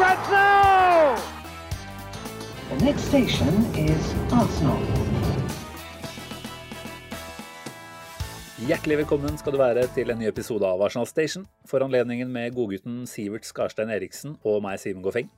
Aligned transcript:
Now! 0.00 1.12
The 2.70 2.84
next 2.84 3.10
station 3.12 3.52
is 3.76 4.14
Arsenal. 4.32 4.80
Hjertelig 8.64 8.96
velkommen 9.02 9.36
skal 9.36 9.52
du 9.52 9.58
være 9.60 9.84
til 9.92 10.08
en 10.08 10.22
ny 10.22 10.30
episode 10.30 10.64
av 10.64 10.80
Arsenal 10.86 11.04
Station. 11.10 11.44
For 11.68 11.84
anledningen 11.84 12.32
med 12.32 12.56
godgutten 12.56 13.02
Sivert 13.10 13.44
Skarstein 13.44 13.92
Eriksen 13.92 14.38
og 14.40 14.62
meg, 14.64 14.80
Simen 14.80 15.04
Goffeng. 15.04 15.28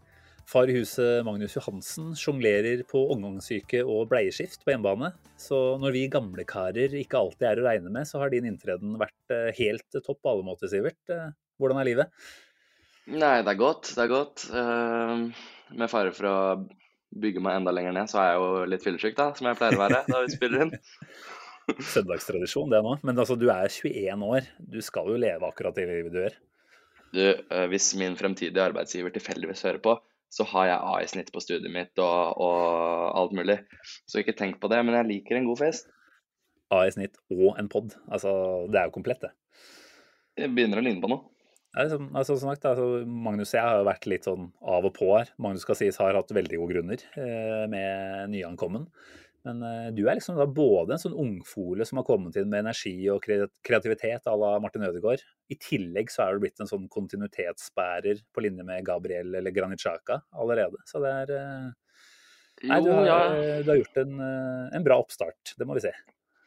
Far 0.46 0.70
i 0.70 0.78
huset 0.78 1.26
Magnus 1.26 1.58
Johansen 1.58 2.14
sjonglerer 2.14 2.86
på 2.86 3.02
omgangssyke 3.16 3.82
og 3.82 4.12
bleieskift 4.14 4.62
på 4.62 4.76
hjemmebane. 4.76 5.10
Så 5.42 5.58
når 5.82 5.98
vi 5.98 6.06
gamle 6.12 6.46
karer 6.46 6.94
ikke 7.02 7.18
alltid 7.18 7.50
er 7.50 7.64
å 7.64 7.66
regne 7.66 7.90
med, 7.90 8.06
så 8.06 8.22
har 8.22 8.30
din 8.30 8.46
inntreden 8.46 8.94
vært 9.02 9.34
eh, 9.34 9.50
helt 9.58 10.02
topp 10.06 10.22
på 10.22 10.36
alle 10.36 10.46
måter, 10.46 10.70
Sivert. 10.70 11.02
Eh, 11.10 11.32
Hvordan 11.58 11.78
er 11.78 11.86
livet? 11.86 12.22
Nei, 13.10 13.40
det 13.42 13.50
er 13.50 13.58
godt. 13.58 13.90
Det 13.96 14.04
er 14.04 14.10
godt. 14.10 14.44
Uh, 14.54 15.32
med 15.74 15.90
fare 15.90 16.12
for 16.14 16.28
å 16.28 16.36
bygge 17.22 17.42
meg 17.44 17.58
enda 17.58 17.74
lenger 17.74 17.96
ned, 17.96 18.10
så 18.10 18.20
er 18.22 18.30
jeg 18.30 18.38
jo 18.40 18.68
litt 18.72 18.84
fyllesyk, 18.84 19.16
da, 19.18 19.32
som 19.36 19.48
jeg 19.48 19.58
pleier 19.58 19.76
å 19.76 19.82
være 19.82 20.04
da 20.08 20.22
vi 20.22 20.30
spiller 20.32 20.64
inn. 20.66 20.72
Søndagstradisjon, 21.92 22.70
det 22.72 22.80
nå. 22.84 22.94
Men 23.06 23.18
altså, 23.18 23.36
du 23.38 23.48
er 23.52 23.68
21 23.68 24.24
år. 24.28 24.48
Du 24.58 24.78
skal 24.84 25.10
jo 25.10 25.18
leve 25.20 25.48
akkurat 25.48 25.76
det 25.76 25.88
livet 25.90 26.14
du 26.14 26.22
gjør. 26.22 26.38
Du, 27.12 27.24
uh, 27.52 27.66
hvis 27.72 27.90
min 28.00 28.16
fremtidige 28.18 28.64
arbeidsgiver 28.64 29.12
tilfeldigvis 29.14 29.66
hører 29.66 29.82
på, 29.82 29.98
så 30.32 30.46
har 30.48 30.70
jeg 30.70 30.84
A 30.88 30.94
i 31.02 31.08
snitt 31.10 31.28
på 31.34 31.42
studiet 31.44 31.72
mitt 31.74 31.98
og, 32.00 32.38
og 32.40 33.18
alt 33.20 33.34
mulig. 33.36 33.58
Så 34.08 34.22
ikke 34.22 34.36
tenk 34.38 34.62
på 34.62 34.70
det, 34.72 34.78
men 34.86 34.96
jeg 34.96 35.10
liker 35.10 35.36
en 35.36 35.50
god 35.50 35.60
fest. 35.60 35.90
A 36.72 36.86
i 36.88 36.94
snitt 36.94 37.18
og 37.34 37.58
en 37.60 37.68
pod. 37.68 37.92
Altså, 38.08 38.32
det 38.72 38.80
er 38.80 38.88
jo 38.88 38.94
komplett, 38.94 39.26
det. 39.26 39.34
Jeg 40.40 40.54
begynner 40.56 40.80
å 40.80 40.86
ligne 40.86 41.04
på 41.04 41.10
noe. 41.12 41.31
Nei, 41.72 41.86
som, 41.88 42.10
altså, 42.12 42.36
sagt, 42.36 42.66
altså, 42.68 43.02
Magnus 43.08 43.54
og 43.54 43.56
jeg 43.56 43.64
har 43.64 43.78
jo 43.80 43.88
vært 43.88 44.06
litt 44.10 44.26
sånn 44.28 44.50
av 44.60 44.84
og 44.84 44.92
på 44.98 45.08
her. 45.14 45.30
Magnus 45.40 45.64
skal 45.64 45.78
sies 45.78 45.96
har 46.02 46.18
hatt 46.18 46.34
veldig 46.36 46.60
gode 46.60 46.74
grunner 46.76 47.04
eh, 47.16 47.64
med 47.72 48.32
nyankommen. 48.34 48.90
Men 49.46 49.62
eh, 49.66 49.88
du 49.96 50.04
er 50.04 50.18
liksom 50.18 50.36
da 50.38 50.46
både 50.46 50.94
en 50.94 51.02
sånn 51.02 51.16
ungfole 51.18 51.86
som 51.88 51.98
har 51.98 52.06
kommet 52.06 52.36
inn 52.38 52.50
med 52.52 52.62
energi 52.62 52.94
og 53.10 53.24
kreativitet 53.24 54.28
à 54.30 54.36
la 54.38 54.52
Martin 54.62 54.84
Ødegaard. 54.86 55.24
I 55.50 55.58
tillegg 55.58 56.12
så 56.12 56.26
er 56.26 56.36
du 56.36 56.44
blitt 56.44 56.62
en 56.62 56.70
sånn 56.70 56.86
kontinuitetsbærer 56.92 58.22
på 58.32 58.44
linje 58.44 58.68
med 58.68 58.84
Gabriel 58.86 59.34
eller 59.40 59.54
Granitsjaka 59.54 60.20
allerede. 60.44 60.84
Så 60.86 61.02
det 61.02 61.16
er 61.24 61.34
eh, 61.40 61.70
Nei, 62.68 62.78
du 62.84 62.92
har, 62.92 63.06
ja, 63.08 63.18
du 63.64 63.72
har 63.72 63.80
gjort 63.80 64.00
en, 64.04 64.14
eh, 64.22 64.64
en 64.76 64.84
bra 64.86 65.00
oppstart, 65.02 65.56
det 65.58 65.66
må 65.66 65.80
vi 65.80 65.88
se. 65.88 65.96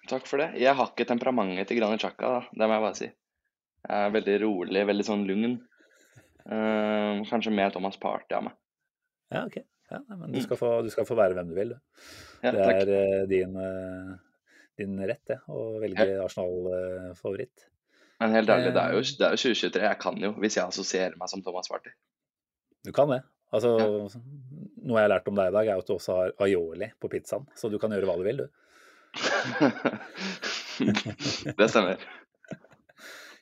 takk 0.08 0.30
for 0.30 0.40
det. 0.40 0.53
Jeg 0.62 0.78
har 0.78 0.94
ikke 0.94 1.09
temperamentet 1.09 1.68
til 1.68 1.81
Granitsjaka, 1.81 2.30
da. 2.38 2.42
Det 2.53 2.70
må 2.70 2.78
jeg 2.78 2.86
bare 2.86 3.00
si. 3.02 3.09
Jeg 3.86 4.08
er 4.08 4.14
veldig 4.16 4.36
rolig, 4.41 4.81
veldig 4.89 5.05
sånn 5.05 5.25
lugn. 5.30 5.52
Uh, 6.45 7.22
kanskje 7.30 7.52
mer 7.53 7.69
Thomas 7.73 7.97
Party 8.02 8.33
av 8.38 8.44
meg. 8.47 8.55
Ja, 9.33 9.44
ok. 9.45 9.58
Ja, 9.91 10.00
men 10.09 10.31
du 10.33 10.39
skal, 10.41 10.58
få, 10.58 10.69
du 10.86 10.89
skal 10.94 11.05
få 11.05 11.16
være 11.17 11.33
hvem 11.38 11.50
du 11.52 11.55
vil. 11.58 11.72
Ja, 12.41 12.51
Det 12.53 12.66
er 12.66 12.90
uh, 12.90 13.23
din, 13.29 13.53
uh, 13.57 14.16
din 14.81 14.97
rett, 15.06 15.22
det, 15.29 15.38
å 15.50 15.53
velge 15.81 16.07
Arsenal-favoritt. 16.23 17.57
Men 18.22 18.34
helt 18.38 18.50
ærlig, 18.50 18.72
det 18.73 18.81
er 18.81 18.91
jo, 18.96 19.00
Eh. 19.03 19.16
det 19.19 19.25
er 19.28 19.31
jo 19.35 19.40
2023. 19.44 19.81
Jeg 19.90 19.97
kan 20.02 20.16
jo, 20.23 20.29
hvis 20.41 20.56
jeg 20.57 20.66
assosierer 20.66 21.16
meg 21.19 21.29
som 21.29 21.41
Thomas 21.46 21.69
Party. 21.69 21.90
Du 22.85 22.91
kan 22.96 23.07
det. 23.12 23.22
Altså, 23.53 23.69
Noe 24.85 24.97
jeg 25.00 25.06
har 25.06 25.09
lært 25.16 25.28
om 25.29 25.35
deg 25.38 25.47
i 25.50 25.53
dag, 25.56 25.66
er 25.67 25.78
at 25.81 25.88
du 25.88 25.94
også 25.96 26.12
har 26.19 26.29
aioli 26.46 26.88
på 27.02 27.07
pizzaen. 27.09 27.46
Så 27.57 27.66
du 27.73 27.78
kan 27.81 27.91
gjøre 27.94 28.06
hva 28.09 28.17
du 28.19 28.23
vil, 28.25 28.38
du. 28.44 28.47
det 31.59 31.67
stemmer. 31.72 31.96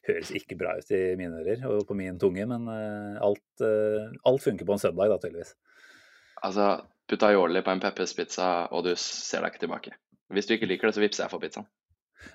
Høres 0.03 0.33
ikke 0.35 0.57
bra 0.59 0.73
ut 0.75 0.89
i 0.91 1.13
mine 1.19 1.39
ører 1.39 1.61
og 1.69 1.85
på 1.87 1.95
min 1.95 2.17
tunge, 2.19 2.43
men 2.49 2.65
eh, 2.71 3.19
alt, 3.23 3.45
eh, 3.63 4.09
alt 4.27 4.43
funker 4.43 4.67
på 4.67 4.75
en 4.75 4.81
søndag, 4.81 5.13
da, 5.13 5.19
tydeligvis. 5.21 5.53
Altså, 6.43 6.65
putt 7.07 7.23
aioli 7.23 7.61
på 7.63 7.71
en 7.71 7.83
pepperspizza, 7.83 8.49
og 8.75 8.83
du 8.87 8.91
ser 8.99 9.45
deg 9.45 9.53
ikke 9.53 9.63
tilbake. 9.63 9.95
Hvis 10.33 10.49
du 10.49 10.57
ikke 10.57 10.67
liker 10.67 10.89
det, 10.89 10.97
så 10.97 11.03
vippser 11.03 11.25
jeg 11.25 11.31
for 11.31 11.43
pizzaen. 11.43 11.69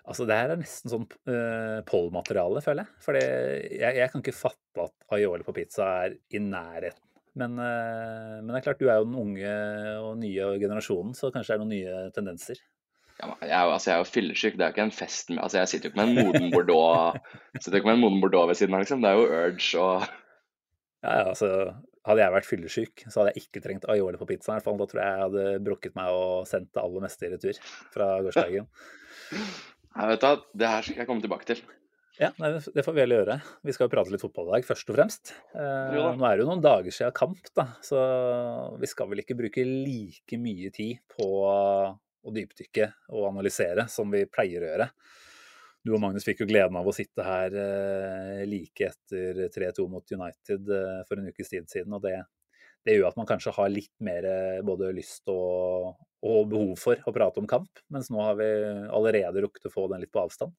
Altså, 0.08 0.24
det 0.28 0.36
her 0.36 0.52
er 0.52 0.60
nesten 0.60 0.92
sånn 0.92 1.04
uh, 1.08 1.80
pollmateriale, 1.88 2.62
føler 2.64 2.84
jeg. 2.84 3.02
For 3.04 3.16
jeg, 3.18 3.92
jeg 3.98 4.12
kan 4.12 4.24
ikke 4.24 4.36
fatte 4.36 4.84
at 4.84 5.16
aioli 5.16 5.46
på 5.46 5.54
pizza 5.56 5.88
er 6.06 6.16
i 6.32 6.40
nærheten. 6.44 7.04
Men, 7.38 7.54
uh, 7.60 8.40
men 8.40 8.52
det 8.52 8.60
er 8.60 8.66
klart, 8.68 8.80
du 8.80 8.88
er 8.88 9.00
jo 9.00 9.08
den 9.08 9.20
unge 9.20 9.54
og 10.04 10.18
nye 10.20 10.50
generasjonen, 10.60 11.16
så 11.16 11.32
kanskje 11.34 11.52
det 11.52 11.58
er 11.58 11.64
noen 11.64 11.74
nye 11.74 12.02
tendenser. 12.16 12.60
Ja, 13.18 13.32
jeg, 13.42 13.50
altså, 13.58 13.90
jeg 13.90 13.94
er 13.96 14.02
jo 14.04 14.10
fyllesyk, 14.12 14.54
det 14.54 14.62
er 14.62 14.70
jo 14.70 14.76
ikke 14.76 14.86
en 14.86 14.94
fest 14.94 15.30
med 15.32 15.40
Altså, 15.42 15.58
jeg 15.58 15.70
sitter 15.72 15.88
jo 15.88 15.90
ikke 15.90 16.04
med 16.04 16.10
en 16.12 16.28
moden 16.28 16.52
Bordeaux 16.52 17.16
sitter 17.58 17.80
ikke 17.80 17.90
med 17.90 17.96
en 17.98 18.04
moden 18.04 18.20
Bordeaux 18.22 18.46
ved 18.46 18.58
siden 18.60 18.76
av, 18.76 18.84
liksom. 18.84 19.02
Det 19.02 19.10
er 19.10 19.18
jo 19.18 19.24
Urge 19.26 19.82
og 19.82 20.04
Ja, 21.02 21.10
ja, 21.10 21.24
altså, 21.32 21.48
hadde 22.08 22.22
jeg 22.22 22.34
vært 22.34 22.48
fyllesyk, 22.48 23.02
så 23.06 23.20
hadde 23.20 23.32
jeg 23.34 23.44
ikke 23.44 23.62
trengt 23.64 23.88
aioli 23.90 24.20
på 24.20 24.28
pizzaen. 24.28 24.56
i 24.56 24.58
hvert 24.58 24.68
fall. 24.68 24.78
Da 24.80 24.86
tror 24.90 25.02
jeg 25.02 25.10
jeg 25.10 25.24
hadde 25.24 25.64
brukket 25.66 25.98
meg 25.98 26.14
og 26.14 26.46
sendt 26.50 26.70
det 26.74 26.82
aller 26.82 27.04
meste 27.04 27.26
i 27.26 27.32
retur 27.34 27.58
fra 27.94 28.08
gårsdagen. 28.24 28.70
ja, 29.98 30.06
vet 30.12 30.24
du, 30.24 30.46
Det 30.62 30.72
her 30.72 30.86
skal 30.86 31.02
jeg 31.02 31.10
komme 31.10 31.26
tilbake 31.26 31.50
til. 31.50 31.62
Ja, 32.18 32.32
nei, 32.42 32.50
det 32.58 32.82
får 32.82 32.96
vi 32.96 33.02
heller 33.04 33.20
gjøre. 33.20 33.36
Vi 33.62 33.74
skal 33.74 33.86
jo 33.86 33.92
prate 33.92 34.10
litt 34.10 34.22
fotball 34.24 34.48
i 34.48 34.56
dag, 34.56 34.64
først 34.66 34.88
og 34.90 34.96
fremst. 34.96 35.34
Eh, 35.54 35.94
nå 35.94 36.26
er 36.26 36.34
det 36.34 36.42
jo 36.42 36.48
noen 36.48 36.64
dager 36.64 36.94
siden 36.94 37.14
kamp, 37.14 37.50
da, 37.54 37.68
så 37.84 38.00
vi 38.80 38.90
skal 38.90 39.10
vel 39.12 39.22
ikke 39.22 39.36
bruke 39.38 39.62
like 39.62 40.38
mye 40.42 40.72
tid 40.74 40.98
på 41.14 41.28
å 42.28 42.34
dypdykke 42.34 42.90
og 43.14 43.30
analysere 43.32 43.88
som 43.92 44.10
vi 44.12 44.24
pleier 44.30 44.64
å 44.64 44.70
gjøre. 44.72 44.88
Du 45.86 45.94
og 45.94 46.02
Magnus 46.02 46.26
fikk 46.26 46.42
jo 46.42 46.48
gleden 46.50 46.76
av 46.76 46.88
å 46.88 46.94
sitte 46.94 47.24
her 47.24 47.54
eh, 47.54 48.42
like 48.48 48.90
etter 48.90 49.46
3-2 49.54 49.86
mot 49.90 50.12
United 50.12 50.72
eh, 50.74 50.98
for 51.08 51.20
en 51.20 51.30
ukes 51.30 51.52
tid 51.52 51.68
siden, 51.70 51.94
og 51.96 52.02
det, 52.04 52.16
det 52.84 52.96
gjør 52.96 53.12
at 53.12 53.20
man 53.20 53.28
kanskje 53.30 53.54
har 53.56 53.70
litt 53.72 53.94
mer 54.04 54.26
eh, 54.28 54.58
både 54.66 54.90
lyst 54.96 55.30
og, 55.32 55.94
og 56.26 56.50
behov 56.50 56.74
for 56.82 57.00
å 57.06 57.14
prate 57.14 57.40
om 57.40 57.48
kamp, 57.48 57.84
mens 57.94 58.10
nå 58.12 58.20
har 58.20 58.36
vi 58.40 58.50
allerede 58.90 59.46
rukket 59.46 59.70
å 59.70 59.72
få 59.72 59.86
den 59.92 60.02
litt 60.02 60.12
på 60.12 60.24
avstand. 60.26 60.56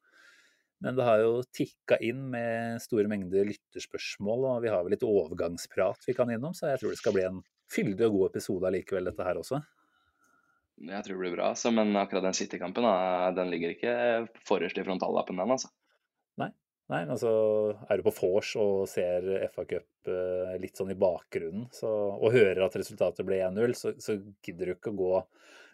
Men 0.80 0.96
det 0.96 1.04
har 1.04 1.20
jo 1.20 1.42
tikka 1.52 1.98
inn 2.08 2.30
med 2.32 2.80
store 2.80 3.12
mengder 3.12 3.50
lytterspørsmål, 3.50 4.46
og 4.54 4.62
vi 4.64 4.72
har 4.72 4.86
vel 4.86 4.96
litt 4.96 5.04
overgangsprat 5.04 6.08
vi 6.08 6.16
kan 6.16 6.32
innom, 6.32 6.56
så 6.56 6.72
jeg 6.72 6.80
tror 6.80 6.96
det 6.96 7.02
skal 7.02 7.16
bli 7.18 7.26
en 7.28 7.42
fyldig 7.70 8.08
og 8.08 8.16
god 8.16 8.32
episode 8.32 8.70
allikevel, 8.72 9.12
dette 9.12 9.28
her 9.28 9.42
også. 9.42 9.60
Jeg 10.80 11.04
tror 11.04 11.18
det 11.18 11.22
blir 11.22 11.36
bra, 11.36 11.50
altså, 11.52 11.74
men 11.76 11.92
akkurat 12.00 12.24
den 12.24 12.38
City-kampen 12.38 12.86
den 13.36 13.52
ligger 13.52 13.74
ikke 13.76 13.94
forrest 14.48 14.80
i 14.80 14.86
frontallappen, 14.88 15.40
den. 15.42 15.58
altså. 15.58 15.72
Nei, 16.90 17.04
men 17.04 17.14
altså 17.14 17.32
er 17.86 18.00
du 18.00 18.06
på 18.08 18.16
vors 18.18 18.56
og 18.58 18.88
ser 18.90 19.28
FA 19.54 19.66
Cup 19.70 20.10
eh, 20.10 20.56
litt 20.58 20.80
sånn 20.80 20.90
i 20.90 20.98
bakgrunnen, 20.98 21.68
så, 21.74 21.90
og 22.18 22.34
hører 22.34 22.64
at 22.66 22.78
resultatet 22.82 23.28
ble 23.28 23.44
1-0, 23.46 23.76
så, 23.78 23.92
så 24.02 24.16
gidder 24.46 24.72
du 24.72 24.74
ikke 24.74 24.96
å 24.96 24.98
gå 24.98 25.12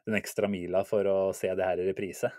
den 0.09 0.17
ekstra 0.19 0.49
mila 0.51 0.83
for 0.83 1.07
å 1.07 1.19
se 1.33 1.53
det 1.55 1.69
her 1.69 1.79
i 1.79 1.87
reprise. 1.87 2.33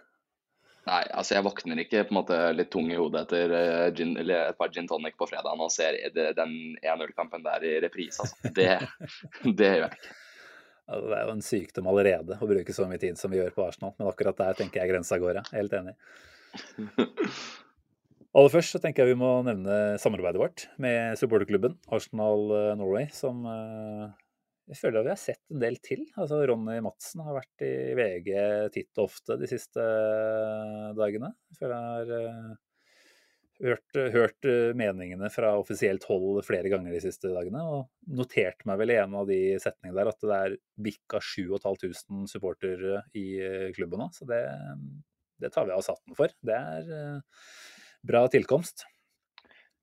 Nei, 0.86 1.00
altså 1.08 1.38
jeg 1.38 1.46
våkner 1.48 1.80
ikke 1.82 2.04
på 2.04 2.12
en 2.12 2.18
måte 2.20 2.36
litt 2.52 2.68
tung 2.70 2.92
i 2.92 3.00
hodet 3.00 3.24
etter 3.24 3.56
eh, 3.56 3.86
gin, 3.96 4.12
eller 4.20 4.52
et 4.52 4.60
par 4.60 4.68
gin 4.74 4.86
tonic 4.90 5.16
på 5.16 5.30
fredagen 5.32 5.64
og 5.64 5.72
ser 5.72 5.96
den 6.12 6.54
1-0-kampen 6.76 7.48
der 7.48 7.64
i 7.64 7.74
reprise. 7.86 8.28
Altså. 8.28 8.52
Det, 8.60 8.76
det 9.62 9.72
gjør 9.72 9.86
jeg 9.86 9.96
ikke. 9.96 10.16
Det 10.86 11.14
er 11.18 11.26
jo 11.26 11.34
en 11.34 11.42
sykdom 11.42 11.88
allerede 11.90 12.38
å 12.38 12.48
bruke 12.48 12.74
så 12.74 12.86
mye 12.86 13.00
tid 13.02 13.18
som 13.18 13.32
vi 13.32 13.40
gjør 13.40 13.54
på 13.56 13.64
Arsenal, 13.66 13.94
men 13.98 14.10
akkurat 14.10 14.38
der 14.38 14.58
tenker 14.58 14.82
jeg 14.82 14.92
grensa 14.92 15.18
går, 15.18 15.40
ja. 15.40 15.46
Helt 15.56 15.74
enig. 15.74 15.96
Aller 18.36 18.52
først 18.52 18.74
så 18.74 18.78
tenker 18.82 19.02
jeg 19.02 19.14
vi 19.14 19.20
må 19.22 19.30
nevne 19.46 19.96
samarbeidet 20.00 20.40
vårt 20.40 20.66
med 20.82 21.16
supporterklubben 21.16 21.78
Arsenal 21.96 22.50
eh, 22.52 22.72
Norway, 22.76 23.08
som 23.16 23.40
eh, 23.48 24.10
jeg 24.68 24.80
føler 24.80 25.00
at 25.00 25.06
vi 25.06 25.12
har 25.14 25.20
sett 25.22 25.54
en 25.54 25.62
del 25.62 25.78
til. 25.80 26.02
Altså 26.18 26.42
Ronny 26.50 26.76
Madsen 26.84 27.22
har 27.24 27.38
vært 27.38 27.64
i 27.64 27.72
VG 27.96 28.30
titt 28.74 29.00
og 29.00 29.08
ofte 29.08 29.38
de 29.40 29.48
siste 29.48 29.80
eh, 29.80 30.92
dagene. 30.98 31.32
Jeg 31.50 31.60
føler 31.62 31.74
jeg 31.76 32.20
har 32.20 32.56
hørt, 33.62 33.98
hørt 34.12 34.48
eh, 34.48 34.72
meningene 34.76 35.28
fra 35.32 35.54
offisielt 35.58 36.04
hold 36.10 36.42
flere 36.46 36.70
ganger 36.72 36.94
de 36.94 37.02
siste 37.04 37.30
dagene, 37.32 37.62
og 37.62 38.16
noterte 38.18 38.68
meg 38.68 38.80
vel 38.80 38.92
i 38.94 38.98
en 39.00 39.16
av 39.18 39.28
de 39.30 39.40
setningene 39.62 39.96
der 39.98 40.10
at 40.12 40.26
det 40.26 40.40
er 40.40 40.56
bikka 40.88 41.20
7500 41.22 42.28
supportere 42.32 43.04
i 43.16 43.26
eh, 43.40 43.70
klubben 43.76 44.02
nå. 44.02 44.10
Så 44.16 44.28
det, 44.28 44.42
det 45.42 45.52
tar 45.54 45.68
vi 45.68 45.76
av 45.76 45.84
satten 45.86 46.16
for. 46.18 46.32
Det 46.44 46.58
er 46.58 46.92
eh, 46.98 47.50
bra 48.06 48.26
tilkomst. 48.32 48.86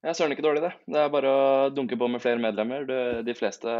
Jeg 0.03 0.11
er 0.11 0.17
søren 0.19 0.35
ikke 0.35 0.43
dårlig, 0.43 0.65
det. 0.65 0.73
Det 0.91 0.99
er 0.99 1.11
bare 1.13 1.29
å 1.31 1.43
dunke 1.71 1.95
på 1.99 2.09
med 2.11 2.21
flere 2.23 2.41
medlemmer. 2.43 2.83
De 3.23 3.35
fleste 3.39 3.71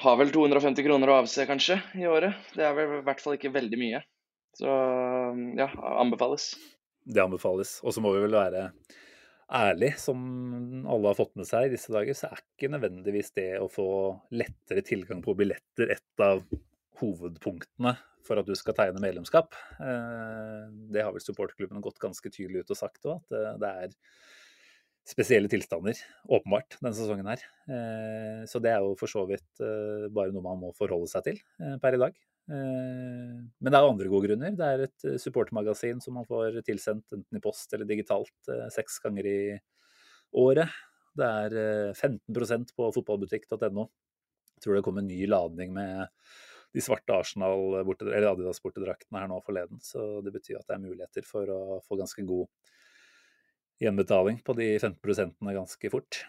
har 0.00 0.16
vel 0.16 0.32
250 0.32 0.86
kroner 0.86 1.12
å 1.12 1.18
avse, 1.20 1.44
kanskje, 1.48 1.76
i 2.00 2.06
året. 2.08 2.38
Det 2.56 2.64
er 2.64 2.72
vel 2.78 2.94
i 2.98 3.02
hvert 3.04 3.20
fall 3.20 3.36
ikke 3.36 3.52
veldig 3.52 3.80
mye. 3.80 4.00
Så 4.56 4.72
ja, 5.60 5.68
anbefales. 6.00 6.54
Det 7.06 7.22
anbefales. 7.22 7.78
Og 7.86 7.94
så 7.94 8.02
må 8.02 8.12
vi 8.14 8.24
vel 8.26 8.34
være 8.34 8.68
ærlig, 9.46 9.92
som 10.02 10.18
alle 10.90 11.12
har 11.12 11.18
fått 11.18 11.36
med 11.38 11.46
seg 11.46 11.68
i 11.68 11.74
disse 11.76 11.92
dager, 11.94 12.16
så 12.18 12.30
er 12.32 12.42
ikke 12.42 12.70
nødvendigvis 12.72 13.30
det 13.36 13.50
å 13.62 13.70
få 13.70 13.88
lettere 14.34 14.82
tilgang 14.86 15.22
på 15.22 15.36
billetter 15.38 15.92
et 15.94 16.24
av 16.24 16.42
hovedpunktene 17.00 17.94
for 18.26 18.40
at 18.40 18.48
du 18.48 18.56
skal 18.58 18.74
tegne 18.76 19.02
medlemskap. 19.02 19.54
Eh, 19.78 20.64
det 20.90 21.04
har 21.04 21.14
vel 21.14 21.22
supporterklubbene 21.22 21.84
gått 21.84 22.02
ganske 22.02 22.32
tydelig 22.32 22.64
ut 22.64 22.74
og 22.74 22.80
sagt 22.80 23.06
òg, 23.06 23.22
at 23.22 23.62
det 23.62 23.70
er 23.84 23.94
spesielle 25.06 25.46
tilstander, 25.46 25.98
åpenbart, 26.26 26.80
denne 26.80 26.96
sesongen 26.96 27.28
her. 27.30 27.44
Eh, 27.70 28.42
så 28.50 28.58
det 28.62 28.72
er 28.74 28.82
jo 28.82 28.96
for 28.98 29.12
så 29.12 29.22
vidt 29.30 29.62
eh, 29.62 30.08
bare 30.10 30.34
noe 30.34 30.42
man 30.42 30.64
må 30.64 30.72
forholde 30.74 31.10
seg 31.12 31.28
til 31.28 31.44
per 31.82 31.94
i 31.94 32.02
dag. 32.02 32.18
Men 32.46 33.66
det 33.66 33.74
er 33.74 33.84
andre 33.84 34.10
gode 34.10 34.28
grunner. 34.28 34.52
Det 34.54 34.66
er 34.66 34.84
et 34.86 35.06
supportermagasin 35.22 36.02
som 36.02 36.14
man 36.18 36.28
får 36.28 36.60
tilsendt 36.66 37.16
enten 37.16 37.38
i 37.38 37.42
post 37.42 37.72
eller 37.74 37.88
digitalt 37.88 38.50
seks 38.74 39.00
ganger 39.02 39.26
i 39.26 39.38
året. 40.36 40.70
Det 41.16 41.26
er 41.26 41.94
15% 41.96 42.74
på 42.76 42.90
fotballbutikk.no. 42.98 43.88
Tror 44.62 44.78
det 44.78 44.84
kom 44.86 45.00
en 45.00 45.08
ny 45.10 45.24
ladning 45.28 45.74
med 45.74 46.06
de 46.76 46.82
svarte 46.84 47.14
Arsenal 47.16 47.80
eller 47.80 48.28
Adidas 48.30 48.60
bortedraktene 48.62 49.22
her 49.22 49.30
nå 49.30 49.40
forleden. 49.44 49.80
Så 49.82 50.20
det 50.24 50.34
betyr 50.34 50.60
at 50.60 50.68
det 50.68 50.76
er 50.76 50.84
muligheter 50.84 51.26
for 51.26 51.50
å 51.52 51.60
få 51.86 51.98
ganske 51.98 52.24
god 52.28 52.46
gjenbetaling 53.82 54.40
på 54.44 54.56
de 54.56 54.74
15 54.78 55.40
ganske 55.56 55.92
fort. 55.92 56.22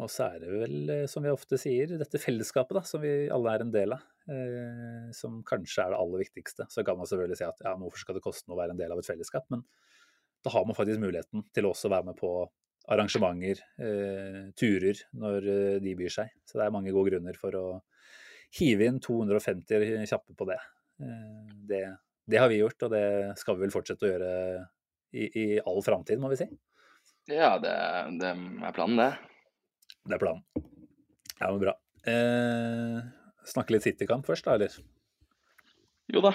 Og 0.00 0.08
så 0.08 0.30
er 0.30 0.40
det 0.40 0.52
vel, 0.54 0.76
eh, 0.90 1.04
som 1.10 1.24
vi 1.24 1.32
ofte 1.32 1.58
sier, 1.60 1.90
dette 2.00 2.20
fellesskapet 2.20 2.78
da, 2.78 2.82
som 2.88 3.02
vi 3.02 3.28
alle 3.32 3.52
er 3.52 3.64
en 3.64 3.74
del 3.74 3.92
av, 3.92 4.06
eh, 4.32 5.10
som 5.16 5.42
kanskje 5.44 5.84
er 5.84 5.92
det 5.92 6.00
aller 6.00 6.24
viktigste. 6.24 6.68
Så 6.72 6.84
kan 6.86 6.96
man 6.96 7.10
selvfølgelig 7.10 7.42
si 7.42 7.48
at 7.48 7.60
ja, 7.66 7.74
hvorfor 7.76 8.00
skal 8.00 8.16
det 8.16 8.24
koste 8.24 8.48
noe 8.48 8.56
å 8.56 8.62
være 8.62 8.76
en 8.76 8.80
del 8.80 8.94
av 8.94 9.02
et 9.02 9.10
fellesskap? 9.10 9.44
Men 9.52 9.66
da 10.42 10.50
har 10.50 10.64
man 10.66 10.78
faktisk 10.78 11.02
muligheten 11.02 11.44
til 11.54 11.68
også 11.68 11.90
å 11.90 11.94
være 11.96 12.08
med 12.08 12.18
på 12.18 12.32
arrangementer, 12.90 13.62
eh, 13.78 14.50
turer, 14.58 14.98
når 15.14 15.48
eh, 15.48 15.80
de 15.82 15.94
byr 15.98 16.12
seg. 16.12 16.32
Så 16.48 16.58
det 16.58 16.66
er 16.66 16.74
mange 16.74 16.94
gode 16.94 17.12
grunner 17.12 17.38
for 17.38 17.58
å 17.58 17.66
hive 18.58 18.88
inn 18.88 19.00
250 19.02 20.06
kjappe 20.10 20.36
på 20.38 20.48
det. 20.50 20.58
Eh, 21.02 21.52
det. 21.70 21.84
det. 22.26 22.40
har 22.42 22.50
vi 22.50 22.60
gjort, 22.60 22.88
og 22.88 22.94
det 22.94 23.04
skal 23.40 23.58
vi 23.58 23.66
vel 23.66 23.74
fortsette 23.74 24.08
å 24.08 24.12
gjøre 24.12 24.32
i, 25.12 25.28
i 25.28 25.46
all 25.60 25.82
framtid, 25.84 26.20
må 26.20 26.32
vi 26.32 26.42
si. 26.42 26.48
Ja, 27.30 27.54
det, 27.62 27.74
det, 28.18 28.32
er 28.34 28.74
planen, 28.74 28.98
det. 28.98 29.31
Det 30.02 30.16
er 30.16 30.22
planen. 30.22 30.42
Ja, 31.38 31.50
men 31.50 31.60
bra. 31.62 31.76
Eh, 32.06 32.98
snakke 33.46 33.76
litt 33.76 33.86
City-kamp 33.86 34.26
først, 34.26 34.46
da, 34.46 34.58
eller? 34.58 34.74
Jo 36.12 36.22
da. 36.24 36.34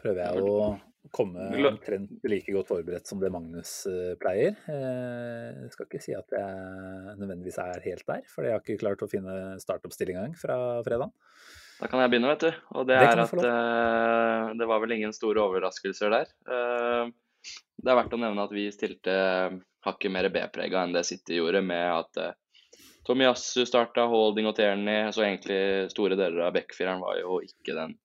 Prøver 0.00 0.20
jeg 0.24 0.44
å 0.44 0.58
komme 1.14 1.50
omtrent 1.68 2.24
like 2.26 2.52
godt 2.54 2.70
forberedt 2.70 3.08
som 3.08 3.20
det 3.20 3.30
Magnus 3.32 3.72
uh, 3.90 4.14
pleier. 4.20 4.56
Jeg 4.68 5.66
uh, 5.66 5.72
skal 5.72 5.88
ikke 5.88 6.00
si 6.02 6.14
at 6.16 6.32
jeg 6.32 7.18
nødvendigvis 7.20 7.58
er 7.62 7.84
helt 7.84 8.06
der, 8.08 8.24
for 8.30 8.46
jeg 8.46 8.56
har 8.56 8.64
ikke 8.64 8.80
klart 8.80 9.04
å 9.04 9.10
finne 9.10 9.34
startoppstilling 9.62 10.18
engang 10.18 10.38
fra 10.38 10.56
fredag. 10.86 11.12
Da 11.80 11.90
kan 11.90 12.00
jeg 12.00 12.12
begynne, 12.14 12.30
vet 12.32 12.46
du. 12.46 12.62
Og 12.78 12.88
det, 12.88 12.96
det 13.02 13.10
er 13.10 13.22
at 13.26 13.36
uh, 13.36 14.54
det 14.56 14.70
var 14.70 14.80
vel 14.84 14.96
ingen 14.96 15.14
store 15.16 15.44
overraskelser 15.44 16.14
der. 16.14 16.32
det 17.84 17.92
er 17.92 17.98
verdt 18.00 18.16
å 18.16 18.20
nevne 18.20 18.48
at 18.48 18.54
vi 18.54 18.70
stilte 18.72 19.14
hakket 19.84 20.12
mer 20.12 20.30
B-prega 20.32 20.86
enn 20.86 20.96
det 20.96 21.04
City 21.04 21.36
gjorde, 21.36 21.60
med 21.66 21.84
at 21.92 22.40
Tomiyasu 23.04 23.66
starta, 23.68 24.06
Holding 24.08 24.48
og 24.48 24.56
Tierney, 24.56 25.10
så 25.12 25.26
egentlig 25.26 25.90
store 25.92 26.16
deler 26.16 26.46
av 26.46 26.54
backfireren 26.56 27.02
var 27.04 27.18
jo 27.20 27.40
ikke 27.44 27.76
den 27.76 27.98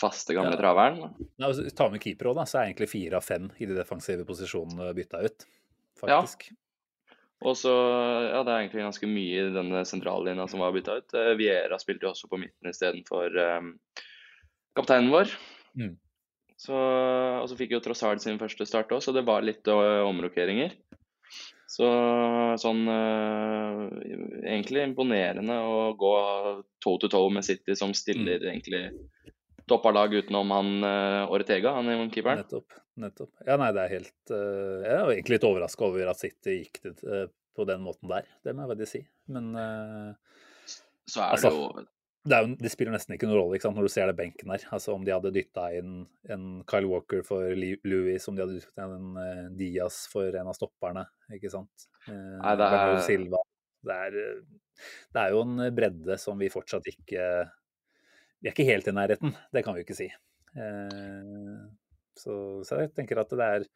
faste, 0.00 0.34
gamle 0.34 0.54
ja. 0.56 0.60
traveren. 0.60 0.98
Ja, 1.36 1.50
altså, 1.50 1.66
ta 1.76 1.86
med 1.90 2.02
keeper 2.02 2.30
òg, 2.32 2.42
så 2.48 2.60
er 2.60 2.70
egentlig 2.70 2.90
fire 2.90 3.20
av 3.20 3.26
fem 3.26 3.50
i 3.58 3.68
de 3.68 3.78
defensive 3.78 4.26
posisjonene 4.26 4.90
bytta 4.96 5.22
ut, 5.26 5.46
faktisk. 6.02 6.50
Ja. 6.50 6.58
Og 7.40 7.56
så, 7.56 7.72
ja, 7.72 8.42
Det 8.44 8.52
er 8.52 8.58
egentlig 8.58 8.84
ganske 8.84 9.08
mye 9.08 9.46
i 9.46 9.54
denne 9.54 9.80
sentrallinja 9.88 10.44
som 10.50 10.60
var 10.60 10.74
bytta 10.76 10.98
ut. 11.00 11.14
Uh, 11.16 11.32
Viera 11.40 11.78
spilte 11.80 12.04
jo 12.04 12.12
også 12.12 12.28
på 12.28 12.40
midten 12.42 12.68
istedenfor 12.68 13.38
um, 13.56 13.70
kapteinen 14.76 15.08
vår. 15.14 15.32
Mm. 15.80 15.94
Så, 16.60 16.76
og 16.76 17.46
så 17.48 17.56
fikk 17.56 17.72
jo 17.72 17.80
Trossard 17.80 18.20
sin 18.20 18.36
første 18.40 18.66
start 18.68 18.92
òg, 18.92 19.00
så 19.00 19.14
det 19.16 19.24
var 19.24 19.46
litt 19.46 19.64
uh, 19.72 20.04
omrokeringer. 20.04 20.76
Så 21.70 21.86
sånn 22.58 22.80
uh, 22.90 23.84
Egentlig 24.42 24.82
imponerende 24.82 25.54
å 25.62 25.92
gå 25.98 26.14
toe 26.82 26.98
to 26.98 27.10
toe 27.12 27.28
med 27.30 27.46
City, 27.46 27.76
som 27.78 27.94
stiller 27.94 28.42
mm. 28.42 28.48
egentlig 28.50 28.82
toppa 29.70 29.92
lag 29.94 30.14
utenom 30.14 30.50
han 30.50 30.72
uh, 30.82 31.30
Ortega, 31.30 31.76
han 31.76 31.92
er 31.92 32.02
keeperen. 32.10 32.42
Nettopp. 32.42 32.80
nettopp. 32.98 33.30
Ja, 33.46 33.54
nei, 33.60 33.70
det 33.76 33.84
er 33.84 33.94
helt 33.94 34.32
uh, 34.34 34.80
Jeg 34.82 34.96
er 34.96 35.12
egentlig 35.14 35.36
litt 35.36 35.46
overraska 35.46 35.86
over 35.86 36.10
at 36.10 36.18
City 36.18 36.56
gikk 36.64 36.82
det 36.88 36.96
uh, 37.06 37.28
på 37.54 37.66
den 37.68 37.82
måten 37.84 38.10
der, 38.10 38.26
det 38.46 38.54
må 38.54 38.64
jeg 38.64 38.72
faktisk 38.72 38.92
si. 38.94 39.00
Men 39.30 39.48
Så 41.04 41.18
er 41.20 41.34
altså, 41.34 41.50
det 41.50 41.56
jo 41.58 41.86
det, 42.24 42.38
jo, 42.40 42.56
det, 42.60 42.72
spiller 42.72 42.92
nesten 42.92 43.14
ikke 43.16 43.28
noen 43.28 43.38
rolle 43.40 43.60
når 43.76 43.86
du 43.86 43.92
ser 43.92 44.10
det 44.10 44.16
benken 44.18 44.52
der. 44.52 44.66
Altså 44.74 44.94
Om 44.94 45.06
de 45.06 45.14
hadde 45.14 45.32
dytta 45.34 45.68
inn 45.78 46.02
en 46.32 46.48
Kyle 46.68 46.90
Walker 46.90 47.22
for 47.26 47.54
Louis, 47.56 48.26
om 48.28 48.36
de 48.36 48.44
hadde 48.44 48.58
dytta 48.58 48.88
inn 48.88 49.20
en 49.22 49.54
Diaz 49.56 50.02
for 50.12 50.28
en 50.28 50.50
av 50.50 50.58
stopperne, 50.58 51.06
ikke 51.32 51.52
sant. 51.52 51.88
Nei, 52.08 52.56
det 52.60 52.68
er... 52.80 52.98
Silva. 53.06 53.40
Det 53.80 53.94
er, 53.96 54.16
det 55.16 55.22
er 55.22 55.32
jo 55.32 55.40
en 55.46 55.64
bredde 55.72 56.18
som 56.20 56.36
vi 56.36 56.50
fortsatt 56.52 56.84
ikke 56.90 57.24
vi 58.40 58.48
er 58.48 58.54
ikke 58.54 58.68
helt 58.68 58.88
i 58.88 58.94
nærheten, 58.96 59.34
det 59.52 59.62
kan 59.64 59.76
vi 59.76 59.84
ikke 59.84 59.96
si. 59.96 60.06
Eh, 60.56 61.56
så, 62.16 62.34
så, 62.64 62.78
jeg 62.80 62.92
tenker 62.96 63.20
at 63.20 63.32
det 63.36 63.48
er 63.56 63.66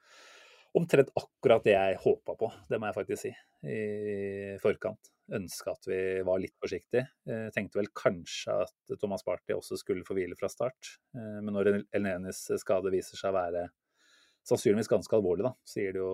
omtrent 0.74 1.12
akkurat 1.20 1.66
det 1.66 1.74
jeg 1.76 1.98
håpa 2.02 2.36
på, 2.40 2.48
det 2.70 2.80
må 2.80 2.88
jeg 2.88 2.96
faktisk 2.96 3.26
si, 3.26 3.32
i 3.68 4.56
forkant. 4.62 5.13
Ønska 5.32 5.72
at 5.72 5.86
vi 5.88 5.98
var 6.26 6.40
litt 6.42 6.56
forsiktige. 6.60 7.06
Jeg 7.24 7.52
tenkte 7.54 7.80
vel 7.80 7.88
kanskje 7.96 8.58
at 8.66 8.96
Thomas 9.00 9.24
Party 9.24 9.54
også 9.56 9.78
skulle 9.80 10.04
få 10.04 10.16
hvile 10.18 10.36
fra 10.36 10.50
start. 10.52 10.98
Eh, 11.16 11.38
men 11.40 11.56
når 11.56 11.70
Elnenis 11.96 12.44
skade 12.60 12.92
viser 12.92 13.16
seg 13.20 13.32
å 13.32 13.38
være 13.38 13.64
sannsynligvis 14.44 14.92
ganske 14.92 15.16
alvorlig, 15.16 15.46
da, 15.46 15.54
så 15.64 15.80
gir 15.80 15.96
det 15.96 16.02
jo 16.02 16.12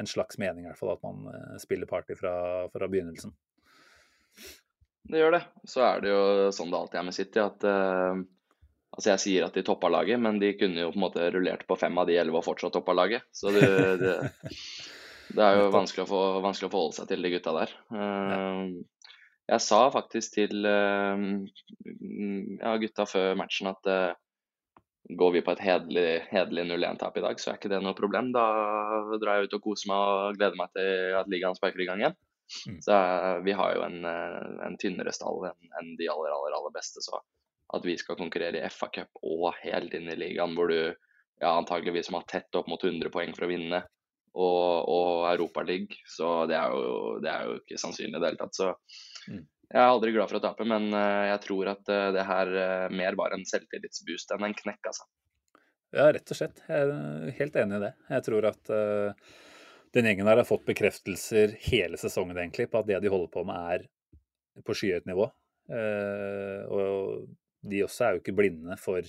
en 0.00 0.08
slags 0.08 0.38
mening 0.40 0.64
i 0.64 0.70
hvert 0.70 0.80
fall 0.80 0.94
at 0.94 1.04
man 1.04 1.28
eh, 1.34 1.54
spiller 1.60 1.90
Party 1.90 2.16
fra, 2.16 2.34
fra 2.72 2.88
begynnelsen. 2.88 3.34
Det 5.10 5.20
gjør 5.20 5.36
det. 5.36 5.44
Så 5.68 5.84
er 5.84 6.04
det 6.04 6.12
jo 6.12 6.22
sånn 6.54 6.72
det 6.72 6.80
alltid 6.80 7.00
er 7.00 7.08
med 7.08 7.16
City, 7.16 7.42
at 7.42 7.66
uh, 7.66 8.20
Altså 8.90 9.12
jeg 9.12 9.22
sier 9.22 9.44
at 9.46 9.54
de 9.54 9.62
toppa 9.62 9.86
laget, 9.86 10.18
men 10.18 10.40
de 10.42 10.48
kunne 10.58 10.82
jo 10.82 10.88
på 10.90 10.98
en 10.98 11.04
måte 11.04 11.28
rullert 11.30 11.62
på 11.68 11.76
fem 11.78 11.94
av 12.02 12.08
de 12.08 12.16
elleve 12.18 12.40
og 12.40 12.42
fortsatt 12.42 12.74
toppa 12.74 12.90
laget. 12.98 13.22
Så 13.30 13.52
det, 13.54 13.68
det, 14.00 14.16
det, 15.34 15.44
er 15.44 15.60
jo 15.60 15.68
vanskelig 15.74 16.06
å, 16.06 16.10
få, 16.10 16.22
vanskelig 16.44 16.70
å, 16.70 16.72
forholde 16.72 16.98
seg 16.98 17.10
til 17.10 17.26
de 17.26 17.32
gutta 17.34 17.54
der. 17.56 17.74
Uh, 17.92 18.80
jeg 19.50 19.64
sa 19.66 19.80
faktisk 19.94 20.36
til 20.36 20.66
uh, 20.66 21.22
ja, 22.60 22.74
gutta 22.82 23.06
før 23.10 23.38
matchen 23.40 23.70
at 23.72 23.92
går 25.10 25.32
vi 25.34 25.42
på 25.42 25.54
et 25.56 25.62
hederlig 25.64 26.64
0-1-tap 26.68 27.16
i 27.18 27.22
dag, 27.24 27.40
så 27.40 27.50
er 27.50 27.58
ikke 27.58 27.70
det 27.72 27.80
noe 27.82 27.96
problem. 27.98 28.30
Da 28.34 28.44
drar 29.18 29.40
jeg 29.40 29.48
ut 29.48 29.56
og 29.58 29.64
koser 29.64 29.90
meg 29.90 30.02
og 30.06 30.38
gleder 30.38 30.60
meg 30.60 30.70
til 30.76 31.16
at 31.18 31.30
ligaen 31.32 31.56
sparker 31.58 31.82
i 31.82 31.88
gang 31.88 32.04
igjen. 32.04 32.18
Mm. 32.66 32.78
Så 32.82 32.96
vi 33.46 33.54
har 33.54 33.74
jo 33.74 33.82
en, 33.86 33.98
en 34.06 34.78
tynnere 34.78 35.14
stall 35.14 35.48
enn 35.50 35.92
de 35.98 36.08
aller, 36.10 36.34
aller, 36.34 36.56
aller 36.58 36.74
beste. 36.74 37.02
Så 37.02 37.18
at 37.74 37.86
vi 37.86 37.96
skal 37.98 38.18
konkurrere 38.18 38.58
i 38.58 38.70
FA-cup 38.70 39.22
og 39.22 39.54
helt 39.62 39.94
inn 39.94 40.10
i 40.10 40.18
ligaen, 40.18 40.56
hvor 40.58 40.70
du 40.70 40.78
ja, 40.80 41.52
antageligvis 41.52 42.10
må 42.10 42.22
ha 42.22 42.28
tett 42.28 42.54
opp 42.58 42.68
mot 42.70 42.82
100 42.84 43.12
poeng 43.14 43.34
for 43.36 43.46
å 43.46 43.50
vinne, 43.50 43.84
og, 44.34 44.90
og 44.90 45.24
Europaligaen. 45.32 45.88
så 46.06 46.44
det 46.50 46.58
er, 46.58 46.74
jo, 46.74 47.16
det 47.22 47.30
er, 47.32 47.48
jo, 47.48 47.56
ikke 47.62 47.80
sannsynlig 47.82 48.16
i 48.16 48.20
det 48.20 48.30
hele 48.30 48.40
tatt. 48.42 48.58
Så 48.58 48.68
mm. 49.32 49.40
jeg 49.70 49.80
er 49.80 49.86
aldri 49.86 50.12
glad 50.14 50.30
for 50.30 50.40
å 50.40 50.44
tape, 50.44 50.66
men 50.68 50.90
uh, 50.94 51.26
jeg 51.30 51.40
tror 51.46 51.72
at 51.74 51.94
det 52.16 52.26
her 52.28 52.52
mer 52.94 53.18
var 53.18 53.34
en 53.36 53.46
selvtillitsboost 53.48 54.36
enn 54.36 54.50
en 54.50 54.58
knekk, 54.62 54.92
altså. 54.92 55.08
Ja, 55.90 56.06
rett 56.14 56.30
og 56.30 56.38
slett. 56.38 56.60
Jeg 56.70 56.86
er 56.86 57.32
helt 57.40 57.56
enig 57.58 57.78
i 57.80 57.82
det. 57.82 57.94
Jeg 58.14 58.26
tror 58.28 58.46
at 58.52 58.70
uh, 58.70 59.30
den 59.96 60.06
gjengen 60.06 60.28
her 60.30 60.38
har 60.38 60.46
fått 60.46 60.68
bekreftelser 60.68 61.56
hele 61.66 61.98
sesongen 61.98 62.38
egentlig 62.38 62.68
på 62.70 62.78
at 62.78 62.86
det 62.86 63.00
de 63.02 63.10
holder 63.10 63.32
på 63.32 63.42
med, 63.48 63.74
er 63.74 64.62
på 64.66 64.76
skyhøyt 64.76 65.08
nivå. 65.10 65.26
Uh, 65.70 66.62
og 66.70 67.26
de 67.70 67.82
også 67.86 68.06
er 68.06 68.14
jo 68.14 68.22
ikke 68.22 68.36
blinde 68.38 68.78
for 68.80 69.02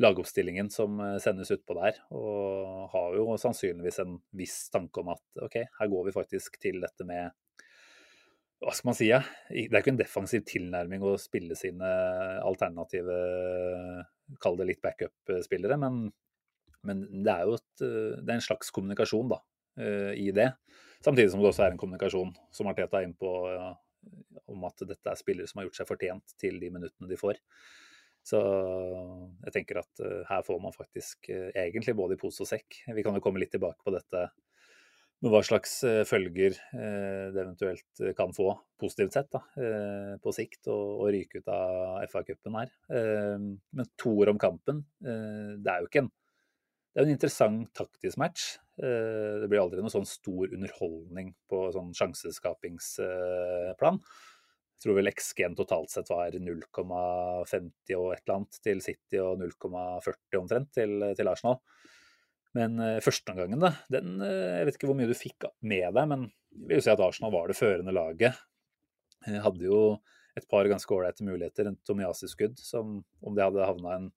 lagoppstillingen 0.00 0.70
som 0.70 1.00
eh, 1.00 1.18
sendes 1.22 1.50
utpå 1.54 1.76
der, 1.78 2.00
og 2.14 2.88
har 2.94 3.16
jo 3.18 3.36
sannsynligvis 3.40 4.00
en 4.04 4.18
viss 4.36 4.62
tanke 4.72 5.02
om 5.02 5.12
at 5.14 5.44
OK, 5.46 5.60
her 5.78 5.92
går 5.92 6.08
vi 6.08 6.16
faktisk 6.16 6.60
til 6.62 6.80
dette 6.84 7.06
med 7.08 7.34
hva 8.60 8.74
skal 8.76 8.90
man 8.90 8.96
si? 8.98 9.06
Ja? 9.08 9.22
Det 9.48 9.70
er 9.72 9.80
ikke 9.80 9.94
en 9.94 10.02
defensiv 10.02 10.42
tilnærming 10.44 11.04
å 11.08 11.14
spille 11.20 11.56
sine 11.56 11.88
alternative, 12.44 13.14
kall 14.44 14.58
det 14.60 14.66
litt 14.68 14.82
backup-spillere, 14.84 15.78
men, 15.80 16.02
men, 16.84 17.00
det 17.24 17.32
er 17.32 17.48
jo 17.48 17.56
et, 17.56 17.70
det 17.80 18.26
er 18.26 18.34
en 18.34 18.44
slags 18.44 18.68
kommunikasjon, 18.76 19.32
da. 19.32 19.38
uh, 19.80 20.12
i 20.12 20.28
det. 20.36 20.50
Samtidig 21.00 21.32
som 21.32 21.40
det 21.40 21.48
også 21.48 21.64
er 21.64 21.72
en 21.72 21.80
kommunikasjon, 21.80 22.34
som 22.52 22.68
Arteta 22.68 23.00
er 23.00 23.08
inne 23.08 23.16
på, 23.16 23.32
ja, 23.48 23.70
om 24.52 24.68
at 24.68 24.84
dette 24.84 25.08
er 25.08 25.18
spillere 25.18 25.48
som 25.48 25.62
har 25.62 25.70
gjort 25.70 25.80
seg 25.80 25.88
fortjent 25.88 26.36
til 26.40 26.60
de 26.60 26.68
minuttene 26.74 27.08
de 27.08 27.16
får. 27.20 27.40
Så 28.26 28.40
jeg 29.46 29.54
tenker 29.54 29.80
at 29.80 30.04
uh, 30.04 30.20
her 30.28 30.44
får 30.46 30.60
man 30.62 30.76
faktisk 30.76 31.30
egentlig 31.32 31.96
både 31.98 32.16
i 32.16 32.20
pose 32.20 32.44
og 32.44 32.50
sekk. 32.50 32.82
Vi 32.94 33.04
kan 33.06 33.16
jo 33.16 33.24
komme 33.24 33.42
litt 33.42 33.52
tilbake 33.54 33.82
på 33.84 33.94
dette 33.94 34.28
med 35.20 35.34
hva 35.34 35.42
slags 35.44 35.82
følger 36.08 36.54
det 36.72 37.40
eventuelt 37.42 38.00
kan 38.16 38.30
få, 38.32 38.54
positivt 38.80 39.12
sett, 39.12 39.26
da, 39.28 39.42
på 40.24 40.32
sikt, 40.32 40.70
å 40.72 41.10
ryke 41.12 41.42
ut 41.42 41.50
av 41.52 42.06
FA-cupen 42.08 42.56
her. 42.56 42.72
Men 42.88 43.90
to 44.00 44.14
ord 44.14 44.30
om 44.32 44.40
kampen. 44.40 44.80
Det 44.96 45.68
er 45.68 45.84
jo 45.84 45.90
ikke 45.90 46.06
en 46.06 46.08
det 46.90 46.98
er 46.98 47.06
en 47.06 47.14
interessant 47.14 47.68
taktisk 47.76 48.18
match. 48.18 48.56
Eh, 48.82 49.38
det 49.42 49.48
blir 49.50 49.60
aldri 49.62 49.82
noe 49.82 49.92
sånn 49.92 50.08
stor 50.08 50.50
underholdning 50.50 51.34
på 51.50 51.72
sånn 51.74 51.92
sjanseskapingsplan. 51.94 54.00
Tror 54.80 54.96
vel 54.96 55.10
XG-en 55.12 55.56
totalt 55.58 55.92
sett 55.92 56.08
var 56.12 56.32
0,50 56.32 57.96
og 57.98 58.12
et 58.14 58.22
eller 58.24 58.36
annet 58.36 58.60
til 58.64 58.82
City 58.84 59.20
og 59.20 59.42
0,40 59.42 60.38
omtrent 60.40 60.70
til, 60.76 60.94
til, 61.18 61.28
Arsenal. 61.28 61.58
Men 62.56 62.80
uh, 62.80 62.96
førsteomgangen, 63.04 63.60
da, 63.62 63.74
den 63.92 64.16
uh, 64.22 64.28
Jeg 64.58 64.68
vet 64.68 64.78
ikke 64.78 64.88
hvor 64.90 64.98
mye 64.98 65.10
du 65.10 65.16
fikk 65.18 65.50
med 65.60 65.92
deg, 65.94 66.08
men 66.10 66.24
jeg 66.30 66.70
vil 66.70 66.80
jo 66.80 66.86
si 66.86 66.94
at 66.94 67.02
Arsenal 67.04 67.34
var 67.34 67.50
det 67.50 67.58
førende 67.58 67.94
laget. 67.94 68.40
Jeg 69.28 69.44
hadde 69.44 69.68
jo 69.68 69.82
et 70.38 70.46
par 70.50 70.66
ganske 70.70 70.94
ålreite 70.94 71.26
muligheter, 71.26 71.68
en 71.68 71.78
Tomiasi-skudd 71.86 72.58
som 72.62 73.00
om 73.20 73.36
det 73.36 73.44
hadde 73.44 73.68
havna 73.68 73.96
en 73.98 74.08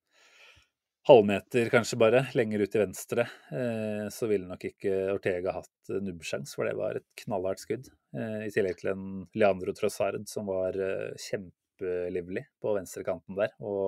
halvmeter 1.08 1.70
kanskje 1.72 1.98
bare, 2.00 2.22
lenger 2.38 2.62
ut 2.64 2.72
til 2.72 2.82
venstre, 2.86 3.24
eh, 3.52 4.06
så 4.14 4.28
ville 4.30 4.48
nok 4.48 4.64
ikke 4.70 4.92
Ortega 5.12 5.52
hatt 5.58 5.90
nubbsjans, 6.04 6.56
for 6.56 6.64
det 6.68 6.76
var 6.80 6.94
et 7.00 7.08
knallhardt 7.26 7.62
skudd. 7.64 7.86
Eh, 8.16 8.42
I 8.48 8.52
tillegg 8.56 8.78
til 8.80 8.90
en 8.94 9.06
Leandro 9.36 9.72
Trossard 9.76 10.28
som 10.32 10.44
var 10.48 10.72
eh, 10.80 11.12
kjempelivlig 11.20 12.44
på 12.64 12.68
venstrekanten 12.78 13.34
der. 13.40 13.52
Og 13.60 13.84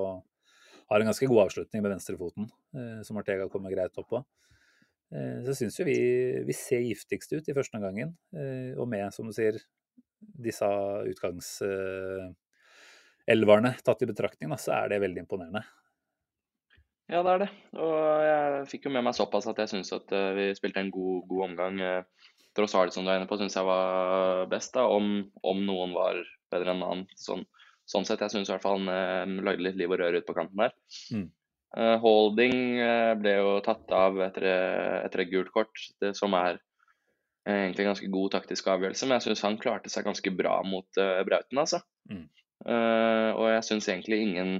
har 0.91 0.98
en 1.00 1.10
ganske 1.10 1.29
god 1.31 1.41
avslutning 1.48 1.79
med 1.81 1.91
venstrefoten, 1.95 2.45
som 3.07 3.17
Ortega 3.17 3.45
kommer 3.50 3.74
greit 3.74 3.98
opp 3.98 4.10
på. 4.12 4.19
Så 5.10 5.53
syns 5.57 5.79
jo 5.79 5.86
vi, 5.88 5.98
vi 6.45 6.53
ser 6.53 6.86
giftigst 6.86 7.34
ut 7.34 7.50
i 7.50 7.55
første 7.57 7.77
omgangen, 7.79 8.12
og 8.77 8.86
med, 8.91 9.10
som 9.15 9.25
du 9.25 9.34
sier, 9.34 9.57
disse 10.22 10.69
utgangselverne 11.10 13.74
tatt 13.81 14.05
i 14.05 14.12
betraktning, 14.12 14.53
så 14.62 14.77
er 14.77 14.93
det 14.93 15.03
veldig 15.07 15.25
imponerende. 15.25 15.65
Ja, 17.12 17.21
det 17.21 17.33
er 17.33 17.41
det. 17.43 17.50
Og 17.77 17.97
jeg 18.25 18.69
fikk 18.71 18.88
jo 18.88 18.93
med 18.95 19.05
meg 19.05 19.15
såpass 19.17 19.45
at 19.50 19.59
jeg 19.62 19.71
syns 19.71 19.93
at 19.93 20.09
uh, 20.15 20.31
vi 20.38 20.50
spilte 20.57 20.81
en 20.81 20.93
god, 20.93 21.27
god 21.29 21.43
omgang. 21.51 21.77
Uh, 21.77 22.31
tross 22.57 22.74
alt 22.77 22.95
som 22.95 23.05
du 23.05 23.12
er 23.12 23.19
inne 23.19 23.29
på, 23.29 23.38
syns 23.38 23.57
jeg 23.57 23.67
var 23.67 24.47
best, 24.50 24.74
da, 24.74 24.88
om, 24.89 25.27
om, 25.45 25.62
noen 25.67 25.93
var 25.93 26.21
bedre 26.53 26.74
enn 26.74 26.81
annen. 26.81 27.05
Sånn, 27.19 27.45
sånn 27.85 28.07
sett, 28.09 28.24
jeg 28.25 28.33
syns 28.33 28.50
i 28.50 28.55
hvert 28.55 28.65
fall 28.65 28.79
han 28.81 28.89
uh, 28.89 29.45
lagde 29.45 29.67
litt 29.67 29.77
liv 29.77 29.93
og 29.93 30.01
røre 30.01 30.21
ut 30.21 30.29
på 30.29 30.38
kanten 30.38 30.65
der. 30.65 30.77
Mm. 31.13 31.27
Uh, 31.75 31.95
holding 32.00 32.55
ble 33.19 33.33
jo 33.35 33.57
tatt 33.65 33.91
av 33.93 34.17
etter, 34.24 34.47
etter 35.03 35.25
et 35.25 35.33
gult 35.33 35.51
kort, 35.53 35.75
det, 36.01 36.13
som 36.17 36.33
er 36.39 36.62
egentlig 37.45 37.83
en 37.83 37.91
ganske 37.91 38.09
god 38.09 38.31
taktisk 38.33 38.69
avgjørelse. 38.71 39.05
Men 39.05 39.19
jeg 39.19 39.27
syns 39.27 39.43
han 39.45 39.59
klarte 39.62 39.91
seg 39.93 40.07
ganske 40.07 40.31
bra 40.33 40.55
mot 40.65 40.88
Brauten, 41.27 41.59
altså. 41.62 41.83
Mm. 42.09 42.29
og 42.65 43.47
jeg 43.51 43.65
syns 43.67 43.89
egentlig 43.91 44.21
ingen 44.24 44.55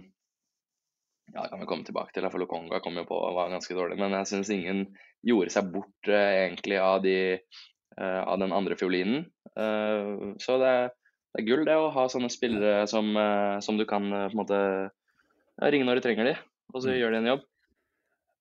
ja, 1.34 1.42
det 1.42 1.50
kan 1.50 1.62
vi 1.62 1.70
komme 1.70 1.88
tilbake 1.88 2.14
til, 2.16 2.28
for 2.30 2.42
Lokonga 2.42 2.82
kom 2.84 3.00
jo 3.00 3.06
på 3.08 3.18
og 3.18 3.38
var 3.38 3.54
ganske 3.54 3.76
dårlig. 3.78 3.98
Men 4.00 4.14
jeg 4.20 4.30
syns 4.32 4.52
ingen 4.54 4.84
gjorde 5.26 5.54
seg 5.56 5.72
bort 5.74 6.12
uh, 6.12 6.20
egentlig 6.46 6.78
av, 6.82 7.00
de, 7.06 7.18
uh, 7.98 8.22
av, 8.22 8.38
den 8.44 8.54
andre 8.56 8.78
fiolinen. 8.80 9.26
Uh, 9.58 10.36
så 10.42 10.60
det, 10.62 10.76
det, 11.34 11.42
er 11.42 11.48
gull 11.50 11.66
det 11.68 11.80
å 11.80 11.92
ha 11.96 12.06
sånne 12.12 12.32
spillere 12.34 12.86
som, 12.92 13.12
som 13.66 13.80
du 13.80 13.88
kan 13.90 14.08
på 14.12 14.30
en 14.30 14.40
måte 14.40 14.62
ringe 15.66 15.88
når 15.88 16.00
du 16.00 16.06
trenger 16.06 16.32
de, 16.32 16.38
og 16.74 16.82
så 16.82 16.92
mm. 16.92 16.98
gjør 17.00 17.16
de 17.16 17.22
en 17.22 17.34
jobb. 17.34 17.44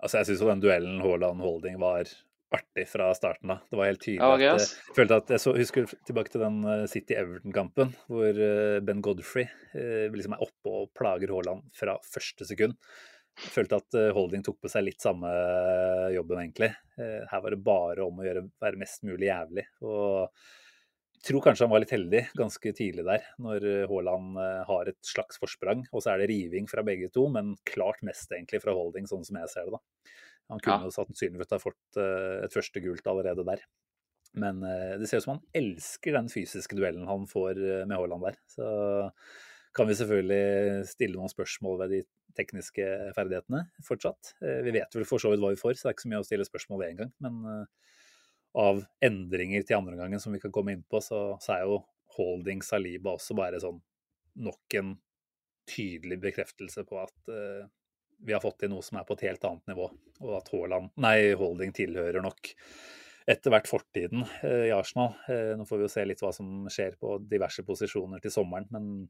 Altså, 0.05 0.21
jeg 0.21 0.29
syns 0.29 0.43
jo 0.43 0.50
den 0.50 0.62
duellen 0.62 1.00
Haaland-Holding 1.00 1.79
var 1.81 2.11
artig 2.54 2.88
fra 2.88 3.14
starten 3.14 3.50
av. 3.50 3.64
Det 3.70 3.78
var 3.78 3.90
helt 3.90 4.02
tydelig 4.02 4.28
okay, 4.28 4.50
at 4.52 4.62
jeg 4.62 4.96
følte 4.96 5.18
at 5.22 5.32
jeg 5.34 5.42
så, 5.42 5.54
husker 5.56 5.88
tilbake 6.08 6.32
til 6.32 6.44
den 6.44 6.60
eh, 6.68 6.84
City-Everton-kampen 6.90 7.94
hvor 8.10 8.44
eh, 8.46 8.80
Ben 8.84 9.02
Godfrey 9.04 9.48
eh, 9.74 10.06
liksom 10.14 10.36
er 10.36 10.44
oppe 10.44 10.74
og 10.82 10.92
plager 10.96 11.32
Haaland 11.34 11.66
fra 11.76 11.96
første 12.06 12.46
sekund. 12.48 12.76
Jeg 13.34 13.50
følte 13.50 13.80
at 13.80 13.96
Holding 14.14 14.44
tok 14.46 14.60
på 14.62 14.70
seg 14.70 14.84
litt 14.86 15.02
samme 15.02 15.26
jobben, 16.14 16.38
egentlig. 16.38 16.68
Her 16.94 17.40
var 17.42 17.50
det 17.50 17.64
bare 17.66 18.04
om 18.04 18.20
å 18.22 18.26
gjøre, 18.28 18.44
være 18.62 18.78
mest 18.78 19.02
mulig 19.02 19.26
jævlig. 19.26 19.64
Og 19.82 20.28
jeg 21.18 21.24
tror 21.32 21.42
kanskje 21.42 21.66
han 21.66 21.72
var 21.72 21.82
litt 21.82 21.96
heldig 21.96 22.20
ganske 22.38 22.72
tidlig 22.78 23.02
der, 23.08 23.26
når 23.42 23.66
Haaland 23.90 24.38
har 24.70 24.92
et 24.92 25.00
slags 25.02 25.42
forsprang. 25.42 25.82
Og 25.90 26.04
så 26.04 26.12
er 26.12 26.22
det 26.22 26.30
riving 26.30 26.70
fra 26.70 26.86
begge 26.86 27.10
to, 27.10 27.26
men 27.34 27.56
klart 27.66 28.06
mest 28.06 28.30
egentlig 28.30 28.62
fra 28.62 28.76
Holding, 28.78 29.10
sånn 29.10 29.26
som 29.26 29.42
jeg 29.42 29.50
ser 29.50 29.66
det. 29.66 29.80
da. 29.80 30.14
Han 30.52 30.60
kunne 30.60 30.90
ja. 30.90 30.92
sannsynligvis 30.92 31.52
ha 31.54 31.60
fått 31.62 31.98
uh, 31.98 32.44
et 32.44 32.54
første 32.54 32.82
gult 32.84 33.06
allerede 33.08 33.46
der. 33.48 33.62
Men 34.40 34.60
uh, 34.66 34.94
det 35.00 35.08
ser 35.08 35.22
ut 35.22 35.26
som 35.26 35.36
han 35.36 35.44
elsker 35.56 36.16
den 36.18 36.28
fysiske 36.32 36.76
duellen 36.76 37.08
han 37.08 37.24
får 37.30 37.60
uh, 37.60 37.84
med 37.86 37.96
Haaland 37.96 38.26
der. 38.28 38.38
Så 38.50 38.66
kan 39.74 39.88
vi 39.88 39.96
selvfølgelig 39.98 40.84
stille 40.90 41.18
noen 41.18 41.32
spørsmål 41.32 41.80
ved 41.82 41.96
de 41.96 42.02
tekniske 42.38 42.84
ferdighetene 43.14 43.64
fortsatt. 43.86 44.34
Vi 44.42 44.72
vet 44.74 44.94
vel 44.94 45.06
for 45.06 45.22
så 45.22 45.30
vidt 45.32 45.42
hva 45.42 45.50
vi 45.50 45.58
får, 45.58 45.74
så 45.74 45.86
det 45.86 45.90
er 45.90 45.96
ikke 45.96 46.04
så 46.04 46.10
mye 46.12 46.20
å 46.22 46.26
stille 46.26 46.46
spørsmål 46.46 46.80
ved 46.80 46.92
engang. 46.92 47.10
Men 47.22 47.66
av 48.58 48.84
endringer 49.02 49.66
til 49.66 49.80
andre 49.80 49.98
gangen 49.98 50.22
som 50.22 50.34
vi 50.34 50.40
kan 50.42 50.54
komme 50.54 50.74
inn 50.74 50.84
på, 50.86 51.00
så, 51.02 51.20
så 51.42 51.56
er 51.56 51.66
jo 51.66 51.80
holding 52.18 52.62
Saliba 52.62 53.16
også 53.16 53.34
bare 53.38 53.58
sånn 53.62 53.80
nok 54.46 54.78
en 54.78 54.94
tydelig 55.70 56.20
bekreftelse 56.22 56.86
på 56.86 57.02
at 57.02 57.34
vi 58.25 58.33
har 58.33 58.43
fått 58.43 58.62
til 58.62 58.73
noe 58.73 58.85
som 58.85 58.99
er 58.99 59.07
på 59.07 59.16
et 59.19 59.26
helt 59.28 59.45
annet 59.47 59.73
nivå, 59.73 59.88
og 60.25 60.37
at 60.38 60.50
Haaland, 60.52 60.93
nei, 61.04 61.35
Holding 61.38 61.75
tilhører 61.76 62.25
nok 62.25 62.52
etter 63.31 63.52
hvert 63.52 63.69
fortiden 63.69 64.25
eh, 64.45 64.69
i 64.69 64.73
Arsenal. 64.75 65.14
Eh, 65.33 65.52
nå 65.57 65.66
får 65.69 65.81
vi 65.81 65.87
jo 65.87 65.93
se 65.93 66.04
litt 66.04 66.23
hva 66.25 66.33
som 66.37 66.66
skjer 66.73 66.99
på 67.00 67.16
diverse 67.28 67.64
posisjoner 67.64 68.21
til 68.25 68.33
sommeren, 68.35 68.69
men 68.73 69.07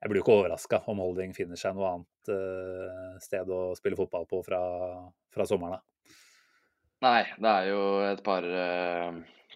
jeg 0.00 0.10
blir 0.10 0.20
jo 0.20 0.24
ikke 0.24 0.36
overraska 0.38 0.82
om 0.90 1.02
Holding 1.02 1.34
finner 1.36 1.58
seg 1.60 1.74
noe 1.76 1.94
annet 1.94 2.32
eh, 2.34 3.16
sted 3.22 3.50
å 3.50 3.72
spille 3.78 3.98
fotball 3.98 4.28
på 4.30 4.42
fra, 4.46 4.60
fra 5.34 5.46
sommeren 5.48 5.78
av. 5.78 6.14
Nei, 7.00 7.24
det 7.40 7.50
er 7.50 7.70
jo 7.70 7.82
et 8.04 8.20
par, 8.20 8.44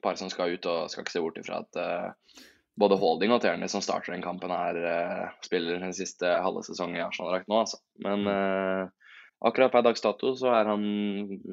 par, 0.00 0.16
som 0.16 0.30
skal 0.32 0.54
ut, 0.56 0.66
og 0.70 0.88
skal 0.88 1.04
ikke 1.04 1.12
se 1.12 1.20
bort 1.20 1.40
ifra 1.42 1.58
at 1.60 1.78
både 2.80 2.98
Holding 2.98 3.34
og 3.34 3.42
Tierney 3.42 3.70
som 3.70 3.82
starter 3.84 4.14
den 4.14 4.24
kampen, 4.24 4.52
her 4.52 4.78
uh, 4.82 5.30
spiller 5.44 5.80
den 5.82 5.94
siste 5.96 6.30
halve 6.42 6.64
sesongen 6.66 6.98
i 6.98 7.04
Arsenal-drakt 7.04 7.50
nå, 7.50 7.60
altså. 7.62 7.78
Men 8.02 8.26
uh, 8.26 8.88
akkurat 9.46 9.72
per 9.74 9.86
dags 9.86 10.02
dato 10.02 10.34
så 10.38 10.50
er 10.56 10.70
han 10.72 10.84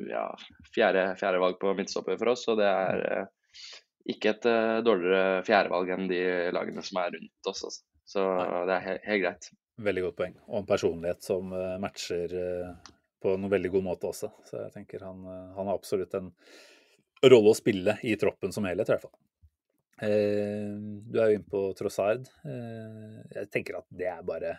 ja, 0.09 0.25
fjerde, 0.73 1.11
fjerde 1.21 1.43
valg 1.43 1.59
på 1.61 1.75
midtstopper 1.77 2.17
for 2.21 2.33
oss, 2.33 2.47
og 2.51 2.57
det 2.61 2.69
er 2.69 3.05
uh, 3.05 3.63
ikke 4.11 4.33
et 4.33 4.45
dårligere 4.81 5.43
fjerdevalg 5.45 5.91
enn 5.93 6.07
de 6.09 6.21
lagene 6.55 6.81
som 6.81 6.97
er 7.03 7.13
rundt 7.13 7.49
oss. 7.51 7.61
Altså. 7.67 7.83
Så 8.11 8.23
det 8.65 8.73
er 8.73 8.81
he 8.87 8.95
helt 9.05 9.21
greit. 9.21 9.49
Veldig 9.85 10.03
godt 10.07 10.17
poeng. 10.17 10.33
Og 10.49 10.55
en 10.57 10.67
personlighet 10.67 11.21
som 11.21 11.53
matcher 11.79 12.33
på 13.21 13.35
en 13.37 13.45
veldig 13.53 13.69
god 13.75 13.85
måte 13.85 14.09
også. 14.09 14.31
Så 14.49 14.57
jeg 14.57 14.73
tenker 14.73 15.05
han, 15.05 15.21
han 15.29 15.69
har 15.69 15.77
absolutt 15.77 16.17
en 16.17 16.31
rolle 17.29 17.53
å 17.53 17.59
spille 17.61 17.99
i 18.01 18.17
troppen 18.17 18.57
som 18.57 18.65
helhet, 18.65 18.89
i 18.89 18.95
hvert 18.95 19.05
fall. 19.05 19.13
Eh, 20.01 20.73
du 20.81 21.19
er 21.19 21.29
jo 21.29 21.37
inne 21.37 21.49
på 21.51 21.61
Trossard. 21.77 22.25
Eh, 22.47 23.17
jeg 23.35 23.49
tenker 23.53 23.77
at 23.77 23.87
det 23.93 24.09
er 24.09 24.25
bare 24.25 24.55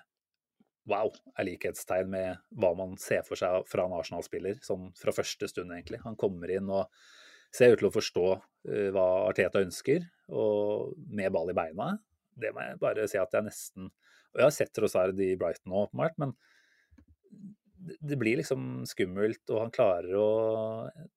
wow, 0.90 1.10
er 1.38 1.46
likhetstegn 1.46 2.10
med 2.10 2.38
hva 2.58 2.72
man 2.78 2.94
ser 2.98 3.22
for 3.26 3.38
seg 3.38 3.66
fra 3.70 3.86
en 3.86 3.94
Arsenal-spiller, 3.94 4.58
sånn 4.66 4.90
fra 4.98 5.14
første 5.14 5.48
stund, 5.50 5.74
egentlig. 5.74 6.02
Han 6.06 6.18
kommer 6.18 6.50
inn 6.50 6.70
og 6.70 6.90
ser 7.54 7.74
ut 7.74 7.82
til 7.82 7.90
å 7.90 7.94
forstå 7.94 8.26
eh, 8.34 8.88
hva 8.94 9.06
Arteta 9.28 9.62
ønsker, 9.62 10.06
og 10.32 10.94
med 11.10 11.34
ball 11.34 11.52
i 11.52 11.58
beina. 11.58 11.92
Det 12.38 12.54
må 12.54 12.64
jeg 12.64 12.80
bare 12.82 13.08
si 13.10 13.18
at 13.20 13.34
jeg 13.36 13.44
nesten 13.44 13.90
Og 14.32 14.38
jeg 14.40 14.46
har 14.46 14.54
sett 14.56 14.70
Trossard 14.72 15.18
i 15.20 15.34
Brighton 15.36 15.68
nå, 15.68 15.82
åpenbart, 15.84 16.14
men 16.22 16.30
det 18.00 18.16
blir 18.16 18.38
liksom 18.38 18.86
skummelt, 18.88 19.42
og 19.50 19.58
han 19.60 19.74
klarer 19.74 20.14
å 20.16 20.28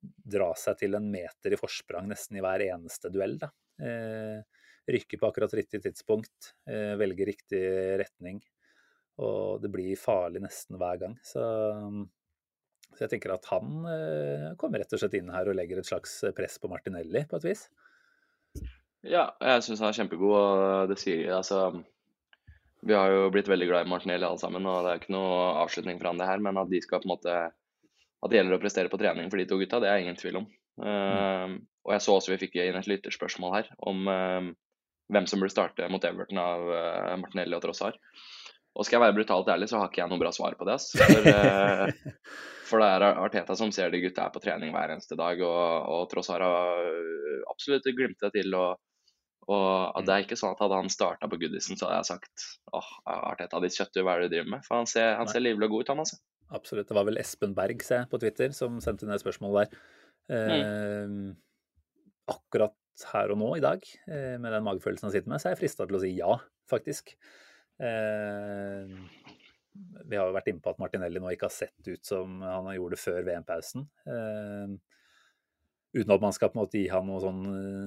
dra 0.04 0.50
seg 0.60 0.82
til 0.82 0.98
en 0.98 1.08
meter 1.14 1.54
i 1.54 1.60
forsprang 1.60 2.10
nesten 2.10 2.36
i 2.36 2.44
hver 2.44 2.66
eneste 2.66 3.12
duell. 3.14 3.38
Da. 3.40 3.54
Eh, 3.82 4.44
rykker 4.88 5.18
på 5.18 5.28
akkurat 5.28 5.54
riktig 5.54 5.82
tidspunkt, 5.84 6.54
eh, 6.70 6.94
velger 6.96 7.26
riktig 7.26 7.64
retning. 8.00 8.42
Og 9.18 9.62
det 9.64 9.72
blir 9.72 9.98
farlig 10.00 10.44
nesten 10.44 10.78
hver 10.80 11.00
gang. 11.02 11.16
Så, 11.24 11.42
så 12.94 13.06
jeg 13.06 13.16
tenker 13.16 13.34
at 13.36 13.48
han 13.52 13.88
eh, 13.90 14.48
kommer 14.60 14.84
rett 14.84 14.94
og 14.94 15.02
slett 15.02 15.18
inn 15.18 15.34
her 15.34 15.50
og 15.50 15.58
legger 15.58 15.82
et 15.82 15.90
slags 15.90 16.20
press 16.38 16.60
på 16.62 16.70
Martinelli, 16.72 17.26
på 17.30 17.40
et 17.40 17.50
vis. 17.50 17.68
Ja, 19.06 19.30
jeg 19.42 19.66
syns 19.66 19.84
han 19.84 19.92
er 19.92 20.00
kjempegod, 20.00 20.34
og 20.34 20.90
det 20.90 20.98
sier 20.98 21.36
altså 21.36 21.84
Vi 22.86 22.94
har 22.94 23.12
jo 23.14 23.28
blitt 23.34 23.50
veldig 23.50 23.68
glad 23.70 23.86
i 23.86 23.90
Martinelli 23.90 24.26
alle 24.26 24.42
sammen, 24.42 24.66
og 24.66 24.82
det 24.86 24.92
er 24.92 25.02
ikke 25.02 25.14
noe 25.14 25.36
avslutning 25.62 26.00
for 26.00 26.10
han 26.10 26.22
det 26.22 26.30
her, 26.30 26.42
men 26.42 26.58
at 26.58 26.72
de 26.72 26.82
skal 26.82 27.04
på 27.04 27.10
en 27.10 27.14
måte 27.14 27.36
At 27.36 28.32
det 28.32 28.40
gjelder 28.40 28.58
å 28.58 28.62
prestere 28.64 28.90
på 28.90 28.98
trening 29.02 29.30
for 29.30 29.42
de 29.42 29.46
to 29.50 29.60
gutta, 29.62 29.82
det 29.84 29.92
er 29.92 30.02
ingen 30.02 30.18
tvil 30.18 30.42
om. 30.42 30.48
Mm. 30.82 31.60
Og 31.86 31.94
jeg 31.94 32.04
så 32.04 32.16
også 32.18 32.34
vi 32.34 32.42
fikk 32.46 32.58
inn 32.62 32.80
et 32.80 32.90
lytterspørsmål 32.90 33.54
her 33.60 33.70
om 33.90 34.10
uh, 34.10 34.48
hvem 35.14 35.28
som 35.30 35.42
burde 35.42 35.54
starte 35.54 35.90
mot 35.92 36.08
Everton 36.08 36.42
av 36.42 36.66
uh, 36.72 37.14
Martinelli 37.22 37.58
og 37.58 37.62
Trossar. 37.66 38.00
Og 38.76 38.84
skal 38.84 38.98
jeg 38.98 39.06
være 39.06 39.16
brutalt 39.16 39.50
ærlig, 39.54 39.70
så 39.72 39.80
har 39.80 39.92
ikke 39.92 40.02
jeg 40.02 40.12
noe 40.12 40.20
bra 40.20 40.34
svar 40.36 40.58
på 40.60 40.68
det. 40.68 40.80
For, 40.98 41.30
uh, 41.30 42.18
for 42.70 42.84
det 42.84 42.90
er 42.98 43.06
Arteta 43.12 43.56
som 43.56 43.72
ser 43.76 43.94
de 43.94 44.02
gutta 44.04 44.26
her 44.26 44.34
på 44.34 44.42
trening 44.44 44.74
hver 44.76 44.96
eneste 44.96 45.16
dag, 45.20 45.40
og, 45.46 45.94
og 45.94 46.10
Trossar 46.12 46.44
har 46.44 46.92
absolutt 47.54 47.88
glimtet 47.96 48.36
til. 48.36 48.58
og 48.58 48.82
og 49.46 50.06
Det 50.06 50.14
er 50.14 50.24
ikke 50.24 50.38
sånn 50.40 50.56
at 50.56 50.62
hadde 50.64 50.78
han 50.80 50.88
starta 50.90 51.28
på 51.30 51.38
Goodison, 51.38 51.78
så 51.78 51.86
hadde 51.86 52.00
jeg 52.00 52.08
sagt 52.08 52.46
åh, 52.74 52.88
Arteta, 53.30 53.60
ditt 53.62 53.78
kjøttdyr, 53.78 54.06
hva 54.06 54.16
er 54.16 54.24
det 54.24 54.30
du 54.32 54.34
driver 54.34 54.52
med? 54.56 54.66
For 54.66 54.80
han 54.80 54.90
ser, 54.90 55.12
han 55.20 55.30
ser 55.30 55.44
livlig 55.46 55.68
og 55.68 55.76
god 55.76 55.84
ut, 55.84 55.92
han 55.94 56.02
altså. 56.02 56.18
Absolutt. 56.56 56.88
Det 56.90 56.98
var 56.98 57.06
vel 57.06 57.22
Espen 57.22 57.54
Berg, 57.58 57.84
se, 57.86 58.02
på 58.10 58.20
Twitter, 58.22 58.54
som 58.58 58.80
sendte 58.82 59.10
ned 59.10 59.22
spørsmål 59.22 59.60
der. 59.60 59.78
Mm. 60.34 60.50
Eh, 60.56 61.36
akkurat 62.32 62.76
her 63.12 63.34
og 63.34 63.40
nå 63.42 63.52
i 63.58 63.64
dag, 63.64 63.84
eh, 64.08 64.36
med 64.40 64.54
den 64.54 64.66
magefølelsen 64.66 65.10
han 65.10 65.16
sitter 65.16 65.32
med, 65.32 65.42
så 65.42 65.50
er 65.50 65.56
jeg 65.56 65.64
frista 65.66 65.88
til 65.88 65.98
å 65.98 66.04
si 66.04 66.14
ja, 66.16 66.38
faktisk. 66.72 67.16
Eh, 67.84 68.98
vi 69.76 70.16
har 70.16 70.30
jo 70.30 70.36
vært 70.36 70.52
inne 70.52 70.64
på 70.64 70.72
at 70.72 70.80
Martinelli 70.80 71.20
nå 71.20 71.34
ikke 71.34 71.50
har 71.50 71.56
sett 71.56 71.90
ut 71.90 72.06
som 72.08 72.40
han 72.46 72.70
gjorde 72.78 73.00
før 73.00 73.26
VM-pausen. 73.28 73.88
Eh, 74.08 74.76
uten 75.96 76.14
at 76.16 76.24
man 76.24 76.36
skal 76.36 76.52
på 76.52 76.58
en 76.58 76.62
måte 76.62 76.80
gi 76.80 76.88
han 76.92 77.06
noe 77.08 77.20
sånn 77.24 77.44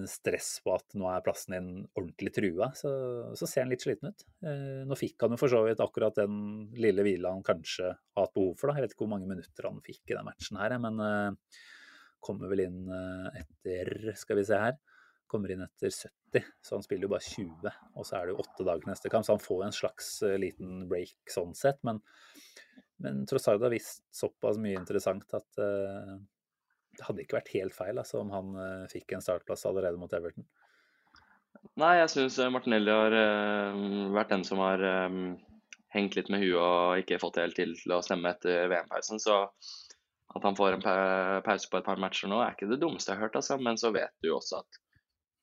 stress 0.09 0.50
på 0.64 0.73
at 0.76 0.95
nå 0.97 1.09
er 1.12 1.25
plassen 1.25 1.57
din 1.57 1.73
ordentlig 1.92 2.33
trua, 2.37 2.71
så, 2.76 2.90
så 3.37 3.49
ser 3.49 3.64
han 3.64 3.73
litt 3.73 3.85
sliten 3.85 4.12
ut. 4.12 4.25
Nå 4.88 4.97
fikk 4.97 5.25
han 5.25 5.37
jo 5.37 5.40
for 5.40 5.52
så 5.52 5.61
vidt 5.66 5.83
akkurat 5.85 6.16
den 6.16 6.71
lille 6.76 7.04
hvila 7.04 7.35
han 7.35 7.45
kanskje 7.45 7.90
har 7.92 8.25
hatt 8.25 8.33
behov 8.37 8.54
for. 8.57 8.71
Da. 8.71 8.78
Jeg 8.78 8.87
vet 8.87 8.97
ikke 8.97 9.04
hvor 9.04 9.12
mange 9.12 9.28
minutter 9.28 9.68
han 9.68 9.85
fikk 9.85 10.09
i 10.09 10.16
den 10.16 10.25
matchen 10.28 10.61
her, 10.61 10.76
men 10.80 11.04
kommer 12.20 12.50
vel 12.50 12.64
inn 12.66 12.84
eh, 12.92 13.40
etter, 13.42 14.12
skal 14.18 14.38
vi 14.40 14.46
se 14.48 14.60
her, 14.60 14.78
kommer 15.28 15.52
inn 15.52 15.64
etter 15.64 15.92
70, 15.92 16.46
så 16.64 16.76
han 16.76 16.84
spiller 16.84 17.06
jo 17.06 17.12
bare 17.12 17.26
20. 17.26 17.72
Og 17.94 18.06
så 18.06 18.18
er 18.18 18.26
det 18.26 18.34
jo 18.34 18.44
åtte 18.44 18.66
dager 18.66 18.90
neste 18.90 19.12
kamp, 19.12 19.26
så 19.26 19.37
han 19.37 19.44
får 19.44 19.66
en 19.66 19.76
slags 19.76 20.10
eh, 20.26 20.38
liten 20.40 20.87
break 20.90 21.32
sånn 21.32 21.54
sett. 21.58 21.80
Men, 21.87 22.00
men 23.04 23.25
tross 23.28 23.48
alt 23.50 23.64
har 23.64 23.75
visst 23.75 24.06
såpass 24.14 24.60
mye 24.62 24.78
interessant 24.80 25.28
at 25.37 25.60
uh, 25.62 26.16
det 26.98 27.04
hadde 27.06 27.22
ikke 27.22 27.38
vært 27.38 27.52
helt 27.54 27.76
feil 27.76 28.00
altså, 28.00 28.22
om 28.25 28.32
han 28.34 28.56
uh, 28.56 28.88
fikk 28.90 29.14
en 29.14 29.22
startplass 29.22 29.66
allerede 29.68 30.00
mot 30.00 30.16
Everton. 30.16 30.48
Nei, 31.78 31.98
jeg 32.00 32.10
syns 32.14 32.38
Martinelli 32.54 32.90
har 32.90 33.14
uh, 33.14 34.08
vært 34.16 34.32
den 34.32 34.46
som 34.48 34.64
har 34.64 34.82
hengt 35.94 36.16
litt 36.18 36.28
med 36.32 36.42
huet 36.42 36.58
og 36.60 37.02
ikke 37.02 37.20
fått 37.20 37.38
det 37.38 37.46
helt 37.46 37.60
til 37.60 37.94
å 37.94 38.02
stemme 38.04 38.32
etter 38.34 38.66
VM-pausen. 38.72 39.20
Så 39.22 39.44
at 40.37 40.44
han 40.44 40.56
får 40.58 40.76
en 40.76 40.85
pause 41.44 41.70
på 41.70 41.78
et 41.78 41.87
par 41.87 42.00
matcher 42.00 42.28
nå, 42.28 42.40
er 42.44 42.56
ikke 42.56 42.68
det 42.68 42.80
dummeste 42.82 43.12
jeg 43.12 43.18
har 43.18 43.28
hørt. 43.28 43.38
Altså. 43.40 43.56
Men 43.62 43.80
så 43.80 43.92
vet 43.94 44.12
du 44.20 44.30
jo 44.30 44.37
også 44.38 44.61
at 44.61 44.80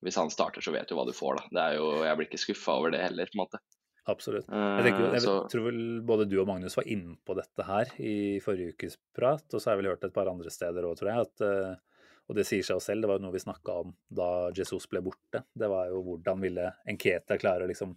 hvis 0.06 0.20
han 0.20 0.30
starter, 0.30 0.62
så 0.62 0.74
vet 0.76 0.90
du 0.90 0.94
hva 0.98 1.08
du 1.08 1.16
får. 1.16 1.40
da. 1.40 1.48
Det 1.58 1.64
er 1.64 1.80
jo, 1.80 1.88
jeg 2.06 2.20
blir 2.20 2.30
ikke 2.30 2.42
skuffa 2.44 2.76
over 2.78 2.94
det 2.94 3.02
heller, 3.02 3.32
på 3.32 3.40
en 3.40 3.42
måte. 3.42 3.62
Absolutt. 4.06 4.46
Jeg, 4.46 4.86
tenker, 4.86 5.08
jeg 5.16 5.24
så... 5.24 5.34
tror 5.50 5.66
vel 5.66 5.82
både 6.06 6.28
du 6.30 6.36
og 6.38 6.46
Magnus 6.46 6.78
var 6.78 6.86
inne 6.94 7.16
på 7.26 7.34
dette 7.38 7.66
her 7.66 7.90
i 7.98 8.38
forrige 8.44 8.76
ukes 8.76 9.00
prat, 9.18 9.48
og 9.50 9.58
så 9.58 9.72
har 9.72 9.76
jeg 9.76 9.82
vel 9.82 9.92
hørt 9.96 10.06
et 10.06 10.14
par 10.14 10.30
andre 10.30 10.54
steder 10.54 10.86
òg, 10.86 11.00
tror 11.00 11.10
jeg. 11.10 11.26
at 11.26 11.46
eh, 11.48 11.74
og 12.26 12.38
det 12.38 12.46
sier 12.48 12.66
seg 12.66 12.82
selv, 12.82 13.04
det 13.04 13.10
var 13.10 13.20
jo 13.20 13.26
noe 13.28 13.36
vi 13.36 13.42
snakka 13.42 13.74
om 13.84 13.92
da 14.20 14.30
Jesus 14.58 14.88
ble 14.90 15.02
borte. 15.06 15.44
Det 15.54 15.70
var 15.70 15.92
jo 15.92 16.02
hvordan 16.06 16.42
ville 16.42 16.72
Enketa 16.90 17.38
klare 17.42 17.66
å 17.66 17.70
liksom 17.70 17.94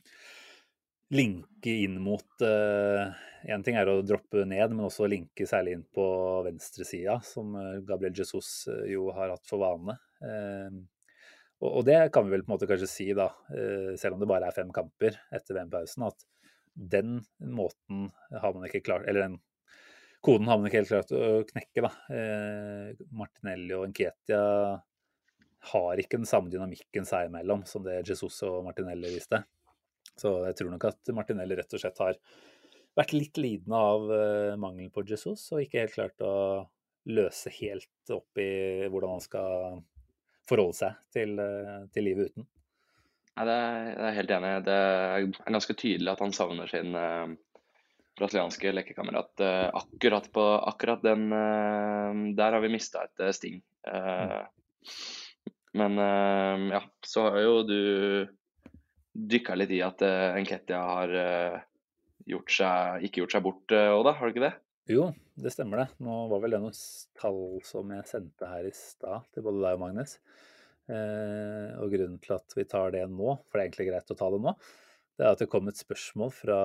linke 1.15 1.73
inn 1.87 1.97
mot 2.05 2.45
Én 2.45 3.61
uh, 3.61 3.65
ting 3.65 3.79
er 3.79 3.89
å 3.89 4.03
droppe 4.05 4.45
ned, 4.45 4.75
men 4.75 4.87
også 4.89 5.09
linke 5.09 5.47
særlig 5.49 5.79
inn 5.79 5.87
på 5.95 6.05
venstresida, 6.47 7.19
som 7.25 7.55
uh, 7.57 7.81
Gabriel 7.87 8.17
Jesus 8.19 8.67
uh, 8.69 8.85
jo 8.91 9.09
har 9.17 9.33
hatt 9.35 9.49
for 9.49 9.63
vane. 9.63 9.97
Og, 11.59 11.81
det 11.87 11.97
kan 12.15 12.27
vi 12.27 12.37
vel 12.37 12.45
på 12.45 12.53
en 12.53 12.55
måte 12.55 12.69
kanskje 12.71 12.91
si, 12.91 13.07
da, 13.17 13.29
uh, 13.51 13.95
selv 13.99 14.17
om 14.17 14.23
det 14.23 14.31
bare 14.31 14.51
er 14.51 14.57
fem 14.57 14.71
kamper 14.75 15.17
etter 15.35 15.57
VM-pausen, 15.57 16.07
at 16.07 16.27
den 16.79 17.19
måten 17.43 18.09
har 18.31 18.53
man 18.55 18.69
ikke 18.69 18.85
klart 18.87 19.09
Eller 19.11 19.25
den 19.25 19.41
koden 20.21 20.49
har 20.49 20.59
man 20.59 20.69
ikke 20.69 20.83
helt 20.83 20.93
klart 20.93 21.15
å 21.15 21.43
knekke, 21.49 21.85
da. 21.85 21.91
Eh, 22.15 23.03
Martinelli 23.15 23.75
og 23.77 23.89
Nketia 23.93 24.43
har 25.73 26.01
ikke 26.03 26.21
den 26.21 26.29
samme 26.29 26.51
dynamikken 26.53 27.07
seg 27.09 27.29
imellom 27.29 27.65
som 27.67 27.85
det 27.87 28.01
Jesus 28.07 28.41
og 28.47 28.63
Martinelli 28.67 29.13
viste. 29.15 29.43
Så 30.19 30.35
jeg 30.49 30.59
tror 30.59 30.73
nok 30.75 30.89
at 30.91 31.13
Martinelli 31.15 31.59
rett 31.59 31.75
og 31.77 31.83
slett 31.83 32.03
har 32.03 32.19
vært 32.99 33.15
litt 33.15 33.39
lidende 33.39 33.79
av 33.79 34.09
uh, 34.11 34.59
mangelen 34.61 34.91
på 34.95 35.05
Jesus, 35.07 35.45
og 35.55 35.63
ikke 35.63 35.85
helt 35.85 35.95
klart 35.95 36.27
å 36.27 36.35
løse 37.09 37.53
helt 37.61 38.13
opp 38.13 38.41
i 38.43 38.89
hvordan 38.91 39.17
han 39.17 39.25
skal 39.25 39.79
forholde 40.49 40.77
seg 40.77 40.97
til, 41.15 41.35
eh, 41.41 41.83
til 41.93 42.07
livet 42.09 42.33
uten. 42.33 42.47
Nei, 43.37 43.45
det 43.47 43.55
er, 43.55 43.77
jeg 43.89 44.07
er 44.09 44.17
helt 44.17 44.33
enig. 44.35 44.51
Det 44.67 44.79
er 44.79 45.27
ganske 45.55 45.77
tydelig 45.79 46.13
at 46.13 46.23
han 46.25 46.35
savner 46.35 46.71
sin 46.71 46.97
uh, 46.97 47.29
brasilianske 48.19 48.73
lekekamerat. 48.75 49.31
Uh, 49.41 49.69
akkurat 49.79 50.27
på 50.35 50.47
akkurat 50.73 51.05
den 51.05 51.29
uh, 51.31 52.25
Der 52.37 52.57
har 52.57 52.65
vi 52.65 52.73
mista 52.73 53.05
et 53.07 53.25
sting. 53.37 53.61
Mm. 53.87 54.35
Men 55.79 56.01
ja, 56.73 56.81
så 57.07 57.29
har 57.29 57.39
jo 57.45 57.57
du 57.69 57.79
dykka 59.19 59.57
litt 59.59 59.75
i 59.75 59.83
at 59.85 60.05
uh, 60.07 60.39
Enketia 60.39 60.79
har 60.85 61.15
gjort 62.29 62.53
seg, 62.53 63.05
ikke 63.09 63.23
gjort 63.23 63.35
seg 63.35 63.45
bort 63.45 63.73
da? 63.73 64.13
Har 64.15 64.29
du 64.29 64.35
ikke 64.35 64.47
det? 64.47 64.55
Jo, 64.89 65.11
det 65.37 65.53
stemmer 65.53 65.83
det. 65.83 65.89
Nå 66.05 66.15
var 66.31 66.41
vel 66.41 66.55
det 66.57 66.61
noen 66.63 66.77
tall 67.19 67.59
som 67.67 67.91
jeg 67.93 68.09
sendte 68.09 68.49
her 68.49 68.69
i 68.69 68.73
stad 68.77 69.27
til 69.35 69.45
både 69.45 69.61
deg 69.65 69.77
og 69.77 69.83
Magnus. 69.83 70.15
Uh, 70.89 71.77
og 71.83 71.93
grunnen 71.93 72.17
til 72.25 72.39
at 72.39 72.55
vi 72.57 72.65
tar 72.65 72.95
det 72.95 73.05
nå, 73.13 73.35
for 73.45 73.59
det 73.59 73.61
er 73.61 73.67
egentlig 73.69 73.89
greit 73.91 74.15
å 74.15 74.17
ta 74.17 74.31
det 74.33 74.41
nå, 74.41 74.55
det 75.19 75.27
er 75.27 75.35
at 75.35 75.41
det 75.43 75.49
kom 75.51 75.67
et 75.67 75.79
spørsmål 75.79 76.29
fra 76.31 76.57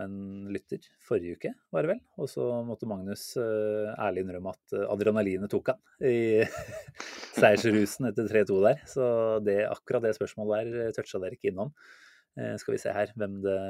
en 0.00 0.46
lytter 0.48 0.80
forrige 1.04 1.36
uke, 1.36 1.50
var 1.74 1.84
det 1.84 1.90
vel. 1.90 1.98
Og 2.16 2.30
så 2.32 2.46
måtte 2.64 2.88
Magnus 2.88 3.34
eh, 3.36 3.90
ærlig 4.00 4.24
innrømme 4.24 4.54
at 4.56 4.76
eh, 4.78 4.86
adrenalinet 4.88 5.52
tok 5.52 5.74
han 5.74 6.08
i 6.08 6.40
seiersrusen 7.38 8.08
etter 8.08 8.30
3-2 8.32 8.62
der. 8.64 8.80
Så 8.88 9.04
det, 9.44 9.58
akkurat 9.68 10.06
det 10.06 10.14
spørsmålet 10.16 10.72
der 10.72 10.86
eh, 10.86 10.94
toucha 10.96 11.20
dere 11.20 11.36
ikke 11.36 11.52
innom. 11.52 11.74
Skal 12.62 12.76
vi 12.76 12.78
se 12.78 12.92
her 12.94 13.10
hvem 13.18 13.40
det 13.42 13.60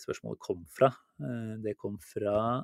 spørsmålet 0.00 0.38
kom 0.40 0.62
fra. 0.72 0.88
Det 1.60 1.74
kom 1.76 1.98
fra 2.00 2.62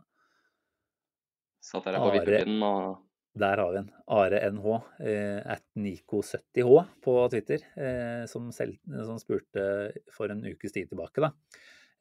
Satt 1.61 1.85
dere 1.85 2.01
på 2.01 2.15
vippepinnen 2.15 2.63
og 2.65 3.03
Der 3.33 3.57
har 3.57 3.73
vi 3.73 3.79
en. 3.81 3.91
Are 4.13 4.41
NH, 4.51 4.67
eh, 5.01 5.41
at 5.55 5.65
Nico70H 5.81 6.85
på 7.01 7.15
Twitter, 7.33 7.65
eh, 7.81 8.27
som, 8.29 8.51
selv, 8.53 8.77
som, 8.85 9.17
spurte 9.21 9.65
for 10.13 10.33
en 10.33 10.45
ukes 10.45 10.75
tid 10.75 10.91
tilbake. 10.91 11.25
da. 11.25 11.33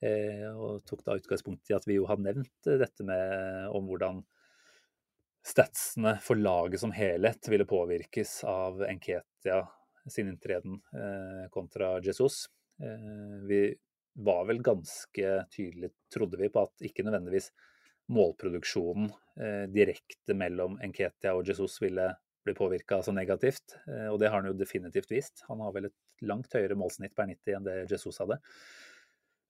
Eh, 0.02 0.50
og 0.52 0.84
tok 0.90 1.06
da 1.06 1.16
utgangspunkt 1.16 1.72
i 1.72 1.78
at 1.78 1.88
vi 1.88 2.00
jo 2.00 2.08
har 2.10 2.20
nevnt 2.20 2.68
dette 2.68 3.06
med 3.08 3.70
om 3.72 3.88
hvordan 3.88 4.24
statsene 5.46 6.18
for 6.22 6.36
laget 6.38 6.82
som 6.82 6.92
helhet 6.94 7.48
ville 7.50 7.70
påvirkes 7.70 8.42
av 8.50 8.84
Enketia 8.90 9.64
sin 10.12 10.34
inntreden 10.34 10.82
eh, 10.98 11.48
kontra 11.54 11.96
Jesus. 12.04 12.48
Vi 13.48 13.62
var 14.14 14.46
vel 14.50 14.60
ganske 14.66 15.34
tydelig, 15.54 15.92
trodde 16.12 16.40
vi, 16.42 16.50
på 16.50 16.66
at 16.66 16.88
ikke 16.90 17.06
nødvendigvis 17.06 17.52
målproduksjonen 18.12 19.10
eh, 19.40 19.66
direkte 19.72 20.36
mellom 20.38 20.78
Enketia 20.84 21.34
og 21.38 21.48
Jesus 21.48 21.80
ville 21.82 22.12
bli 22.46 22.56
påvirka 22.58 23.02
så 23.06 23.14
negativt. 23.16 23.78
Eh, 23.88 24.08
og 24.12 24.20
det 24.22 24.30
har 24.30 24.42
han 24.42 24.52
jo 24.52 24.58
definitivt 24.58 25.12
vist. 25.12 25.46
Han 25.50 25.64
har 25.64 25.74
vel 25.76 25.90
et 25.90 26.26
langt 26.28 26.54
høyere 26.54 26.78
målsnitt 26.78 27.16
per 27.18 27.30
90 27.30 27.58
enn 27.58 27.68
det 27.68 27.78
Jesus 27.92 28.22
hadde. 28.22 28.40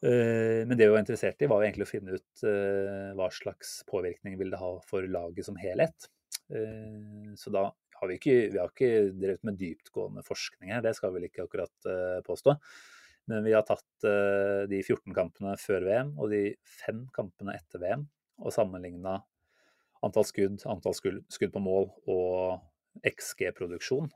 Eh, 0.01 0.61
men 0.67 0.77
det 0.77 0.87
vi 0.87 0.93
var 0.93 1.03
interessert 1.03 1.41
i, 1.41 1.49
var 1.49 1.61
jo 1.61 1.69
egentlig 1.69 1.87
å 1.87 1.91
finne 1.91 2.17
ut 2.17 2.47
eh, 2.47 3.11
hva 3.17 3.29
slags 3.33 3.79
påvirkning 3.89 4.37
vil 4.39 4.53
det 4.53 4.61
ha 4.61 4.73
for 4.87 5.07
laget 5.07 5.47
som 5.47 5.59
helhet. 5.61 6.09
Eh, 6.53 7.35
så 7.37 7.53
da 7.53 7.67
har 8.01 8.09
vi 8.09 8.17
ikke, 8.17 8.37
vi 8.49 8.57
har 8.57 8.71
ikke 8.71 9.11
drevet 9.13 9.45
med 9.45 9.59
dyptgående 9.59 10.23
forskning 10.25 10.73
her, 10.73 10.81
det 10.81 10.95
skal 10.97 11.11
vi 11.11 11.19
vel 11.19 11.29
ikke 11.29 11.45
akkurat 11.45 11.89
eh, 11.89 12.17
påstå. 12.25 12.57
Men 13.29 13.45
vi 13.45 13.53
har 13.53 13.61
tatt 13.63 14.03
de 14.67 14.79
14 14.81 15.13
kampene 15.13 15.51
før 15.61 15.83
VM 15.85 16.07
og 16.17 16.31
de 16.33 16.39
fem 16.65 17.03
kampene 17.13 17.53
etter 17.53 17.79
VM 17.79 18.07
og 18.41 18.53
sammenligna 18.55 19.19
antall 20.05 20.25
skudd, 20.25 20.61
antall 20.69 20.95
skudd 20.97 21.53
på 21.53 21.61
mål 21.61 21.89
og 22.09 23.05
XG-produksjon. 23.07 24.09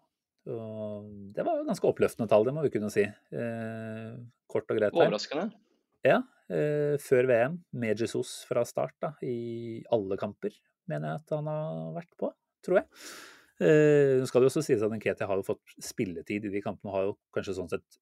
Det 0.46 1.46
var 1.46 1.60
jo 1.60 1.66
ganske 1.66 1.90
oppløftende 1.90 2.30
tall, 2.30 2.46
det 2.46 2.54
må 2.54 2.64
vi 2.66 2.72
kunne 2.74 2.92
si. 2.94 3.06
Eh, 3.06 4.10
kort 4.52 4.70
og 4.70 4.78
greit. 4.78 4.94
Her. 4.94 5.08
Overraskende. 5.08 5.48
Ja. 6.06 6.20
Eh, 6.54 6.98
før 7.02 7.30
VM, 7.32 7.60
med 7.74 8.02
Jesus 8.02 8.44
fra 8.50 8.66
start 8.68 8.94
da, 9.02 9.16
i 9.26 9.82
alle 9.94 10.18
kamper, 10.22 10.54
mener 10.92 11.16
jeg 11.16 11.24
at 11.24 11.34
han 11.34 11.50
har 11.50 11.96
vært 11.96 12.14
på, 12.22 12.30
tror 12.66 12.84
jeg. 12.84 12.90
Eh, 13.66 14.20
nå 14.22 14.30
skal 14.30 14.44
det 14.44 14.50
jo 14.50 14.54
også 14.54 14.66
sies 14.68 14.84
at 14.86 14.94
Nketi 14.94 15.26
har 15.26 15.40
jo 15.40 15.48
fått 15.48 15.78
spilletid 15.82 16.46
i 16.46 16.54
de 16.54 16.62
kampene 16.62 16.92
og 16.92 16.98
har 16.98 17.08
jo 17.08 17.18
kanskje 17.34 17.58
sånn 17.58 17.72
sett 17.72 18.02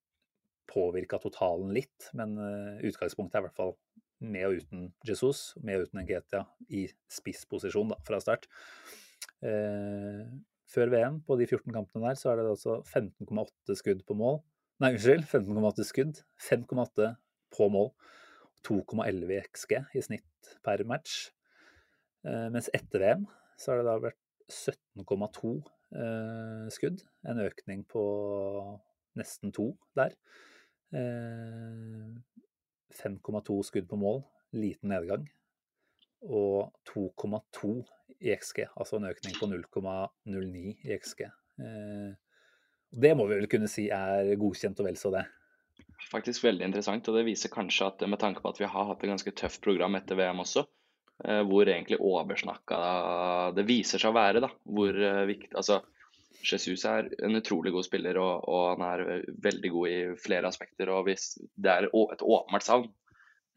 påvirka 0.73 1.19
totalen 1.21 1.71
litt, 1.75 2.09
men 2.17 2.33
utgangspunktet 2.81 3.37
er 3.37 3.43
i 3.43 3.45
hvert 3.45 3.59
fall 3.59 3.75
med 4.23 4.47
og 4.47 4.61
uten 4.61 4.87
Jesus, 5.07 5.51
med 5.61 5.81
og 5.81 5.87
uten 5.87 6.01
Nketia, 6.03 6.45
i 6.71 6.87
spissposisjon 7.11 7.93
da, 7.93 7.99
fra 8.07 8.19
start. 8.23 8.47
Eh, 9.43 10.23
før 10.73 10.89
VM, 10.93 11.19
på 11.27 11.37
de 11.39 11.47
14 11.47 11.69
kampene 11.75 12.09
der, 12.09 12.17
så 12.19 12.31
er 12.31 12.41
det 12.41 12.49
altså 12.55 12.79
15,8 12.87 13.77
skudd 13.77 14.01
på 14.07 14.17
mål. 14.17 14.41
Nei, 14.81 14.95
unnskyld. 14.95 15.27
15,8 15.29 15.85
skudd. 15.87 16.23
5,8 16.41 17.13
på 17.53 17.69
mål. 17.71 17.91
2,11 18.65 19.31
i 19.35 19.39
XG 19.43 19.77
i 19.93 20.03
snitt 20.03 20.53
per 20.65 20.83
match. 20.87 21.29
Eh, 22.23 22.47
mens 22.53 22.71
etter 22.73 23.03
VM 23.03 23.27
så 23.59 23.73
har 23.73 23.81
det 23.81 23.87
da 23.89 23.97
vært 24.01 24.19
17,2 24.49 25.53
eh, 25.99 26.65
skudd. 26.73 27.03
En 27.27 27.43
økning 27.43 27.83
på 27.89 28.03
nesten 29.19 29.53
to 29.55 29.69
der. 29.99 30.15
Eh, 30.95 32.07
5,2 32.99 33.59
skudd 33.67 33.87
på 33.89 33.99
mål, 33.99 34.21
liten 34.55 34.93
nedgang. 34.93 35.25
Og 36.23 36.71
2,2 36.87 37.73
i 38.23 38.31
XG, 38.31 38.65
altså 38.79 38.99
en 38.99 39.09
økning 39.09 39.35
på 39.35 39.49
0,09 39.51 40.75
i 40.87 40.97
XG. 40.97 41.25
Eh, 41.59 42.11
det 42.93 43.15
må 43.17 43.25
vi 43.27 43.39
vel 43.39 43.49
kunne 43.51 43.71
si 43.71 43.87
er 43.91 44.35
godkjent 44.39 44.79
og 44.79 44.87
vel 44.87 44.99
så 44.99 45.11
det. 45.15 45.25
Faktisk 46.11 46.45
veldig 46.45 46.67
interessant, 46.67 47.07
og 47.09 47.17
det 47.17 47.25
viser 47.27 47.51
kanskje 47.53 47.89
at 47.89 48.05
med 48.09 48.21
tanke 48.21 48.43
på 48.43 48.51
at 48.53 48.61
vi 48.61 48.69
har 48.69 48.87
hatt 48.89 49.03
et 49.03 49.11
ganske 49.11 49.33
tøft 49.39 49.63
program 49.65 49.97
etter 49.97 50.19
VM 50.19 50.43
også, 50.43 50.65
eh, 51.25 51.41
hvor 51.49 51.67
egentlig 51.67 51.99
oversnakka 51.99 52.79
det 53.57 53.65
viser 53.67 54.01
seg 54.01 54.13
å 54.13 54.17
være, 54.17 54.43
da. 54.43 54.51
Hvor 54.63 54.93
eh, 54.93 55.25
viktig 55.29 55.57
Altså, 55.59 55.81
Jesus 56.43 56.83
er 56.89 57.07
en 57.23 57.39
utrolig 57.39 57.71
god 57.73 57.85
spiller, 57.87 58.17
og, 58.19 58.43
og, 58.49 58.65
han 58.73 58.83
er 58.87 59.23
veldig 59.43 59.71
god 59.71 59.89
i 59.91 59.97
flere 60.19 60.49
aspekter. 60.49 60.91
og 60.91 61.07
hvis 61.07 61.33
Det 61.55 61.71
er 61.71 61.87
et 61.87 62.23
åpenbart 62.23 62.67
savn. 62.67 62.91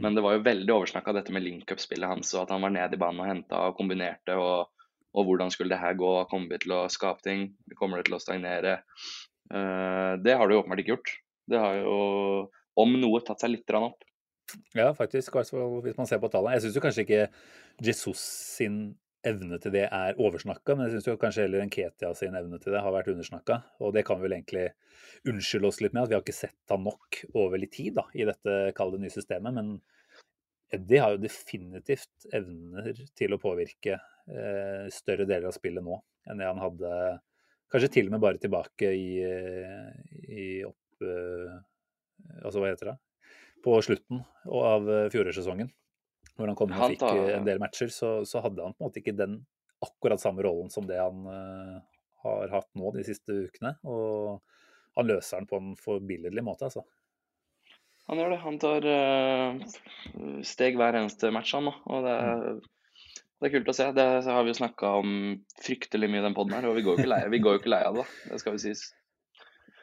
Men 0.02 0.14
det 0.14 0.22
var 0.24 0.36
jo 0.36 0.44
veldig 0.44 0.72
oversnakka 0.74 1.14
dette 1.16 1.32
med 1.32 1.44
link-up-spillet 1.46 2.10
hans, 2.10 2.34
og 2.34 2.44
at 2.44 2.52
han 2.52 2.64
var 2.64 2.74
nede 2.74 2.98
i 2.98 3.00
banen 3.00 3.22
og 3.24 3.30
henta 3.30 3.60
og 3.68 3.78
kombinerte. 3.78 4.36
Og, 4.36 4.68
og, 5.16 5.22
hvordan 5.24 5.50
skulle 5.52 5.72
det 5.72 5.80
her 5.80 5.96
gå? 5.96 6.10
Kommer 6.30 6.52
vi 6.52 6.64
til 6.66 6.74
å 6.76 6.82
skape 6.92 7.24
ting? 7.24 7.48
Kommer 7.80 8.00
det 8.00 8.10
til 8.10 8.18
å 8.18 8.20
stagnere? 8.22 8.82
Uh, 9.48 10.18
det 10.20 10.36
har 10.36 10.44
det 10.44 10.56
jo 10.56 10.60
åpenbart 10.60 10.84
ikke 10.84 10.94
gjort. 10.96 11.14
Det 11.48 11.62
har 11.62 11.80
jo 11.80 11.96
om 12.76 12.92
noe 13.00 13.22
tatt 13.24 13.40
seg 13.40 13.54
litt 13.54 13.72
opp. 13.78 14.04
Ja, 14.76 14.92
faktisk, 14.94 15.34
hvis 15.34 15.96
man 15.96 16.06
ser 16.06 16.20
på 16.22 16.30
tallene. 16.30 16.58
Jeg 16.58 16.66
syns 16.66 16.82
kanskje 16.82 17.06
ikke 17.06 17.22
Jesus 17.82 18.20
sin 18.56 18.76
evne 19.26 19.58
til 19.62 19.74
det 19.74 19.84
er 19.86 20.18
oversnakka, 20.22 20.76
men 20.76 20.86
jeg 20.86 21.02
syns 21.02 21.20
kanskje 21.20 21.46
heller 21.46 21.64
Nketia 21.66 22.12
sin 22.16 22.36
evne 22.38 22.58
til 22.62 22.74
det 22.74 22.82
har 22.84 22.94
vært 22.94 23.10
undersnakka. 23.12 23.58
Og 23.82 23.94
det 23.96 24.04
kan 24.06 24.20
vi 24.20 24.26
vel 24.26 24.36
egentlig 24.38 24.66
unnskylde 25.28 25.70
oss 25.70 25.80
litt 25.82 25.94
med, 25.96 26.04
at 26.04 26.12
vi 26.12 26.16
har 26.16 26.24
ikke 26.24 26.36
sett 26.36 26.72
han 26.72 26.84
nok 26.86 27.20
over 27.34 27.60
litt 27.60 27.74
tid 27.76 27.96
da, 27.98 28.06
i 28.14 28.26
dette 28.28 28.56
kalde 28.78 29.00
nye 29.02 29.12
systemet. 29.12 29.56
Men 29.56 29.72
Eddie 30.76 31.02
har 31.02 31.14
jo 31.14 31.22
definitivt 31.22 32.28
evner 32.34 32.90
til 33.18 33.34
å 33.34 33.40
påvirke 33.42 33.96
eh, 33.96 34.86
større 34.94 35.26
deler 35.28 35.50
av 35.50 35.56
spillet 35.56 35.84
nå 35.84 36.00
enn 36.26 36.42
det 36.42 36.48
han 36.48 36.58
hadde 36.58 36.92
kanskje 37.70 37.92
til 37.94 38.08
og 38.08 38.16
med 38.16 38.22
bare 38.24 38.42
tilbake 38.42 38.90
i, 38.94 39.10
i 40.26 40.46
opp... 40.66 41.06
Eh, 41.06 41.58
altså 42.42 42.62
hva 42.62 42.72
heter 42.72 42.92
det? 42.92 42.96
På 43.62 43.78
slutten 43.82 44.22
av 44.46 44.88
fjorårssesongen 45.12 45.70
når 46.36 46.52
han 46.52 46.58
kom 46.58 46.72
og 46.74 46.90
fikk 46.92 47.00
tar... 47.00 47.20
en 47.38 47.46
del 47.46 47.60
matcher, 47.62 47.92
så, 47.92 48.10
så, 48.28 48.42
hadde 48.44 48.64
han 48.64 48.74
på 48.76 48.82
en 48.82 48.90
måte 48.90 49.00
ikke 49.00 49.16
den 49.16 49.40
akkurat 49.84 50.20
samme 50.20 50.44
rollen 50.44 50.68
som 50.72 50.86
det 50.88 50.98
han 51.00 51.24
uh, 51.28 51.80
har 52.24 52.52
hatt 52.52 52.68
nå 52.76 52.92
de 52.96 53.04
siste 53.06 53.32
ukene. 53.46 53.76
Og 53.88 54.42
han 54.96 55.08
løser 55.08 55.40
den 55.40 55.48
på 55.50 55.60
en 55.60 55.74
forbilledlig 55.80 56.44
måte, 56.44 56.68
altså. 56.68 56.84
Han 58.06 58.20
gjør 58.20 58.34
det. 58.34 58.40
Han 58.44 58.58
tar 58.62 58.88
uh, 58.88 60.42
steg 60.46 60.78
hver 60.78 61.00
eneste 61.00 61.32
match, 61.34 61.54
han. 61.56 61.72
Og 61.72 62.04
det 62.06 62.12
er, 62.16 62.44
mm. 62.44 62.60
det 63.40 63.48
er 63.48 63.56
kult 63.56 63.72
å 63.72 63.76
se. 63.76 63.88
Det 63.96 64.06
har 64.28 64.44
vi 64.44 64.52
jo 64.52 64.60
snakka 64.60 64.92
om 65.00 65.16
fryktelig 65.62 66.12
mye 66.12 66.22
i 66.22 66.28
den 66.28 66.36
poden 66.36 66.56
her, 66.58 66.68
og 66.68 66.76
vi 66.76 66.84
går 66.86 66.96
jo 66.96 67.04
ikke 67.04 67.14
lei, 67.14 67.24
vi 67.32 67.42
går 67.44 67.56
jo 67.56 67.64
ikke 67.64 67.74
lei 67.74 67.82
av 67.88 68.02
det. 68.02 68.06
Det 68.28 68.44
skal 68.44 68.58
vi 68.58 68.62
sies. 68.68 68.86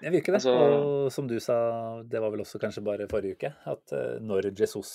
Det 0.04 0.12
virker 0.12 0.36
det. 0.36 0.44
Altså, 0.44 0.54
og 0.54 1.12
som 1.16 1.28
du 1.30 1.38
sa, 1.42 1.58
det 2.06 2.22
var 2.22 2.34
vel 2.34 2.44
også 2.44 2.62
kanskje 2.62 2.86
bare 2.86 3.10
forrige 3.10 3.40
uke, 3.40 3.54
at 3.72 3.94
når 4.22 4.52
Jesus 4.52 4.94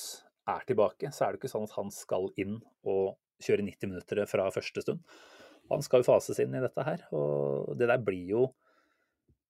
er 0.49 0.65
tilbake, 0.69 1.11
så 1.15 1.27
er 1.27 1.35
det 1.35 1.43
ikke 1.43 1.53
sånn 1.53 1.67
at 1.69 1.77
han 1.77 1.91
skal 1.95 2.31
inn 2.41 2.59
og 2.89 3.19
kjøre 3.45 3.67
90 3.67 3.93
minutter 3.93 4.23
fra 4.31 4.49
første 4.55 4.83
stund. 4.85 5.03
Han 5.69 5.85
skal 5.85 6.03
jo 6.03 6.09
fases 6.09 6.41
inn 6.43 6.57
i 6.57 6.63
dette 6.65 6.85
her, 6.85 7.05
og 7.15 7.75
det 7.79 7.91
der 7.91 8.01
blir 8.03 8.33
jo 8.33 8.47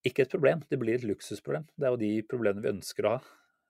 ikke 0.07 0.25
et 0.25 0.33
problem, 0.33 0.63
det 0.71 0.79
blir 0.81 0.99
et 0.99 1.07
luksusproblem. 1.07 1.67
Det 1.75 1.87
er 1.87 1.95
jo 1.95 2.01
de 2.01 2.13
problemene 2.31 2.65
vi 2.65 2.73
ønsker 2.73 3.07
å 3.07 3.15
ha. 3.17 3.23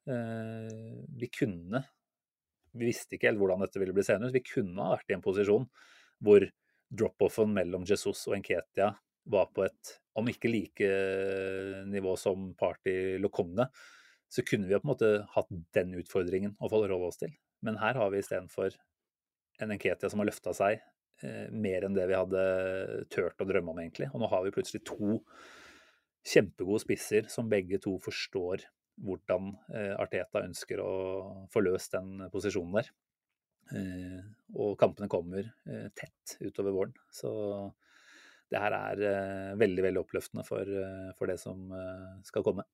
Eh, 0.08 1.04
vi 1.20 1.28
kunne 1.28 1.84
Vi 2.78 2.84
visste 2.84 3.16
ikke 3.16 3.30
helt 3.30 3.40
hvordan 3.40 3.62
dette 3.64 3.80
ville 3.80 3.94
bli 3.96 4.04
seende 4.04 4.28
ut. 4.28 4.34
Vi 4.34 4.44
kunne 4.44 4.84
ha 4.84 4.92
vært 4.92 5.08
i 5.10 5.14
en 5.16 5.22
posisjon 5.24 5.64
hvor 6.22 6.44
drop-offen 7.00 7.50
mellom 7.56 7.86
Jesus 7.88 8.20
og 8.28 8.36
Enketia 8.36 8.90
var 9.32 9.48
på 9.56 9.64
et, 9.64 9.94
om 10.20 10.28
ikke 10.28 10.50
like 10.52 10.90
nivå 11.88 12.12
som 12.20 12.52
Party 12.60 13.16
Locogne, 13.18 13.66
så 14.28 14.44
kunne 14.44 14.68
vi 14.68 14.74
jo 14.76 14.80
på 14.82 14.88
en 14.88 14.92
måte 14.92 15.10
hatt 15.34 15.50
den 15.76 15.94
utfordringen 15.98 16.56
å 16.60 16.70
forholde 16.70 17.08
oss 17.08 17.20
til. 17.20 17.32
Men 17.64 17.80
her 17.80 17.98
har 17.98 18.12
vi 18.12 18.20
istedenfor 18.22 18.76
en 19.62 19.74
Enketia 19.74 20.10
som 20.10 20.22
har 20.22 20.28
løfta 20.28 20.54
seg 20.54 20.78
eh, 21.24 21.48
mer 21.50 21.86
enn 21.86 21.96
det 21.96 22.06
vi 22.10 22.18
hadde 22.18 22.42
turt 23.12 23.40
å 23.40 23.48
drømme 23.48 23.74
om, 23.74 23.80
egentlig. 23.82 24.10
Og 24.12 24.22
nå 24.22 24.30
har 24.30 24.44
vi 24.44 24.54
plutselig 24.54 24.84
to 24.86 25.18
kjempegode 26.28 26.84
spisser 26.84 27.28
som 27.32 27.50
begge 27.50 27.80
to 27.82 27.96
forstår 28.04 28.66
hvordan 29.04 29.52
eh, 29.74 29.94
Arteta 29.98 30.42
ønsker 30.44 30.80
å 30.82 30.92
få 31.52 31.62
løst 31.64 31.94
den 31.94 32.28
posisjonen 32.32 32.80
der. 32.80 32.90
Eh, 33.78 34.22
og 34.58 34.78
kampene 34.80 35.10
kommer 35.10 35.44
eh, 35.44 35.88
tett 35.96 36.38
utover 36.40 36.74
våren. 36.74 36.96
Så 37.14 37.30
det 38.48 38.62
her 38.62 38.74
er 38.76 39.04
eh, 39.10 39.54
veldig, 39.60 39.84
veldig 39.88 40.02
oppløftende 40.02 40.46
for, 40.46 40.64
eh, 40.64 41.10
for 41.18 41.30
det 41.30 41.38
som 41.42 41.70
skal 42.26 42.46
komme. 42.46 42.66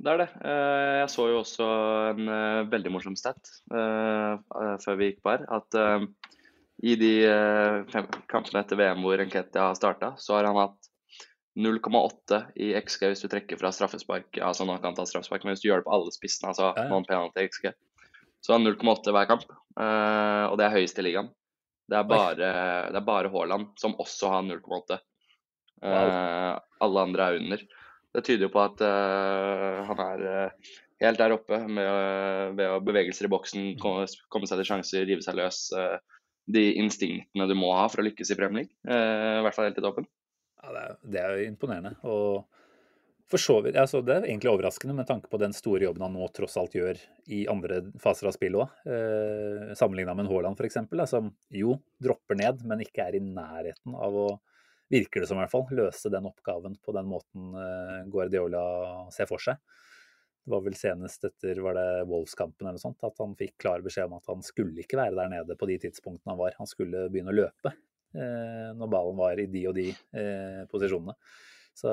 Det 0.00 0.12
er 0.12 0.20
det. 0.22 0.28
Eh, 0.48 0.98
jeg 1.02 1.08
så 1.12 1.26
jo 1.28 1.40
også 1.42 1.66
en 2.14 2.28
eh, 2.32 2.68
veldig 2.72 2.92
morsom 2.94 3.16
stat 3.20 3.50
eh, 3.68 4.76
før 4.80 4.96
vi 4.96 5.10
gikk 5.10 5.18
på 5.24 5.34
her. 5.34 5.44
At 5.52 5.76
i 6.80 6.94
de 6.96 7.12
fem 7.92 8.06
kampene 8.30 8.62
etter 8.62 8.78
VM 8.80 9.02
hvor 9.04 9.20
Enketia 9.20 9.66
har 9.66 9.76
starta, 9.76 10.14
så 10.16 10.38
har 10.38 10.48
han 10.48 10.56
hatt 10.56 10.88
0,8 11.60 12.38
i 12.64 12.70
XG 12.78 13.10
hvis 13.10 13.24
du 13.26 13.28
trekker 13.28 13.60
fra 13.60 13.72
straffespark. 13.76 14.38
Altså 14.40 14.64
nå 14.64 14.78
kan 14.80 14.96
ta 14.96 15.04
straffespark, 15.04 15.44
men 15.44 15.52
hvis 15.52 15.66
du 15.66 15.68
gjør 15.68 15.82
det 15.82 15.88
på 15.90 15.92
alle 15.98 16.14
spissene, 16.14 16.54
altså 16.54 16.70
ja. 16.72 16.86
non 16.88 17.04
penalty 17.04 17.44
XG, 17.50 17.68
så 18.40 18.54
har 18.54 18.62
han 18.62 18.70
0,8 18.70 19.12
hver 19.12 19.28
kamp. 19.28 19.44
Og 19.76 20.56
det 20.56 20.64
er 20.64 20.76
høyest 20.78 21.02
i 21.02 21.04
ligaen. 21.04 21.28
Det 21.90 21.98
er 21.98 22.08
bare, 22.08 22.50
det 22.94 23.04
bare 23.04 23.28
Haaland 23.34 23.74
som 23.82 23.98
også 24.00 24.32
har 24.32 24.46
0,8. 24.46 24.96
Wow. 25.84 26.10
Alle 26.86 27.04
andre 27.04 27.26
er 27.26 27.40
under. 27.42 27.68
Det 28.14 28.24
tyder 28.26 28.48
jo 28.48 28.52
på 28.54 28.62
at 28.62 28.80
uh, 28.82 29.82
han 29.86 30.02
er 30.04 30.24
uh, 30.26 30.70
helt 31.04 31.20
der 31.20 31.34
oppe 31.36 31.60
med, 31.66 31.86
uh, 31.86 32.50
ved 32.58 32.72
å 32.72 32.80
bevegelser 32.84 33.28
i 33.28 33.32
boksen, 33.32 33.68
mm. 33.72 33.80
komme, 33.82 34.06
komme, 34.32 34.50
seg 34.50 34.62
til 34.62 34.70
sjanser, 34.72 35.06
rive 35.08 35.24
seg 35.26 35.38
løs. 35.38 35.68
de 36.50 36.64
instinktene 36.82 37.46
du 37.46 37.54
må 37.54 37.70
ha 37.76 37.84
for 37.90 38.02
å 38.02 38.06
lykkes 38.08 38.32
i 38.32 38.38
Premier 38.38 38.64
League. 38.64 38.74
I 38.82 39.44
hvert 39.44 39.54
fall 39.54 39.68
helt 39.68 39.78
i 39.78 39.84
toppen. 39.84 40.08
Ja, 40.60 40.72
det 40.74 40.80
er, 40.80 40.96
det 41.12 41.20
er 41.22 41.36
jo 41.36 41.50
imponerende. 41.52 41.94
og 42.02 42.48
for 43.30 43.38
så 43.38 43.60
vidt, 43.62 43.78
altså 43.78 44.00
Det 44.02 44.14
er 44.14 44.24
egentlig 44.26 44.50
overraskende 44.50 44.94
med 44.96 45.06
tanke 45.06 45.30
på 45.30 45.38
den 45.38 45.52
store 45.54 45.84
jobben 45.86 46.02
han 46.02 46.16
nå 46.18 46.26
tross 46.34 46.56
alt 46.58 46.74
gjør 46.74 46.98
i 47.30 47.44
andre 47.50 47.78
faser 48.02 48.26
av 48.26 48.34
spillet 48.34 48.58
òg. 48.64 48.78
Eh, 48.90 49.70
Sammenligna 49.78 50.16
med 50.16 50.26
en 50.26 50.32
Haaland 50.32 50.58
f.eks., 50.58 50.80
som 51.12 51.30
jo 51.54 51.76
dropper 52.02 52.40
ned, 52.40 52.64
men 52.66 52.82
ikke 52.82 53.06
er 53.06 53.18
i 53.18 53.22
nærheten 53.22 53.94
av 53.94 54.16
å 54.18 54.26
virker 54.90 55.22
det 55.22 55.28
som 55.30 55.38
i 55.38 55.44
hvert 55.44 55.52
fall, 55.52 55.68
løse 55.76 56.10
den 56.12 56.26
oppgaven 56.28 56.74
på 56.82 56.94
den 56.96 57.08
måten 57.10 57.54
eh, 57.54 58.00
Guardiola 58.10 58.64
ser 59.14 59.30
for 59.30 59.42
seg. 59.42 59.60
Det 60.40 60.54
var 60.54 60.64
vel 60.64 60.76
senest 60.78 61.24
etter 61.28 61.60
var 61.62 61.76
det 61.76 61.86
Wolfskampen 62.10 62.66
eller 62.66 62.78
noe 62.78 62.82
sånt, 62.82 63.04
at 63.06 63.18
han 63.20 63.36
fikk 63.38 63.58
klar 63.60 63.84
beskjed 63.84 64.08
om 64.08 64.16
at 64.16 64.32
han 64.32 64.42
skulle 64.44 64.82
ikke 64.82 64.98
være 64.98 65.18
der 65.18 65.30
nede 65.34 65.56
på 65.58 65.68
de 65.70 65.76
tidspunktene 65.84 66.32
han 66.32 66.40
var. 66.40 66.56
Han 66.58 66.70
skulle 66.70 67.06
begynne 67.12 67.34
å 67.34 67.38
løpe 67.38 67.74
eh, 68.16 68.70
når 68.76 68.90
ballen 68.90 69.20
var 69.20 69.38
i 69.38 69.46
de 69.52 69.64
og 69.70 69.76
de 69.76 69.86
eh, 69.92 70.64
posisjonene. 70.72 71.14
Så 71.80 71.90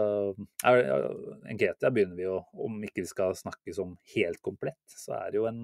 Enketia 0.66 1.92
begynner 1.94 2.18
vi 2.18 2.26
jo, 2.26 2.40
om 2.66 2.80
ikke 2.84 3.04
vi 3.04 3.12
skal 3.12 3.36
snakke 3.38 3.76
som 3.76 3.94
helt 4.16 4.42
komplett, 4.44 4.82
så 4.90 5.14
er 5.20 5.32
det 5.32 5.40
jo 5.40 5.46
en, 5.48 5.62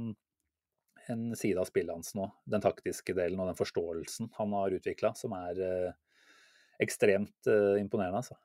en 1.09 1.25
side 1.39 1.59
av 1.59 1.67
spillet 1.67 1.91
hans 1.95 2.13
nå, 2.15 2.29
den 2.45 2.63
taktiske 2.63 3.15
delen 3.17 3.41
og 3.41 3.49
den 3.49 3.59
forståelsen 3.59 4.29
han 4.37 4.55
har 4.55 4.77
utvikla, 4.77 5.15
som 5.17 5.33
er 5.39 5.63
eh, 5.65 5.97
ekstremt 6.81 7.49
uh, 7.49 7.75
imponerende, 7.79 8.23
altså. 8.23 8.37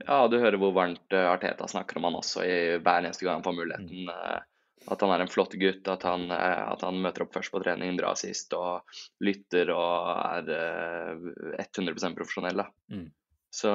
Ja, 0.00 0.22
du 0.32 0.38
hører 0.40 0.56
hvor 0.60 0.72
varmt 0.76 1.12
uh, 1.12 1.26
Arteta 1.32 1.68
snakker 1.68 1.98
om 1.98 2.08
han 2.08 2.20
også 2.20 2.44
i 2.46 2.56
hver 2.80 3.02
eneste 3.02 3.26
gang 3.26 3.40
han 3.40 3.46
får 3.46 3.58
muligheten. 3.58 4.08
Mm. 4.08 4.46
At 4.90 5.02
han 5.04 5.12
er 5.12 5.22
en 5.22 5.28
flott 5.28 5.52
gutt, 5.60 5.88
at 5.92 6.06
han, 6.08 6.30
at 6.32 6.80
han, 6.86 7.02
møter 7.04 7.26
opp 7.26 7.34
først 7.34 7.52
på 7.52 7.60
trening, 7.60 7.98
drar 7.98 8.16
sist 8.16 8.54
og 8.56 8.88
lytter 9.20 9.68
og 9.74 10.06
er 10.16 11.18
100 11.60 12.14
profesjonell. 12.16 12.64
Mm. 12.88 13.10
Så 13.52 13.74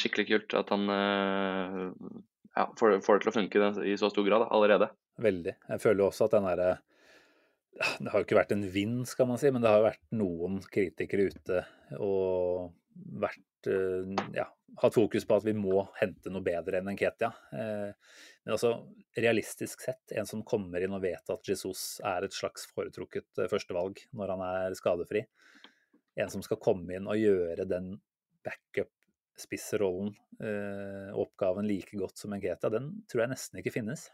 skikkelig 0.00 0.26
kult 0.26 0.56
at 0.58 0.72
han 0.74 0.90
ja, 0.90 2.66
får, 2.80 2.98
får, 3.06 3.20
det 3.20 3.22
til 3.22 3.30
å 3.30 3.36
funke 3.36 3.70
i 3.86 3.94
så 4.00 4.10
stor 4.10 4.26
grad 4.26 4.48
allerede. 4.50 4.90
Veldig. 5.22 5.54
Jeg 5.70 5.82
føler 5.82 6.08
også 6.08 6.26
at 6.26 6.34
den 6.34 6.48
derre 6.50 6.72
det 7.78 8.10
har 8.10 8.18
jo 8.18 8.26
ikke 8.26 8.38
vært 8.40 8.54
en 8.56 8.66
vind, 8.72 9.04
skal 9.08 9.28
man 9.30 9.38
si, 9.40 9.50
men 9.52 9.62
det 9.64 9.70
har 9.72 9.84
vært 9.84 10.02
noen 10.16 10.58
kritikere 10.72 11.30
ute 11.30 11.62
og 11.98 12.72
vært 13.20 13.70
ja, 14.34 14.46
hatt 14.80 14.96
fokus 14.96 15.26
på 15.28 15.36
at 15.36 15.44
vi 15.44 15.54
må 15.56 15.82
hente 15.98 16.32
noe 16.32 16.44
bedre 16.44 16.80
enn 16.80 16.90
Nketia. 16.94 17.30
Men 17.52 18.54
altså, 18.54 18.72
realistisk 19.16 19.84
sett, 19.84 20.12
en 20.16 20.28
som 20.28 20.44
kommer 20.46 20.82
inn 20.82 20.96
og 20.96 21.04
vet 21.04 21.32
at 21.32 21.50
Jesus 21.52 22.00
er 22.06 22.26
et 22.26 22.36
slags 22.36 22.66
foretrukket 22.72 23.44
førstevalg 23.50 24.00
når 24.16 24.34
han 24.34 24.44
er 24.48 24.78
skadefri. 24.78 25.24
En 26.20 26.32
som 26.32 26.42
skal 26.44 26.60
komme 26.62 26.96
inn 26.96 27.08
og 27.08 27.20
gjøre 27.20 27.68
den 27.68 27.92
backup-spissrollen, 28.46 30.14
oppgaven 31.20 31.68
like 31.68 31.96
godt 32.00 32.20
som 32.20 32.32
Nketia, 32.34 32.72
den 32.72 32.94
tror 33.10 33.26
jeg 33.26 33.34
nesten 33.34 33.60
ikke 33.60 33.76
finnes. 33.76 34.08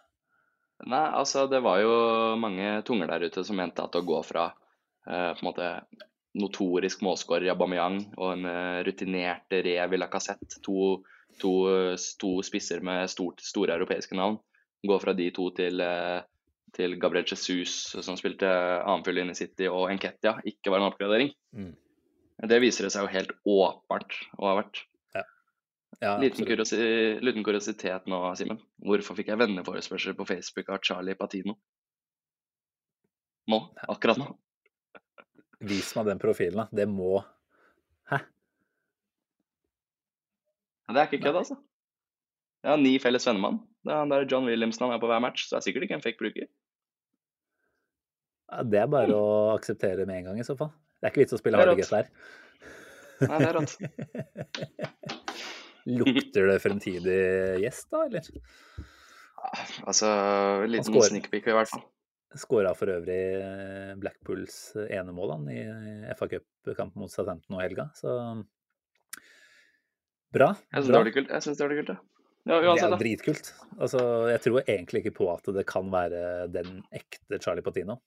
Nei, 0.84 1.06
altså 1.16 1.46
det 1.48 1.62
var 1.64 1.80
jo 1.80 1.94
mange 2.36 2.82
tunger 2.84 3.08
der 3.08 3.24
ute 3.30 3.44
som 3.46 3.56
mente 3.56 3.80
at 3.84 3.96
å 3.96 4.04
gå 4.04 4.18
fra 4.26 4.50
eh, 4.50 5.32
på 5.32 5.40
en 5.40 5.48
måte 5.48 5.70
notorisk 6.36 7.02
målskårer 7.04 7.48
i 7.48 7.52
Aubameyang 7.52 7.98
og 8.16 8.32
en 8.34 8.48
uh, 8.48 8.80
rutinert 8.86 9.52
rev 9.64 9.94
i 9.94 10.00
Lacassette, 10.00 10.60
to, 10.64 10.98
to, 11.40 11.52
to, 12.20 12.32
spisser 12.46 12.82
med 12.84 13.08
stort, 13.12 13.40
store 13.44 13.76
europeiske 13.76 14.16
navn, 14.18 14.38
gå 14.86 14.98
fra 15.02 15.14
de 15.16 15.30
to 15.34 15.48
til, 15.56 15.80
uh, 15.80 16.20
til 16.76 16.98
Gabriel 17.00 17.28
Jesus, 17.30 17.78
som 17.96 18.18
spilte 18.20 18.50
annenfull 18.82 19.22
inne 19.22 19.36
i 19.36 19.38
City, 19.38 19.68
og 19.70 19.88
Enketia, 19.92 20.36
ikke 20.44 20.72
var 20.72 20.82
en 20.82 20.90
oppgradering. 20.90 21.32
Mm. 21.56 21.72
Det 22.52 22.60
viser 22.60 22.86
det 22.86 22.92
seg 22.92 23.06
jo 23.06 23.14
helt 23.14 23.32
åpenbart 23.48 24.18
å 24.36 24.50
ha 24.50 24.58
vært. 24.60 24.82
Ja. 26.00 26.16
Liten, 26.20 26.44
kuriosi 26.46 26.78
liten, 27.24 27.44
kuriositet 27.44 28.08
nå, 28.10 28.18
Simen. 28.36 28.58
Hvorfor 28.84 29.16
fikk 29.16 29.30
jeg 29.32 29.40
venneforespørsel 29.40 30.16
på 30.18 30.26
Facebook 30.28 30.68
av 30.74 30.82
Charlie 30.84 31.16
Patino? 31.16 31.56
Nå, 33.48 33.60
akkurat 33.88 34.20
nå. 34.20 34.28
Vis 35.70 35.94
meg 35.96 36.10
den 36.10 36.20
profilen, 36.20 36.64
da. 36.64 36.82
Det 36.82 36.88
må 36.90 37.22
Hæ? 38.10 38.20
Det 40.92 41.00
er 41.00 41.08
ikke 41.08 41.24
kødd, 41.24 41.40
altså. 41.40 41.56
Jeg 42.62 42.74
har 42.74 42.80
ni 42.82 42.96
felles 43.02 43.26
vennemann. 43.26 43.62
Det 43.86 43.94
er 43.94 44.02
han 44.02 44.12
der 44.12 44.26
John 44.28 44.46
Williamson 44.50 44.88
han 44.88 44.96
er 44.96 45.02
på 45.02 45.08
hver 45.10 45.22
match, 45.22 45.46
så 45.46 45.56
det 45.56 45.60
er 45.60 45.66
sikkert 45.68 45.86
ikke 45.86 45.96
en 46.00 46.04
fake 46.04 46.20
bruker. 46.20 46.48
Ja, 48.52 48.62
det 48.62 48.80
er 48.82 48.90
bare 48.90 49.14
å 49.16 49.28
akseptere 49.56 50.06
med 50.06 50.20
en 50.20 50.28
gang, 50.30 50.40
i 50.42 50.46
så 50.46 50.58
fall. 50.58 50.74
Det 51.00 51.08
er 51.08 51.14
ikke 51.14 51.24
vits 51.24 51.36
å 51.36 51.40
spille 51.40 51.60
hardget 51.60 51.92
der. 51.94 52.10
Nei, 53.26 53.38
det 53.40 53.48
er 53.48 53.56
rått. 53.56 55.14
Lukter 55.86 56.48
det 56.50 56.58
fremtidig 56.64 57.20
gjest, 57.62 57.88
da, 57.92 58.06
eller? 58.08 58.30
Altså, 59.86 60.08
en 60.64 60.72
liten 60.72 60.96
snikpikk 61.10 61.46
i 61.52 61.54
hvert 61.54 61.70
fall. 61.70 61.84
Skåra 62.36 62.72
for 62.76 62.90
øvrig 62.90 63.20
eh, 63.38 63.92
Blackpools 64.00 64.58
enemål 64.82 65.36
han, 65.36 65.46
i 65.54 65.62
FA 66.18 66.28
Cup-kampen 66.32 67.04
mot 67.04 67.12
Southampton 67.12 67.56
og 67.56 67.62
helga, 67.62 67.86
så 67.96 68.16
bra. 70.34 70.50
Jeg 70.74 70.82
syns 70.82 70.90
det 70.90 70.98
var 70.98 71.12
kult. 71.14 71.32
Jeg 71.32 71.46
synes 71.46 71.60
det 71.60 71.68
var 71.68 71.78
kult, 71.78 71.94
ja. 71.94 72.02
Ja, 72.46 72.60
uansett, 72.62 72.92
det 72.92 72.94
er 72.94 73.02
dritkult. 73.02 73.48
Altså, 73.74 74.00
jeg 74.30 74.42
tror 74.44 74.68
egentlig 74.70 75.00
ikke 75.02 75.16
på 75.16 75.30
at 75.32 75.48
det 75.54 75.64
kan 75.66 75.88
være 75.90 76.20
den 76.54 76.76
ekte 76.94 77.40
Charlie 77.42 77.64
Patino. 77.66 77.98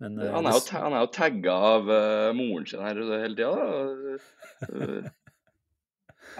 Men, 0.00 0.16
uh, 0.16 0.30
han, 0.32 0.48
er 0.48 0.56
jo, 0.56 0.62
han, 0.72 0.94
er 0.96 1.04
jo, 1.04 1.10
tagga 1.12 1.56
av 1.72 1.90
uh, 1.90 2.30
moren 2.36 2.64
sin 2.68 2.80
her 2.80 2.96
hele 2.96 3.36
tida. 3.36 3.66
Uh, 4.72 5.10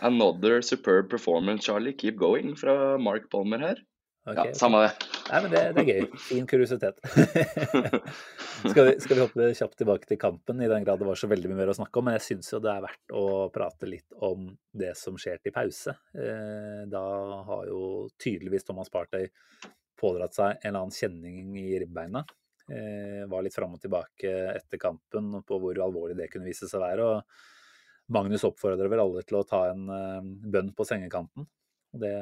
another 0.00 0.62
superb 0.62 1.10
performance, 1.10 1.64
Charlie. 1.64 1.92
Keep 1.92 2.16
going, 2.16 2.54
fra 2.56 2.98
Mark 2.98 3.30
Palmer 3.30 3.58
her. 3.58 3.82
Okay, 4.24 4.52
ja, 4.52 4.54
samme 4.54 4.78
det. 4.84 4.90
Nei, 5.32 5.38
men 5.42 5.50
det, 5.50 5.60
det, 5.74 5.82
er 5.82 5.88
gøy. 5.88 6.18
Fin 6.22 6.44
kuriositet. 6.46 7.00
skal, 8.70 8.84
vi, 8.86 8.92
skal, 9.02 9.16
vi, 9.16 9.22
hoppe 9.24 9.48
kjapt 9.58 9.80
tilbake 9.80 10.06
til 10.06 10.20
kampen, 10.22 10.62
i 10.62 10.68
den 10.70 10.86
grad 10.86 11.02
det 11.02 11.08
var 11.08 11.18
så 11.18 11.26
veldig 11.30 11.50
mye 11.50 11.58
mer 11.58 11.72
å 11.72 11.74
snakke 11.74 11.98
om. 11.98 12.06
Men 12.06 12.14
jeg 12.20 12.26
syns 12.28 12.52
jo 12.52 12.60
det 12.62 12.70
er 12.70 12.84
verdt 12.84 13.16
å 13.18 13.24
prate 13.54 13.90
litt 13.90 14.14
om 14.22 14.46
det 14.78 14.92
som 15.00 15.18
skjer 15.18 15.42
til 15.42 15.54
pause. 15.56 15.96
Eh, 16.14 16.84
da 16.92 17.02
har 17.48 17.66
jo 17.66 17.82
tydeligvis 18.22 18.68
Thomas 18.68 18.92
Partey 18.94 19.26
pådratt 19.98 20.38
seg 20.38 20.54
en 20.54 20.70
eller 20.70 20.84
annen 20.84 20.94
kjenning 20.94 21.58
i 21.58 21.72
ribbeina. 21.82 22.22
Eh, 22.70 23.24
var 23.26 23.42
litt 23.42 23.58
fram 23.58 23.74
og 23.74 23.82
tilbake 23.82 24.30
etter 24.52 24.78
kampen 24.78 25.40
på 25.42 25.58
hvor 25.58 25.82
alvorlig 25.82 26.14
det 26.20 26.30
kunne 26.30 26.46
vise 26.46 26.70
seg 26.70 26.78
å 26.78 26.84
være. 26.86 27.08
Og 27.10 27.50
Magnus 28.12 28.44
oppfordrer 28.48 28.90
vel 28.92 29.02
alle 29.02 29.22
til 29.26 29.38
å 29.40 29.46
ta 29.48 29.64
en 29.70 29.88
uh, 29.88 30.20
bønn 30.22 30.72
på 30.76 30.86
sengekanten. 30.88 31.46
Det 31.92 32.16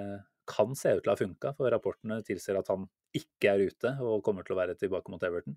kan 0.50 0.74
se 0.78 0.96
ut 0.96 1.02
til 1.04 1.12
å 1.12 1.14
ha 1.14 1.20
funka, 1.20 1.52
for 1.58 1.70
rapportene 1.72 2.20
tilsier 2.26 2.58
at 2.58 2.70
han 2.72 2.86
ikke 3.16 3.52
er 3.52 3.66
ute 3.70 3.92
og 4.04 4.22
kommer 4.26 4.46
til 4.46 4.56
å 4.56 4.60
være 4.60 4.76
tilbake 4.78 5.12
mot 5.12 5.22
Everton. 5.26 5.56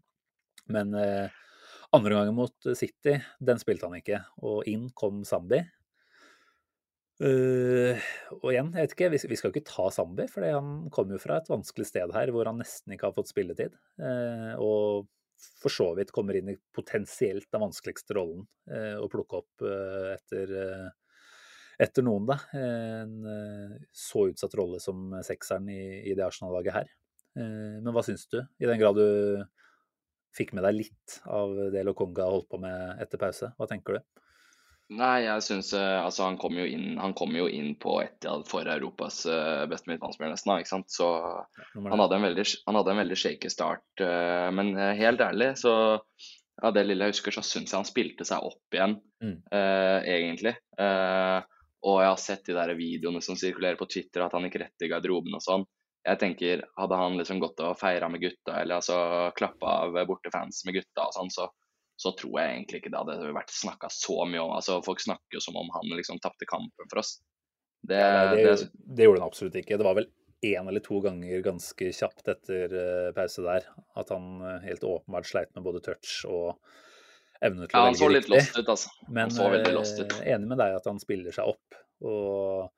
Men 0.73 0.93
eh, 0.97 1.33
andre 1.93 2.17
gangen 2.17 2.37
mot 2.37 2.67
City, 2.77 3.17
den 3.43 3.61
spilte 3.61 3.89
han 3.89 3.97
ikke, 3.99 4.21
og 4.45 4.67
inn 4.69 4.89
kom 4.97 5.23
Zambi. 5.27 5.61
Uh, 7.23 7.99
og 8.39 8.47
igjen, 8.51 8.71
jeg 8.73 8.87
vet 8.87 8.93
ikke, 8.95 9.09
vi, 9.13 9.19
vi 9.29 9.37
skal 9.37 9.49
jo 9.49 9.53
ikke 9.53 9.69
ta 9.69 9.85
Zambi, 9.93 10.25
for 10.31 10.45
han 10.45 10.87
kom 10.93 11.13
jo 11.13 11.21
fra 11.21 11.37
et 11.39 11.51
vanskelig 11.51 11.85
sted 11.87 12.13
her 12.15 12.31
hvor 12.33 12.49
han 12.49 12.57
nesten 12.59 12.95
ikke 12.95 13.09
har 13.09 13.17
fått 13.17 13.29
spilletid. 13.31 13.75
Uh, 14.01 14.53
og 14.57 15.05
for 15.61 15.73
så 15.73 15.89
vidt 15.97 16.13
kommer 16.15 16.37
inn 16.39 16.51
i 16.53 16.59
potensielt 16.75 17.49
den 17.51 17.63
vanskeligste 17.65 18.15
rollen 18.17 18.45
uh, 18.71 18.97
å 19.03 19.09
plukke 19.11 19.41
opp 19.43 19.65
etter 19.65 20.53
etter 21.81 22.05
noen, 22.05 22.27
da. 22.29 22.37
En 22.57 23.13
eh, 23.29 23.75
så 23.95 24.27
utsatt 24.31 24.55
rolle 24.59 24.79
som 24.83 25.13
sekseren 25.25 25.69
i, 25.73 25.83
i 26.09 26.15
det 26.17 26.25
Arsenal-laget 26.25 26.77
her. 26.77 26.91
Eh, 27.39 27.79
men 27.81 27.91
hva 27.95 28.03
syns 28.05 28.27
du, 28.31 28.39
i 28.61 28.69
den 28.69 28.81
grad 28.81 28.99
du 28.99 29.43
fikk 30.33 30.53
med 30.57 30.65
deg 30.65 30.79
litt 30.79 31.19
av 31.29 31.53
det 31.73 31.83
Lokonga 31.85 32.29
holdt 32.29 32.49
på 32.51 32.61
med 32.61 33.01
etter 33.03 33.21
pause? 33.21 33.53
Hva 33.57 33.69
tenker 33.69 33.99
du? 33.99 34.23
Nei, 34.93 35.23
jeg 35.25 35.41
syns 35.45 35.71
eh, 35.77 35.99
Altså, 36.03 36.27
han 36.27 36.37
kom 36.41 36.57
jo 36.59 36.65
inn, 36.69 36.99
han 37.01 37.15
kom 37.17 37.33
jo 37.37 37.47
inn 37.49 37.73
på 37.81 37.95
Etiad 38.03 38.45
for 38.49 38.67
Europas 38.69 39.23
beste 39.71 39.89
midtbanespiller 39.89 40.35
nesten, 40.35 40.53
ikke 40.59 40.73
sant. 40.75 40.93
Så 40.93 41.09
han 41.73 42.03
hadde 42.03 42.19
en 42.19 42.27
veldig, 42.29 42.45
han 42.67 42.79
hadde 42.79 42.93
en 42.93 43.01
veldig 43.01 43.17
shaky 43.17 43.51
start. 43.51 44.03
Men 44.53 44.75
helt 44.99 45.23
ærlig, 45.25 45.53
så 45.63 45.73
av 46.61 46.69
ja, 46.69 46.71
det 46.75 46.83
lille 46.85 47.07
jeg 47.07 47.15
husker, 47.15 47.33
så 47.33 47.43
syns 47.45 47.71
jeg 47.71 47.79
han 47.79 47.87
spilte 47.87 48.25
seg 48.27 48.45
opp 48.45 48.75
igjen, 48.75 48.97
mm. 49.23 49.37
uh, 49.49 49.99
egentlig. 50.05 50.53
Uh, 50.77 51.41
og 51.83 51.97
jeg 51.99 52.11
har 52.11 52.21
sett 52.21 52.45
de 52.47 52.57
der 52.57 52.73
videoene 52.77 53.23
som 53.25 53.37
sirkulerer 53.39 53.79
på 53.79 53.89
Twitter, 53.89 54.23
at 54.23 54.35
han 54.37 54.45
gikk 54.47 54.59
rett 54.61 54.85
i 54.85 54.91
garderoben 54.91 55.33
og 55.35 55.43
sånn. 55.43 55.65
Jeg 56.03 56.19
tenker, 56.19 56.63
Hadde 56.77 56.99
han 56.99 57.17
liksom 57.19 57.39
gått 57.39 57.61
og 57.63 57.77
feira 57.79 58.09
med 58.11 58.21
gutta, 58.23 58.57
eller 58.59 58.79
altså 58.81 59.31
klappa 59.37 59.77
av 59.85 59.99
borte 60.07 60.31
fans 60.33 60.61
med 60.67 60.77
gutta 60.77 61.07
og 61.07 61.15
sånn, 61.15 61.31
så, 61.33 61.49
så, 61.95 62.11
tror 62.17 62.39
jeg 62.41 62.55
egentlig 62.55 62.81
ikke 62.81 62.91
det 62.93 62.99
hadde 63.03 63.35
vært 63.35 63.53
snakka 63.53 63.89
så 63.93 64.23
mye 64.27 64.41
om 64.41 64.51
altså 64.55 64.79
Folk 64.85 65.01
snakker 65.03 65.37
jo 65.37 65.43
som 65.43 65.57
om 65.59 65.69
han 65.75 65.93
liksom 65.93 66.19
tapte 66.23 66.47
kampen 66.49 66.89
for 66.89 67.03
oss. 67.03 67.17
Det, 67.83 67.99
ja, 67.99 68.31
det, 68.31 68.43
det, 68.43 68.69
det, 68.73 69.05
gjorde 69.05 69.21
han 69.21 69.27
absolutt 69.27 69.57
ikke. 69.59 69.77
Det 69.79 69.87
var 69.87 69.97
vel 69.99 70.09
én 70.43 70.67
eller 70.67 70.83
to 70.83 70.99
ganger 71.03 71.43
ganske 71.43 71.89
kjapt 71.95 72.27
etter 72.31 72.73
uh, 72.75 73.09
pause 73.15 73.43
der 73.45 73.67
at 73.99 74.11
han 74.11 74.29
uh, 74.43 74.59
helt 74.63 74.83
åpenbart 74.83 75.27
sleit 75.27 75.51
med 75.55 75.65
både 75.65 75.83
touch 75.83 76.23
og 76.27 76.59
evne 77.43 77.67
til 77.67 77.75
ja, 77.77 77.83
å 77.83 77.91
velge 77.91 77.91
riktig. 77.91 77.91
Han 77.91 77.99
så 77.99 78.11
litt 78.15 78.31
lost 78.31 78.57
ut, 78.59 78.71
altså. 78.75 78.93
Men 79.07 79.35
uh, 79.35 80.23
enig 80.35 80.51
med 80.51 80.59
deg 80.63 80.77
at 80.79 80.87
han 80.89 81.01
spiller 81.03 81.35
seg 81.35 81.51
opp. 81.53 81.79
Og 82.03 82.71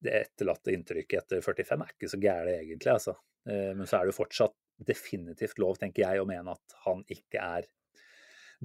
det 0.00 0.14
etterlatte 0.24 0.72
inntrykket 0.74 1.24
etter 1.24 1.44
45 1.44 1.84
er 1.84 1.92
ikke 1.94 2.10
så 2.10 2.18
gærent, 2.22 2.54
egentlig. 2.56 2.94
altså. 2.94 3.18
Men 3.44 3.84
så 3.88 3.98
er 3.98 4.06
det 4.06 4.12
jo 4.14 4.20
fortsatt 4.20 4.54
definitivt 4.86 5.58
lov, 5.60 5.76
tenker 5.80 6.06
jeg, 6.06 6.22
å 6.22 6.28
mene 6.28 6.54
at 6.54 6.76
han 6.86 7.02
ikke 7.12 7.42
er 7.42 7.68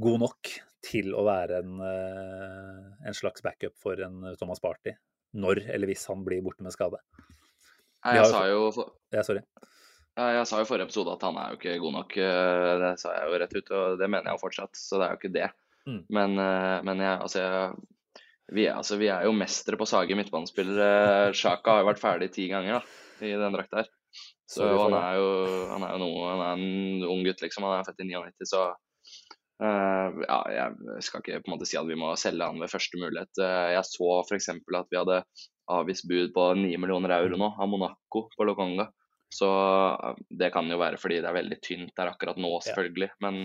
god 0.02 0.24
nok 0.26 0.54
til 0.86 1.14
å 1.18 1.24
være 1.26 1.64
en, 1.64 1.80
uh, 1.82 3.08
en 3.08 3.16
slags 3.18 3.44
backup 3.46 3.74
for 3.82 4.00
en 4.06 4.36
Thomas 4.38 4.62
Party 4.62 4.94
når 5.36 5.66
eller 5.74 5.90
hvis 5.92 6.06
han 6.12 6.24
blir 6.26 6.44
borte 6.46 6.64
med 6.66 6.76
skade. 6.76 7.00
Nei, 8.06 8.20
jeg 8.20 8.30
sa 8.32 8.46
jo 8.50 8.70
Ja, 9.14 9.24
sorry. 9.26 9.42
Jeg 10.16 10.48
sa 10.48 10.62
jo 10.62 10.64
i 10.64 10.70
forrige 10.70 10.88
episode 10.88 11.12
at 11.12 11.26
han 11.28 11.38
er 11.42 11.52
jo 11.52 11.58
ikke 11.58 11.80
god 11.84 11.96
nok. 11.98 12.14
Eh, 12.24 12.70
det 12.80 12.92
sa 13.02 13.12
jeg 13.18 13.28
jo 13.28 13.40
rett 13.42 13.56
ut, 13.58 13.72
og 13.76 13.98
det 14.00 14.08
mener 14.08 14.30
jeg 14.30 14.38
jo 14.38 14.44
fortsatt. 14.46 14.80
Så 14.80 15.02
det 15.02 15.08
er 15.08 15.12
jo 15.16 15.20
ikke 15.20 15.34
det. 15.36 15.50
Mm. 15.90 16.00
Men, 16.18 16.38
eh, 16.40 16.78
men 16.88 17.04
jeg, 17.04 17.18
altså, 17.26 17.42
jeg, 17.42 18.22
vi, 18.48 18.64
er, 18.64 18.78
altså, 18.78 19.00
vi, 19.02 19.10
er, 19.12 19.26
jo 19.28 19.36
mestere 19.36 19.80
på 19.82 19.84
å 19.84 19.92
sage 19.92 20.16
midtbanespillere. 20.16 21.34
Sjaka 21.40 21.76
har 21.76 21.84
jo 21.84 21.90
vært 21.90 22.04
ferdig 22.04 22.32
ti 22.38 22.48
ganger 22.52 22.78
da, 22.78 22.82
i 23.28 23.34
den 23.42 23.58
drakta 23.58 23.82
her. 23.82 23.92
Så 24.48 24.64
han 24.70 24.94
er, 24.94 25.20
jo, 25.20 25.30
han 25.74 25.84
er 25.84 25.96
jo 25.98 26.00
noe, 26.06 26.26
han 26.30 26.46
er 26.46 26.64
en 26.64 27.06
ung 27.10 27.26
gutt, 27.26 27.42
liksom. 27.44 27.66
Han 27.68 27.82
er 27.82 27.88
født 27.88 28.06
i 28.06 28.08
99, 28.14 28.48
så 28.48 28.70
ja, 29.60 30.38
jeg 30.52 31.04
skal 31.06 31.22
ikke 31.22 31.38
på 31.44 31.48
en 31.48 31.54
måte 31.54 31.68
si 31.70 31.78
at 31.80 31.88
vi 31.88 31.96
må 31.96 32.10
selge 32.20 32.48
han 32.50 32.60
ved 32.60 32.72
første 32.72 33.00
mulighet. 33.00 33.32
Uh, 33.40 33.72
jeg 33.72 33.88
så 33.88 34.10
f.eks. 34.26 34.50
at 34.52 34.90
vi 34.92 35.00
hadde 35.00 35.22
avvist 35.72 36.08
bud 36.08 36.34
på 36.34 36.54
9 36.60 36.78
millioner 36.82 37.16
euro 37.18 37.40
nå 37.40 37.50
av 37.58 37.70
Monaco 37.72 38.28
på 38.36 38.48
Lokonga. 38.48 38.90
Så 39.34 39.50
eh, 39.92 40.24
det 40.30 40.52
kan 40.56 40.70
jo 40.72 40.80
være 40.80 41.00
fordi 41.02 41.22
det 41.22 41.30
er 41.30 41.40
veldig 41.40 41.60
tynt 41.64 41.96
der 41.98 42.14
akkurat 42.14 42.40
nå, 42.42 42.52
selvfølgelig. 42.68 43.12
Men, 43.26 43.42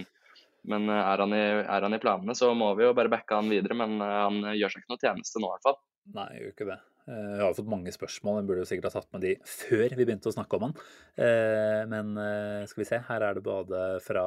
men 0.71 0.93
eh, 0.93 1.03
er, 1.03 1.25
han 1.25 1.35
i, 1.37 1.43
er, 1.63 1.87
han 1.87 1.97
i, 1.97 2.03
planene, 2.03 2.37
så 2.37 2.53
må 2.57 2.73
vi 2.79 2.87
jo 2.87 2.95
bare 2.97 3.13
backe 3.13 3.41
han 3.41 3.51
videre. 3.53 3.77
Men 3.79 3.99
eh, 3.99 4.21
han 4.21 4.55
gjør 4.55 4.75
seg 4.75 4.85
ikke 4.85 4.95
noe 4.95 5.05
tjeneste 5.05 5.43
nå, 5.43 5.51
i 5.51 5.57
hvert 5.57 5.69
fall. 5.71 5.81
Nei, 6.17 6.31
gjør 6.39 6.55
ikke 6.55 6.71
det. 6.73 6.81
Jeg 7.11 7.41
har 7.43 7.55
fått 7.57 7.71
mange 7.73 7.91
spørsmål, 7.91 8.37
jeg 8.39 8.47
burde 8.47 8.63
jo 8.63 8.69
sikkert 8.69 8.87
ha 8.87 9.01
tatt 9.01 9.15
med 9.17 9.23
de 9.25 9.31
før 9.49 9.95
vi 9.97 10.05
begynte 10.05 10.31
å 10.31 10.35
snakke 10.35 10.59
om 10.59 10.67
han. 10.69 10.75
Men 11.91 12.13
skal 12.71 12.83
vi 12.83 12.87
se, 12.87 13.01
her 13.09 13.25
er 13.27 13.35
det 13.35 13.43
både 13.43 13.81
fra 14.05 14.25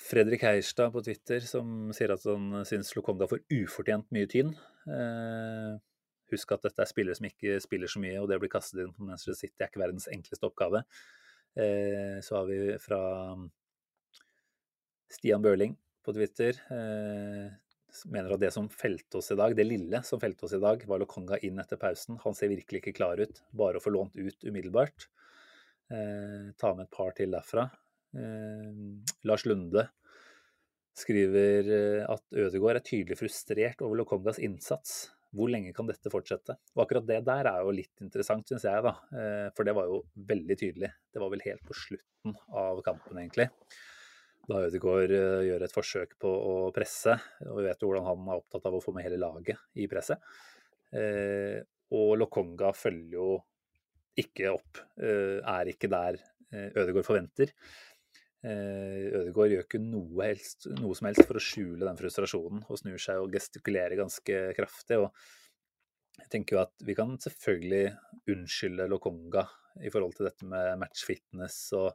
Fredrik 0.00 0.42
Heierstad 0.42 0.92
på 0.92 1.02
Twitter 1.06 1.44
som 1.46 1.90
sier 1.94 2.12
at 2.14 2.24
han 2.26 2.64
syns 2.66 2.92
Lokonga 2.96 3.28
får 3.30 3.44
ufortjent 3.54 4.08
mye 4.14 4.28
tyn. 4.30 4.52
Eh, 4.90 5.74
husk 6.34 6.54
at 6.56 6.66
dette 6.66 6.82
er 6.82 6.90
spillere 6.90 7.18
som 7.18 7.28
ikke 7.28 7.60
spiller 7.62 7.90
så 7.90 8.02
mye, 8.02 8.18
og 8.20 8.28
det 8.28 8.38
å 8.38 8.42
bli 8.42 8.50
kastet 8.52 8.82
inn 8.84 8.94
på 8.94 9.06
Manchester 9.06 9.38
City 9.38 9.62
er 9.62 9.70
ikke 9.70 9.84
verdens 9.84 10.08
enkleste 10.10 10.48
oppgave. 10.50 10.82
Eh, 11.54 12.18
så 12.26 12.40
har 12.40 12.48
vi 12.50 12.58
fra 12.82 13.00
Stian 15.14 15.44
Børling 15.44 15.76
på 16.04 16.14
Twitter. 16.16 16.58
Eh, 16.74 17.52
mener 18.10 18.34
at 18.34 18.42
det 18.42 18.50
som 18.54 18.66
felte 18.72 19.20
oss 19.20 19.30
i 19.30 19.38
dag, 19.38 19.54
det 19.56 19.66
lille 19.68 20.02
som 20.06 20.20
felte 20.22 20.48
oss 20.48 20.56
i 20.56 20.62
dag, 20.62 20.82
var 20.90 21.00
Lokonga 21.00 21.38
inn 21.46 21.62
etter 21.62 21.78
pausen. 21.80 22.18
Han 22.24 22.34
ser 22.34 22.50
virkelig 22.50 22.82
ikke 22.82 22.96
klar 22.98 23.22
ut. 23.22 23.40
Bare 23.54 23.78
å 23.78 23.84
få 23.84 23.94
lånt 23.94 24.18
ut 24.18 24.46
umiddelbart. 24.48 25.06
Eh, 25.94 26.50
ta 26.58 26.74
med 26.74 26.88
et 26.88 26.94
par 26.94 27.14
til 27.16 27.34
derfra. 27.34 27.68
Eh, 28.14 28.70
Lars 29.26 29.44
Lunde 29.48 29.88
skriver 30.94 31.70
eh, 31.74 32.04
at 32.06 32.22
Ødegaard 32.38 32.78
er 32.78 32.86
tydelig 32.86 33.18
frustrert 33.18 33.82
over 33.82 33.98
Lokongas 33.98 34.38
innsats. 34.42 35.08
Hvor 35.34 35.50
lenge 35.50 35.72
kan 35.74 35.88
dette 35.88 36.12
fortsette? 36.12 36.54
Og 36.76 36.84
akkurat 36.84 37.06
det 37.08 37.24
der 37.26 37.48
er 37.50 37.64
jo 37.66 37.72
litt 37.74 38.04
interessant, 38.04 38.46
syns 38.46 38.66
jeg, 38.68 38.84
da. 38.86 38.92
Eh, 39.18 39.48
for 39.56 39.66
det 39.66 39.74
var 39.74 39.90
jo 39.90 40.04
veldig 40.30 40.56
tydelig. 40.60 40.92
Det 41.10 41.22
var 41.22 41.32
vel 41.32 41.42
helt 41.48 41.64
på 41.66 41.74
slutten 41.78 42.36
av 42.54 42.78
kampen, 42.86 43.18
egentlig. 43.18 43.48
Da 44.44 44.60
Ødegaard 44.66 45.10
gjør 45.10 45.62
et 45.64 45.72
forsøk 45.72 46.18
på 46.20 46.28
å 46.28 46.54
presse, 46.76 47.14
og 47.48 47.58
vi 47.58 47.64
vet 47.64 47.80
jo 47.80 47.88
hvordan 47.88 48.06
han 48.10 48.26
er 48.28 48.42
opptatt 48.42 48.66
av 48.68 48.76
å 48.76 48.82
få 48.84 48.92
med 48.92 49.06
hele 49.06 49.16
laget 49.16 49.56
i 49.80 49.86
presset. 49.88 50.20
Og 51.96 52.10
Lokonga 52.20 52.74
følger 52.76 53.16
jo 53.16 53.28
ikke 54.20 54.52
opp, 54.52 54.82
er 55.00 55.70
ikke 55.72 55.88
der 55.88 56.20
Ødegaard 56.52 57.08
forventer. 57.08 57.54
Eh, 58.44 59.06
Ødegaard 59.20 59.54
gjør 59.54 59.64
ikke 59.64 59.80
noe, 59.80 60.26
helst, 60.26 60.66
noe, 60.76 60.92
som 60.96 61.08
helst 61.08 61.24
for 61.24 61.40
å 61.40 61.42
skjule 61.42 61.86
den 61.86 61.96
frustrasjonen, 62.00 62.64
og 62.68 62.80
snur 62.80 63.00
seg 63.00 63.22
og 63.22 63.32
gestikulerer 63.32 63.96
ganske 64.00 64.40
kraftig. 64.58 65.00
og 65.00 65.10
jeg 66.20 66.30
tenker 66.30 66.56
jo 66.56 66.62
at 66.62 66.84
Vi 66.86 66.94
kan 66.94 67.16
selvfølgelig 67.18 67.94
unnskylde 68.30 68.88
Lokonga 68.90 69.46
i 69.82 69.90
forhold 69.90 70.14
til 70.14 70.28
dette 70.28 70.46
med 70.46 70.76
matchfitness 70.78 71.56
og 71.74 71.88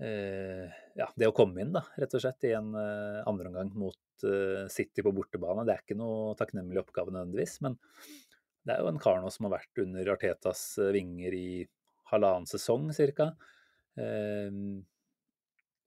eh, 0.00 0.70
ja, 0.96 1.08
det 1.12 1.28
å 1.28 1.34
komme 1.36 1.60
inn 1.60 1.74
da, 1.74 1.82
rett 2.00 2.14
og 2.16 2.22
slett 2.22 2.46
i 2.48 2.54
en 2.56 2.72
eh, 2.80 3.20
andreomgang 3.28 3.74
mot 3.76 4.24
eh, 4.24 4.64
City 4.72 5.04
på 5.04 5.12
bortebane. 5.16 5.66
Det 5.66 5.74
er 5.74 5.84
ikke 5.84 5.98
noe 5.98 6.36
takknemlig 6.38 6.80
oppgave 6.80 7.12
nødvendigvis, 7.12 7.58
men 7.66 7.76
det 8.66 8.74
er 8.74 8.82
jo 8.82 8.90
en 8.90 9.02
kar 9.02 9.20
nå 9.22 9.30
som 9.34 9.48
har 9.48 9.58
vært 9.58 9.82
under 9.84 10.14
Artetas 10.14 10.62
eh, 10.80 10.94
vinger 10.96 11.36
i 11.36 11.48
halvannen 12.12 12.48
sesong 12.48 12.92
ca. 12.94 13.32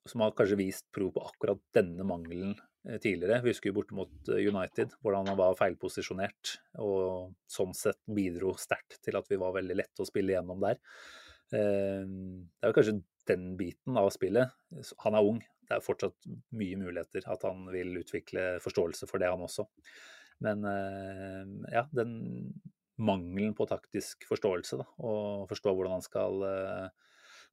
som 0.09 0.23
har 0.23 0.33
kanskje 0.37 0.57
vist 0.59 0.87
pro 0.95 1.09
på 1.13 1.23
akkurat 1.27 1.61
denne 1.75 2.05
mangelen 2.07 2.55
eh, 2.87 2.97
tidligere. 3.01 3.41
Vi 3.43 3.53
husker 3.53 3.71
jo 3.71 3.77
borte 3.79 3.97
mot 3.97 4.31
eh, 4.31 4.41
United, 4.49 4.95
hvordan 5.03 5.29
han 5.29 5.39
var 5.39 5.57
feilposisjonert 5.59 6.55
og 6.81 7.35
sånn 7.49 7.75
sett 7.77 8.01
bidro 8.09 8.55
sterkt 8.59 8.99
til 9.05 9.19
at 9.19 9.29
vi 9.29 9.39
var 9.41 9.55
veldig 9.57 9.77
lette 9.77 10.03
å 10.03 10.09
spille 10.09 10.35
gjennom 10.35 10.61
der. 10.65 10.81
Eh, 11.53 12.03
det 12.05 12.65
er 12.65 12.73
jo 12.73 12.77
kanskje 12.79 12.99
den 13.29 13.51
biten 13.59 13.97
av 14.01 14.09
spillet. 14.13 14.55
Han 15.05 15.17
er 15.17 15.33
ung, 15.33 15.43
det 15.69 15.77
er 15.77 15.85
fortsatt 15.85 16.29
mye 16.57 16.79
muligheter 16.81 17.27
at 17.29 17.45
han 17.45 17.67
vil 17.69 17.99
utvikle 18.01 18.55
forståelse 18.63 19.09
for 19.09 19.21
det, 19.21 19.29
han 19.29 19.45
også. 19.45 19.67
Men 20.41 20.63
ja, 21.69 21.83
den 21.93 22.13
mangelen 22.97 23.51
på 23.53 23.67
taktisk 23.69 24.23
forståelse, 24.25 24.79
da, 24.79 24.87
og 25.03 25.43
forstå 25.51 25.73
hvordan 25.75 25.97
han 25.97 26.05
skal 26.05 26.45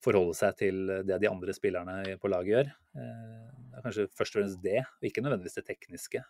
forholde 0.04 0.36
seg 0.36 0.56
til 0.60 0.82
det 1.06 1.18
de 1.22 1.30
andre 1.30 1.54
spillerne 1.56 2.16
på 2.20 2.30
laget 2.30 2.52
gjør. 2.52 2.72
Eh, 3.00 3.44
det 3.70 3.78
er 3.78 3.84
kanskje 3.84 4.08
først 4.16 4.36
og 4.36 4.40
fremst 4.40 4.64
det, 4.64 4.80
og 4.84 5.08
ikke 5.08 5.24
nødvendigvis 5.24 5.58
det 5.58 5.66
tekniske. 5.68 6.22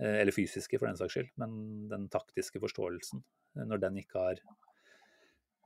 Eh, 0.00 0.20
eller 0.22 0.34
fysiske, 0.34 0.78
for 0.78 0.88
den 0.88 0.98
saks 0.98 1.16
skyld, 1.16 1.32
men 1.40 1.56
den 1.92 2.08
taktiske 2.12 2.60
forståelsen. 2.62 3.24
Eh, 3.56 3.66
når 3.68 3.82
den 3.84 4.00
ikke 4.02 4.22
har 4.28 4.42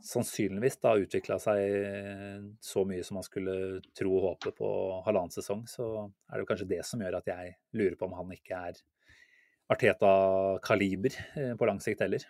sannsynligvis 0.00 0.78
da 0.80 0.94
utvikla 0.96 1.36
seg 1.36 2.54
så 2.64 2.86
mye 2.88 3.02
som 3.04 3.18
man 3.18 3.26
skulle 3.26 3.82
tro 3.92 4.14
og 4.16 4.22
håpe 4.30 4.54
på 4.56 4.70
halvannen 5.04 5.34
sesong, 5.34 5.66
så 5.68 6.06
er 6.32 6.40
det 6.40 6.46
kanskje 6.48 6.70
det 6.70 6.78
som 6.88 7.02
gjør 7.04 7.18
at 7.18 7.28
jeg 7.28 7.52
lurer 7.76 7.98
på 8.00 8.08
om 8.08 8.16
han 8.16 8.32
ikke 8.32 8.62
er 8.70 8.80
Arteta-kaliber 9.70 11.18
på 11.60 11.68
lang 11.68 11.82
sikt 11.84 12.00
heller. 12.00 12.24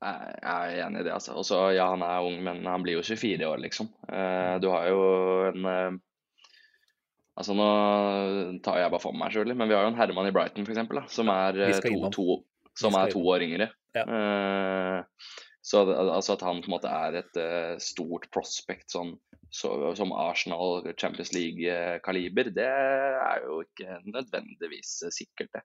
Jeg 0.00 0.76
er 0.76 0.78
enig 0.86 1.02
i 1.02 1.06
det, 1.06 1.12
altså. 1.12 1.34
Også, 1.36 1.58
ja, 1.76 1.90
han 1.92 2.04
er 2.04 2.24
ung, 2.24 2.38
men 2.44 2.62
han 2.64 2.84
blir 2.84 2.96
jo 2.96 3.04
24 3.04 3.48
år, 3.48 3.60
liksom. 3.60 3.90
Eh, 4.08 4.54
du 4.62 4.70
har 4.72 4.88
jo 4.88 5.02
en 5.50 5.68
eh, 5.68 5.98
Altså, 7.40 7.54
nå 7.56 7.66
tar 8.60 8.80
jeg 8.82 8.92
bare 8.92 9.00
for 9.00 9.16
meg 9.16 9.32
sjøl, 9.32 9.54
men 9.56 9.70
vi 9.70 9.72
har 9.72 9.86
jo 9.86 9.92
en 9.94 9.96
Herman 9.96 10.26
i 10.28 10.32
Brighton, 10.34 10.66
f.eks., 10.66 11.14
som 11.14 11.30
er, 11.32 11.56
eh, 11.70 11.78
to, 11.80 12.10
to, 12.12 12.26
som 12.76 12.96
er 12.98 13.12
to 13.14 13.22
år 13.32 13.44
yngre. 13.46 13.70
Ja. 13.96 14.02
Eh, 14.04 15.30
så 15.64 15.84
altså 15.88 16.34
at 16.34 16.44
han 16.44 16.60
på 16.60 16.70
en 16.70 16.74
måte 16.74 16.90
er 16.90 17.18
et 17.20 17.36
uh, 17.36 17.74
stort 17.82 18.26
prospect 18.32 18.92
sånn, 18.92 19.12
så, 19.52 19.70
som 19.98 20.12
Arsenal 20.16 20.84
Champions 21.00 21.34
League-kaliber, 21.36 22.48
det 22.56 22.66
er 22.66 23.44
jo 23.44 23.60
ikke 23.66 23.98
nødvendigvis 24.08 24.94
sikkert, 25.12 25.52
det. 25.56 25.64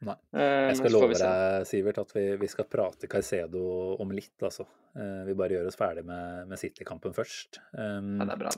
Nei. 0.00 0.16
Eh, 0.32 0.66
jeg 0.70 0.78
skal 0.78 0.94
love 0.94 1.12
deg, 1.12 1.64
Sivert, 1.68 1.98
at 2.00 2.12
vi, 2.16 2.24
vi, 2.40 2.48
skal 2.48 2.68
prate 2.72 3.08
Caicedo 3.10 3.62
om 4.00 4.12
litt, 4.16 4.36
altså. 4.46 4.64
Eh, 4.96 5.26
vi 5.28 5.36
bare 5.36 5.58
gjør 5.58 5.68
oss 5.68 5.76
ferdig 5.76 6.06
med, 6.08 6.46
med 6.48 6.60
City-kampen 6.60 7.12
først. 7.16 7.60
Um, 7.74 8.14
ja, 8.16 8.30
det 8.30 8.36
er 8.36 8.40
bra. 8.46 8.54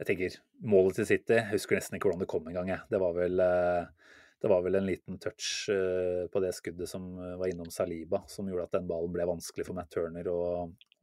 Jeg 0.00 0.08
tenker, 0.08 0.38
målet 0.66 0.96
til 0.98 1.06
City 1.06 1.36
Jeg 1.36 1.52
husker 1.52 1.78
nesten 1.78 1.94
ikke 1.96 2.08
hvordan 2.08 2.24
det 2.24 2.30
kom 2.32 2.48
engang. 2.50 2.72
Det, 2.90 3.02
var 3.02 3.12
vel, 3.18 3.44
eh, 3.44 4.16
det 4.40 4.50
var 4.50 4.64
vel 4.64 4.80
en 4.80 4.88
liten 4.88 5.20
touch 5.22 5.68
på 5.68 6.42
det 6.42 6.54
skuddet 6.56 6.90
som 6.90 7.12
var 7.20 7.52
innom 7.52 7.68
Saliba, 7.72 8.24
som 8.28 8.48
gjorde 8.48 8.66
at 8.70 8.80
den 8.80 8.88
ballen 8.88 9.12
ble 9.14 9.28
vanskelig 9.28 9.68
for 9.68 9.76
Matt 9.76 9.92
Turner 9.92 10.32
å, 10.32 10.40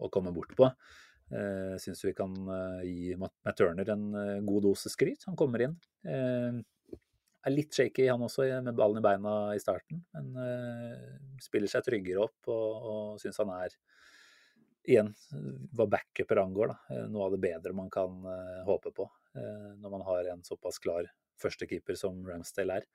å 0.01 0.11
komme 0.13 0.33
bort 0.35 0.51
på. 0.57 0.67
Jeg 1.31 1.79
syns 1.79 2.01
vi 2.03 2.11
kan 2.11 2.33
gi 2.83 3.13
Matt 3.15 3.55
Turner 3.55 3.87
en 3.93 4.09
god 4.43 4.65
dose 4.65 4.91
skryt. 4.91 5.23
Han 5.29 5.37
kommer 5.39 5.63
inn 5.63 5.77
er 7.45 7.53
litt 7.53 7.73
shaky 7.73 8.07
han 8.09 8.21
også 8.25 8.45
med 8.65 8.75
ballen 8.77 9.01
i 9.01 9.05
beina 9.05 9.33
i 9.55 9.61
starten, 9.61 10.03
men 10.13 10.35
uh, 10.37 11.37
spiller 11.41 11.71
seg 11.71 11.85
tryggere 11.85 12.25
opp 12.27 12.51
og, 12.53 12.91
og 12.91 13.21
syns 13.21 13.41
han 13.41 13.53
er 13.55 13.75
igjen, 14.89 15.11
hva 15.77 15.85
backuper 15.89 16.41
angår, 16.41 16.71
da, 16.71 16.95
eh, 16.95 17.07
noe 17.13 17.27
av 17.27 17.35
det 17.35 17.41
bedre 17.43 17.73
man 17.77 17.89
kan 17.93 18.15
uh, 18.25 18.61
håpe 18.65 18.89
på 18.97 19.05
uh, 19.05 19.71
når 19.77 19.93
man 19.93 20.05
har 20.07 20.31
en 20.31 20.41
såpass 20.45 20.81
klar 20.81 21.05
førstekeeper 21.41 21.97
som 21.97 22.17
Ramsdale 22.25 22.79
er. 22.81 22.87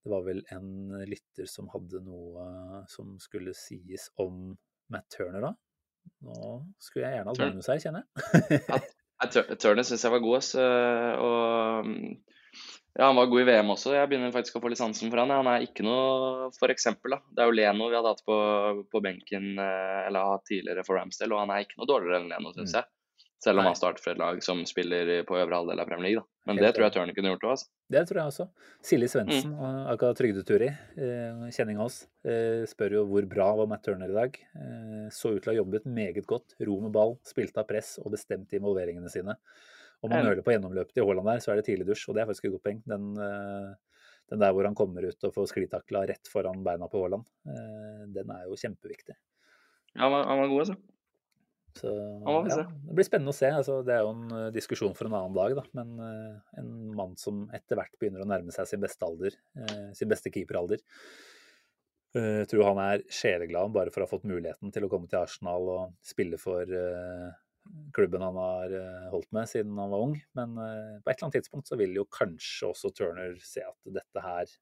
Det 0.00 0.12
var 0.12 0.22
vel 0.24 0.40
en 0.54 0.94
lytter 1.10 1.50
som 1.50 1.68
hadde 1.70 2.00
noe 2.06 2.84
som 2.88 3.18
skulle 3.20 3.52
sies 3.58 4.08
om 4.22 4.54
Matt 4.90 5.10
Turner 5.12 5.44
da. 5.44 5.50
Nå 6.24 6.54
skulle 6.80 7.10
jeg 7.10 7.18
gjerne 7.18 7.34
hatt 7.34 7.42
bonus 7.42 7.68
her, 7.70 7.82
kjenner 7.82 8.06
jeg. 8.06 8.80
ja, 9.20 9.44
Turner 9.60 9.86
syns 9.86 10.06
jeg 10.06 10.14
var 10.14 10.22
god, 10.24 10.48
og 11.20 11.90
ja, 12.98 13.06
han 13.06 13.16
var 13.16 13.26
god 13.26 13.40
i 13.40 13.44
VM 13.46 13.70
også. 13.70 13.92
Jeg 13.94 14.10
begynner 14.10 14.32
faktisk 14.34 14.58
å 14.58 14.62
få 14.64 14.70
litt 14.72 14.80
sansen 14.80 15.12
for 15.12 15.22
han. 15.22 15.30
Han 15.30 15.48
er 15.52 15.66
ikke 15.66 15.84
noe 15.86 16.48
For 16.56 16.72
eksempel, 16.72 17.14
da. 17.14 17.20
Det 17.30 17.44
er 17.44 17.50
jo 17.50 17.58
Leno 17.58 17.90
vi 17.90 17.96
hadde 17.98 18.14
hatt 18.16 18.24
på, 18.26 18.38
på 18.90 19.02
benken 19.04 19.52
eh, 19.62 20.00
eller 20.08 20.32
hatt 20.34 20.48
tidligere 20.50 20.84
for 20.86 20.98
Ramsdale, 20.98 21.36
og 21.36 21.44
han 21.44 21.54
er 21.54 21.66
ikke 21.66 21.78
noe 21.78 21.90
dårligere 21.90 22.24
enn 22.24 22.32
Leno, 22.32 22.54
syns 22.56 22.74
mm. 22.74 22.80
jeg. 22.80 22.90
Selv 23.40 23.56
om 23.56 23.64
Nei. 23.64 23.70
han 23.70 23.78
starter 23.78 24.04
for 24.04 24.12
et 24.12 24.20
lag 24.20 24.42
som 24.44 24.58
spiller 24.68 25.22
på 25.24 25.38
øvre 25.38 25.62
halvdel 25.62 25.80
av 25.80 25.88
Premier 25.88 26.10
League. 26.10 26.20
Da. 26.20 26.50
Men 26.50 26.58
Helt 26.58 26.66
det 26.66 26.72
tror 26.76 26.84
jeg 26.84 26.94
Tørne 26.96 27.14
kunne 27.16 27.30
gjort 27.30 27.46
òg. 27.46 27.54
Altså. 27.54 27.70
Det 27.94 28.02
tror 28.10 28.20
jeg 28.20 28.32
også. 28.34 28.46
Silje 28.90 29.08
Svendsen, 29.14 29.54
mm. 29.54 29.80
aka 29.94 30.10
Trygdeturi, 30.18 30.68
eh, 31.06 31.46
kjenning 31.56 31.80
av 31.80 31.86
oss, 31.86 32.02
eh, 32.26 32.66
spør 32.68 32.98
jo 32.98 33.06
hvor 33.08 33.30
bra 33.30 33.48
var 33.62 33.70
Matt 33.70 33.86
Turner 33.86 34.12
i 34.12 34.18
dag. 34.18 34.36
Så 35.14 35.32
ut 35.32 35.40
til 35.40 35.52
å 35.52 35.54
ha 35.54 35.60
jobbet 35.62 35.88
meget 35.88 36.26
godt. 36.28 36.58
Ro 36.68 36.82
med 36.82 36.92
ball, 36.98 37.16
spilte 37.24 37.62
av 37.62 37.70
press 37.70 37.94
og 38.02 38.12
bestemte 38.18 38.58
involveringene 38.60 39.08
sine. 39.14 39.38
Om 40.00 40.12
man 40.12 40.24
nøler 40.24 40.44
på 40.44 40.54
gjennomløpet 40.54 40.96
til 40.96 41.04
Haaland 41.04 41.28
der, 41.28 41.40
så 41.44 41.52
er 41.52 41.60
det 41.60 41.66
tidlig 41.68 41.88
dusj, 41.90 42.06
og 42.08 42.16
det 42.16 42.22
er 42.22 42.28
faktisk 42.30 42.48
et 42.48 42.54
godt 42.54 42.66
poeng. 42.66 42.78
Den, 42.88 43.10
eh, 43.20 43.98
den 44.32 44.40
der 44.40 44.54
hvor 44.56 44.68
han 44.68 44.78
kommer 44.78 45.04
ut 45.04 45.26
og 45.28 45.34
får 45.34 45.50
sklitakla 45.50 46.06
rett 46.08 46.30
foran 46.32 46.62
beina 46.64 46.88
på 46.88 47.02
Haaland, 47.02 47.26
eh, 47.50 48.06
den 48.14 48.32
er 48.32 48.46
jo 48.48 48.56
kjempeviktig. 48.56 49.18
Ja, 49.92 50.06
han 50.06 50.14
var, 50.14 50.24
han 50.30 50.40
var 50.40 50.52
god, 50.54 50.64
altså. 50.64 50.78
Så, 51.78 51.90
ja, 52.26 52.64
det 52.88 52.94
blir 52.98 53.06
spennende 53.06 53.32
å 53.32 53.36
se. 53.36 53.50
Altså, 53.54 53.78
det 53.86 53.94
er 53.94 54.02
jo 54.02 54.12
en 54.14 54.32
uh, 54.34 54.46
diskusjon 54.54 54.94
for 54.98 55.06
en 55.06 55.16
annen 55.16 55.36
dag, 55.36 55.54
da. 55.58 55.64
Men 55.78 55.92
uh, 56.02 56.38
en 56.58 56.70
mann 56.98 57.12
som 57.20 57.44
etter 57.56 57.78
hvert 57.78 57.94
begynner 58.00 58.24
å 58.24 58.28
nærme 58.28 58.54
seg 58.54 58.66
sin 58.68 58.82
beste 58.82 59.06
alder, 59.06 59.36
uh, 59.60 59.90
sin 59.96 60.10
beste 60.10 60.32
keeperalder. 60.34 60.82
Jeg 62.10 62.48
tror 62.50 62.64
han 62.66 62.78
er 62.82 63.04
sjeleglad 63.14 63.70
bare 63.70 63.92
for 63.94 64.02
å 64.02 64.06
ha 64.08 64.10
fått 64.10 64.24
muligheten 64.26 64.72
til 64.74 64.82
å 64.82 64.88
komme 64.90 65.06
til 65.06 65.20
Arsenal 65.20 65.68
og 65.70 65.92
spille 66.02 66.40
for 66.42 66.66
klubben 67.94 68.22
han 68.24 68.38
har 68.38 68.74
eh, 68.76 69.06
holdt 69.12 69.30
med 69.36 69.48
siden 69.50 69.78
han 69.78 69.92
var 69.92 70.04
ung. 70.06 70.16
Men 70.38 70.56
eh, 70.58 70.98
på 71.02 71.10
et 71.10 71.16
eller 71.16 71.28
annet 71.28 71.38
tidspunkt 71.40 71.70
så 71.70 71.78
vil 71.80 71.94
jo 71.98 72.06
kanskje 72.10 72.70
også 72.70 72.92
Turner 72.96 73.36
se 73.44 73.64
at 73.66 73.94
dette 74.00 74.24
her 74.24 74.56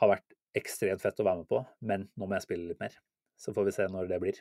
har 0.00 0.14
vært 0.14 0.36
ekstremt 0.56 1.02
fett 1.02 1.20
å 1.22 1.26
være 1.26 1.42
med 1.42 1.50
på, 1.50 1.60
men 1.86 2.08
nå 2.18 2.26
må 2.26 2.38
jeg 2.38 2.48
spille 2.48 2.72
litt 2.72 2.82
mer. 2.82 2.96
Så 3.40 3.54
får 3.56 3.68
vi 3.68 3.76
se 3.76 3.86
når 3.92 4.10
det 4.10 4.20
blir. 4.22 4.40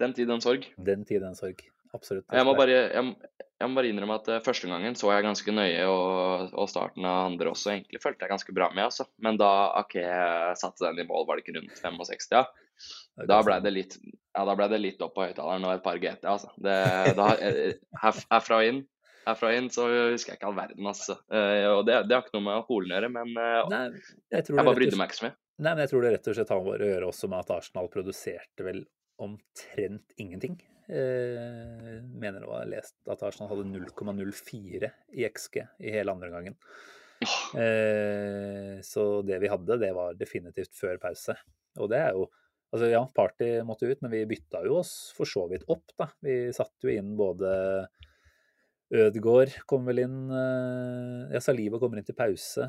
Den 0.00 0.14
tid, 0.16 0.30
den 0.30 0.42
sorg. 0.42 0.66
Den 0.80 1.04
tid, 1.08 1.22
den 1.22 1.36
sorg. 1.38 1.60
absolutt. 1.92 2.24
Jeg 2.32 2.46
må, 2.48 2.54
bare, 2.56 2.76
jeg, 2.88 3.40
jeg 3.60 3.68
må 3.68 3.76
bare 3.76 3.90
innrømme 3.92 4.16
at 4.20 4.30
eh, 4.32 4.42
første 4.44 4.70
gangen 4.70 4.96
så 4.98 5.12
jeg 5.12 5.26
ganske 5.26 5.54
nøye, 5.54 5.84
og, 5.90 6.54
og 6.56 6.70
starten 6.70 7.04
av 7.08 7.28
andre 7.28 7.52
også. 7.52 7.74
Egentlig 7.74 8.00
følte 8.02 8.24
jeg 8.24 8.32
ganske 8.32 8.56
bra 8.56 8.70
med, 8.72 8.86
altså. 8.88 9.06
Men 9.22 9.38
da 9.40 9.52
Ake 9.82 10.06
satte 10.58 10.88
den 10.88 11.04
i 11.04 11.08
mål, 11.08 11.26
var 11.28 11.38
det 11.38 11.44
ikke 11.44 11.58
rundt 11.58 11.76
65, 11.76 12.32
ja. 12.32 12.46
Da 13.20 13.36
godt 13.36 13.48
ble 13.48 13.58
det 13.66 13.72
litt, 13.74 13.98
ja, 14.32 14.44
da 14.48 14.54
ble 14.56 14.66
det 14.72 14.80
litt 14.80 15.02
opp 15.04 15.12
på 15.16 15.26
høyttaleren 15.26 15.66
og 15.68 15.74
et 15.74 15.84
par 15.84 16.00
GT, 16.00 16.24
altså. 16.28 16.48
Det, 16.56 16.78
da, 17.18 17.28
eh, 17.44 17.76
herfra 18.00 18.62
og 18.62 18.70
inn, 18.70 18.80
herfra 19.26 19.52
inn 19.58 19.68
så 19.74 19.86
husker 19.90 20.32
jeg 20.32 20.40
ikke 20.40 20.48
all 20.48 20.56
verden, 20.56 20.88
altså. 20.88 21.18
Eh, 21.28 21.68
og 21.68 21.84
det, 21.88 22.00
det 22.08 22.16
har 22.16 22.24
ikke 22.24 22.38
noe 22.38 22.46
med 22.48 22.56
alkoholen 22.56 22.94
å 22.94 22.96
gjøre, 22.96 23.12
men 23.18 23.36
eh, 23.36 23.60
Nei, 23.74 23.84
jeg 24.32 24.48
jeg 24.48 24.58
bare 24.58 24.78
brydde 24.80 25.00
meg 25.00 25.12
ikke 25.12 25.20
så 25.20 25.28
mye. 25.28 25.36
Nei, 25.62 25.70
men 25.74 25.84
jeg 25.84 25.92
tror 25.92 26.04
det 26.04 26.14
rett 26.16 26.32
og 26.32 26.38
slett 26.38 26.52
har 26.54 26.68
å 26.72 26.90
gjøre 26.90 27.08
også 27.12 27.28
med 27.30 27.44
at 27.44 27.54
Arsenal 27.58 27.90
produserte 27.92 28.66
vel 28.66 28.84
omtrent 29.22 30.16
ingenting. 30.18 30.56
Eh, 30.88 32.00
mener 32.02 32.48
å 32.48 32.56
ha 32.56 32.64
lest 32.66 32.96
at 33.12 33.22
Arsenal 33.28 33.52
hadde 33.52 33.68
0,04 33.70 34.90
i 35.14 35.28
XG 35.28 35.60
i 35.84 35.92
hele 35.94 36.16
andre 36.16 36.32
gangen. 36.32 36.58
Eh, 37.54 38.80
så 38.82 39.02
det 39.22 39.36
vi 39.44 39.50
hadde, 39.52 39.76
det 39.78 39.92
var 39.94 40.16
definitivt 40.18 40.74
før 40.74 40.98
pause. 41.04 41.36
Og 41.78 41.92
det 41.92 42.00
er 42.02 42.16
jo 42.16 42.26
Altså 42.72 42.88
ja, 42.88 43.02
Party 43.12 43.48
måtte 43.68 43.90
ut, 43.90 44.00
men 44.00 44.12
vi 44.14 44.22
bytta 44.30 44.62
jo 44.64 44.78
oss 44.80 45.12
for 45.16 45.28
så 45.28 45.44
vidt 45.50 45.66
opp, 45.70 45.92
da. 45.98 46.08
Vi 46.24 46.36
satte 46.56 46.88
jo 46.88 46.94
inn 46.94 47.12
både 47.18 47.52
Ødegaard 48.92 49.54
kom 49.68 49.86
vel 49.88 50.02
inn 50.02 50.16
eh, 50.36 51.32
Ja, 51.32 51.40
Saliba 51.40 51.78
kommer 51.80 52.00
inn 52.00 52.06
til 52.08 52.16
pause. 52.16 52.66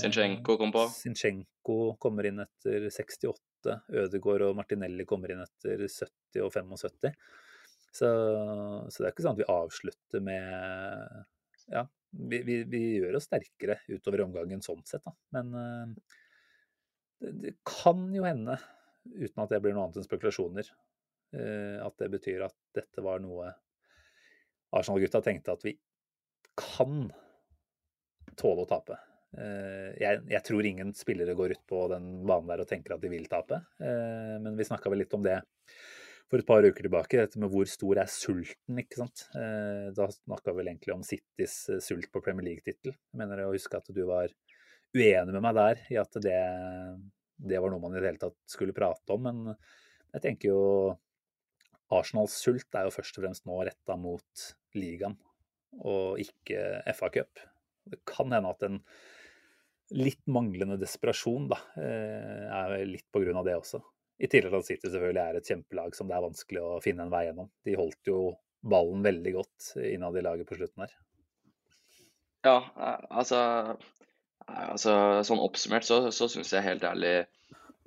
Sinchenko 0.00 0.56
kom 0.58 0.72
på. 0.74 0.82
Sinchenko 0.90 1.94
kommer 2.02 2.26
inn 2.26 2.42
etter 2.42 2.88
68. 2.90 3.76
Ødegaard 4.02 4.48
og 4.48 4.56
Martinelli 4.58 5.06
kommer 5.06 5.30
inn 5.30 5.44
etter 5.44 5.86
70 5.86 6.42
og 6.42 6.50
75. 6.56 7.14
Så, 7.94 8.08
så 8.90 8.98
det 8.98 9.06
er 9.06 9.12
ikke 9.12 9.22
sånn 9.22 9.36
at 9.36 9.44
vi 9.44 9.52
avslutter 9.54 10.26
med 10.26 11.70
Ja, 11.70 11.84
vi, 12.10 12.42
vi, 12.46 12.58
vi 12.70 12.82
gjør 12.98 13.20
oss 13.20 13.28
sterkere 13.30 13.78
utover 13.94 14.24
omgangen 14.26 14.62
sånn 14.64 14.82
sett, 14.88 15.04
da. 15.06 15.14
Men 15.38 15.54
eh, 15.60 16.16
det, 17.22 17.34
det 17.44 17.54
kan 17.62 18.08
jo 18.14 18.26
hende, 18.26 18.58
uten 19.12 19.42
at 19.44 19.52
det 19.52 19.60
blir 19.64 19.74
noe 19.76 19.86
annet 19.86 20.00
enn 20.00 20.06
spekulasjoner, 20.06 20.68
eh, 21.36 21.78
at 21.84 21.96
det 22.00 22.10
betyr 22.14 22.46
at 22.48 22.56
dette 22.76 23.04
var 23.04 23.22
noe 23.24 23.52
Arsenal-gutta 24.74 25.20
tenkte 25.22 25.54
at 25.54 25.64
vi 25.66 25.76
kan 26.58 27.08
tåle 28.38 28.64
å 28.64 28.70
tape. 28.70 28.96
Eh, 29.38 29.90
Jeg, 30.00 30.22
jeg 30.30 30.42
tror 30.46 30.66
ingen 30.66 30.94
spillere 30.96 31.36
går 31.38 31.54
ut 31.54 31.66
på 31.70 31.84
den 31.92 32.08
banen 32.26 32.50
der 32.50 32.64
og 32.64 32.70
tenker 32.70 32.96
at 32.96 33.04
de 33.04 33.12
vil 33.12 33.28
tape, 33.30 33.60
eh, 33.82 34.34
men 34.42 34.56
vi 34.58 34.66
snakka 34.66 34.90
vel 34.90 35.04
litt 35.04 35.14
om 35.14 35.22
det 35.26 35.40
for 36.30 36.40
et 36.40 36.48
par 36.48 36.64
uker 36.64 36.86
tilbake, 36.86 37.20
dette 37.20 37.38
med 37.38 37.52
hvor 37.52 37.68
stor 37.68 38.00
er 38.00 38.08
sulten, 38.10 38.78
ikke 38.80 38.96
sant. 38.96 39.26
Da 39.94 40.06
snakka 40.08 40.54
vi 40.54 40.62
vel 40.62 40.70
egentlig 40.70 40.94
om 40.94 41.02
Citys 41.04 41.58
sult 41.84 42.08
på 42.10 42.22
Premier 42.24 42.46
League-tittel. 42.48 42.94
Jeg 42.96 43.20
mener 43.20 43.42
å 43.44 43.50
huske 43.52 43.76
at 43.76 43.90
du 43.92 44.00
var 44.08 44.32
uenig 44.96 45.34
med 45.34 45.44
meg 45.44 45.54
der 45.58 45.82
i 45.92 45.98
at 46.00 46.16
det, 46.24 46.40
det 47.36 47.60
var 47.60 47.72
noe 47.72 47.82
man 47.82 47.96
i 47.96 48.00
det 48.00 48.12
hele 48.12 48.22
tatt 48.22 48.38
skulle 48.50 48.76
prate 48.76 49.14
om, 49.14 49.26
men 49.26 49.56
jeg 50.14 50.24
tenker 50.24 50.52
jo 50.52 50.62
Arsenals 51.94 52.36
sult 52.40 52.76
er 52.76 52.86
jo 52.86 52.94
først 52.94 53.18
og 53.18 53.24
fremst 53.24 53.48
nå 53.48 53.58
retta 53.66 53.96
mot 54.00 54.46
ligaen 54.78 55.16
og 55.84 56.20
ikke 56.22 56.82
FA 56.94 57.10
Cup. 57.14 57.42
Det 57.84 58.00
kan 58.08 58.32
hende 58.32 58.52
at 58.54 58.62
en 58.66 58.78
litt 59.94 60.22
manglende 60.30 60.78
desperasjon 60.80 61.48
da, 61.50 61.58
eh, 61.76 62.46
er 62.48 62.86
litt 62.88 63.06
på 63.12 63.20
grunn 63.24 63.36
av 63.36 63.44
det 63.46 63.56
også. 63.58 63.82
I 64.22 64.30
tillegg 64.30 64.52
til 64.52 64.60
at 64.62 64.68
City 64.68 64.88
selvfølgelig 64.88 65.22
er 65.22 65.38
et 65.38 65.50
kjempelag 65.50 65.96
som 65.98 66.08
det 66.08 66.16
er 66.16 66.24
vanskelig 66.24 66.62
å 66.62 66.82
finne 66.82 67.04
en 67.04 67.12
vei 67.12 67.24
gjennom. 67.26 67.50
De 67.66 67.74
holdt 67.78 68.10
jo 68.10 68.20
ballen 68.64 69.02
veldig 69.04 69.32
godt 69.34 69.74
innad 69.82 70.16
i 70.16 70.24
laget 70.24 70.48
på 70.48 70.56
slutten 70.56 70.86
her. 70.86 70.94
Ja, 72.46 72.56
eh, 72.78 73.04
altså, 73.10 73.76
altså 74.50 75.22
Sånn 75.26 75.42
oppsummert 75.42 75.86
så, 75.86 76.00
så 76.14 76.28
syns 76.30 76.52
jeg 76.54 76.66
helt 76.66 76.84
ærlig 76.86 77.16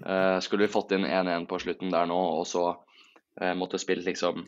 uh, 0.06 0.38
Skulle 0.44 0.66
vi 0.66 0.74
fått 0.74 0.94
inn 0.96 1.08
1-1 1.08 1.48
på 1.50 1.60
slutten 1.62 1.94
der 1.94 2.10
nå, 2.10 2.18
og 2.40 2.46
så 2.50 2.66
uh, 2.74 3.54
måtte 3.58 3.80
spilt 3.82 4.08
liksom 4.08 4.44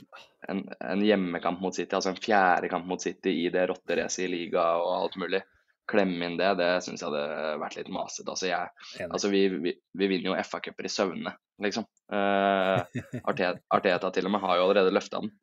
en, 0.49 0.63
en 0.79 1.05
hjemmekamp 1.05 1.61
mot 1.61 1.75
City, 1.75 1.93
altså 1.95 2.13
en 2.13 2.21
fjerde 2.21 2.71
kamp 2.71 2.87
mot 2.89 3.01
City 3.01 3.35
i 3.45 3.49
det 3.53 3.67
rotteracet 3.69 4.25
i 4.25 4.31
liga 4.31 4.63
og 4.79 4.93
alt 4.95 5.17
mulig, 5.19 5.41
klemme 5.89 6.29
inn 6.29 6.37
det, 6.39 6.53
det 6.61 6.69
syns 6.85 7.03
jeg 7.03 7.09
hadde 7.09 7.57
vært 7.59 7.75
litt 7.79 7.89
masete. 7.91 8.29
Altså, 8.31 8.47
jeg, 8.47 9.05
altså 9.09 9.31
vi, 9.33 9.41
vi, 9.51 9.73
vi 9.99 10.09
vinner 10.09 10.31
jo 10.31 10.37
FA-cuper 10.47 10.87
i 10.87 10.93
søvne, 10.93 11.33
liksom. 11.65 11.85
Uh, 12.13 12.79
Arteta, 13.25 13.57
Arteta 13.75 14.13
til 14.15 14.29
og 14.29 14.33
med 14.35 14.43
har 14.45 14.57
jo 14.57 14.67
allerede 14.69 14.93
løfta 14.95 15.21
den. 15.25 15.33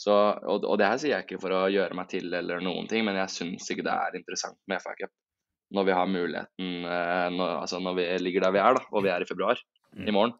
Så, 0.00 0.14
og, 0.14 0.64
og 0.66 0.78
det 0.78 0.88
her 0.90 1.00
sier 1.00 1.16
jeg 1.16 1.26
ikke 1.26 1.42
for 1.42 1.54
å 1.54 1.66
gjøre 1.72 1.96
meg 1.98 2.08
til 2.10 2.32
eller 2.34 2.62
noen 2.62 2.88
ting, 2.90 3.04
men 3.06 3.18
jeg 3.24 3.34
syns 3.34 3.68
ikke 3.70 3.86
det 3.86 3.94
er 3.94 4.20
interessant 4.20 4.58
med 4.70 4.82
FA-cup 4.82 5.12
når 5.74 5.88
vi 5.88 5.94
har 5.98 6.08
muligheten 6.10 6.86
eh, 6.86 7.28
når, 7.34 7.52
altså 7.64 7.80
når 7.82 7.98
vi 7.98 8.06
ligger 8.22 8.46
der 8.46 8.54
vi 8.54 8.62
er, 8.62 8.78
da, 8.78 8.82
og 8.92 9.04
vi 9.06 9.12
er 9.14 9.24
i 9.24 9.28
februar 9.28 9.60
Mm. 9.94 10.08
i 10.08 10.12
morgen. 10.16 10.32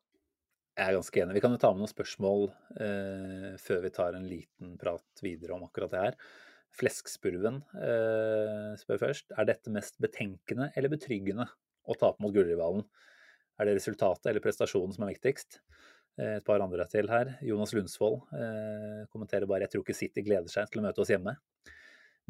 Jeg 0.75 0.91
er 0.91 0.97
ganske 0.97 1.21
enig. 1.23 1.35
Vi 1.37 1.41
kan 1.45 1.53
jo 1.55 1.59
ta 1.63 1.69
med 1.71 1.85
noen 1.85 1.91
spørsmål 1.93 2.49
eh, 2.83 3.53
før 3.63 3.85
vi 3.85 3.91
tar 3.95 4.17
en 4.19 4.25
liten 4.27 4.73
prat 4.81 5.23
videre 5.23 5.55
om 5.55 5.63
akkurat 5.69 5.93
det 5.93 6.01
her. 6.01 6.17
Fleskspurven 6.75 7.61
eh, 7.79 8.73
spør 8.81 8.99
først. 9.05 9.31
Er 9.39 9.47
dette 9.47 9.71
mest 9.71 9.95
betenkende 10.03 10.73
eller 10.75 10.91
betryggende 10.91 11.47
å 11.87 11.95
tape 12.01 12.19
mot 12.25 12.35
gullrivalen? 12.35 12.83
Er 13.63 13.71
det 13.71 13.77
resultatet 13.79 14.27
eller 14.33 14.43
prestasjonen 14.43 14.97
som 14.97 15.07
er 15.07 15.13
viktigst? 15.15 15.61
Eh, 16.19 16.41
et 16.41 16.49
par 16.51 16.59
andre 16.67 16.89
til 16.91 17.07
her. 17.15 17.37
Jonas 17.47 17.77
Lundsvold 17.79 18.25
eh, 18.35 19.05
kommenterer 19.15 19.47
bare 19.47 19.69
jeg 19.69 19.77
tror 19.77 19.87
ikke 19.87 20.01
City 20.03 20.27
gleder 20.27 20.51
seg 20.51 20.67
til 20.73 20.83
å 20.83 20.89
møte 20.89 21.07
oss 21.07 21.15
hjemme. 21.15 21.37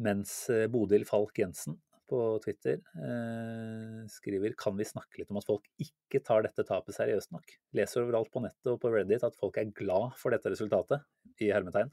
Mens 0.05 0.43
eh, 0.53 0.67
Bodil 0.69 1.09
Falk 1.09 1.41
Jensen 1.41 1.81
på 2.09 2.19
Twitter 2.43 2.79
eh, 3.01 4.01
skriver 4.11 4.55
kan 4.59 4.75
vi 4.77 4.87
snakke 4.87 5.21
litt 5.21 5.31
om 5.33 5.39
at 5.41 5.47
folk 5.47 5.67
ikke 5.81 6.21
tar 6.25 6.45
dette 6.45 6.65
tapet 6.67 6.97
seriøst 6.97 7.33
nok. 7.35 7.55
Leser 7.77 8.03
overalt 8.03 8.31
på 8.33 8.43
nettet 8.43 8.71
og 8.73 8.79
på 8.83 8.91
Reddit 8.93 9.25
at 9.27 9.37
folk 9.39 9.57
er 9.61 9.73
glad 9.75 10.15
for 10.19 10.35
dette 10.35 10.51
resultatet, 10.53 11.05
i 11.41 11.51
hermetegn. 11.51 11.89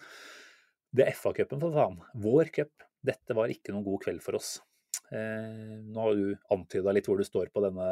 Det 0.92 1.06
er 1.06 1.16
FA-cupen, 1.16 1.60
for 1.62 1.74
faen. 1.74 1.96
Vår 2.20 2.52
cup. 2.54 2.84
Dette 3.02 3.34
var 3.34 3.50
ikke 3.50 3.72
noen 3.74 3.86
god 3.86 4.04
kveld 4.04 4.20
for 4.22 4.36
oss. 4.38 4.58
Eh, 5.12 5.78
nå 5.82 6.04
har 6.04 6.16
du 6.16 6.36
antyda 6.54 6.92
litt 6.94 7.08
hvor 7.08 7.20
du 7.20 7.26
står 7.26 7.50
på 7.52 7.64
denne, 7.64 7.88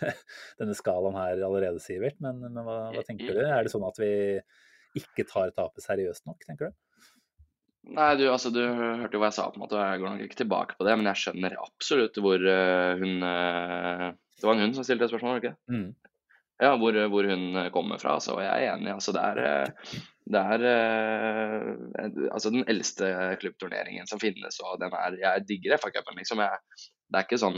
denne 0.60 0.76
skalaen 0.78 1.18
her 1.18 1.42
allerede, 1.46 1.82
Sivert. 1.82 2.18
Men, 2.22 2.40
men 2.42 2.62
hva, 2.66 2.82
hva 2.94 3.04
tenker 3.06 3.34
du? 3.36 3.42
Er 3.44 3.66
det 3.66 3.74
sånn 3.74 3.86
at 3.86 3.98
vi 4.00 4.12
ikke 4.98 5.26
tar 5.30 5.52
tapet 5.54 5.84
seriøst 5.84 6.26
nok, 6.30 6.42
tenker 6.46 6.70
du? 6.70 6.78
Nei, 7.88 8.10
du, 8.20 8.26
altså, 8.28 8.52
du 8.52 8.60
hørte 8.60 9.16
jo 9.16 9.22
hva 9.22 9.30
jeg 9.30 9.38
sa, 9.38 9.48
på 9.48 9.56
en 9.56 9.64
måte, 9.64 9.78
og 9.78 9.82
jeg 9.82 10.02
går 10.02 10.12
nok 10.12 10.22
ikke 10.26 10.38
tilbake 10.42 10.76
på 10.78 10.86
det, 10.86 10.94
men 11.00 11.08
jeg 11.10 11.22
skjønner 11.22 11.56
absolutt 11.62 12.20
hvor 12.22 12.44
uh, 12.44 13.00
hun 13.00 13.24
uh, 13.24 14.06
Det 14.36 14.46
var 14.46 14.54
en 14.54 14.64
hun 14.66 14.76
som 14.76 14.86
stilte 14.86 15.06
det 15.06 15.12
spørsmålet, 15.14 15.42
ikke? 15.42 15.56
Mm. 15.72 15.88
Ja, 16.60 16.74
hvor, 16.76 16.96
hvor 17.08 17.24
hun 17.24 17.56
kommer 17.72 17.98
fra. 17.98 18.18
Altså, 18.18 18.34
og 18.36 18.42
jeg 18.44 18.66
er 18.66 18.74
enig. 18.74 18.92
altså 18.92 19.14
Det 19.16 19.20
er, 19.24 19.38
eh, 19.48 20.00
det 20.28 20.42
er 20.54 20.64
uh, 20.68 22.26
altså 22.28 22.52
den 22.52 22.66
eldste 22.68 23.08
klubbturneringen 23.40 24.10
som 24.10 24.20
finnes. 24.20 24.60
og 24.60 24.76
den 24.82 24.92
er, 24.92 25.16
Jeg 25.22 25.46
digger 25.48 25.80
FA-cupen, 25.80 26.20
liksom. 26.20 26.44
Jeg, 26.44 26.90
det 27.08 27.16
er 27.16 27.24
ikke 27.24 27.40
sånn 27.40 27.56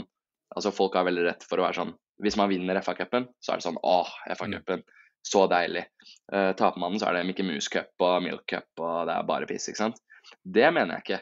altså 0.55 0.71
Folk 0.71 0.95
har 0.95 1.07
veldig 1.07 1.25
rett 1.27 1.43
for 1.49 1.59
å 1.59 1.65
være 1.65 1.81
sånn 1.81 1.91
Hvis 2.23 2.37
man 2.39 2.51
vinner 2.51 2.79
FA-cupen, 2.79 3.27
så 3.43 3.51
er 3.51 3.59
det 3.59 3.67
sånn 3.67 3.81
Åh, 3.83 4.15
FA-cupen. 4.37 4.87
Så 5.23 5.45
deilig. 5.51 5.83
Uh, 6.31 6.51
taper 6.55 6.79
man 6.79 6.95
den, 6.95 7.03
så 7.03 7.11
er 7.11 7.19
det 7.19 7.27
Mickey 7.27 7.47
Mouse 7.47 7.71
Cup 7.71 8.07
og 8.07 8.23
Milk 8.23 8.47
Cup, 8.47 8.71
og 8.79 9.03
det 9.11 9.19
er 9.19 9.27
bare 9.27 9.51
piss, 9.51 9.67
ikke 9.71 9.83
sant. 9.83 9.99
Det 10.41 10.69
mener 10.73 10.97
jeg 10.97 11.05
ikke. 11.05 11.21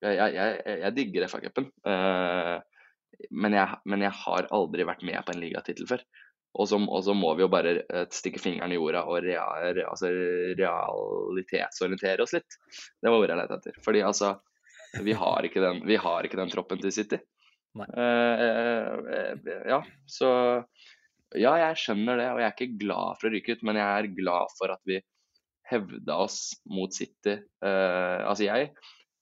Jeg, 0.00 0.34
jeg, 0.34 0.60
jeg, 0.80 0.92
digger 0.96 1.28
FA-cupen. 1.28 1.68
Uh, 1.84 2.58
men, 3.30 3.56
jeg, 3.56 3.80
men 3.88 4.04
jeg 4.06 4.16
har 4.22 4.48
aldri 4.56 4.86
vært 4.88 5.04
med 5.06 5.20
på 5.26 5.34
en 5.34 5.42
ligatittel 5.42 5.88
før. 5.90 6.04
Og 6.58 6.66
så, 6.66 6.78
må 7.14 7.34
vi 7.38 7.44
jo 7.44 7.50
bare 7.50 7.76
eh, 7.78 8.06
stikke 8.10 8.40
fingeren 8.42 8.72
i 8.74 8.78
jorda 8.78 9.04
og 9.06 9.20
real, 9.22 9.78
altså 9.86 10.08
realitetsorientere 10.58 12.24
oss 12.24 12.34
litt. 12.34 12.56
Det 12.98 13.06
var 13.06 13.20
ordet 13.20 13.36
jeg 13.36 13.38
lette 13.38 13.58
etter. 13.60 13.76
Fordi 13.84 14.00
altså, 14.02 14.32
vi 15.06 15.14
har 15.14 15.46
ikke 15.46 15.62
den, 15.62 15.78
vi 15.86 15.98
har 16.02 16.26
ikke 16.26 16.40
den 16.40 16.50
troppen 16.50 16.82
til 16.82 16.94
City. 16.94 17.20
Uh, 17.70 18.98
eh, 19.14 19.50
ja, 19.70 19.76
så 20.10 20.28
ja, 21.38 21.52
jeg 21.54 21.76
skjønner 21.78 22.18
det, 22.18 22.24
og 22.32 22.40
jeg 22.42 22.48
er 22.48 22.54
ikke 22.56 22.80
glad 22.80 23.20
for 23.20 23.28
å 23.28 23.30
ryke 23.30 23.54
ut, 23.54 23.62
men 23.68 23.78
jeg 23.78 23.86
er 23.86 24.08
glad 24.16 24.50
for 24.56 24.74
at 24.74 24.82
vi 24.90 24.96
hevda 25.70 26.16
oss 26.26 26.40
mot 26.68 26.92
City. 26.94 27.38
Eh, 27.64 28.18
altså, 28.26 28.46
jeg 28.46 28.72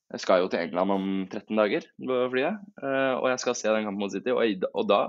jeg 0.09 0.23
skal 0.23 0.41
jo 0.41 0.49
til 0.49 0.63
England 0.65 0.93
om 0.95 1.09
13 1.29 1.59
dager 1.59 1.85
på 2.01 2.19
flyet, 2.33 2.61
eh, 2.81 3.15
og 3.19 3.27
jeg 3.29 3.41
skal 3.43 3.57
se 3.59 3.73
den 3.75 3.85
kampen 3.85 4.01
mot 4.01 4.13
City. 4.13 4.33
Og, 4.33 4.69
og 4.73 4.87
da 4.89 5.01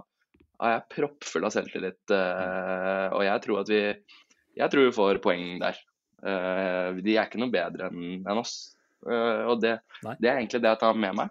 er 0.59 0.73
jeg 0.73 0.87
proppfull 0.95 1.47
av 1.47 1.53
selvtillit, 1.55 2.01
eh, 2.11 3.05
og 3.15 3.23
jeg 3.23 3.45
tror 3.45 3.61
at 3.61 3.71
vi 3.71 3.79
jeg 4.59 4.73
tror 4.73 4.89
vi 4.89 4.97
får 4.97 5.21
poeng 5.23 5.45
der. 5.61 5.79
Eh, 6.19 6.99
de 6.99 7.15
er 7.15 7.29
ikke 7.29 7.39
noe 7.39 7.53
bedre 7.53 7.87
enn 7.87 8.27
en 8.27 8.41
oss. 8.41 8.73
Og 8.99 9.61
det, 9.63 9.77
det 10.19 10.27
er 10.27 10.41
egentlig 10.41 10.59
det 10.59 10.73
jeg 10.73 10.81
tar 10.81 10.97
med 10.99 11.15
meg. 11.15 11.29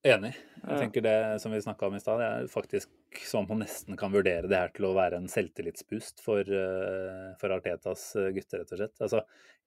Enig. 0.00 0.30
Jeg 0.64 0.78
tenker 0.80 1.02
det 1.04 1.16
som 1.42 1.52
vi 1.52 1.58
snakka 1.60 1.88
om 1.90 1.96
i 1.96 2.00
stad, 2.00 2.22
er 2.24 2.46
faktisk 2.48 3.18
sånn 3.28 3.44
man 3.50 3.60
nesten 3.60 3.98
kan 4.00 4.12
vurdere 4.14 4.48
det 4.48 4.56
her 4.56 4.70
til 4.72 4.86
å 4.88 4.94
være 4.96 5.18
en 5.20 5.28
selvtillitsboost 5.28 6.22
for, 6.24 6.40
eh, 6.40 7.26
for 7.40 7.52
Artetas 7.52 8.06
eh, 8.16 8.30
gutter, 8.32 8.62
rett 8.62 8.72
og 8.72 8.80
slett. 8.80 9.02
Altså, 9.04 9.20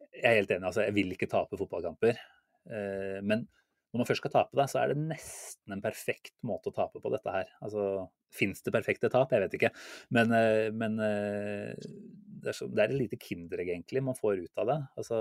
jeg 0.09 0.25
er 0.31 0.39
helt 0.39 0.55
enig, 0.55 0.65
altså, 0.71 0.87
jeg 0.87 0.95
vil 0.97 1.13
ikke 1.13 1.29
tape 1.29 1.59
fotballkamper. 1.59 2.17
eh, 2.65 3.19
Men 3.21 3.45
når 3.45 4.01
man 4.01 4.09
først 4.09 4.23
skal 4.23 4.33
tape 4.33 4.57
det, 4.57 4.67
så 4.73 4.81
er 4.81 4.93
det 4.95 5.05
nesten 5.05 5.77
en 5.77 5.85
perfekt 5.85 6.33
måte 6.41 6.73
å 6.73 6.77
tape 6.81 6.97
på 7.03 7.13
dette 7.13 7.29
her. 7.37 7.53
Altså, 7.61 8.09
Fins 8.33 8.65
det 8.65 8.73
perfekte 8.73 9.11
tap? 9.13 9.29
Jeg 9.29 9.43
vet 9.43 9.53
ikke. 9.59 9.69
Men, 10.09 10.31
men 10.73 10.95
det, 10.97 12.47
er 12.49 12.55
så, 12.57 12.65
det 12.65 12.81
er 12.81 12.89
et 12.89 12.97
lite 13.03 13.19
kinderegg, 13.21 13.69
egentlig, 13.69 14.01
man 14.01 14.17
får 14.17 14.41
ut 14.47 14.61
av 14.63 14.71
det. 14.71 14.77
Altså, 14.97 15.19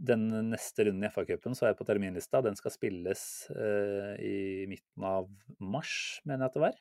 den 0.00 0.28
neste 0.48 0.86
runden 0.88 1.04
i 1.04 1.10
FA-cupen 1.12 1.56
så 1.56 1.66
er 1.66 1.72
jeg 1.74 1.80
på 1.80 1.86
terminlista. 1.88 2.40
Den 2.44 2.56
skal 2.58 2.72
spilles 2.72 3.22
eh, 3.52 4.14
i 4.24 4.38
midten 4.70 5.04
av 5.04 5.28
mars, 5.60 6.20
mener 6.24 6.46
jeg 6.46 6.50
at 6.50 6.56
det 6.56 6.62
var. 6.64 6.78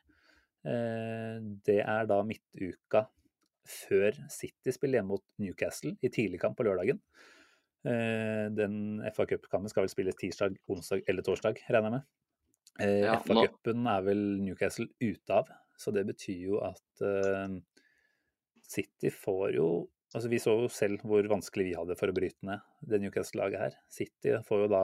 Eh, 0.69 1.39
det 1.67 1.79
er 1.83 2.07
da 2.09 2.19
midtuka 2.27 3.05
før 3.69 4.15
City 4.33 4.73
spiller 4.73 4.99
hjemme 4.99 5.17
mot 5.17 5.25
Newcastle 5.41 5.93
i 6.01 6.11
tidlig 6.13 6.39
kamp 6.41 6.57
på 6.57 6.65
lørdagen. 6.67 7.01
Eh, 7.87 8.47
den 8.55 9.03
FA-cupkampen 9.11 9.71
skal 9.71 9.85
vel 9.85 9.91
spilles 9.91 10.17
tirsdag, 10.19 10.55
onsdag 10.71 11.03
eller 11.07 11.25
torsdag, 11.27 11.61
regner 11.67 11.91
jeg 11.91 11.97
med. 11.99 12.07
Eh, 12.79 12.97
Ja, 13.05 13.19
FA-cupen 13.19 13.87
er 13.91 14.07
vel 14.07 14.23
Newcastle 14.45 14.87
ute 15.03 15.35
av, 15.41 15.51
så 15.79 15.91
det 15.95 16.07
betyr 16.07 16.41
jo 16.53 16.63
at 16.63 17.03
eh, 17.03 17.59
City 18.69 19.11
får 19.11 19.55
jo 19.55 19.69
Altså, 20.15 20.29
vi 20.31 20.39
så 20.41 20.55
jo 20.57 20.71
selv 20.73 21.03
hvor 21.05 21.25
vanskelig 21.29 21.67
vi 21.67 21.77
hadde 21.77 21.97
for 21.99 22.09
å 22.09 22.15
bryte 22.15 22.45
ned 22.47 22.63
det 22.81 23.01
Newcastle-laget 23.03 23.61
her. 23.61 23.77
City 23.93 24.39
får 24.47 24.65
jo 24.65 24.71
da 24.71 24.83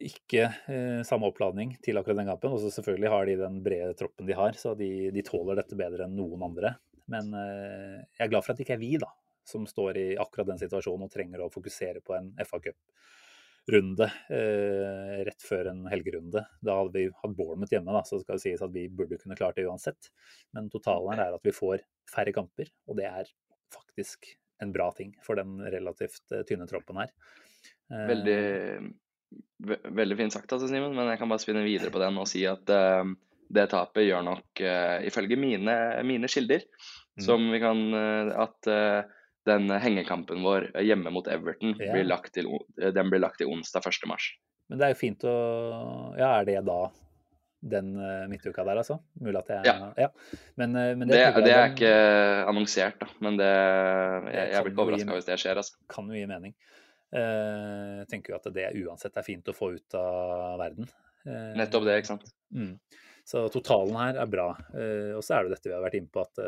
ikke 0.00 0.46
eh, 0.72 1.00
samme 1.06 1.28
oppladning 1.28 1.74
til 1.84 2.00
akkurat 2.00 2.22
den 2.22 2.30
kampen. 2.30 2.54
Og 2.54 2.62
så 2.62 2.72
selvfølgelig 2.72 3.12
har 3.12 3.26
de 3.28 3.40
den 3.40 3.58
brede 3.64 3.96
troppen 3.98 4.28
de 4.28 4.36
har, 4.38 4.56
så 4.56 4.74
de, 4.78 5.10
de 5.14 5.24
tåler 5.26 5.60
dette 5.60 5.78
bedre 5.78 6.06
enn 6.06 6.16
noen 6.16 6.46
andre. 6.46 6.76
Men 7.10 7.34
eh, 7.36 7.98
jeg 8.16 8.26
er 8.26 8.32
glad 8.32 8.46
for 8.46 8.54
at 8.54 8.60
det 8.60 8.66
ikke 8.66 8.78
er 8.78 8.84
vi, 8.84 8.94
da, 9.02 9.10
som 9.48 9.66
står 9.68 9.98
i 10.00 10.08
akkurat 10.22 10.52
den 10.52 10.62
situasjonen 10.62 11.08
og 11.08 11.12
trenger 11.12 11.44
å 11.44 11.52
fokusere 11.52 12.02
på 12.06 12.16
en 12.16 12.30
FA 12.46 12.62
Cup-runde 12.64 14.08
eh, 14.32 15.20
rett 15.26 15.44
før 15.44 15.72
en 15.74 15.84
helgerunde. 15.90 16.46
Da 16.62 16.78
hadde 16.78 16.96
vi 16.96 17.10
hatt 17.10 17.36
Bournemouth 17.36 17.74
hjemme, 17.74 17.92
da, 17.98 18.06
så 18.06 18.22
skal 18.22 18.38
det 18.38 18.46
sies 18.46 18.64
at 18.64 18.72
vi 18.74 18.86
burde 18.88 19.20
kunne 19.20 19.38
klart 19.38 19.58
det 19.58 19.66
uansett. 19.68 20.12
Men 20.56 20.70
totalen 20.72 21.20
er 21.20 21.36
at 21.36 21.44
vi 21.44 21.56
får 21.56 21.82
færre 22.10 22.34
kamper, 22.36 22.70
og 22.88 23.02
det 23.02 23.10
er 23.10 23.34
faktisk 23.74 24.34
en 24.62 24.72
bra 24.74 24.90
ting 24.96 25.14
for 25.24 25.40
den 25.40 25.58
relativt 25.72 26.32
eh, 26.32 26.42
tynne 26.48 26.66
troppen 26.68 27.00
her. 27.00 27.12
Eh, 27.90 28.06
Veldig, 28.10 28.38
ve 29.66 29.76
veldig 29.84 30.16
fint 30.18 30.32
sagt, 30.34 30.52
altså, 30.52 30.68
Simen, 30.68 30.94
men 30.96 31.08
jeg 31.12 31.18
kan 31.20 31.30
bare 31.30 31.42
spinne 31.42 31.64
videre 31.66 31.92
på 31.94 32.00
den 32.02 32.18
og 32.20 32.28
si 32.28 32.44
at 32.50 32.68
uh, 32.74 33.04
det 33.50 33.68
tapet 33.72 34.06
gjør 34.08 34.22
nok, 34.26 34.46
uh, 34.62 34.98
ifølge 35.06 35.38
mine, 35.40 35.76
mine 36.06 36.28
kilder, 36.30 36.66
Mm. 37.18 37.24
som 37.26 37.42
vi 37.50 37.58
kan 37.58 37.78
uh, 37.92 38.28
At 38.44 38.66
eh, 38.70 39.00
den 39.44 39.66
hengekampen 39.82 40.44
vår 40.46 40.68
hjemme 40.78 41.10
mot 41.12 41.26
Everton 41.28 41.74
Ja. 41.80 41.90
blir 41.92 42.04
lagt 42.06 42.32
til, 42.36 42.46
eh, 42.80 42.92
den 42.94 43.10
blir 43.10 43.18
lagt 43.20 43.38
til 43.42 43.50
onsdag 43.50 43.82
1. 43.90 44.06
mars. 44.06 44.28
Men 44.70 44.78
det 44.78 44.86
er 44.86 44.92
jo 44.94 45.00
fint 45.00 45.24
å 45.26 45.34
Ja, 46.16 46.38
er 46.38 46.44
det 46.46 46.60
da 46.64 46.78
den 47.60 47.92
eh, 48.00 48.24
midtuka 48.30 48.64
der, 48.64 48.78
altså? 48.80 48.96
Mulig 49.20 49.36
at 49.42 49.50
jeg 49.52 49.66
Ja. 49.98 50.08
Men, 50.56 50.76
eh, 50.76 50.94
men 50.96 51.08
Det, 51.08 51.18
det, 51.18 51.44
det 51.44 51.52
er 51.52 51.66
den 51.66 51.74
ikke 51.74 51.94
annonsert, 52.48 52.98
da, 53.02 53.08
men 53.20 53.36
det, 53.36 53.48
jeg, 54.32 54.52
jeg 54.54 54.64
blir 54.64 54.72
ikke 54.72 54.84
overraska 54.86 55.16
hvis 55.18 55.28
det 55.28 55.38
skjer. 55.42 55.60
altså. 55.60 55.76
kan 55.92 56.08
jo 56.08 56.16
gi 56.16 56.26
mening. 56.30 56.54
Eh, 57.12 58.00
Jeg 58.00 58.08
tenker 58.08 58.32
jo 58.32 58.38
at 58.38 58.48
det 58.54 58.68
uansett 58.80 59.16
er 59.20 59.26
fint 59.26 59.50
å 59.52 59.56
få 59.56 59.74
ut 59.76 59.96
av 59.98 60.56
verden. 60.62 60.88
Nettopp 61.58 61.84
det, 61.84 61.98
ikke 62.00 62.14
sant. 62.14 62.30
Mm. 62.56 62.78
Så 63.28 63.42
totalen 63.52 63.98
her 64.00 64.22
er 64.22 64.30
bra. 64.30 64.46
Og 65.18 65.20
så 65.22 65.36
er 65.36 65.44
det 65.44 65.52
dette 65.58 65.68
vi 65.68 65.74
har 65.76 65.82
vært 65.84 65.98
inne 65.98 66.08
på, 66.10 66.22
at 66.24 66.40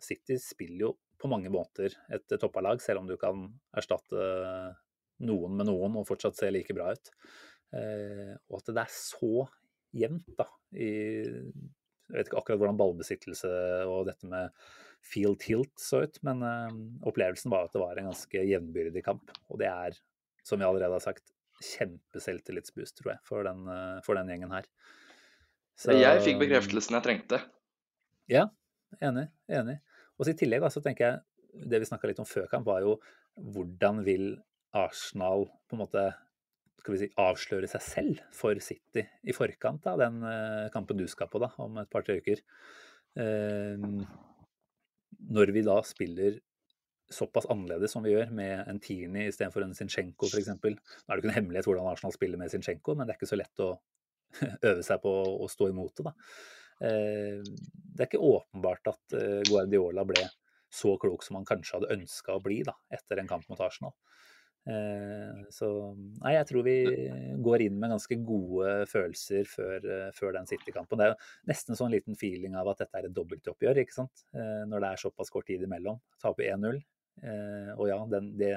City 0.00 0.36
spiller 0.38 0.84
jo 0.86 0.92
på 1.18 1.28
mange 1.28 1.50
måter 1.50 1.96
et 2.14 2.36
toppalag, 2.38 2.78
selv 2.80 3.02
om 3.02 3.08
du 3.10 3.16
kan 3.18 3.42
erstatte 3.74 4.22
noen 5.26 5.58
med 5.58 5.66
noen 5.66 5.98
og 5.98 6.06
fortsatt 6.06 6.38
se 6.38 6.52
like 6.54 6.76
bra 6.76 6.92
ut. 6.94 7.10
Og 7.74 8.56
at 8.60 8.70
det 8.70 8.84
er 8.84 8.94
så 8.94 9.48
jevnt, 9.94 10.26
da. 10.38 10.46
I, 10.74 10.88
jeg 12.10 12.16
vet 12.18 12.28
ikke 12.28 12.40
akkurat 12.40 12.60
hvordan 12.60 12.78
ballbesittelse 12.80 13.50
og 13.88 14.08
dette 14.10 14.28
med 14.28 14.50
field 15.04 15.38
tilt 15.44 15.72
så 15.80 16.02
ut, 16.04 16.18
men 16.26 16.42
eh, 16.44 16.74
opplevelsen 17.08 17.52
var 17.52 17.66
at 17.68 17.74
det 17.76 17.82
var 17.82 17.98
en 18.00 18.10
ganske 18.10 18.42
jevnbyrdig 18.48 19.02
kamp. 19.06 19.32
Og 19.52 19.60
det 19.60 19.68
er, 19.70 19.96
som 20.44 20.60
vi 20.60 20.66
allerede 20.68 20.96
har 20.96 21.04
sagt, 21.04 21.30
kjempeselvtillitsboost, 21.64 22.96
tror 23.00 23.14
jeg, 23.14 23.20
for 23.26 23.46
den, 23.46 23.64
eh, 23.68 24.00
for 24.04 24.18
den 24.18 24.30
gjengen 24.32 24.52
her. 24.52 24.66
Så- 25.76 25.92
Jeg 25.98 26.22
fikk 26.22 26.38
bekreftelsen 26.38 26.94
jeg 26.94 27.02
trengte. 27.02 27.40
Ja, 28.28 28.46
enig. 29.02 29.28
enig. 29.48 29.80
Og 30.18 30.26
så 30.26 30.30
I 30.30 30.38
tillegg 30.38 30.60
da, 30.60 30.68
så 30.68 30.82
tenker 30.82 31.04
jeg, 31.10 31.20
det 31.68 31.80
vi 31.80 31.86
snakka 31.86 32.06
litt 32.08 32.18
om 32.18 32.24
før 32.26 32.48
kamp, 32.50 32.66
var 32.66 32.80
jo 32.80 33.00
hvordan 33.38 34.04
vil 34.04 34.42
Arsenal 34.74 35.46
på 35.68 35.74
en 35.76 35.78
måte 35.86 36.14
skal 36.80 36.94
vi 36.94 37.00
si, 37.00 37.10
avsløre 37.20 37.68
seg 37.70 37.84
selv 37.84 38.22
for 38.34 38.58
City 38.64 39.04
i 39.24 39.34
forkant 39.36 39.86
av 39.90 40.00
den 40.02 40.18
eh, 40.28 40.66
kampen 40.74 40.98
du 41.00 41.06
skal 41.10 41.30
på 41.32 41.40
da, 41.42 41.50
om 41.64 41.78
et 41.80 41.90
par-tre 41.92 42.18
uker. 42.20 42.42
Eh, 43.20 43.86
når 45.34 45.54
vi 45.54 45.62
da 45.64 45.78
spiller 45.86 46.40
såpass 47.14 47.46
annerledes 47.52 47.92
som 47.94 48.04
vi 48.04 48.12
gjør, 48.14 48.32
med 48.34 48.68
en 48.68 48.80
Tini 48.82 49.28
istedenfor 49.28 49.64
en 49.64 49.74
Zinchenko 49.76 50.28
f.eks. 50.28 50.50
Nå 50.50 50.68
er 50.68 50.76
det 50.76 51.22
ikke 51.22 51.30
noe 51.30 51.38
hemmelighet 51.38 51.68
hvordan 51.68 51.90
Arsenal 51.92 52.14
spiller 52.16 52.40
med 52.40 52.52
Zinchenko, 52.52 52.96
men 52.96 53.06
det 53.06 53.14
er 53.14 53.20
ikke 53.20 53.32
så 53.32 53.40
lett 53.40 53.64
å 53.64 53.70
øve 54.70 54.84
seg 54.84 55.02
på 55.04 55.14
å 55.44 55.48
stå 55.52 55.70
imot 55.70 56.00
det. 56.00 56.10
da. 56.10 56.14
Eh, 56.88 57.52
Det 57.94 58.02
er 58.02 58.10
ikke 58.10 58.24
åpenbart 58.34 58.90
at 58.90 59.18
Guardiola 59.46 60.04
ble 60.08 60.26
så 60.74 60.96
klok 60.98 61.22
som 61.22 61.38
han 61.38 61.46
kanskje 61.46 61.78
hadde 61.78 61.94
ønska 61.94 62.34
å 62.34 62.42
bli 62.42 62.64
da, 62.66 62.74
etter 62.92 63.20
en 63.20 63.30
kamp 63.30 63.46
mot 63.48 63.60
Arsenal. 63.62 63.94
Eh, 64.66 65.42
Så 65.52 65.68
nei, 66.22 66.32
jeg 66.38 66.46
tror 66.48 66.64
vi 66.64 66.76
går 67.44 67.64
inn 67.66 67.76
med 67.80 67.92
ganske 67.92 68.16
gode 68.24 68.86
følelser 68.88 69.44
før, 69.48 69.76
eh, 69.84 70.10
før 70.16 70.32
den 70.38 70.48
City-kampen. 70.48 70.98
Det 70.98 71.06
er 71.06 71.12
jo 71.12 71.50
nesten 71.52 71.76
sånn 71.76 71.92
liten 71.92 72.16
feeling 72.16 72.56
av 72.56 72.68
at 72.72 72.78
dette 72.84 72.96
er 73.00 73.08
et 73.10 73.14
dobbeltoppgjør, 73.16 73.82
ikke 73.82 73.92
sant. 73.98 74.24
Eh, 74.34 74.64
Når 74.70 74.80
det 74.80 74.90
er 74.90 75.02
såpass 75.04 75.30
kort 75.30 75.46
tid 75.46 75.62
imellom. 75.62 76.00
Taper 76.22 76.44
1-0. 76.54 76.80
Eh, 77.22 77.74
Og 77.76 77.88
ja, 77.88 77.98
den, 78.06 78.36
det 78.38 78.54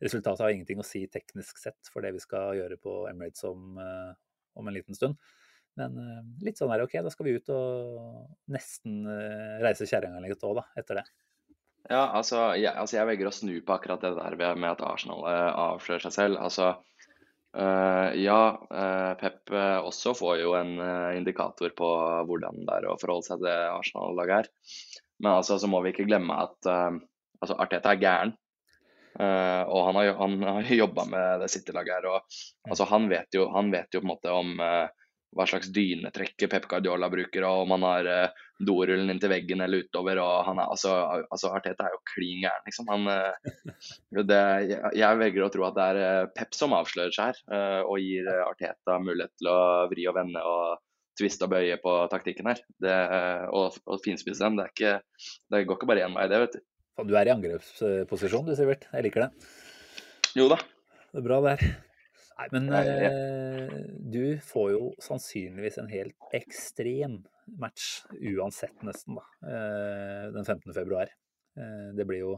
resultatet 0.00 0.40
har 0.40 0.50
ingenting 0.54 0.78
å 0.80 0.84
si 0.88 1.06
teknisk 1.06 1.58
sett 1.60 1.90
for 1.92 2.00
det 2.00 2.12
vi 2.16 2.18
skal 2.24 2.56
gjøre 2.56 2.78
på 2.80 3.08
Emirates 3.10 3.44
om, 3.44 3.76
om 4.56 4.68
en 4.68 4.74
liten 4.74 4.94
stund. 4.96 5.16
Men 5.76 5.92
litt 6.40 6.56
sånn 6.56 6.72
er 6.72 6.78
det 6.80 6.86
OK, 6.88 6.94
da 7.04 7.10
skal 7.12 7.26
vi 7.26 7.34
ut 7.36 7.48
og 7.52 8.30
nesten 8.48 9.04
reise 9.60 9.84
kjerringa 9.84 10.22
litt 10.24 10.40
òg, 10.40 10.56
da, 10.56 10.64
etter 10.80 11.02
det. 11.02 11.04
Ja, 11.86 12.02
altså 12.18 12.50
jeg, 12.58 12.72
altså 12.74 12.98
jeg 12.98 13.08
velger 13.12 13.30
å 13.30 13.34
snu 13.34 13.54
på 13.62 13.74
akkurat 13.76 14.02
det 14.02 14.16
der 14.18 14.58
med 14.58 14.72
at 14.72 14.82
Arsenal 14.82 15.22
eh, 15.30 15.50
avslører 15.66 16.02
seg 16.08 16.14
selv. 16.16 16.40
Altså, 16.42 16.72
eh, 17.54 18.16
ja, 18.24 18.40
eh, 18.82 19.12
Pep 19.20 19.54
også 19.54 20.16
får 20.18 20.40
jo 20.42 20.56
en 20.58 20.74
indikator 21.14 21.70
på 21.78 21.90
hvordan 22.26 22.66
det 22.66 22.80
er 22.80 22.88
å 22.90 22.98
forholde 22.98 23.28
seg 23.30 23.44
til 23.44 23.68
Arsenal-laget 23.76 24.40
her. 24.40 24.50
Men 25.22 25.38
altså, 25.38 25.58
så 25.58 25.68
må 25.70 25.80
vi 25.84 25.94
ikke 25.94 26.08
glemme 26.08 26.36
at 26.44 26.68
eh, 26.68 26.98
altså, 27.40 27.56
Arteta 27.62 27.94
er 27.94 28.02
gæren. 28.02 28.36
Uh, 29.16 29.64
og 29.72 29.86
han 29.86 29.96
har, 29.96 30.10
han 30.18 30.42
har 30.44 30.66
jobba 30.76 31.06
med 31.08 31.40
det 31.40 31.46
City-laget 31.48 31.94
her. 31.94 32.08
og 32.10 32.68
altså, 32.68 32.84
han, 32.90 33.06
vet 33.08 33.32
jo, 33.32 33.46
han 33.54 33.70
vet 33.72 33.88
jo 33.96 34.02
på 34.02 34.04
en 34.04 34.10
måte 34.10 34.34
om 34.36 34.50
eh, 34.60 35.05
hva 35.36 35.46
slags 35.48 35.70
dynetrekke 35.74 36.48
Pep 36.50 36.66
Guardiola 36.70 37.08
bruker, 37.12 37.44
og 37.48 37.64
om 37.64 37.74
han 37.76 37.86
har 37.86 38.08
eh, 38.10 38.44
dorullen 38.62 39.10
inntil 39.12 39.32
veggen 39.32 39.64
eller 39.64 39.84
utover. 39.84 40.20
og 40.22 40.44
han 40.46 40.60
er, 40.62 40.70
altså, 40.72 40.94
altså 41.24 41.52
Arteta 41.56 41.86
er 41.86 41.96
jo 41.96 42.02
klin 42.12 42.44
gæren, 42.44 42.64
liksom. 42.68 42.88
Han, 42.92 43.08
eh, 43.12 44.22
det, 44.22 44.42
jeg, 44.70 44.80
jeg 45.02 45.20
velger 45.22 45.46
å 45.46 45.50
tro 45.52 45.66
at 45.68 45.76
det 45.76 45.88
er 45.90 46.02
eh, 46.04 46.28
Pep 46.36 46.56
som 46.56 46.76
avslører 46.76 47.14
seg 47.16 47.32
her, 47.32 47.42
eh, 47.58 47.82
og 47.84 48.00
gir 48.02 48.30
Arteta 48.46 49.00
mulighet 49.02 49.34
til 49.40 49.50
å 49.52 49.58
vri 49.92 50.06
og 50.08 50.16
vende 50.18 50.44
og 50.46 50.78
tviste 51.16 51.48
og 51.48 51.52
bøye 51.54 51.76
på 51.80 51.92
taktikken 52.12 52.50
her. 52.52 52.62
Det, 52.82 52.96
og, 53.56 53.76
og 53.88 54.02
finspisse 54.04 54.44
dem. 54.44 54.58
Det, 54.60 54.68
ikke, 54.74 54.98
det 55.52 55.62
går 55.64 55.78
ikke 55.78 55.88
bare 55.88 56.04
én 56.04 56.16
vei, 56.16 56.26
det, 56.28 56.42
vet 56.44 56.58
du. 56.58 56.64
Du 57.08 57.12
er 57.16 57.28
i 57.28 57.32
angrepsposisjon 57.32 58.46
du, 58.48 58.52
Sivert. 58.56 58.84
Jeg 58.92 59.04
liker 59.04 59.26
det. 59.26 59.30
Jo 60.36 60.48
da. 60.52 60.60
Det 61.12 61.20
er 61.22 61.24
bra 61.24 61.40
der. 61.44 61.62
Nei, 62.36 62.46
men 62.52 62.66
eh, 62.76 63.70
du 64.12 64.36
får 64.44 64.72
jo 64.74 64.88
sannsynligvis 65.00 65.78
en 65.80 65.88
helt 65.88 66.34
ekstrem 66.36 67.22
match 67.60 68.02
uansett, 68.12 68.76
nesten, 68.84 69.16
da. 69.16 69.24
Eh, 69.48 70.24
den 70.34 70.44
15. 70.44 70.74
februar. 70.76 71.12
Eh, 71.56 71.86
det 71.96 72.04
blir 72.08 72.20
jo 72.20 72.34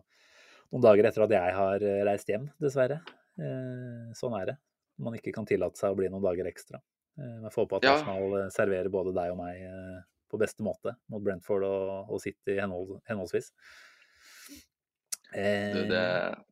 noen 0.71 0.85
dager 0.85 1.09
etter 1.09 1.25
at 1.25 1.35
jeg 1.35 1.57
har 1.57 1.83
eh, 1.83 2.03
reist 2.07 2.31
hjem, 2.31 2.47
dessverre. 2.63 3.01
Eh, 3.41 4.13
sånn 4.19 4.37
er 4.39 4.53
det. 4.53 4.57
Man 5.03 5.17
ikke 5.19 5.33
kan 5.35 5.49
tillate 5.49 5.81
seg 5.81 5.95
å 5.95 5.99
bli 5.99 6.11
noen 6.13 6.23
dager 6.23 6.47
ekstra. 6.51 6.79
Eh, 7.19 7.35
men 7.43 7.51
får 7.51 7.65
håpe 7.65 7.81
at 7.81 7.89
Ja. 7.89 7.97
Arsenal 7.97 8.53
serverer 8.55 8.93
både 8.95 9.17
deg 9.17 9.35
og 9.35 9.41
meg 9.41 9.67
på 10.29 10.39
beste 10.39 10.63
måte 10.63 10.93
mot 11.09 11.25
Brentford 11.25 11.65
og, 11.65 12.13
og 12.13 12.21
City 12.23 12.59
henhold, 12.61 12.99
henholdsvis. 13.09 13.51
Du, 15.33 15.81
det, 15.91 16.05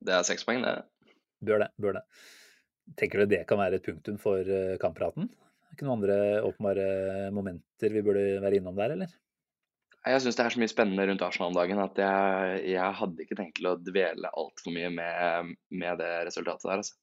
det 0.04 0.16
er 0.16 0.26
seks 0.28 0.44
poeng, 0.48 0.64
det. 0.64 0.80
Bør 1.44 1.62
det. 1.62 1.70
Bør 1.80 2.00
det. 2.00 2.02
Tenker 2.94 3.22
du 3.22 3.34
det 3.34 3.42
kan 3.50 3.58
være 3.58 3.80
et 3.80 3.86
punktum 3.86 4.18
for 4.22 4.46
eh, 4.46 4.76
kamppraten? 4.82 5.26
Ikke 5.74 5.84
noen 5.84 5.98
andre 5.98 6.42
åpenbare 6.46 7.30
momenter 7.34 7.92
vi 7.92 8.02
burde 8.04 8.38
være 8.40 8.60
innom 8.60 8.76
der, 8.78 8.94
eller? 8.94 9.14
Jeg 10.06 10.22
syns 10.22 10.36
det 10.38 10.44
er 10.44 10.54
så 10.54 10.60
mye 10.62 10.70
spennende 10.70 11.04
rundt 11.08 11.22
Arsenal 11.26 11.50
om 11.50 11.56
dagen 11.56 11.80
at 11.82 11.98
jeg, 11.98 12.60
jeg 12.76 12.98
hadde 13.00 13.24
ikke 13.24 13.38
tenkt 13.40 13.56
til 13.58 13.66
å 13.72 13.74
dvele 13.82 14.30
altfor 14.38 14.74
mye 14.76 14.90
med, 14.94 15.56
med, 15.74 15.98
det 15.98 16.10
resultatet 16.28 16.68
der. 16.68 16.84
Altså. 16.84 16.94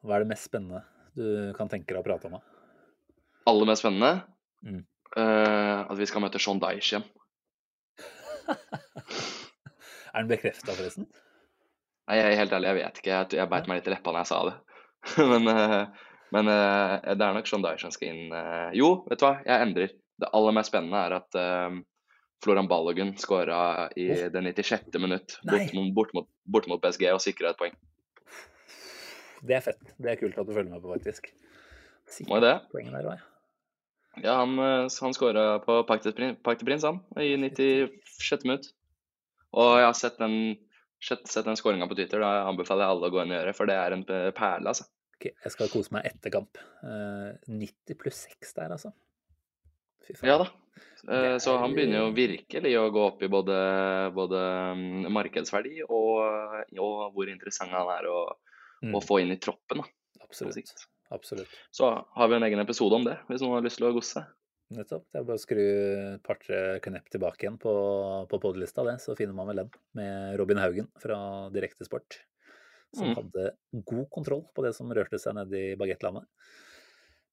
Hva 0.00 0.16
er 0.16 0.24
det 0.24 0.30
mest 0.30 0.48
spennende 0.48 0.80
du 1.18 1.52
kan 1.58 1.68
tenke 1.68 1.92
deg 1.92 2.00
å 2.00 2.06
prate 2.06 2.30
om? 2.30 2.38
Da? 2.38 3.20
Aller 3.50 3.68
mest 3.68 3.84
spennende? 3.84 4.22
Mm. 4.64 4.80
Uh, 5.18 5.84
at 5.90 5.96
vi 5.98 6.08
skal 6.08 6.24
møte 6.24 6.40
Sean 6.40 6.62
Dyche 6.62 6.94
igjen. 6.94 7.06
er 10.14 10.22
den 10.22 10.32
bekrefta, 10.32 10.72
forresten? 10.72 11.10
Nei, 12.08 12.18
jeg 12.22 12.26
er 12.30 12.40
helt 12.40 12.56
ærlig, 12.56 12.70
jeg 12.70 12.78
vet 12.80 13.02
ikke. 13.02 13.12
Jeg, 13.12 13.32
jeg 13.36 13.52
beit 13.52 13.68
meg 13.68 13.82
litt 13.82 13.90
i 13.90 13.94
leppa 13.94 14.14
når 14.14 14.24
jeg 14.24 14.32
sa 14.32 14.40
det. 14.48 14.56
men, 15.32 15.48
uh, 15.48 15.84
men 16.34 16.50
uh, 16.50 16.96
det 17.14 17.26
er 17.26 17.36
nok 17.36 17.48
Sean 17.50 17.64
Dyche 17.64 17.86
som 17.86 17.94
skal 17.94 18.12
inn. 18.12 18.34
jo, 18.76 18.92
vet 19.10 19.22
du 19.22 19.26
hva, 19.26 19.36
jeg 19.46 19.68
endrer. 19.68 19.94
Det 20.20 20.28
aller 20.36 20.56
mest 20.56 20.68
spennende 20.68 21.00
er 21.00 21.16
at 21.16 21.38
Floran 22.44 22.68
Balogun 22.68 23.14
skåra 23.16 23.88
i 23.96 24.10
oh. 24.12 24.26
det 24.32 24.42
96. 24.52 24.90
minutt 25.00 25.38
bort, 25.44 25.72
bort, 25.94 26.12
mot, 26.16 26.28
bort 26.44 26.68
mot 26.68 26.82
PSG 26.82 27.06
og 27.12 27.22
sikra 27.24 27.54
et 27.54 27.60
poeng. 27.60 27.76
Det 29.40 29.56
er 29.56 29.64
fett. 29.64 29.80
Det 29.96 30.12
er 30.12 30.20
kult 30.20 30.38
at 30.40 30.48
du 30.48 30.52
følger 30.52 30.72
med 30.72 30.82
på, 30.82 30.92
faktisk. 30.92 31.30
Må 32.28 32.40
det. 32.42 32.56
Der, 32.74 33.06
ja. 33.06 33.16
ja, 34.24 34.34
han, 34.42 34.56
eh, 34.58 34.88
han 35.00 35.14
skåra 35.16 35.44
på 35.64 35.80
Park 35.88 36.04
de 36.04 36.12
Prince, 36.64 36.86
han, 36.86 37.00
i 37.16 37.36
96. 37.38 38.44
minutt. 38.44 38.70
Og 39.56 39.78
jeg 39.80 39.86
har 39.86 39.96
sett 39.98 40.18
den, 40.20 40.56
sett 41.04 41.44
den 41.46 41.58
skåringa 41.58 41.88
på 41.90 41.96
Twitter. 41.98 42.22
Da 42.22 42.48
anbefaler 42.48 42.86
jeg 42.86 42.94
alle 42.94 43.10
å 43.10 43.14
gå 43.14 43.22
inn 43.22 43.34
og 43.34 43.38
gjøre, 43.40 43.54
for 43.56 43.70
det 43.70 43.76
er 43.80 43.96
en 43.96 44.06
perle, 44.06 44.72
altså. 44.72 44.86
Okay, 45.20 45.34
jeg 45.44 45.52
skal 45.52 45.68
kose 45.68 45.92
meg 45.92 46.06
etter 46.08 46.32
kamp. 46.32 46.56
Uh, 46.80 47.36
eh, 47.36 47.50
90 47.52 47.98
pluss 48.00 48.22
6 48.30 48.54
der, 48.56 48.72
altså. 48.78 48.94
Ja 50.24 50.38
da. 50.40 50.46
Er... 51.08 51.38
Så 51.38 51.56
han 51.60 51.74
begynner 51.76 52.06
jo 52.06 52.14
virkelig 52.16 52.72
å 52.80 52.86
gå 52.92 53.02
opp 53.04 53.20
i 53.24 53.28
både, 53.32 53.56
både 54.16 54.40
mm, 54.76 55.10
markedsverdi 55.12 55.84
og, 55.86 56.22
og, 56.80 56.96
hvor 57.14 57.30
interessant 57.30 57.72
han 57.76 57.92
er 57.94 58.08
å, 58.10 58.22
mm. 58.84 58.96
å, 58.96 59.02
få 59.04 59.20
inn 59.22 59.34
i 59.34 59.38
troppen. 59.40 59.84
Da, 59.84 60.24
Absolutt. 60.24 60.86
Absolutt. 61.12 61.52
Så 61.74 61.90
har 61.90 62.30
vi 62.30 62.38
en 62.38 62.48
egen 62.48 62.62
episode 62.62 62.96
om 62.96 63.06
det, 63.06 63.18
hvis 63.28 63.44
noen 63.44 63.58
har 63.58 63.66
lyst 63.66 63.80
til 63.80 63.90
å 63.90 63.94
gosse. 63.96 64.24
Nettopp. 64.70 65.08
Det 65.10 65.18
er 65.18 65.26
bare 65.26 65.40
å 65.40 65.42
skru 65.42 65.60
et 65.60 66.22
par-tre 66.26 66.58
knepp 66.84 67.10
tilbake 67.10 67.42
igjen 67.42 67.58
på, 67.58 67.72
på 68.30 68.40
podlista, 68.42 68.84
det, 68.86 69.00
så 69.02 69.16
finner 69.18 69.34
man 69.34 69.50
vel 69.50 69.64
den 69.64 69.70
med 69.98 70.36
Robin 70.38 70.60
Haugen 70.62 70.90
fra 71.02 71.18
Direktesport. 71.54 72.20
Som 72.94 73.10
mm. 73.10 73.16
hadde 73.18 73.50
god 73.86 74.08
kontroll 74.14 74.44
på 74.54 74.64
det 74.66 74.72
som 74.74 74.90
rørte 74.94 75.18
seg 75.22 75.36
nede 75.38 75.62
i 75.72 75.78
bagettlandet. 75.80 76.26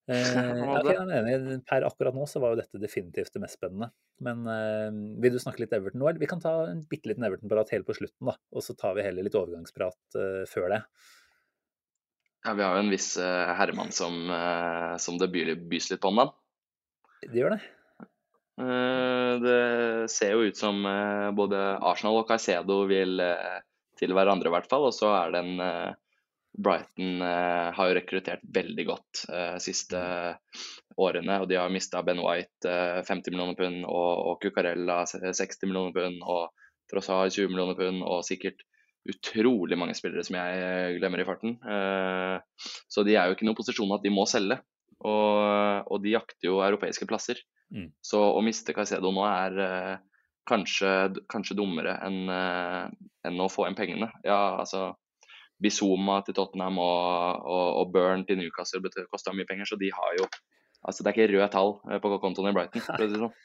Eh, 0.07 0.61
okay, 0.71 0.95
er. 1.11 1.49
Per 1.67 1.83
akkurat 1.83 2.15
nå 2.15 2.23
så 2.31 2.39
var 2.39 2.53
jo 2.53 2.61
dette 2.61 2.79
definitivt 2.79 3.33
det 3.35 3.41
mest 3.43 3.57
spennende. 3.57 3.89
Men 4.23 4.45
eh, 4.47 4.87
vil 5.19 5.33
du 5.35 5.39
snakke 5.43 5.59
litt 5.59 5.73
Everton 5.75 5.99
nå? 5.99 6.13
Vi 6.15 6.29
kan 6.31 6.39
ta 6.39 6.53
en 6.69 6.79
bitte 6.87 7.11
liten 7.11 7.25
Everton-prat 7.27 7.73
helt 7.75 7.83
på 7.89 7.97
slutten, 7.97 8.29
da. 8.29 8.37
Og 8.55 8.63
så 8.63 8.71
tar 8.79 8.95
vi 8.95 9.03
heller 9.03 9.27
litt 9.27 9.35
overgangsprat 9.35 10.15
eh, 10.15 10.45
før 10.47 10.71
det. 10.71 10.79
Ja, 12.47 12.53
vi 12.55 12.63
har 12.63 12.77
jo 12.77 12.85
en 12.85 12.93
viss 12.93 13.09
uh, 13.19 13.51
herremann 13.59 13.91
som, 13.91 14.15
uh, 14.31 14.95
som 15.03 15.17
det 15.19 15.27
bys 15.33 15.91
litt 15.91 15.99
på 15.99 16.13
om, 16.13 16.21
da. 16.23 16.29
Det 17.23 17.41
gjør 17.41 17.55
det. 17.55 17.61
Uh, 18.57 19.37
det 19.43 19.61
ser 20.09 20.33
jo 20.33 20.49
ut 20.49 20.57
som 20.57 20.81
både 21.37 21.61
Arsenal 21.77 22.23
og 22.23 22.29
Caicedo 22.29 22.83
vil 22.89 23.21
til 23.97 24.13
hverandre, 24.13 24.49
i 24.49 24.55
hvert 24.55 24.69
fall. 24.69 24.89
Og 24.89 24.95
så 24.95 25.11
er 25.13 25.33
den 25.35 25.55
Brighton 26.57 27.21
eh, 27.21 27.67
har 27.77 27.89
jo 27.89 27.95
rekruttert 27.99 28.41
veldig 28.49 28.85
godt 28.87 29.25
de 29.29 29.59
siste 29.61 29.99
årene. 30.97 31.41
og 31.41 31.49
De 31.49 31.57
har 31.59 31.73
mista 31.73 32.01
Ben 32.05 32.21
White 32.23 32.69
eh, 32.69 33.01
50 33.05 33.33
millioner 33.33 33.57
pund 33.57 33.85
og, 33.85 34.39
Cucarella 34.41 35.03
60 35.07 35.61
millioner 35.67 35.93
pund 35.95 36.23
og 36.25 36.49
Trossard 36.91 37.33
20 37.35 37.51
millioner 37.51 37.77
pund 37.77 38.03
og 38.05 38.25
sikkert 38.25 38.63
utrolig 39.07 39.77
mange 39.79 39.95
spillere 39.95 40.25
som 40.27 40.39
jeg 40.39 40.63
eh, 40.63 40.95
glemmer 40.97 41.21
i 41.21 41.27
farten. 41.27 41.57
Eh, 41.61 42.65
så 42.91 43.05
de 43.07 43.15
er 43.15 43.27
jo 43.27 43.37
ikke 43.37 43.45
i 43.45 43.51
noen 43.51 43.59
posisjon 43.59 43.95
at 43.95 44.03
de 44.05 44.13
må 44.13 44.25
selge. 44.29 44.59
Og, 45.05 45.87
og 45.93 46.01
de 46.01 46.15
jakter 46.15 46.49
jo 46.49 46.61
europeiske 46.65 47.05
plasser. 47.09 47.41
Mm. 47.73 47.91
Så 48.01 48.21
å 48.21 48.39
miste 48.45 48.73
Caicedo 48.73 49.11
nå 49.13 49.25
er 49.27 49.59
uh, 49.59 50.23
kanskje, 50.49 50.93
kanskje 51.29 51.57
dummere 51.59 51.97
enn, 52.07 52.31
enn 53.27 53.43
å 53.43 53.49
få 53.51 53.67
inn 53.67 53.75
pengene. 53.77 54.07
Ja, 54.25 54.55
altså 54.61 54.93
Bizuma 55.61 56.21
til 56.25 56.37
Tottenham 56.37 56.77
og, 56.81 57.41
og, 57.49 57.67
og 57.81 57.93
Burn 57.93 58.23
til 58.27 58.39
Newcastle 58.39 58.81
kosta 59.09 59.33
mye 59.33 59.47
penger, 59.49 59.69
så 59.69 59.79
de 59.79 59.91
har 59.93 60.21
jo 60.21 60.29
Altså, 60.85 61.03
det 61.03 61.09
er 61.09 61.15
ikke 61.15 61.31
røde 61.33 61.47
tall 61.51 61.71
eh, 61.89 61.99
på 61.99 62.17
kontoen 62.21 62.51
i 62.51 62.55
Brighton. 62.55 62.83
for 62.85 63.01
å 63.01 63.07
si 63.09 63.17
sånn. 63.19 63.37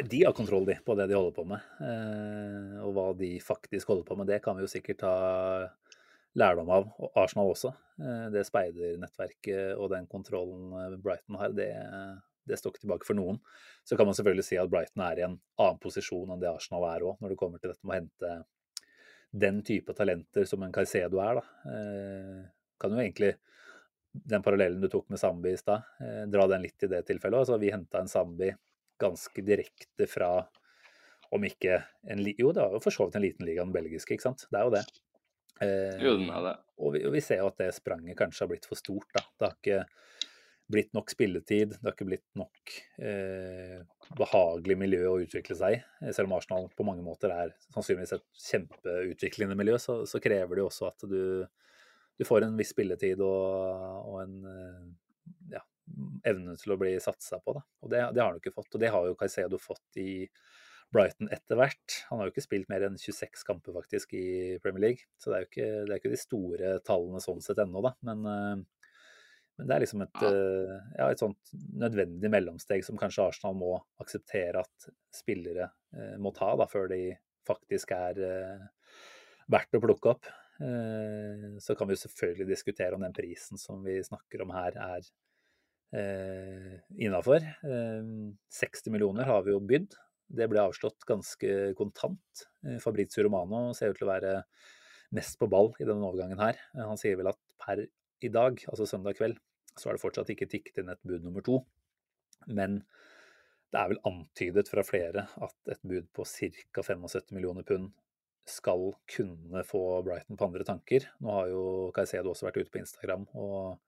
De 0.10 0.20
har 0.22 0.32
kontroll 0.32 0.64
de, 0.64 0.76
på 0.86 0.94
det 0.94 1.08
de 1.10 1.16
holder 1.16 1.34
på 1.34 1.42
med. 1.50 1.64
Eh, 1.82 2.76
og 2.86 2.92
hva 2.94 3.04
de 3.18 3.28
faktisk 3.42 3.90
holder 3.90 4.06
på 4.06 4.16
med, 4.16 4.28
det 4.30 4.38
kan 4.44 4.54
vi 4.56 4.62
jo 4.62 4.70
sikkert 4.70 5.00
ta 5.02 5.14
lærdom 6.38 6.70
av. 6.70 6.88
Arsenal 7.18 7.52
også. 7.52 7.72
Eh, 8.00 8.26
det 8.34 8.46
speidernettverket 8.48 9.78
og 9.78 9.90
den 9.94 10.06
kontrollen 10.10 10.70
eh, 10.78 10.96
Brighton 11.02 11.38
har, 11.40 11.54
det, 11.56 11.70
det 12.48 12.58
står 12.60 12.74
ikke 12.74 12.84
tilbake 12.86 13.08
for 13.08 13.18
noen. 13.18 13.40
Så 13.84 13.98
kan 13.98 14.08
man 14.08 14.16
selvfølgelig 14.18 14.46
si 14.46 14.60
at 14.60 14.70
Brighton 14.70 15.04
er 15.06 15.20
i 15.20 15.26
en 15.26 15.36
annen 15.60 15.82
posisjon 15.82 16.30
enn 16.30 16.42
det 16.42 16.50
Arsenal 16.52 16.86
er 16.92 17.06
òg, 17.08 17.18
når 17.20 17.34
det 17.34 17.40
kommer 17.40 17.62
til 17.62 17.72
dette 17.72 17.84
med 17.84 17.94
å 17.94 18.00
hente 18.00 18.34
den 19.30 19.60
type 19.62 19.94
talenter 19.94 20.46
som 20.48 20.62
en 20.66 20.72
Caicedo 20.74 21.20
er, 21.22 21.38
da. 21.38 21.74
Eh, 21.74 22.40
kan 22.80 22.94
jo 22.94 23.02
egentlig 23.02 23.34
den 24.10 24.42
parallellen 24.42 24.80
du 24.82 24.88
tok 24.90 25.06
med 25.12 25.20
Zambi 25.22 25.52
i 25.54 25.58
stad, 25.60 25.84
dra 26.32 26.46
den 26.50 26.64
litt 26.64 26.82
i 26.82 26.88
det 26.90 27.04
tilfellet. 27.06 27.44
Altså, 27.44 27.60
vi 27.62 27.68
henta 27.70 28.00
en 28.00 28.08
Zambi 28.10 28.48
ganske 28.98 29.44
direkte 29.46 30.08
fra 30.10 30.32
om 31.30 31.44
ikke 31.46 31.76
en 32.10 32.24
Jo, 32.24 32.50
det 32.50 32.64
var 32.64 32.74
jo 32.74 32.80
for 32.82 32.94
så 32.94 33.06
vidt 33.06 33.20
en 33.20 33.22
liten 33.22 33.46
liga, 33.46 33.62
den 33.62 33.76
belgiske, 33.76 34.16
ikke 34.16 34.26
sant. 34.26 34.48
Det 34.50 34.58
er 34.58 34.66
jo 34.66 34.74
det. 34.74 34.82
Eh, 35.60 36.00
jo, 36.00 36.16
den 36.16 36.30
er 36.32 36.44
det. 36.46 36.54
Og 36.80 36.94
vi, 36.94 37.04
og 37.08 37.14
vi, 37.14 37.22
ser 37.24 37.42
jo 37.42 37.50
at 37.50 37.60
det 37.60 37.72
spranget 37.76 38.18
kanskje 38.18 38.46
har 38.46 38.52
blitt 38.52 38.68
for 38.68 38.80
stort, 38.80 39.08
da. 39.16 39.24
Det 39.36 39.46
har 39.46 39.58
ikke 39.58 39.80
blitt 40.70 40.92
nok 40.94 41.10
spilletid. 41.10 41.74
Det 41.74 41.84
har 41.84 41.96
ikke 41.96 42.08
blitt 42.08 42.28
nok 42.38 42.74
eh, 43.02 43.80
behagelig 44.18 44.76
miljø 44.78 45.02
å 45.10 45.18
utvikle 45.24 45.56
seg 45.58 45.76
i. 45.76 45.80
Selv 46.14 46.30
om 46.30 46.36
Arsenal 46.38 46.70
på 46.76 46.86
mange 46.86 47.04
måter 47.04 47.34
er 47.34 47.52
sannsynligvis 47.74 48.14
et 48.16 48.26
kjempeutviklende 48.46 49.58
miljø, 49.58 49.76
så, 49.82 50.00
så 50.08 50.22
krever 50.22 50.56
det 50.56 50.64
jo 50.64 50.70
også 50.70 50.88
at 50.88 51.08
du, 51.10 51.20
du, 52.16 52.24
får 52.28 52.46
en 52.46 52.56
viss 52.60 52.72
spilletid 52.74 53.20
og, 53.26 54.06
og 54.06 54.22
en 54.22 54.38
eh, 54.54 54.86
ja, 55.56 55.64
evne 56.30 56.56
til 56.60 56.76
å 56.76 56.80
bli 56.80 56.94
satsa 57.02 57.42
på. 57.42 57.58
Da. 57.58 57.66
Og 57.82 57.92
det, 57.92 58.06
det 58.16 58.24
har 58.24 58.32
du 58.32 58.40
ikke 58.40 58.54
fått. 58.56 58.72
Og 58.72 58.82
det 58.82 58.94
har 58.94 59.10
jo 59.10 59.18
Caicedo 59.18 59.60
fått 59.60 60.00
i 60.00 60.12
Brighton 60.94 61.30
etter 61.30 61.58
hvert. 61.60 61.96
Han 62.08 62.18
har 62.18 62.28
jo 62.28 62.34
ikke 62.34 62.46
spilt 62.46 62.70
mer 62.72 62.86
enn 62.86 62.98
26 62.98 63.44
kamper 63.46 63.76
faktisk 63.76 64.14
i 64.18 64.58
Premier 64.62 64.88
League, 64.88 65.08
så 65.20 65.30
det 65.30 65.36
er 65.36 65.44
jo 65.44 65.50
ikke, 65.50 65.70
det 65.86 65.94
er 65.94 66.02
ikke 66.02 66.14
de 66.14 66.20
store 66.20 66.74
tallene 66.86 67.22
sånn 67.22 67.42
sett 67.44 67.62
ennå, 67.62 67.82
da. 67.86 67.94
Men 68.08 68.26
uh, 68.26 68.68
men 69.60 69.68
det 69.68 69.74
er 69.76 69.82
liksom 69.82 70.00
et, 70.00 70.22
eh, 70.24 70.76
ja, 70.96 71.06
et 71.12 71.20
sånt 71.20 71.50
nødvendig 71.76 72.30
mellomsteg 72.32 72.80
som 72.86 72.96
kanskje 72.96 73.26
Arsenal 73.26 73.58
må 73.60 73.74
akseptere 74.00 74.62
at 74.64 74.86
spillere 75.12 75.66
eh, 75.92 76.14
må 76.16 76.32
ta 76.32 76.54
da, 76.56 76.64
før 76.70 76.88
de 76.88 77.02
faktisk 77.44 77.92
er 77.92 78.22
eh, 78.24 78.62
verdt 79.52 79.76
å 79.76 79.82
plukke 79.84 80.14
opp. 80.14 80.30
Eh, 80.64 81.58
så 81.60 81.76
kan 81.76 81.90
vi 81.90 81.98
selvfølgelig 82.00 82.48
diskutere 82.54 82.96
om 82.96 83.04
den 83.04 83.16
prisen 83.16 83.60
som 83.60 83.84
vi 83.84 83.98
snakker 84.06 84.46
om 84.46 84.54
her, 84.56 84.80
er 84.80 85.10
eh, 86.00 86.80
innafor. 86.96 87.44
60 87.60 88.88
eh, 88.88 88.94
millioner 88.96 89.28
har 89.28 89.44
vi 89.44 89.52
jo 89.52 89.60
bydd. 89.60 89.98
Det 90.30 90.46
ble 90.50 90.62
avslått 90.62 91.06
ganske 91.08 91.54
kontant. 91.78 92.44
Fabrizio 92.82 93.24
Romano 93.26 93.70
ser 93.76 93.92
ut 93.92 93.98
til 93.98 94.06
å 94.06 94.12
være 94.12 94.34
mest 95.16 95.38
på 95.40 95.48
ball 95.50 95.72
i 95.80 95.86
denne 95.86 96.06
overgangen 96.06 96.38
her. 96.38 96.60
Han 96.78 97.00
sier 97.00 97.18
vel 97.18 97.32
at 97.32 97.40
per 97.60 97.82
i 98.20 98.30
dag, 98.30 98.60
altså 98.70 98.86
søndag 98.86 99.18
kveld, 99.18 99.38
så 99.78 99.90
er 99.90 99.96
det 99.96 100.02
fortsatt 100.02 100.30
ikke 100.32 100.48
tikket 100.50 100.82
inn 100.82 100.92
et 100.92 101.02
bud 101.06 101.24
nummer 101.24 101.44
to. 101.44 101.62
Men 102.46 102.82
det 103.70 103.80
er 103.80 103.90
vel 103.92 104.02
antydet 104.08 104.70
fra 104.70 104.84
flere 104.86 105.26
at 105.42 105.72
et 105.72 105.82
bud 105.86 106.08
på 106.16 106.26
ca. 106.26 106.84
75 106.84 107.34
millioner 107.36 107.66
pund 107.66 107.90
skal 108.50 108.90
kunne 109.10 109.62
få 109.66 109.82
Brighton 110.06 110.38
på 110.38 110.48
andre 110.48 110.66
tanker. 110.66 111.06
Nå 111.22 111.36
har 111.36 111.50
jo 111.52 111.62
Caicedo 111.94 112.32
også 112.32 112.48
vært 112.48 112.58
ute 112.62 112.72
på 112.72 112.80
Instagram 112.82 113.28
og 113.38 113.78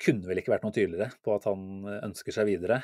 kunne 0.00 0.26
vel 0.26 0.40
ikke 0.40 0.54
vært 0.54 0.64
noe 0.64 0.74
tydeligere 0.74 1.12
på 1.22 1.36
at 1.36 1.46
han 1.46 1.86
ønsker 2.00 2.34
seg 2.34 2.48
videre. 2.48 2.80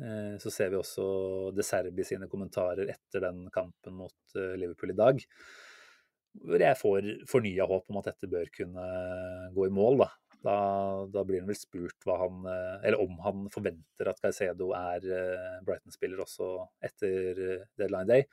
Eh, 0.00 0.38
så 0.40 0.50
ser 0.50 0.70
vi 0.72 0.78
også 0.78 1.04
De 1.52 1.64
Serbi 1.66 2.04
sine 2.06 2.28
kommentarer 2.30 2.88
etter 2.94 3.26
den 3.26 3.44
kampen 3.52 3.98
mot 3.98 4.38
eh, 4.38 4.54
Liverpool 4.60 4.94
i 4.94 4.98
dag. 4.98 5.20
Hvor 6.42 6.64
jeg 6.64 6.78
får 6.80 7.08
fornya 7.28 7.68
håp 7.68 7.92
om 7.92 8.00
at 8.00 8.08
dette 8.08 8.30
bør 8.32 8.48
kunne 8.54 8.86
gå 9.52 9.68
i 9.68 9.74
mål. 9.74 10.00
Da. 10.00 10.08
Da, 10.42 10.56
da, 11.12 11.22
blir 11.28 11.42
han 11.42 11.50
vel 11.50 11.58
spurt 11.58 12.08
han, 12.08 12.40
eh, 12.48 12.96
om 12.98 13.20
han 13.26 13.44
forventer 13.52 14.10
at 14.10 14.22
Caicedo 14.24 14.72
er 14.76 15.04
Brighton-spiller 15.66 16.24
også 16.24 16.54
etter 16.82 17.44
deadline 17.78 18.08
day. 18.08 18.26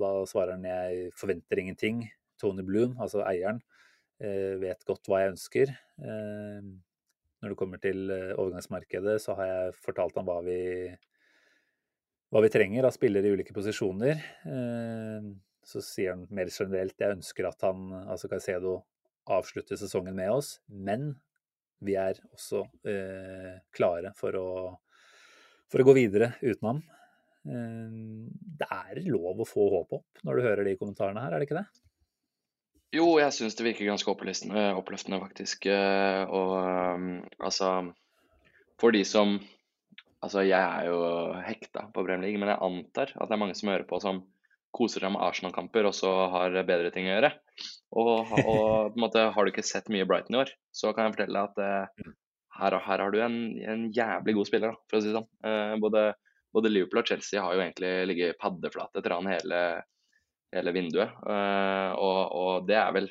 Da 0.00 0.12
svarer 0.28 0.58
han 0.58 0.68
jeg 0.68 1.10
forventer 1.18 1.64
ingenting. 1.64 2.04
Tony 2.40 2.62
Bloom, 2.64 2.94
altså 3.02 3.20
eieren, 3.28 3.58
vet 4.16 4.86
godt 4.88 5.10
hva 5.10 5.18
jeg 5.20 5.32
ønsker. 5.34 5.72
Eh, 7.40 7.44
når 7.44 7.54
det 7.54 7.58
kommer 7.58 7.80
til 7.80 8.10
eh, 8.10 8.34
overgangsmarkedet, 8.36 9.16
så 9.22 9.36
har 9.38 9.46
jeg 9.50 9.78
fortalt 9.80 10.16
ham 10.20 10.28
hva 10.28 10.40
vi, 10.44 10.60
hva 12.30 12.44
vi 12.44 12.52
trenger 12.52 12.84
av 12.84 12.94
spillere 12.94 13.26
i 13.26 13.34
ulike 13.36 13.56
posisjoner. 13.56 14.20
Så 15.66 15.82
sier 15.84 16.14
han 16.14 16.28
mer 16.32 16.48
generelt 16.52 17.00
jeg 17.00 17.18
ønsker 17.18 17.48
at 17.48 17.66
han, 17.66 17.90
altså 18.08 18.30
Caicedo, 18.30 18.80
avslutter 19.30 19.78
sesongen 19.78 20.16
med 20.16 20.32
oss, 20.32 20.54
men 20.66 21.12
vi 21.84 21.96
er 21.98 22.18
også 22.34 22.64
eh, 22.88 23.60
klare 23.74 24.12
for 24.18 24.36
å, 24.36 24.48
for 25.70 25.82
å, 25.82 25.86
gå 25.88 25.94
videre 25.96 26.32
uten 26.42 26.66
ham. 26.68 26.80
Eh, 27.48 28.00
det 28.60 28.68
er 28.68 29.02
lov 29.08 29.40
å 29.40 29.48
få 29.48 29.68
håp 29.76 29.96
opp 30.00 30.24
når 30.26 30.36
du 30.36 30.46
hører 30.48 30.68
de 30.68 30.76
kommentarene 30.80 31.24
her, 31.24 31.36
er 31.36 31.42
det 31.42 31.48
ikke 31.48 31.60
det? 31.60 31.68
Jo, 32.94 33.06
jeg 33.22 33.34
syns 33.36 33.54
det 33.54 33.68
virker 33.68 33.86
ganske 33.86 34.10
oppløftende, 34.10 35.20
faktisk. 35.22 35.68
Eh, 35.70 36.22
og 36.26 36.56
um, 36.58 37.08
altså 37.38 37.92
For 38.80 38.94
de 38.94 39.04
som 39.06 39.38
Altså, 40.20 40.42
jeg 40.44 40.60
er 40.60 40.90
jo 40.90 40.98
hekta 41.46 41.86
på 41.94 42.02
Premier 42.04 42.26
League, 42.26 42.40
men 42.40 42.50
jeg 42.52 42.60
antar 42.60 43.12
at 43.14 43.30
det 43.30 43.32
er 43.32 43.40
mange 43.40 43.54
som 43.56 43.70
hører 43.72 43.86
på 43.88 44.02
som 44.04 44.18
koser 44.74 45.00
seg 45.00 45.14
med 45.14 45.22
Arsenal-kamper 45.24 45.86
og 45.88 45.94
så 45.96 46.10
har 46.34 46.58
bedre 46.68 46.90
ting 46.94 47.08
å 47.08 47.14
gjøre. 47.14 47.30
Og, 47.96 48.10
og 48.28 48.90
på 48.92 48.98
en 48.98 49.00
måte, 49.02 49.22
har 49.34 49.46
du 49.46 49.50
ikke 49.50 49.66
sett 49.66 49.88
mye 49.88 50.06
Brighton 50.08 50.36
i 50.36 50.42
år, 50.42 50.52
så 50.76 50.92
kan 50.94 51.08
jeg 51.08 51.16
fortelle 51.16 51.40
deg 51.40 51.48
at 51.48 51.62
eh, 51.64 52.10
her, 52.60 52.76
her, 52.84 53.04
har 53.06 53.14
du 53.14 53.20
en, 53.24 53.38
en, 53.64 53.86
jævlig 53.96 54.36
god 54.36 54.50
spiller, 54.50 54.74
da, 54.74 54.84
for 54.90 54.98
å 54.98 55.02
si 55.02 55.10
det 55.10 55.16
sånn. 55.16 55.30
Eh, 55.48 55.74
både, 55.82 56.04
både, 56.54 56.72
Liverpool 56.72 57.02
og 57.02 57.10
Chelsea 57.10 57.42
har 57.42 57.56
jo 57.56 57.64
egentlig 57.64 57.92
ligget 58.10 58.38
paddeflate 58.42 59.00
etter 59.00 59.16
han 59.16 59.30
hele, 59.30 59.62
hele 60.56 60.72
vinduet. 60.74 61.14
Eh, 61.26 61.92
og, 61.94 62.20
og, 62.36 62.66
det 62.68 62.78
er 62.80 62.90
vel 62.96 63.08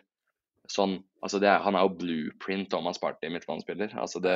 sånn 0.70 1.00
altså 1.26 1.40
er, 1.42 1.64
Han 1.66 1.76
er 1.76 1.88
jo 1.88 1.96
blueprint 1.98 2.70
Thomas 2.72 3.00
Party 3.02 3.32
midtbanespiller. 3.32 3.96
Altså 4.00 4.22
det, 4.24 4.36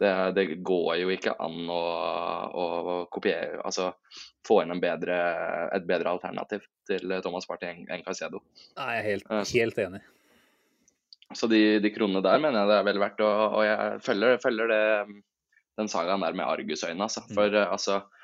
det, 0.00 0.12
det, 0.36 0.46
går 0.66 0.92
jo 1.02 1.14
ikke 1.14 1.34
an 1.42 1.70
å, 1.72 1.80
å, 2.52 2.66
kopiere 3.10 3.62
Altså 3.64 3.90
få 4.46 4.60
inn 4.62 4.78
bedre, 4.82 5.16
et 5.74 5.88
bedre 5.88 6.14
alternativ 6.14 6.66
til 6.88 7.18
Thomas 7.24 7.48
Party 7.48 7.70
enn 7.70 7.88
en 7.90 8.04
Caicedo. 8.06 8.42
Nei, 8.78 8.92
jeg 8.94 9.00
er 9.00 9.08
helt, 9.12 9.32
eh, 9.32 9.56
helt 9.56 9.82
enig. 9.86 10.04
Så 11.36 11.48
de, 11.50 11.60
de, 11.84 11.90
kronene 11.92 12.22
der 12.24 12.38
mener 12.40 12.62
jeg 12.62 12.70
det 12.70 12.76
er 12.78 12.86
vel 12.86 13.02
verdt, 13.02 13.18
og, 13.20 13.58
og 13.58 13.66
jeg 13.66 13.98
følger, 14.06 14.38
følger 14.40 14.70
det, 14.72 14.84
den 15.76 15.90
sagaen 15.92 16.24
der 16.24 16.36
med 16.36 16.48
argusøyne, 16.48 17.04
altså. 17.04 17.20
Mm. 17.26 17.34
For 17.36 17.52
mm. 17.52 17.74
altså 17.76 17.98
eh, 17.98 18.17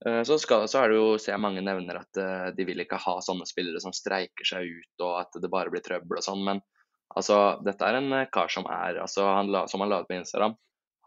så, 0.00 0.38
skal, 0.40 0.64
så, 0.68 0.80
er 0.80 0.92
det 0.92 0.96
jo, 0.96 1.08
ser 1.20 1.34
jeg 1.34 1.42
mange 1.44 1.60
nevner 1.64 1.98
at 2.00 2.20
de 2.56 2.64
vil 2.64 2.80
ikke 2.80 3.00
ha 3.02 3.18
sånne 3.20 3.44
spillere 3.48 3.82
som 3.82 3.92
streiker 3.92 4.48
seg 4.48 4.64
ut, 4.64 5.02
og 5.04 5.18
at 5.20 5.36
det 5.42 5.50
bare 5.52 5.72
blir 5.72 5.84
trøbbel 5.84 6.20
og 6.20 6.24
sånn. 6.24 6.40
Men 6.46 6.62
altså, 7.12 7.58
dette 7.66 7.84
er 7.84 7.98
en 7.98 8.14
kar 8.32 8.48
som 8.52 8.64
er 8.72 9.02
altså, 9.02 9.26
han 9.28 9.52
Som 9.68 9.84
han 9.84 9.92
la 9.92 10.00
ut 10.00 10.08
på 10.08 10.16
Instagram, 10.16 10.56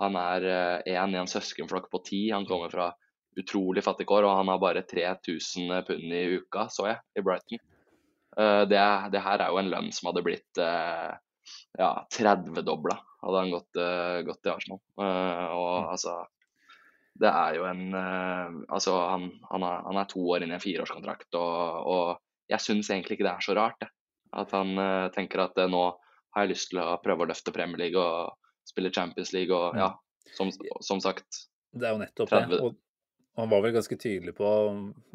han 0.02 0.18
er 0.18 0.46
én 0.86 1.14
eh, 1.14 1.16
i 1.16 1.22
en 1.22 1.30
søskenflokk 1.30 1.90
på 1.92 2.04
ti. 2.06 2.22
Han 2.32 2.46
kommer 2.50 2.70
fra 2.74 2.92
utrolig 3.40 3.84
fattige 3.84 4.10
kår, 4.10 4.28
og 4.28 4.38
han 4.38 4.52
har 4.52 4.62
bare 4.62 4.86
3000 4.90 5.74
pund 5.88 6.14
i 6.14 6.24
uka, 6.38 6.68
så 6.70 6.90
jeg, 6.92 7.02
i 7.18 7.26
Brighton. 7.26 7.62
Det, 8.34 8.82
det, 9.14 9.22
her 9.22 9.42
er 9.42 9.50
jo 9.54 9.60
en 9.62 9.70
lønn 9.70 9.92
som 9.94 10.10
hadde 10.10 10.24
blitt 10.26 10.58
ja, 10.58 11.90
30-dobla 12.14 12.96
hadde 13.22 13.42
han 13.42 13.52
gått, 13.54 13.78
gått 14.26 14.40
til 14.42 14.54
Arsenal. 14.54 14.80
og 14.98 15.04
mm. 15.06 15.90
altså 15.94 16.16
Det 17.22 17.30
er 17.30 17.58
jo 17.60 17.66
en 17.70 17.92
Altså, 17.94 18.96
han, 19.06 19.28
han, 19.52 19.66
er, 19.66 19.84
han, 19.86 20.00
er, 20.02 20.08
to 20.10 20.24
år 20.34 20.44
inn 20.44 20.54
i 20.54 20.58
en 20.58 20.64
fireårskontrakt, 20.64 21.30
og, 21.38 21.90
og 21.94 22.50
jeg 22.50 22.64
syns 22.64 22.90
egentlig 22.90 23.20
ikke 23.20 23.28
det 23.28 23.36
er 23.36 23.46
så 23.46 23.58
rart, 23.58 23.78
det. 23.84 23.92
At 24.34 24.54
han 24.58 24.74
tenker 25.14 25.44
at 25.44 25.60
nå 25.70 25.84
har 26.34 26.46
jeg 26.48 26.56
lyst 26.56 26.72
til 26.72 26.82
å 26.82 26.96
prøve 27.04 27.26
å 27.26 27.30
løfte 27.30 27.54
Premier 27.54 27.84
League 27.84 28.02
og 28.02 28.34
spille 28.66 28.90
Champions 28.94 29.34
League 29.36 29.54
og 29.54 29.78
ja, 29.78 29.92
som, 30.34 30.50
som 30.82 31.02
sagt. 31.04 31.46
Det 31.74 31.88
er 31.88 31.96
jo 31.96 32.02
nettopp 32.02 32.32
30. 32.32 32.50
det. 32.50 32.62
Og 32.66 32.80
han 33.42 33.50
var 33.50 33.64
vel 33.66 33.74
ganske 33.74 33.98
tydelig 33.98 34.36
på, 34.38 34.48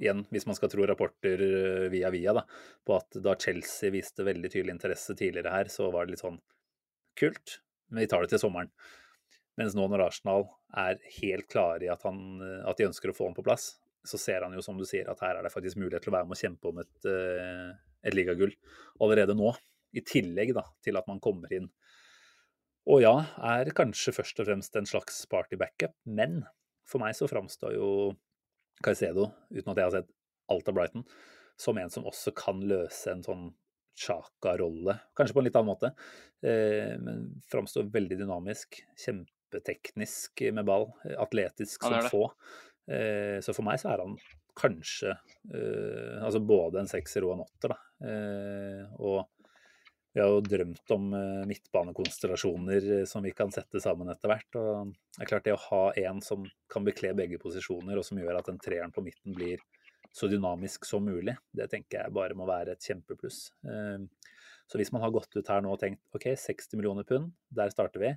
igjen 0.02 0.24
hvis 0.34 0.46
man 0.48 0.56
skal 0.58 0.70
tro 0.72 0.86
rapporter 0.90 1.42
eh, 1.44 1.88
via 1.92 2.10
via, 2.10 2.34
da, 2.34 2.42
på 2.86 2.96
at 2.96 3.18
da 3.22 3.36
Chelsea 3.38 3.94
viste 3.94 4.26
veldig 4.26 4.50
tydelig 4.50 4.74
interesse 4.74 5.14
tidligere 5.18 5.54
her, 5.54 5.70
så 5.70 5.90
var 5.94 6.06
det 6.06 6.16
litt 6.16 6.24
sånn 6.24 6.40
kult, 7.18 7.60
men 7.92 8.02
vi 8.02 8.08
tar 8.10 8.24
det 8.24 8.32
til 8.32 8.42
sommeren. 8.42 8.72
Mens 9.58 9.74
nå 9.74 9.88
når 9.90 10.06
Arsenal 10.06 10.46
er 10.78 11.00
helt 11.18 11.48
klare 11.50 11.86
i 11.86 11.92
at, 11.92 12.04
han, 12.06 12.40
at 12.62 12.78
de 12.78 12.86
ønsker 12.86 13.10
å 13.10 13.16
få 13.16 13.26
ham 13.28 13.36
på 13.36 13.44
plass, 13.46 13.72
så 14.06 14.20
ser 14.20 14.44
han 14.46 14.54
jo 14.54 14.62
som 14.64 14.78
du 14.78 14.86
sier 14.86 15.08
at 15.10 15.20
her 15.24 15.36
er 15.36 15.44
det 15.44 15.52
faktisk 15.52 15.80
mulighet 15.80 16.06
til 16.06 16.12
å 16.12 16.18
være 16.18 16.28
med 16.28 16.38
og 16.38 16.42
kjempe 16.42 16.70
om 16.70 16.78
et, 16.84 17.08
eh, 17.10 17.72
et 18.06 18.14
ligagull 18.14 18.54
allerede 19.02 19.34
nå. 19.36 19.50
I 19.98 20.04
tillegg 20.06 20.52
da, 20.54 20.62
til 20.84 21.00
at 21.00 21.08
man 21.10 21.18
kommer 21.24 21.50
inn 21.56 21.66
og 22.88 23.02
ja, 23.04 23.12
er 23.44 23.68
kanskje 23.76 24.14
først 24.16 24.38
og 24.40 24.46
fremst 24.48 24.76
en 24.78 24.88
slags 24.88 25.20
party-backup, 25.28 25.92
men 26.08 26.40
for 26.88 27.02
meg 27.02 27.16
så 27.18 27.28
framstår 27.28 27.74
jo 27.76 27.88
Caicedo, 28.84 29.26
uten 29.52 29.72
at 29.74 29.80
jeg 29.80 29.84
har 29.84 29.96
sett 29.98 30.12
alt 30.48 30.70
av 30.70 30.76
Brighton, 30.78 31.04
som 31.60 31.76
en 31.76 31.92
som 31.92 32.06
også 32.08 32.32
kan 32.38 32.62
løse 32.64 33.12
en 33.12 33.24
sånn 33.26 33.48
Chaka-rolle, 33.98 34.94
kanskje 35.18 35.34
på 35.36 35.42
en 35.42 35.48
litt 35.48 35.58
annen 35.58 35.72
måte. 35.72 35.90
Eh, 36.40 36.94
men 37.02 37.26
framstår 37.50 37.90
veldig 37.92 38.20
dynamisk, 38.22 38.78
kjempeteknisk 39.48 40.42
med 40.52 40.64
ball, 40.64 40.90
atletisk 41.16 41.82
som 41.82 42.02
få. 42.10 42.32
Eh, 42.90 43.40
så 43.40 43.54
for 43.54 43.64
meg 43.64 43.80
så 43.80 43.92
er 43.92 44.04
han 44.04 44.16
kanskje 44.58 45.12
eh, 45.12 46.22
altså 46.24 46.40
både 46.40 46.80
en 46.80 46.88
sekser 46.88 47.24
og 47.24 47.36
en 47.36 47.44
åtter, 47.44 47.72
da. 47.72 47.78
Eh, 48.08 48.84
og 48.98 49.26
vi 50.12 50.22
har 50.22 50.32
jo 50.32 50.40
drømt 50.40 50.90
om 50.90 51.10
midtbanekonstellasjoner 51.46 53.04
som 53.06 53.22
vi 53.22 53.30
kan 53.36 53.52
sette 53.54 53.78
sammen 53.78 54.08
etter 54.10 54.32
hvert. 54.32 54.56
og 54.56 54.94
Det 55.14 55.20
er 55.22 55.28
klart 55.30 55.44
det 55.44 55.52
å 55.54 55.66
ha 55.68 55.82
en 56.00 56.22
som 56.24 56.46
kan 56.72 56.82
bekle 56.82 57.12
begge 57.14 57.38
posisjoner, 57.38 58.00
og 58.00 58.06
som 58.06 58.18
gjør 58.18 58.40
at 58.40 58.48
den 58.48 58.58
treeren 58.58 58.90
på 58.90 59.04
midten 59.04 59.36
blir 59.36 59.60
så 60.10 60.26
dynamisk 60.26 60.88
som 60.88 61.04
mulig, 61.04 61.36
det 61.54 61.68
tenker 61.70 62.00
jeg 62.00 62.16
bare 62.16 62.34
må 62.34 62.48
være 62.48 62.74
et 62.74 62.88
kjempepluss. 62.88 63.52
Så 64.68 64.80
hvis 64.80 64.90
man 64.92 65.04
har 65.04 65.12
gått 65.14 65.36
ut 65.36 65.52
her 65.52 65.62
nå 65.62 65.76
og 65.76 65.80
tenkt 65.80 66.02
OK, 66.16 66.26
60 66.34 66.80
millioner 66.80 67.06
pund, 67.06 67.30
der 67.54 67.70
starter 67.70 68.02
vi, 68.02 68.10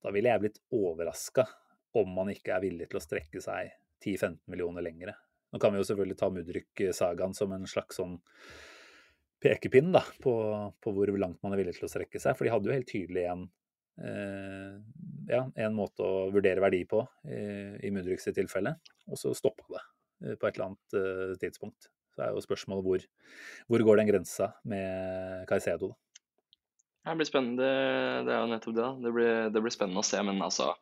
da 0.00 0.12
ville 0.14 0.32
jeg 0.32 0.42
blitt 0.44 0.62
overraska 0.74 1.46
om 1.98 2.12
man 2.14 2.30
ikke 2.32 2.54
er 2.54 2.64
villig 2.64 2.88
til 2.90 3.00
å 3.00 3.04
strekke 3.04 3.42
seg 3.42 3.72
10-15 4.04 4.40
millioner 4.50 4.84
lengre. 4.84 5.14
Nå 5.50 5.58
kan 5.60 5.74
vi 5.74 5.80
jo 5.80 5.86
selvfølgelig 5.88 6.18
ta 6.20 6.30
Mudrik-sagaen 6.32 7.34
som 7.36 7.52
en 7.54 7.66
slags 7.68 7.98
sånn 7.98 8.18
pekepinn 9.42 9.90
da, 9.94 10.02
på, 10.22 10.34
på, 10.82 10.92
hvor 10.94 11.10
langt 11.18 11.40
man 11.42 11.54
er 11.54 11.62
villig 11.62 11.78
til 11.78 11.88
å 11.88 11.90
strekke 11.90 12.20
seg. 12.22 12.36
For 12.38 12.46
de 12.46 12.52
hadde 12.52 12.70
jo 12.70 12.76
helt 12.76 12.90
tydelig 12.90 13.24
en, 13.32 13.46
eh, 14.04 14.74
ja, 15.32 15.46
en 15.64 15.76
måte 15.76 16.06
å 16.06 16.28
vurdere 16.32 16.62
verdi 16.62 16.84
på 16.88 17.02
eh, 17.26 17.80
i 17.82 17.92
Mudriks 17.94 18.28
tilfelle, 18.36 18.76
og 19.08 19.18
så 19.18 19.32
stoppa 19.36 19.66
det 19.72 19.82
eh, 19.82 20.36
på 20.36 20.46
et 20.46 20.52
eller 20.54 20.68
annet 20.70 21.00
eh, 21.00 21.34
tidspunkt. 21.42 21.90
Så 22.14 22.24
er 22.26 22.34
jo 22.34 22.44
spørsmålet 22.44 22.86
hvor, 22.86 23.08
hvor 23.70 23.86
går 23.88 24.00
den 24.00 24.12
grensa 24.12 24.52
med 24.68 25.48
Caicedo, 25.50 25.92
da. 25.94 26.09
Det 27.06 27.16
blir 27.16 27.28
spennende. 27.28 27.68
Det 28.26 28.32
er 28.34 28.42
jo 28.42 28.50
nettopp 28.50 28.76
det. 28.76 28.88
Det 29.04 29.12
blir, 29.16 29.34
det 29.54 29.62
blir 29.64 29.74
spennende 29.74 30.02
å 30.02 30.06
se. 30.06 30.20
Men 30.26 30.42
altså, 30.44 30.72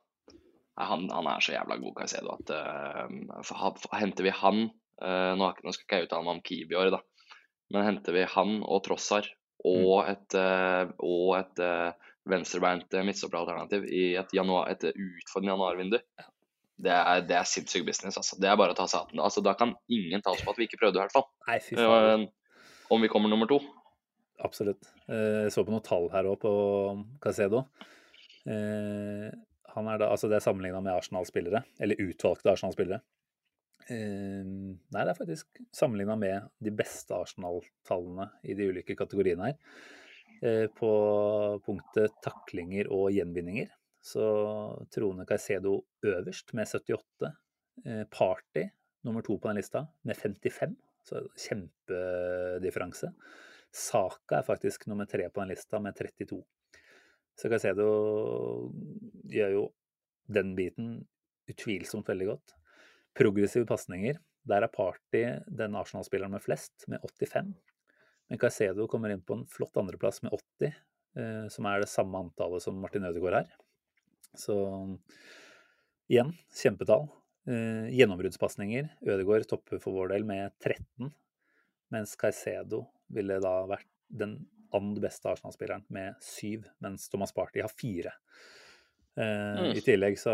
han, 0.78 1.06
han 1.14 1.30
er 1.30 1.44
så 1.44 1.54
jævla 1.54 1.78
god, 1.82 1.94
Caicedo, 2.00 2.34
at 2.38 2.52
uh, 2.54 3.98
henter 3.98 4.26
vi 4.26 4.34
han 4.34 4.64
uh, 4.66 5.32
nå, 5.38 5.52
nå, 5.64 5.74
skal 5.74 5.84
ikke 5.84 6.00
jeg 6.00 6.08
uttale 6.08 6.26
meg 6.26 6.36
om 6.36 6.44
Kiwi 6.46 6.74
i 6.74 6.80
år, 6.80 6.92
da. 6.94 7.02
Men 7.74 7.86
henter 7.86 8.16
vi 8.16 8.26
han 8.34 8.60
og 8.64 8.82
Trossar 8.86 9.28
og 9.66 10.04
mm. 10.04 10.10
et, 10.12 10.36
uh, 10.38 10.92
og 11.04 11.32
et 11.40 11.62
uh, 11.64 12.10
venstrebeint 12.28 12.94
eh, 12.94 13.04
midtstopperalternativ 13.06 13.86
i 13.88 14.12
et, 14.20 14.34
januar, 14.36 14.68
et 14.70 14.84
utfordrende 14.90 15.54
januarvindu, 15.54 15.98
det 16.78 16.92
er, 16.94 17.22
det 17.26 17.34
er 17.34 17.46
sinnssyk 17.48 17.86
business. 17.88 18.18
Altså. 18.20 18.36
Det 18.38 18.50
er 18.50 18.58
bare 18.60 18.74
å 18.74 18.78
ta 18.78 18.86
seg 18.86 19.00
av 19.00 19.08
den. 19.10 19.22
Altså, 19.24 19.42
da 19.42 19.56
kan 19.58 19.72
ingen 19.90 20.22
ta 20.22 20.34
oss 20.34 20.44
på 20.44 20.52
at 20.52 20.60
vi 20.60 20.68
ikke 20.68 20.78
prøvde, 20.82 21.00
i 21.00 21.02
hvert 21.02 21.14
fall. 21.14 21.26
Nei, 21.48 21.56
fy 21.64 21.78
faen. 21.78 22.28
Om 22.94 23.02
vi 23.04 23.10
kommer 23.12 23.32
nummer 23.32 23.50
to. 23.50 23.58
Absolutt. 24.44 24.90
Jeg 25.10 25.50
så 25.50 25.64
på 25.66 25.72
noen 25.74 25.84
tall 25.86 26.06
her 26.12 26.28
òg 26.30 26.36
på 26.42 26.52
Casedo. 27.24 27.64
Han 28.46 29.88
er 29.90 29.98
da, 30.00 30.08
altså 30.12 30.30
det 30.30 30.38
er 30.38 30.44
sammenligna 30.44 30.80
med 30.84 30.94
Arsenal-spillere, 30.94 31.64
eller 31.82 32.02
utvalgte 32.06 32.52
Arsenal-spillere. 32.52 33.00
Ehm, 33.88 34.76
nei, 34.92 35.02
det 35.02 35.12
er 35.12 35.16
faktisk 35.16 35.60
sammenligna 35.74 36.16
med 36.20 36.48
de 36.64 36.72
beste 36.76 37.16
Arsenal-tallene 37.16 38.28
i 38.44 38.56
de 38.58 38.68
ulike 38.68 38.96
kategoriene 38.98 39.50
her. 39.50 39.76
Eh, 40.42 40.66
på 40.70 40.90
punktet 41.66 42.18
taklinger 42.22 42.90
og 42.94 43.10
gjenvinninger 43.16 43.70
så 44.04 44.26
troner 44.94 45.26
Caicedo 45.28 45.80
øverst 46.06 46.52
med 46.54 46.68
78. 46.68 47.32
Eh, 47.84 48.04
Party 48.12 48.68
nummer 49.06 49.24
to 49.24 49.38
på 49.38 49.50
den 49.50 49.58
lista 49.58 49.86
med 50.04 50.16
55, 50.18 50.76
så 51.08 51.24
kjempedifferanse. 51.46 53.12
Saka 53.78 54.40
er 54.40 54.46
faktisk 54.46 54.86
nummer 54.90 55.08
tre 55.08 55.28
på 55.30 55.42
den 55.42 55.52
lista 55.52 55.80
med 55.82 55.96
32. 55.98 56.40
Så 57.38 57.50
Caicedo 57.52 57.88
gjør 59.30 59.54
jo 59.54 59.64
den 60.34 60.54
biten 60.58 60.96
utvilsomt 61.48 62.08
veldig 62.10 62.32
godt. 62.32 62.54
Progressive 63.18 63.68
pasninger. 63.68 64.18
Der 64.48 64.64
er 64.64 64.72
Party 64.72 65.22
den 65.60 65.76
Arsenal-spilleren 65.78 66.34
med 66.34 66.42
flest, 66.44 66.86
med 66.88 67.02
85. 67.04 67.54
Men 68.28 68.40
Caicedo 68.40 68.88
kommer 68.90 69.12
inn 69.12 69.22
på 69.24 69.38
en 69.38 69.46
flott 69.48 69.76
andreplass 69.80 70.22
med 70.24 70.34
80. 70.34 70.74
eh, 71.18 71.46
som 71.48 71.66
er 71.66 71.80
det 71.82 71.90
samme 71.90 72.18
antallet 72.20 72.62
som 72.62 72.76
Martin 72.78 73.06
Ødegaard 73.08 73.40
her. 73.40 73.54
Så 74.36 74.54
igjen, 76.10 76.34
kjempetall. 76.54 77.08
Eh, 77.48 77.88
Gjennombruddspasninger. 77.96 78.90
Ødegaard 79.08 79.48
topper 79.48 79.80
for 79.82 79.96
vår 79.96 80.12
del 80.12 80.26
med 80.28 80.52
13, 80.60 81.12
mens 81.94 82.14
Caicedo 82.20 82.84
ville 83.14 83.40
da 83.42 83.54
vært 83.68 83.88
den 84.08 84.38
andre 84.74 85.06
beste 85.06 85.30
Arsenal-spilleren 85.30 85.84
med 85.94 86.16
syv, 86.24 86.66
mens 86.84 87.08
Thomas 87.08 87.32
Party 87.32 87.62
har 87.64 87.72
fire. 87.72 88.12
Eh, 89.18 89.58
Mm. 89.58 89.76
I 89.76 89.80
tillegg 89.82 90.18
så 90.20 90.32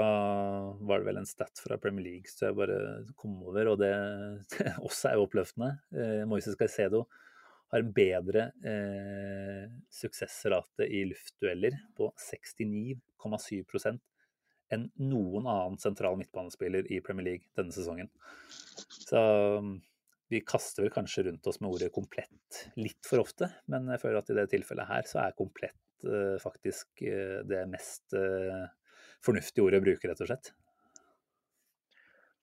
var 0.84 1.00
det 1.00 1.06
vel 1.06 1.16
en 1.16 1.26
stat 1.26 1.60
fra 1.62 1.78
Premier 1.80 2.04
League 2.04 2.28
så 2.28 2.50
jeg 2.50 2.56
bare 2.58 2.78
kom 3.16 3.38
over, 3.46 3.70
og 3.72 3.78
det 3.80 3.92
også 4.88 5.08
er 5.08 5.14
jo 5.16 5.24
oppløftende. 5.24 5.70
Eh, 5.94 6.24
Moises 6.28 6.58
Caicedo 6.60 7.06
har 7.72 7.80
en 7.80 7.92
bedre 7.96 8.50
eh, 8.62 9.70
suksessrate 9.90 10.84
i 10.84 11.04
luftdueller 11.08 11.78
på 11.96 12.10
69,7% 12.20 14.02
enn 14.74 14.86
noen 15.00 15.46
annen 15.46 15.80
sentral 15.80 16.16
midtbanespiller 16.18 16.86
i 16.92 17.00
Premier 17.04 17.26
League 17.30 17.48
denne 17.56 17.72
sesongen. 17.72 18.10
Så 19.06 19.20
vi 20.34 20.42
kaster 20.46 20.82
vel 20.82 20.92
kanskje 20.94 21.28
rundt 21.28 21.46
oss 21.46 21.60
med 21.62 21.70
ordet 21.70 21.92
komplett 21.94 22.64
litt 22.80 23.06
for 23.06 23.22
ofte, 23.22 23.50
men 23.70 23.86
jeg 23.94 24.02
føler 24.02 24.18
at 24.20 24.32
i 24.32 24.38
det 24.40 24.48
tilfellet 24.50 24.90
her 24.90 25.06
så 25.06 25.20
er 25.22 25.36
komplett 25.38 26.06
eh, 26.08 26.34
faktisk 26.42 27.04
eh, 27.06 27.40
det 27.46 27.62
mest 27.70 28.16
eh, 28.18 28.64
fornuftige 29.24 29.66
ordet 29.66 29.82
å 29.82 29.84
bruke, 29.86 30.10
rett 30.10 30.22
og 30.24 30.30
slett. 30.30 30.50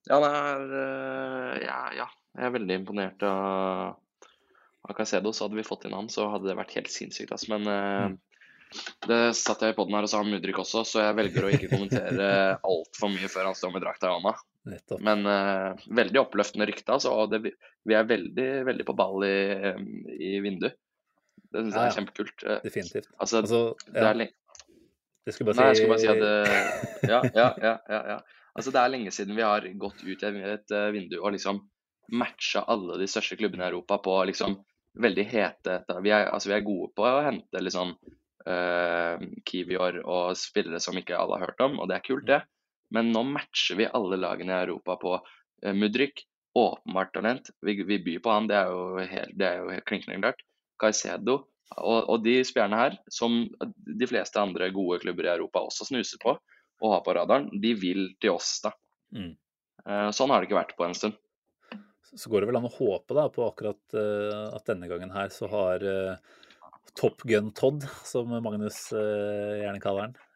Ja, 0.07 0.17
det 0.23 0.31
er 0.31 0.63
eh, 0.79 1.57
ja, 1.65 1.81
ja, 1.99 2.07
jeg 2.37 2.47
er 2.47 2.55
veldig 2.55 2.79
imponert 2.79 3.27
av, 3.27 3.99
av. 4.87 5.03
Så 5.05 5.19
hadde 5.21 5.59
vi 5.59 5.67
fått 5.67 5.85
inn 5.85 5.97
han, 5.97 6.09
så 6.09 6.29
hadde 6.31 6.49
det 6.49 6.57
vært 6.57 6.77
helt 6.79 6.93
sinnssykt. 6.93 7.35
Altså. 7.35 7.51
Men 7.53 7.67
eh, 7.69 8.15
det 9.11 9.19
satt 9.37 9.61
jeg 9.65 9.75
i 9.75 9.77
poden 9.77 9.97
her 9.97 10.07
og 10.07 10.13
sa 10.13 10.23
om 10.23 10.31
Mudrik 10.31 10.63
også, 10.63 10.85
så 10.87 11.03
jeg 11.03 11.19
velger 11.19 11.45
å 11.45 11.51
ikke 11.53 11.73
kommentere 11.73 12.31
altfor 12.71 13.11
mye 13.13 13.29
før 13.31 13.51
han 13.51 13.59
står 13.59 13.75
med 13.75 13.85
drakta 13.85 14.09
i 14.09 14.15
hånda. 14.15 14.35
Nettopp. 14.69 15.01
Men 15.01 15.25
uh, 15.25 15.79
veldig 15.89 16.21
oppløftende 16.21 16.67
rykte, 16.69 16.93
altså. 16.93 17.13
Og 17.17 17.31
det, 17.33 17.55
vi 17.87 17.97
er 17.97 18.05
veldig, 18.09 18.49
veldig 18.67 18.85
på 18.85 18.95
ball 18.97 19.25
i, 19.25 19.37
i 20.21 20.35
vinduet. 20.43 20.77
Det 21.51 21.63
syns 21.65 21.73
jeg 21.73 21.79
Ja, 21.79 21.81
ja. 21.81 21.87
er 21.89 21.97
kjempekult. 21.97 22.43
Eh, 22.45 22.61
Definitivt. 22.63 23.09
Altså, 23.17 23.41
Altså, 23.41 23.63
det 23.91 24.05
er 24.05 24.19
lenge 24.21 24.37
jeg 25.25 25.35
skulle 25.35 25.51
bare 25.51 25.61
Nei, 25.61 25.65
jeg 25.69 25.77
skulle 25.77 25.93
bare 25.93 26.01
si 26.01 26.09
at 26.09 26.21
det, 26.21 27.09
ja, 27.13 27.19
ja, 27.35 27.49
ja, 27.61 27.73
ja, 27.93 27.99
ja. 28.15 28.15
Altså, 28.57 28.71
det 28.73 28.81
er 28.81 28.93
lenge 28.93 29.11
siden 29.13 29.37
vi 29.37 29.45
har 29.45 29.67
gått 29.83 30.01
ut 30.01 30.23
i 30.25 30.31
et 30.49 30.73
eh, 30.75 30.87
vindu 30.95 31.19
og 31.19 31.35
liksom 31.35 31.61
matcha 32.17 32.63
alle 32.71 32.97
de 32.99 33.07
største 33.07 33.37
klubbene 33.39 33.63
i 33.63 33.69
Europa 33.69 33.99
på 34.03 34.15
liksom 34.31 34.57
veldig 34.99 35.23
hete 35.31 35.77
Vi 36.03 36.11
er, 36.11 36.25
altså, 36.33 36.49
vi 36.49 36.55
er 36.57 36.65
gode 36.65 36.89
på 36.97 37.05
å 37.07 37.21
hente 37.23 37.61
liksom 37.63 37.93
uh, 37.93 39.21
Kiwior 39.47 40.01
og 40.01 40.33
spillere 40.35 40.81
som 40.83 40.97
ikke 40.99 41.15
alle 41.15 41.37
har 41.37 41.47
hørt 41.47 41.63
om, 41.63 41.77
og 41.79 41.87
det 41.87 41.95
er 41.95 42.03
kult, 42.03 42.25
det. 42.27 42.41
Men 42.95 43.11
nå 43.13 43.23
matcher 43.27 43.79
vi 43.79 43.89
alle 43.89 44.19
lagene 44.19 44.53
i 44.53 44.65
Europa 44.67 44.97
på 45.01 45.15
uh, 45.17 45.73
Mudrik. 45.77 46.25
Åpenbart 46.57 47.13
talent. 47.15 47.47
Vi, 47.63 47.77
vi 47.87 48.01
byr 48.03 48.19
på 48.23 48.31
han, 48.33 48.49
det 48.51 48.57
er 48.59 48.73
jo 48.73 49.05
helt, 49.07 49.35
det 49.39 49.47
er 49.47 49.61
jo 49.61 49.83
klinkende 49.87 50.19
klart. 50.19 50.41
Caicedo. 50.81 51.37
Og, 51.79 52.09
og 52.11 52.25
de 52.25 52.41
spillerne 52.43 52.75
her, 52.75 52.97
som 53.07 53.45
de 53.87 54.09
fleste 54.09 54.41
andre 54.41 54.67
gode 54.75 54.99
klubber 54.99 55.29
i 55.29 55.31
Europa 55.31 55.61
også 55.63 55.87
snuser 55.87 56.19
på 56.19 56.33
og 56.81 56.91
har 56.91 57.03
på 57.05 57.13
radaren, 57.15 57.47
de 57.63 57.71
vil 57.79 58.09
til 58.19 58.33
oss, 58.33 58.57
da. 58.65 58.73
Mm. 59.15 59.31
Eh, 59.85 60.09
Sånn 60.17 60.33
har 60.33 60.41
det 60.41 60.49
ikke 60.49 60.57
vært 60.57 60.75
på 60.75 60.87
en 60.87 60.97
stund. 60.97 61.15
så 62.11 62.27
går 62.27 62.41
det 62.41 62.49
vel 62.49 62.59
an 62.59 62.67
å 62.67 62.73
håpe 62.73 63.15
da, 63.15 63.29
på 63.31 63.45
akkurat 63.45 63.95
eh, 63.95 64.47
at 64.57 64.67
denne 64.67 64.89
gangen 64.91 65.13
her 65.15 65.31
så 65.31 65.47
har 65.53 65.85
Top 66.97 67.21
Gun 67.23 67.51
Todd, 67.55 67.85
som 68.03 68.27
Magnus 68.43 68.91
eh, 68.91 69.61
gjerne 69.63 69.81
kaller 69.83 70.11
eh, 70.11 70.27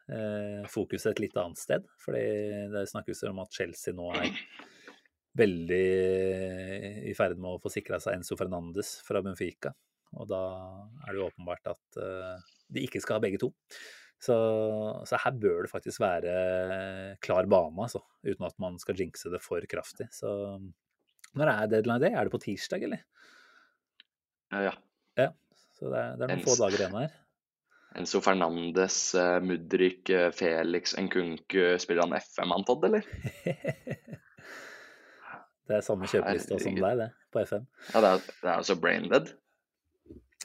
fokuset 0.70 1.12
et 1.12 1.24
litt 1.24 1.36
annet 1.40 1.58
sted. 1.58 1.86
Fordi 2.02 2.24
det 2.72 2.86
snakkes 2.90 3.24
om 3.30 3.40
at 3.42 3.54
Chelsea 3.56 3.94
nå 3.96 4.06
er 4.14 4.30
veldig 5.36 5.82
i 7.10 7.14
ferd 7.16 7.36
med 7.40 7.56
å 7.56 7.60
få 7.60 7.72
sikra 7.72 7.98
seg 8.00 8.16
Enzo 8.18 8.38
Fernandes 8.38 8.96
fra 9.06 9.22
Benfica. 9.24 9.74
Og 10.16 10.28
da 10.30 10.40
er 11.04 11.12
det 11.12 11.20
jo 11.20 11.28
åpenbart 11.28 11.72
at 11.74 12.00
eh, 12.00 12.52
de 12.72 12.84
ikke 12.86 13.02
skal 13.04 13.18
ha 13.18 13.24
begge 13.24 13.40
to. 13.42 13.50
Så, 14.22 14.36
så 15.04 15.18
her 15.20 15.34
bør 15.36 15.66
det 15.66 15.72
faktisk 15.72 16.00
være 16.00 16.36
klar 17.24 17.48
bane, 17.52 17.76
altså. 17.84 18.00
Uten 18.24 18.46
at 18.48 18.56
man 18.62 18.78
skal 18.80 18.96
jinxe 18.96 19.28
det 19.32 19.42
for 19.44 19.60
kraftig. 19.68 20.08
Så 20.14 20.30
når 21.36 21.52
er 21.52 21.72
deadline 21.74 22.00
day? 22.00 22.14
Er 22.16 22.24
det 22.24 22.32
på 22.32 22.40
tirsdag, 22.46 22.86
eller? 22.88 23.02
Eh, 24.54 24.70
Ja. 24.70 24.74
Ja. 25.20 25.30
Så 25.76 25.90
det 25.92 26.00
er, 26.00 26.16
det 26.16 26.24
er 26.24 26.32
noen 26.32 26.46
få 26.46 26.56
dager 26.56 26.80
igjen 26.80 26.96
her. 26.96 27.16
Enzo 27.96 28.20
Fernandes, 28.20 29.14
eh, 29.14 29.40
Mudrik, 29.40 30.10
eh, 30.10 30.30
Felix, 30.36 30.94
Nkunku. 31.00 31.78
Spiller 31.78 32.02
han 32.02 32.12
FM, 32.12 32.52
Todd, 32.66 32.84
eller? 32.84 33.06
Det 35.66 35.74
er 35.74 35.82
samme 35.82 36.06
kjøpelista 36.06 36.60
som 36.62 36.76
deg, 36.78 37.00
det, 37.00 37.08
på 37.34 37.42
FM. 37.42 37.64
Ja, 37.90 38.02
det 38.04 38.10
er, 38.10 38.26
det 38.42 38.50
er 38.52 38.60
jo 38.60 38.66
så 38.68 38.76
brain 38.78 39.08
dead. 39.10 39.32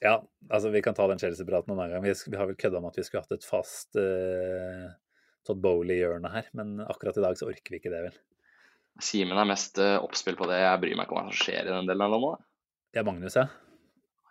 Ja, 0.01 0.15
altså 0.49 0.71
vi 0.73 0.81
kan 0.81 0.95
ta 0.97 1.05
den 1.11 1.21
Chelsea-praten 1.21 1.75
en 1.75 1.77
annen 1.77 1.93
gang. 1.93 2.05
Vi, 2.07 2.15
vi 2.33 2.39
har 2.39 2.49
vel 2.49 2.57
kødda 2.57 2.79
om 2.79 2.87
at 2.89 2.97
vi 2.97 3.05
skulle 3.05 3.21
hatt 3.21 3.35
et 3.35 3.45
fast 3.45 3.99
uh, 4.01 4.87
Todd 5.45 5.61
Bowley-hjørne 5.61 6.31
her, 6.33 6.49
men 6.57 6.79
akkurat 6.87 7.19
i 7.21 7.25
dag 7.27 7.37
så 7.37 7.51
orker 7.51 7.75
vi 7.75 7.77
ikke 7.83 7.93
det, 7.93 8.01
vel. 8.07 8.17
Simen 9.05 9.37
er 9.37 9.51
mest 9.51 9.77
uh, 9.77 9.99
oppspill 10.01 10.39
på 10.39 10.49
det. 10.49 10.57
Jeg 10.63 10.81
bryr 10.81 10.97
meg 10.97 11.05
ikke 11.05 11.13
om 11.13 11.21
hva 11.21 11.29
som 11.29 11.37
skjer 11.37 11.69
i 11.69 11.75
den 11.75 11.91
delen 11.91 12.07
av 12.07 12.15
landet. 12.15 12.47
Ja, 12.97 13.05
Magnus, 13.05 13.37
ja. 13.37 13.45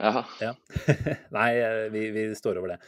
Ja. 0.00 0.24
ja. 0.40 0.54
Nei, 1.36 1.50
eh, 1.60 1.86
vi, 1.92 2.06
vi 2.14 2.28
står 2.36 2.60
over 2.60 2.74
det. 2.74 2.78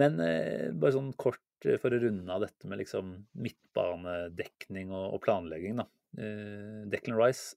Men 0.00 0.20
eh, 0.24 0.72
bare 0.76 0.96
sånn 0.96 1.12
kort 1.20 1.68
eh, 1.68 1.76
for 1.80 1.92
å 1.92 2.00
runde 2.00 2.32
av 2.32 2.44
dette 2.44 2.68
med 2.68 2.80
liksom 2.80 3.12
midtbanedekning 3.44 4.92
og, 4.92 5.16
og 5.16 5.22
planlegging, 5.24 5.78
da. 5.82 5.86
Eh, 6.16 6.82
Declan 6.92 7.20
Rice 7.20 7.56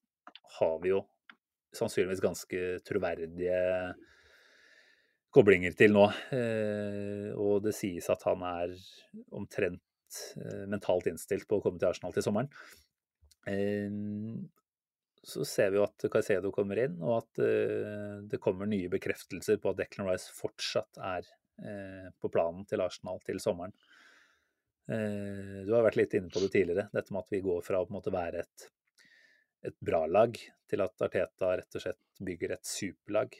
har 0.59 0.77
vi 0.83 0.93
jo 0.93 1.03
sannsynligvis 1.75 2.23
ganske 2.23 2.61
troverdige 2.87 3.59
koblinger 5.35 5.75
til 5.77 5.93
nå. 5.95 6.07
Eh, 6.35 7.29
og 7.37 7.63
det 7.65 7.75
sies 7.77 8.09
at 8.11 8.25
han 8.27 8.43
er 8.47 8.73
omtrent 9.35 10.21
eh, 10.41 10.65
mentalt 10.69 11.09
innstilt 11.11 11.47
på 11.49 11.59
å 11.59 11.65
komme 11.65 11.81
til 11.81 11.91
Arsenal 11.91 12.15
til 12.15 12.25
sommeren. 12.25 12.51
Så 15.23 15.43
ser 15.47 15.73
vi 15.73 15.79
jo 15.79 15.85
at 15.85 16.05
Caicedo 16.11 16.51
kommer 16.55 16.79
inn, 16.79 16.95
og 17.03 17.19
at 17.19 17.41
uh, 17.43 18.19
det 18.29 18.39
kommer 18.43 18.69
nye 18.69 18.91
bekreftelser 18.91 19.59
på 19.59 19.73
at 19.73 19.81
Declan 19.81 20.07
Rice 20.07 20.31
fortsatt 20.35 20.99
er 21.03 21.27
uh, 21.63 22.07
på 22.19 22.31
planen 22.31 22.67
til 22.69 22.83
Arsenal 22.83 23.19
til 23.25 23.41
sommeren. 23.43 23.75
Uh, 24.89 25.65
du 25.67 25.73
har 25.75 25.85
vært 25.85 25.99
litt 25.99 26.15
inne 26.17 26.31
på 26.31 26.41
det 26.43 26.53
tidligere, 26.55 26.87
dette 26.95 27.13
med 27.13 27.25
at 27.25 27.35
vi 27.35 27.43
går 27.45 27.61
fra 27.65 27.81
å 27.81 27.87
på 27.87 27.93
en 27.93 27.99
måte 27.99 28.15
være 28.15 28.45
et, 28.45 28.65
et 29.69 29.77
bra 29.83 30.05
lag 30.07 30.39
til 30.69 30.85
at 30.85 31.05
Arteta 31.05 31.53
rett 31.59 31.77
og 31.77 31.83
slett 31.83 32.23
bygger 32.23 32.55
et 32.55 32.67
superlag. 32.67 33.35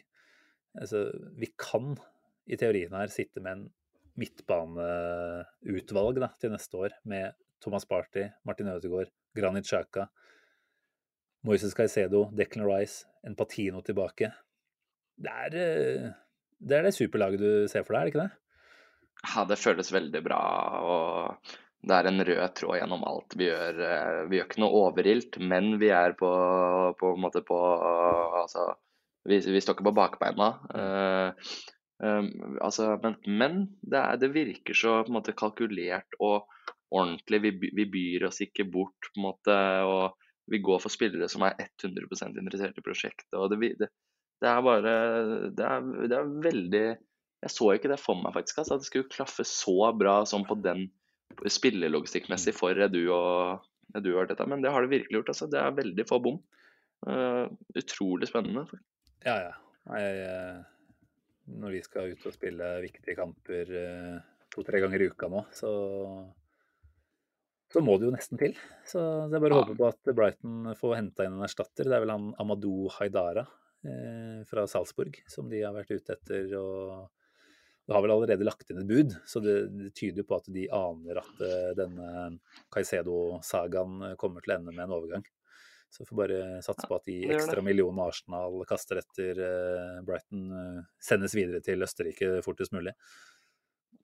Altså, 0.79 1.07
vi 1.39 1.49
kan 1.57 1.95
i 2.49 2.57
teorien 2.59 2.95
her 2.97 3.11
sitte 3.13 3.41
med 3.43 3.55
en 3.55 3.67
midtbaneutvalg 4.19 6.19
da, 6.21 6.31
til 6.41 6.53
neste 6.53 6.79
år 6.79 6.95
med 7.09 7.37
Thomas 7.63 7.85
Party, 7.87 8.25
Martin 8.47 8.71
Ødegaard, 8.71 9.11
Granit 9.35 9.67
Xhaka, 9.67 10.07
Moises 11.47 11.75
Caicedo, 11.75 12.27
Declan 12.35 12.67
Rice, 12.67 13.05
en 13.23 13.35
Patino 13.39 13.81
tilbake. 13.85 14.31
Det 15.19 15.31
er, 15.45 15.55
eh, 15.55 16.11
det 16.59 16.77
er 16.77 16.87
det 16.87 16.95
superlaget 16.95 17.39
du 17.39 17.67
ser 17.71 17.83
for 17.87 17.95
deg, 17.95 18.01
er 18.01 18.05
det 18.05 18.13
ikke 18.13 18.27
det? 18.27 18.35
ja, 19.27 19.43
det 19.45 19.59
føles 19.59 19.91
veldig 19.91 20.21
bra. 20.23 20.43
og 20.79 21.55
det 21.79 21.95
er 21.95 22.07
en 22.09 22.23
rød 22.27 22.53
tråd 22.59 22.77
gjennom 22.79 23.03
alt 23.07 23.35
vi 23.39 23.47
gjør. 23.47 23.81
Eh, 23.87 24.21
Vi 24.29 24.37
gjør 24.37 24.47
ikke 24.49 24.61
noe 24.63 24.79
overilt, 24.83 25.39
men 25.39 25.77
vi 25.79 25.89
er 25.95 26.15
på, 26.19 26.29
på 26.99 27.13
en 27.15 27.21
måte 27.23 27.41
på 27.47 27.59
Altså, 28.43 28.73
vi, 29.27 29.39
vi 29.39 29.61
står 29.61 29.77
ikke 29.77 29.89
på 29.89 29.95
bakbeina. 29.95 30.49
Uh, 30.73 31.29
um, 32.03 32.29
altså, 32.61 32.97
men 33.03 33.15
men 33.27 33.59
det, 33.81 33.99
er, 33.99 34.17
det 34.17 34.31
virker 34.33 34.73
så 34.73 35.01
på 35.03 35.11
en 35.11 35.19
måte 35.19 35.35
kalkulert 35.37 36.19
og 36.19 36.47
ordentlig. 36.91 37.41
Vi, 37.43 37.71
vi 37.75 37.85
byr 37.91 38.27
oss 38.27 38.41
ikke 38.43 38.67
bort, 38.71 39.11
på 39.11 39.19
en 39.19 39.27
måte. 39.29 39.59
og 39.83 40.17
vi 40.49 40.61
går 40.65 40.81
for 40.83 40.93
spillere 40.93 41.29
som 41.31 41.45
er 41.47 41.57
100% 41.59 42.39
interessert 42.41 42.77
i 42.79 42.85
prosjektet. 42.85 43.33
og 43.37 43.51
det, 43.53 43.73
det, 43.79 43.89
det 44.41 44.49
er 44.49 44.63
bare 44.65 44.95
det 45.55 45.65
er, 45.65 45.89
det 46.09 46.17
er 46.17 46.33
veldig 46.45 46.85
Jeg 47.39 47.53
så 47.53 47.69
ikke 47.71 47.91
det 47.91 48.01
for 48.01 48.19
meg, 48.19 48.33
faktisk. 48.35 48.57
Altså, 48.59 48.75
at 48.75 48.83
det 48.83 48.89
skulle 48.89 49.11
klaffe 49.13 49.45
så 49.47 49.93
bra 49.95 50.17
som 50.27 50.43
på 50.47 50.57
den 50.59 50.89
spillelogistikkmessig 51.47 52.51
for 52.57 52.75
Edu 52.75 53.05
og 53.15 53.63
Edu 53.95 54.09
og 54.11 54.27
dette. 54.27 54.47
Men 54.49 54.65
det 54.65 54.73
har 54.75 54.83
det 54.83 54.91
virkelig 54.91 55.21
gjort. 55.21 55.31
altså. 55.31 55.47
Det 55.47 55.61
er 55.61 55.77
veldig 55.77 56.05
få 56.09 56.19
bom. 56.25 56.41
Uh, 57.07 57.47
utrolig 57.79 58.27
spennende. 58.27 58.65
Ja, 59.23 59.37
ja. 59.45 59.53
Nei, 59.87 60.01
eh, 60.03 60.59
når 61.59 61.77
vi 61.77 61.81
skal 61.85 62.11
ut 62.13 62.27
og 62.27 62.35
spille 62.35 62.67
viktige 62.83 63.15
kamper 63.17 63.71
eh, 63.79 64.17
to-tre 64.53 64.81
ganger 64.83 65.01
i 65.01 65.07
uka 65.09 65.29
nå, 65.31 65.45
så 65.55 65.71
så 67.69 67.83
må 67.85 67.97
det 67.99 68.09
jo 68.09 68.15
nesten 68.15 68.39
til. 68.41 68.55
Så 68.87 69.01
det 69.29 69.37
er 69.37 69.43
bare 69.45 69.53
å 69.53 69.61
Ja. 69.61 69.67
håpe 69.67 69.77
på 69.77 69.87
at 69.89 70.15
Brighton 70.15 70.73
får 70.79 70.95
henta 70.97 71.25
inn 71.25 71.37
en 71.37 71.45
erstatter. 71.45 71.85
Det 71.85 71.95
er 71.95 72.03
vel 72.05 72.15
han 72.15 72.33
Amadou 72.41 72.89
Haidara 72.97 73.45
eh, 73.85 74.43
fra 74.49 74.65
Salzburg 74.67 75.21
som 75.29 75.49
de 75.49 75.61
har 75.61 75.73
vært 75.73 75.91
ute 75.93 76.17
etter 76.17 76.53
og 76.57 77.09
det 77.89 77.95
har 77.95 78.03
vel 78.05 78.11
allerede 78.13 78.45
lagt 78.45 78.69
inn 78.69 78.83
et 78.83 78.85
bud, 78.85 79.15
så 79.25 79.39
det, 79.41 79.53
det 79.73 79.87
tyder 79.97 80.21
jo 80.21 80.27
på 80.29 80.37
at 80.37 80.49
de 80.53 80.67
aner 80.69 81.17
at 81.23 81.39
eh, 81.41 81.71
denne 81.73 82.09
Caicedo-sagaen 82.69 84.11
kommer 84.21 84.45
til 84.45 84.53
å 84.53 84.57
ende 84.59 84.75
med 84.75 84.83
en 84.83 84.93
overgang. 84.93 85.23
Så 85.89 86.03
vi 86.03 86.05
får 86.11 86.19
bare 86.19 86.61
satse 86.61 86.85
på 86.85 86.99
at 86.99 87.07
de 87.09 87.15
ekstra 87.33 87.63
millionene 87.65 88.05
Arsenal 88.11 88.59
kaster 88.69 89.01
etter 89.01 89.41
eh, 89.41 89.95
Brighton, 90.05 90.43
uh, 90.53 90.83
sendes 91.01 91.33
videre 91.33 91.63
til 91.65 91.81
Østerrike 91.81 92.43
fortest 92.45 92.75
mulig. 92.77 92.93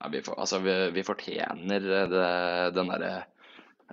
Ja, 0.00 0.10
vi, 0.10 0.24
for, 0.26 0.34
altså, 0.34 0.58
vi, 0.66 0.74
vi 0.96 1.06
fortjener 1.06 1.86
det, 2.10 2.24
den 2.74 2.90
derre 2.90 3.12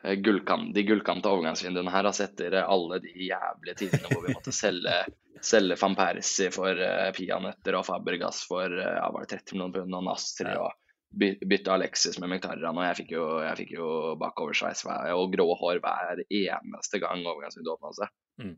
gullkant, 0.04 0.74
de 0.76 0.84
gullkanta 0.88 1.32
overgangsvinduene 1.32 1.92
her. 1.94 2.08
Altså 2.10 2.28
etter 2.28 2.60
alle 2.62 3.00
de 3.04 3.14
jævlige 3.30 3.78
tidene 3.86 4.10
hvor 4.12 4.26
vi 4.26 4.36
måtte 4.36 4.56
selge 4.56 5.04
selge 5.44 5.76
van 5.82 5.96
Persie 5.96 6.52
for 6.56 6.80
uh, 6.80 7.10
peanøtter 7.16 7.76
og 7.76 7.86
Fabregas 7.88 8.44
for 8.48 8.72
uh, 8.72 8.96
ja, 8.96 9.10
var 9.12 9.26
det 9.26 9.42
30 9.44 9.58
millioner 9.58 9.76
pund 9.76 9.98
og 10.00 10.06
Nastri 10.08 10.48
ja. 10.48 10.64
og 10.64 11.20
by, 11.20 11.30
bytte 11.50 11.74
Alexis 11.74 12.20
med 12.22 12.32
Mkhitaryan. 12.32 12.80
Og 12.80 12.88
jeg 12.88 13.00
fikk 13.02 13.16
jo, 13.18 13.26
jeg 13.44 13.60
fikk 13.60 13.74
jo 13.78 13.88
bakoversveis 14.22 14.86
og 14.88 15.34
grå 15.36 15.48
hår 15.60 15.82
hver 15.84 16.24
eneste 16.28 17.02
gang 17.04 17.26
overgangsvinduet 17.26 17.76
åpna 17.76 17.96
seg. 18.00 18.14
Mm. 18.44 18.54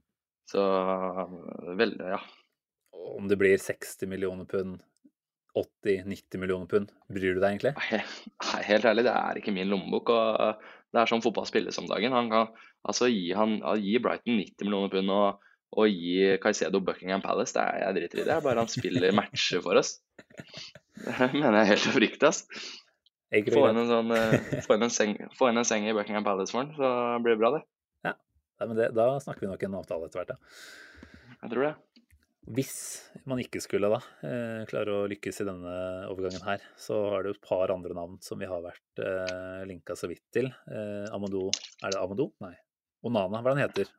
Så 0.46 0.66
veldig, 1.82 2.12
ja. 2.16 2.22
Om 3.16 3.28
det 3.28 3.38
blir 3.42 3.58
60 3.60 4.08
millioner 4.08 4.48
pund, 4.50 4.78
80-90 5.56 6.40
millioner 6.40 6.70
pund, 6.70 6.94
bryr 7.12 7.36
du 7.36 7.42
deg 7.42 7.56
egentlig? 7.56 7.74
Nei, 8.46 8.62
helt 8.70 8.88
ærlig, 8.88 9.08
det 9.08 9.16
er 9.16 9.40
ikke 9.42 9.56
min 9.56 9.72
lommebok. 9.72 10.14
og 10.14 10.66
Det 10.96 11.02
er 11.02 11.12
sånn 11.12 11.24
fotball 11.26 11.48
spilles 11.50 11.78
om 11.82 11.90
dagen. 11.92 12.16
Han 12.16 12.32
kan 12.32 12.54
altså 12.88 13.10
gi, 13.12 13.28
han, 13.36 13.60
gi 13.84 13.98
Brighton 14.00 14.40
90 14.40 14.68
millioner 14.68 14.94
pund 14.94 15.12
og 15.12 15.44
og 15.76 15.92
gi 15.92 16.36
Caicedo 16.44 16.80
Buckingham 16.84 17.24
Palace, 17.24 17.52
det 17.56 17.64
er 17.64 17.82
jeg 17.84 17.96
driter 17.98 18.22
i. 18.22 18.26
Det 18.28 18.34
er 18.36 18.44
bare 18.46 18.64
han 18.64 18.72
spiller 18.72 19.16
matcher 19.18 19.64
for 19.66 19.80
oss. 19.80 19.98
Det 20.96 21.32
mener 21.34 21.58
jeg 21.60 21.72
helt 21.74 21.88
oppriktig, 21.92 22.30
ass. 22.30 22.46
Få 23.52 23.66
inn, 23.68 23.82
en 23.82 23.90
sånn, 23.90 24.14
uh, 24.16 24.62
få, 24.64 24.78
inn 24.78 24.86
en 24.86 24.94
seng, 24.94 25.18
få 25.36 25.50
inn 25.52 25.60
en 25.60 25.68
seng 25.68 25.88
i 25.90 25.96
Buckingham 25.98 26.24
Palace 26.24 26.56
for 26.56 26.64
han, 26.64 26.72
så 26.78 26.92
blir 27.26 27.36
det 27.36 27.42
bra, 27.42 27.52
det. 27.58 27.66
Ja, 28.08 28.14
ja 28.62 28.70
men 28.70 28.80
det, 28.80 28.92
da 28.96 29.10
snakker 29.20 29.44
vi 29.44 29.52
nok 29.52 29.66
en 29.68 29.78
avtale 29.82 30.08
etter 30.08 30.22
hvert, 30.22 30.36
ja. 30.38 31.10
Jeg 31.42 31.52
tror 31.52 31.68
det. 31.68 31.74
Hvis 32.46 32.76
man 33.26 33.40
ikke 33.42 33.58
skulle 33.64 33.90
da 33.90 33.98
eh, 34.28 34.62
klare 34.70 34.94
å 34.94 35.08
lykkes 35.10 35.42
i 35.42 35.48
denne 35.48 35.74
overgangen 36.12 36.44
her, 36.46 36.62
så 36.78 37.00
har 37.16 37.26
det 37.26 37.34
et 37.34 37.42
par 37.46 37.74
andre 37.74 37.98
navn 37.98 38.20
som 38.22 38.38
vi 38.38 38.50
har 38.50 38.62
vært 38.62 39.02
eh, 39.02 39.64
linka 39.66 39.98
så 39.98 40.10
vidt 40.12 40.26
til. 40.36 40.52
Eh, 40.70 41.08
Amadou 41.16 41.50
Er 41.50 41.96
det 41.96 42.02
Amado? 42.02 42.30
Nei. 42.46 42.54
Onana, 43.06 43.42
hva 43.42 43.54
er 43.54 43.58
han 43.58 43.66
heter? 43.66 43.92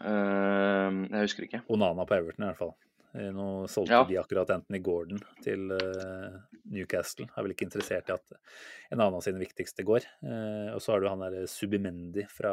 Uh, 0.00 1.02
jeg 1.10 1.26
husker 1.26 1.46
ikke. 1.46 1.60
Onana 1.72 2.06
på 2.06 2.16
Everton, 2.16 2.44
i 2.44 2.48
hvert 2.50 2.60
fall. 2.60 2.74
Eh, 3.18 3.30
nå 3.34 3.46
solgte 3.70 3.96
ja. 3.96 4.04
de 4.06 4.18
akkurat 4.20 4.52
Anthony 4.54 4.78
Gordon 4.86 5.22
til 5.44 5.74
uh, 5.74 6.38
Newcastle. 6.70 7.26
Er 7.34 7.46
vel 7.46 7.56
ikke 7.56 7.66
interessert 7.66 8.10
i 8.10 8.14
at 8.14 8.34
en 8.34 9.00
annen 9.00 9.18
av 9.18 9.24
sine 9.26 9.42
viktigste 9.42 9.86
går. 9.86 10.06
Uh, 10.22 10.70
og 10.76 10.82
så 10.84 10.94
har 10.94 11.02
du 11.02 11.10
han 11.10 11.24
der 11.24 11.48
Subimendi 11.50 12.26
fra 12.30 12.52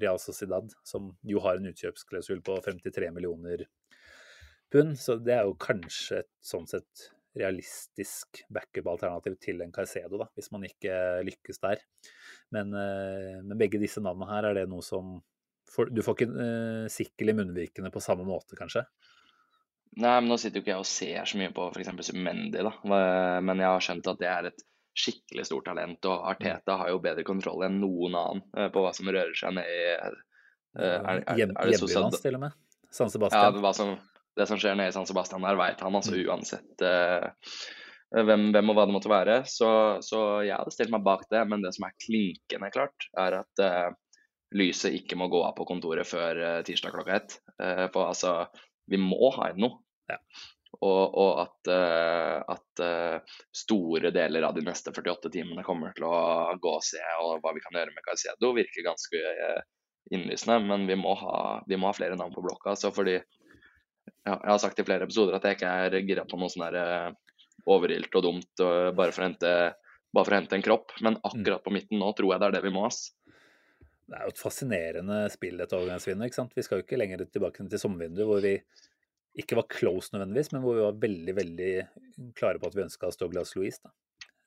Real 0.00 0.18
Sociedad, 0.22 0.74
som 0.86 1.12
jo 1.26 1.42
har 1.44 1.58
en 1.58 1.70
utkjøpsklausul 1.70 2.42
på 2.46 2.58
53 2.66 3.12
millioner 3.14 3.66
pund. 4.72 4.98
Så 5.00 5.18
det 5.22 5.36
er 5.36 5.48
jo 5.48 5.56
kanskje 5.60 6.22
et 6.24 6.30
sånn 6.44 6.68
sett 6.70 7.10
realistisk 7.38 8.42
backup-alternativ 8.50 9.36
til 9.42 9.60
en 9.62 9.72
Caicedo, 9.74 10.18
da, 10.18 10.26
hvis 10.34 10.50
man 10.50 10.66
ikke 10.66 10.94
lykkes 11.28 11.62
der. 11.62 11.82
Men, 12.50 12.72
med 12.74 13.44
men 13.46 13.60
begge 13.60 13.78
disse 13.78 14.02
navnene 14.02 14.30
her, 14.32 14.48
er 14.48 14.58
det 14.58 14.70
noe 14.70 14.82
som 14.82 15.20
for, 15.70 15.90
du 15.90 16.02
får 16.02 16.16
ikke 16.16 16.30
uh, 16.34 16.86
sikkel 16.90 17.30
i 17.30 17.36
munnvikene 17.38 17.92
på 17.94 18.02
samme 18.02 18.26
måte, 18.26 18.58
kanskje? 18.58 18.82
Nei, 20.00 20.16
men 20.22 20.30
nå 20.30 20.38
sitter 20.38 20.60
jo 20.60 20.64
ikke 20.64 20.72
jeg 20.72 20.82
og 20.82 20.88
ser 20.88 21.30
så 21.30 21.38
mye 21.38 21.52
på 21.54 21.68
f.eks. 21.70 21.92
Sumendi, 22.06 22.62
da. 22.62 22.72
Men 23.42 23.58
jeg 23.58 23.66
har 23.66 23.82
skjønt 23.82 24.10
at 24.12 24.20
det 24.20 24.28
er 24.30 24.48
et 24.52 24.64
skikkelig 25.00 25.46
stort 25.48 25.66
talent. 25.66 26.06
Og 26.06 26.28
Arteta 26.30 26.76
har 26.78 26.92
jo 26.92 27.00
bedre 27.02 27.24
kontroll 27.26 27.64
enn 27.66 27.80
noen 27.82 28.14
annen 28.18 28.70
på 28.74 28.84
hva 28.84 28.92
som 28.94 29.10
rører 29.10 29.34
seg 29.38 29.56
ned 29.58 29.66
i 29.66 29.80
uh, 29.94 30.12
er, 30.78 31.24
er, 31.24 31.40
Hjem, 31.40 31.56
er 31.58 31.72
Hjembyen 31.74 32.06
hans, 32.06 32.22
til 32.22 32.38
og 32.38 32.44
med. 32.46 32.54
San 32.90 33.10
Sebastian. 33.10 33.58
Ja, 33.62 33.72
som, 33.74 33.96
det 34.38 34.46
som 34.46 34.60
skjer 34.60 34.76
nede 34.78 34.92
i 34.92 34.94
San 34.94 35.08
Sebastian 35.08 35.42
der, 35.46 35.58
veit 35.58 35.80
han 35.82 35.96
altså 35.98 36.14
mm. 36.14 36.20
uansett 36.28 36.84
uh, 36.86 37.26
hvem, 38.14 38.50
hvem, 38.54 38.70
og 38.70 38.78
hva 38.78 38.86
det 38.86 38.94
måtte 38.94 39.10
være. 39.10 39.40
Så, 39.48 39.70
så, 40.06 40.20
jeg 40.46 40.56
hadde 40.56 40.74
stilt 40.74 40.92
meg 40.94 41.04
bak 41.06 41.26
det. 41.30 41.42
Men 41.50 41.62
det 41.62 41.74
som 41.76 41.86
er 41.86 41.98
klinkende 42.02 42.70
klart, 42.74 43.06
er 43.18 43.40
at 43.42 43.62
lyset 44.56 44.94
ikke 44.98 45.18
må 45.18 45.28
gå 45.30 45.42
av 45.46 45.54
på 45.58 45.66
kontoret 45.68 46.08
før 46.08 46.40
uh, 46.40 46.62
tirsdag 46.66 46.94
klokka 46.94 47.18
ett. 47.20 47.36
Uh, 47.60 47.86
for 47.92 48.10
altså, 48.10 48.34
vi 48.90 49.00
må 49.00 49.30
ha 49.36 49.50
inn 49.50 49.62
noe. 49.62 49.80
Ja. 50.10 50.18
Og, 50.80 51.14
og, 51.18 51.40
at, 51.42 51.70
uh, 51.70 52.54
at 52.54 52.82
store 53.54 54.12
deler 54.14 54.46
av 54.46 54.54
de 54.56 54.62
neste 54.64 54.94
48 54.94 55.32
timene 55.34 55.66
kommer 55.66 55.94
til 55.96 56.06
å 56.08 56.54
gå 56.62 56.76
og 56.78 56.86
se 56.86 57.02
og 57.20 57.42
hva 57.42 57.52
vi 57.56 57.62
kan 57.64 57.76
gjøre 57.78 57.94
med 57.94 58.06
Caicedo, 58.06 58.54
virker 58.56 58.86
ganske 58.86 59.22
innlysende. 60.14 60.60
Men 60.66 60.86
vi 60.90 60.96
må, 60.98 61.14
ha, 61.20 61.34
vi 61.68 61.78
må 61.78 61.90
ha 61.90 61.96
flere 61.96 62.18
navn 62.18 62.34
på 62.34 62.44
blokka. 62.46 62.76
Så 62.78 62.94
fordi 62.94 63.18
ja, 64.26 64.34
Jeg 64.34 64.50
har 64.50 64.60
sagt 64.62 64.80
i 64.80 64.86
flere 64.86 65.06
episoder 65.08 65.36
at 65.38 65.46
jeg 65.46 65.58
ikke 65.58 65.76
er 65.84 66.00
gira 66.06 66.26
på 66.28 66.40
noe 66.40 66.52
sånn 66.52 66.66
der 66.68 67.14
overilt 67.70 68.14
og 68.16 68.24
dumt 68.24 68.62
og 68.64 68.96
bare, 68.96 69.12
for 69.12 69.26
hente, 69.26 69.54
bare 70.12 70.26
for 70.26 70.34
å 70.34 70.38
hente 70.40 70.56
en 70.58 70.64
kropp. 70.64 70.94
Men 71.00 71.16
mm. 71.18 71.24
akkurat 71.30 71.64
på 71.64 71.72
midten 71.74 72.00
nå 72.00 72.12
tror 72.16 72.34
jeg 72.34 72.42
det 72.42 72.50
er 72.50 72.58
det 72.58 72.66
vi 72.66 72.74
må. 72.74 72.86
Ass 72.88 73.08
det 74.10 74.18
er 74.18 74.26
jo 74.26 74.32
et 74.32 74.42
fascinerende 74.42 75.18
spill, 75.30 75.60
dette 75.60 75.76
overgangsvinduet. 75.78 76.32
ikke 76.32 76.40
sant? 76.40 76.54
Vi 76.56 76.64
skal 76.66 76.80
jo 76.80 76.84
ikke 76.84 76.98
lenger 76.98 77.22
tilbake 77.30 77.62
til 77.62 77.82
sommervinduet, 77.82 78.26
hvor 78.26 78.42
vi 78.42 78.56
ikke 79.38 79.58
var 79.60 79.68
close 79.70 80.10
nødvendigvis, 80.10 80.50
men 80.50 80.64
hvor 80.64 80.74
vi 80.74 80.82
var 80.82 80.96
veldig 81.04 81.34
veldig 81.36 81.72
klare 82.38 82.58
på 82.58 82.66
at 82.66 82.74
vi 82.74 82.84
ønska 82.88 83.12
Stoglas 83.14 83.54
Louise. 83.54 83.78
da. 83.84 83.92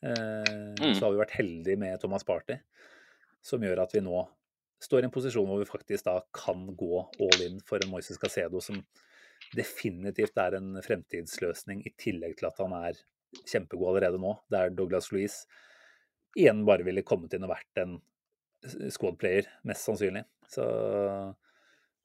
Eh, 0.03 0.73
mm. 0.81 0.97
Så 0.97 1.05
har 1.05 1.13
vi 1.13 1.21
vært 1.21 1.37
heldige 1.37 1.79
med 1.79 1.95
Thomas 2.01 2.27
Party, 2.27 2.57
som 3.39 3.63
gjør 3.63 3.85
at 3.85 3.95
vi 3.95 4.03
nå 4.03 4.25
står 4.83 5.05
i 5.05 5.07
en 5.07 5.15
posisjon 5.15 5.47
hvor 5.47 5.61
vi 5.61 5.69
faktisk 5.69 6.09
da 6.09 6.17
kan 6.35 6.65
gå 6.75 6.99
all 6.99 7.45
in 7.45 7.61
for 7.63 7.79
en 7.79 7.93
Moises 7.93 8.19
Casedo, 8.19 8.59
som 8.59 8.81
definitivt 9.57 10.39
er 10.41 10.57
en 10.59 10.77
fremtidsløsning, 10.83 11.83
i 11.85 11.93
tillegg 11.99 12.37
til 12.39 12.49
at 12.49 12.59
han 12.61 12.75
er 12.77 12.99
kjempegod 13.49 13.93
allerede 13.93 14.21
nå. 14.21 14.35
Der 14.53 14.73
Douglas 14.73 15.11
Louise 15.11 15.45
igjen 16.37 16.63
bare 16.65 16.85
ville 16.85 17.05
kommet 17.05 17.33
inn 17.35 17.45
og 17.45 17.53
vært 17.53 17.81
en 17.83 17.97
squad-player, 18.93 19.49
mest 19.67 19.85
sannsynlig. 19.87 20.23
Så 20.49 20.65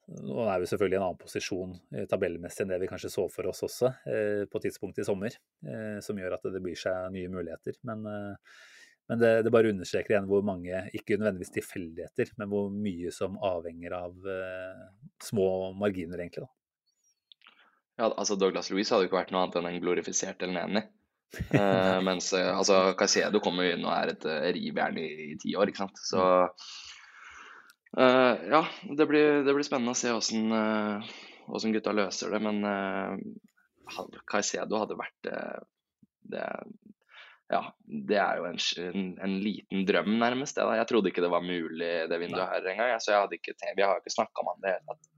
nå 0.08 0.40
er 0.48 0.62
vi 0.62 0.68
selvfølgelig 0.70 0.96
i 0.96 1.00
en 1.00 1.04
annen 1.04 1.20
posisjon 1.20 1.76
eh, 1.92 2.08
tabellmessig 2.08 2.64
enn 2.64 2.72
det 2.72 2.80
vi 2.80 2.88
kanskje 2.88 3.10
så 3.12 3.26
for 3.32 3.50
oss 3.50 3.60
også 3.66 3.90
eh, 4.08 4.42
på 4.48 4.60
tidspunktet 4.64 5.04
i 5.04 5.08
sommer, 5.08 5.36
eh, 5.68 5.98
som 6.04 6.18
gjør 6.18 6.38
at 6.38 6.48
det 6.54 6.62
byr 6.64 6.80
seg 6.80 7.10
nye 7.12 7.32
muligheter. 7.32 7.76
Men, 7.88 8.06
men 9.08 9.20
det, 9.20 9.32
det, 9.44 9.52
bare 9.52 9.72
understreker 9.74 10.14
igjen 10.14 10.30
hvor 10.30 10.46
mange, 10.46 10.86
ikke 10.96 11.18
nødvendigvis 11.18 11.52
tilfeldigheter, 11.58 12.32
men 12.40 12.52
hvor 12.52 12.72
mye 12.72 13.12
som 13.14 13.36
avhenger 13.44 13.96
av 14.00 14.30
små 15.24 15.48
marginer, 15.76 16.20
egentlig. 16.24 16.46
da. 16.46 16.57
Ja, 17.98 18.12
altså 18.14 18.36
Douglas 18.38 18.70
Louise 18.70 18.94
hadde 18.94 19.06
jo 19.06 19.10
ikke 19.10 19.18
vært 19.18 19.32
noe 19.34 19.42
annet 19.44 19.58
enn 19.58 19.68
en 19.72 19.80
glorifisert 19.82 20.42
Elneni. 20.46 20.84
Uh, 21.50 21.98
mens 22.08 22.30
uh, 22.32 22.54
altså, 22.54 22.94
Caicedo 22.98 23.40
kommer 23.44 23.66
jo 23.66 23.74
inn 23.74 23.84
og 23.84 23.92
er 23.92 24.12
et 24.14 24.26
uh, 24.28 24.44
rivjern 24.54 25.00
i, 25.02 25.08
i 25.32 25.38
ti 25.42 25.56
år, 25.58 25.72
ikke 25.72 25.82
sant. 25.82 25.98
Så 26.06 26.20
uh, 27.98 28.34
ja, 28.54 28.62
det 28.86 29.08
blir, 29.10 29.42
det 29.42 29.50
blir, 29.50 29.66
spennende 29.66 29.96
å 29.96 29.98
se 29.98 30.14
åssen, 30.14 30.54
åssen 31.50 31.74
gutta 31.74 31.94
løser 31.96 32.36
det. 32.36 32.40
Men 32.46 32.62
uh, 32.62 34.14
Caicedo 34.30 34.78
hadde 34.84 35.00
vært 35.00 35.32
det 36.28 36.46
ja, 37.48 37.62
det 38.08 38.18
er 38.20 38.36
jo 38.36 38.44
en, 38.44 38.58
en, 38.84 39.04
en, 39.24 39.34
liten 39.40 39.86
drøm, 39.88 40.10
nærmest. 40.20 40.58
Det, 40.58 40.66
jeg 40.76 40.88
trodde 40.90 41.08
ikke 41.08 41.24
det 41.24 41.30
var 41.32 41.40
mulig, 41.40 41.92
det 42.10 42.18
vinduet 42.20 42.44
her 42.44 42.66
engang. 42.74 42.92
Så 43.00 43.14
jeg 43.14 43.22
hadde 43.22 43.38
ikke, 43.38 43.54
vi 43.72 43.84
har 43.86 43.96
jo 43.96 44.02
ikke 44.04 44.12
snakka 44.12 44.44
om 44.44 44.60
det 44.60 44.74
hele 44.74 44.84
tatt. 44.84 45.08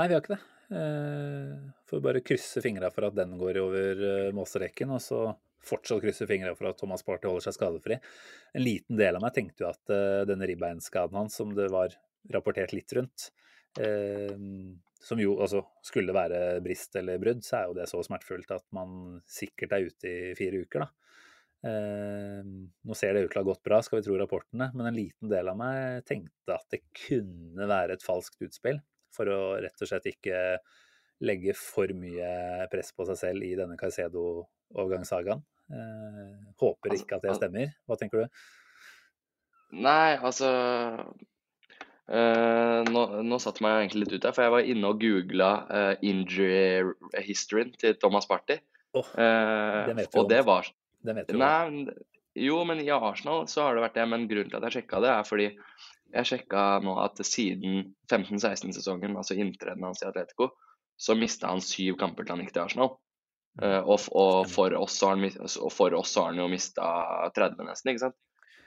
Nei, 0.00 0.06
vi 0.08 0.16
har 0.16 0.24
ikke 0.24 0.32
det. 0.38 0.40
Eh, 0.70 1.56
får 1.90 2.00
bare 2.00 2.22
krysse 2.24 2.62
fingra 2.64 2.90
for 2.94 3.08
at 3.08 3.16
den 3.18 3.36
går 3.40 3.60
over 3.60 4.04
eh, 4.08 4.30
målstreken, 4.36 4.94
og 4.96 5.02
så 5.02 5.26
fortsatt 5.64 6.02
krysse 6.04 6.28
fingra 6.28 6.54
for 6.56 6.70
at 6.70 6.80
Thomas 6.80 7.04
Party 7.04 7.28
holder 7.28 7.46
seg 7.46 7.58
skadefri. 7.58 7.98
En 8.56 8.64
liten 8.64 8.98
del 9.00 9.16
av 9.16 9.24
meg 9.24 9.36
tenkte 9.36 9.64
jo 9.64 9.70
at 9.70 9.92
uh, 9.92 10.24
denne 10.28 10.44
ribbeinskaden 10.50 11.16
hans, 11.16 11.38
som 11.40 11.54
det 11.56 11.70
var 11.72 11.94
rapportert 12.34 12.74
litt 12.76 12.92
rundt, 12.96 13.30
som 15.04 15.20
jo 15.20 15.34
altså 15.42 15.62
skulle 15.84 16.14
være 16.14 16.60
brist 16.64 16.94
eller 17.00 17.18
brudd, 17.20 17.40
så 17.44 17.56
er 17.58 17.64
jo 17.68 17.78
det 17.78 17.88
så 17.90 18.02
smertefullt 18.04 18.52
at 18.54 18.64
man 18.76 19.18
sikkert 19.28 19.74
er 19.74 19.88
ute 19.88 20.12
i 20.12 20.36
fire 20.38 20.60
uker, 20.64 20.84
da. 20.84 21.04
Eh, 21.64 22.40
nå 22.44 22.96
ser 22.96 23.16
det 23.16 23.24
ut 23.24 23.30
til 23.32 23.40
å 23.40 23.42
ha 23.42 23.48
gått 23.48 23.62
bra, 23.64 23.80
skal 23.84 24.00
vi 24.00 24.06
tro 24.06 24.18
rapportene, 24.20 24.68
men 24.76 24.88
en 24.88 24.96
liten 24.96 25.30
del 25.32 25.48
av 25.48 25.56
meg 25.56 26.04
tenkte 26.08 26.58
at 26.58 26.66
det 26.72 26.82
kunne 27.06 27.68
være 27.70 27.96
et 27.96 28.04
falskt 28.04 28.44
utspill 28.44 28.82
for 29.14 29.30
å 29.30 29.40
rett 29.62 29.84
og 29.84 29.90
slett 29.90 30.10
ikke 30.10 30.40
legge 31.24 31.54
for 31.56 31.90
mye 31.96 32.66
press 32.72 32.90
på 32.96 33.06
seg 33.08 33.20
selv 33.20 33.46
i 33.46 33.54
denne 33.58 33.78
Caicedo-overgangssagaen. 33.80 35.44
Eh, 35.72 36.34
håper 36.60 36.92
altså, 36.92 37.06
ikke 37.06 37.18
at 37.18 37.24
det 37.24 37.36
stemmer. 37.38 37.72
Hva 37.88 37.98
tenker 38.00 38.24
du? 38.24 38.42
Nei, 39.74 40.14
altså 40.22 40.48
uh, 42.12 42.80
Nå, 42.86 43.00
nå 43.26 43.38
satte 43.42 43.64
meg 43.64 43.80
egentlig 43.80 44.04
litt 44.04 44.12
ut 44.12 44.26
der, 44.26 44.34
for 44.36 44.44
jeg 44.44 44.54
var 44.54 44.68
inne 44.70 44.90
og 44.92 45.00
googla 45.02 45.50
uh, 45.66 46.04
injury 46.04 46.92
historyen 47.26 47.72
til 47.80 47.96
Thomas 47.98 48.28
Party. 48.30 48.60
Oh, 48.94 49.06
Eh, 49.18 49.86
det 49.88 49.94
vet 49.98 50.12
vi 50.12 50.18
og 50.18 50.24
om. 50.24 50.28
det 50.30 50.42
var 50.46 50.68
det 51.04 51.14
vet 51.16 51.32
du. 51.32 51.38
Nei, 51.40 51.94
jo, 52.46 52.60
men 52.66 52.80
i 52.82 52.90
Arsenal 52.94 53.48
så 53.50 53.66
har 53.66 53.76
det 53.76 53.82
vært 53.84 53.98
det. 53.98 54.06
Men 54.10 54.28
grunnen 54.30 54.50
til 54.52 54.58
at 54.58 54.68
jeg 54.68 54.78
sjekka 54.78 55.02
det, 55.04 55.10
er 55.10 55.26
fordi 55.28 55.48
jeg 56.14 56.28
sjekka 56.28 56.64
nå 56.84 56.94
at 57.02 57.20
siden 57.26 57.94
15-16-sesongen, 58.10 59.16
altså 59.18 59.36
inntreden 59.38 59.84
hans 59.86 60.02
i 60.04 60.08
Atletico, 60.08 60.52
så 60.96 61.16
mista 61.18 61.50
han 61.50 61.62
syv 61.64 61.98
kamper 62.00 62.26
til 62.26 62.36
han 62.36 62.44
gikk 62.44 62.54
til 62.54 62.64
Arsenal. 62.64 62.94
Eh, 63.62 63.80
og, 63.80 64.06
og, 64.14 64.44
for 64.50 64.74
oss 64.78 64.98
så 64.98 65.12
har 65.12 65.18
han, 65.18 65.48
for 65.74 65.94
oss 65.98 66.14
har 66.18 66.32
han 66.32 66.42
jo 66.42 66.50
mista 66.50 66.86
30, 67.36 67.66
nesten, 67.68 67.92
ikke 67.92 68.06
sant. 68.06 68.20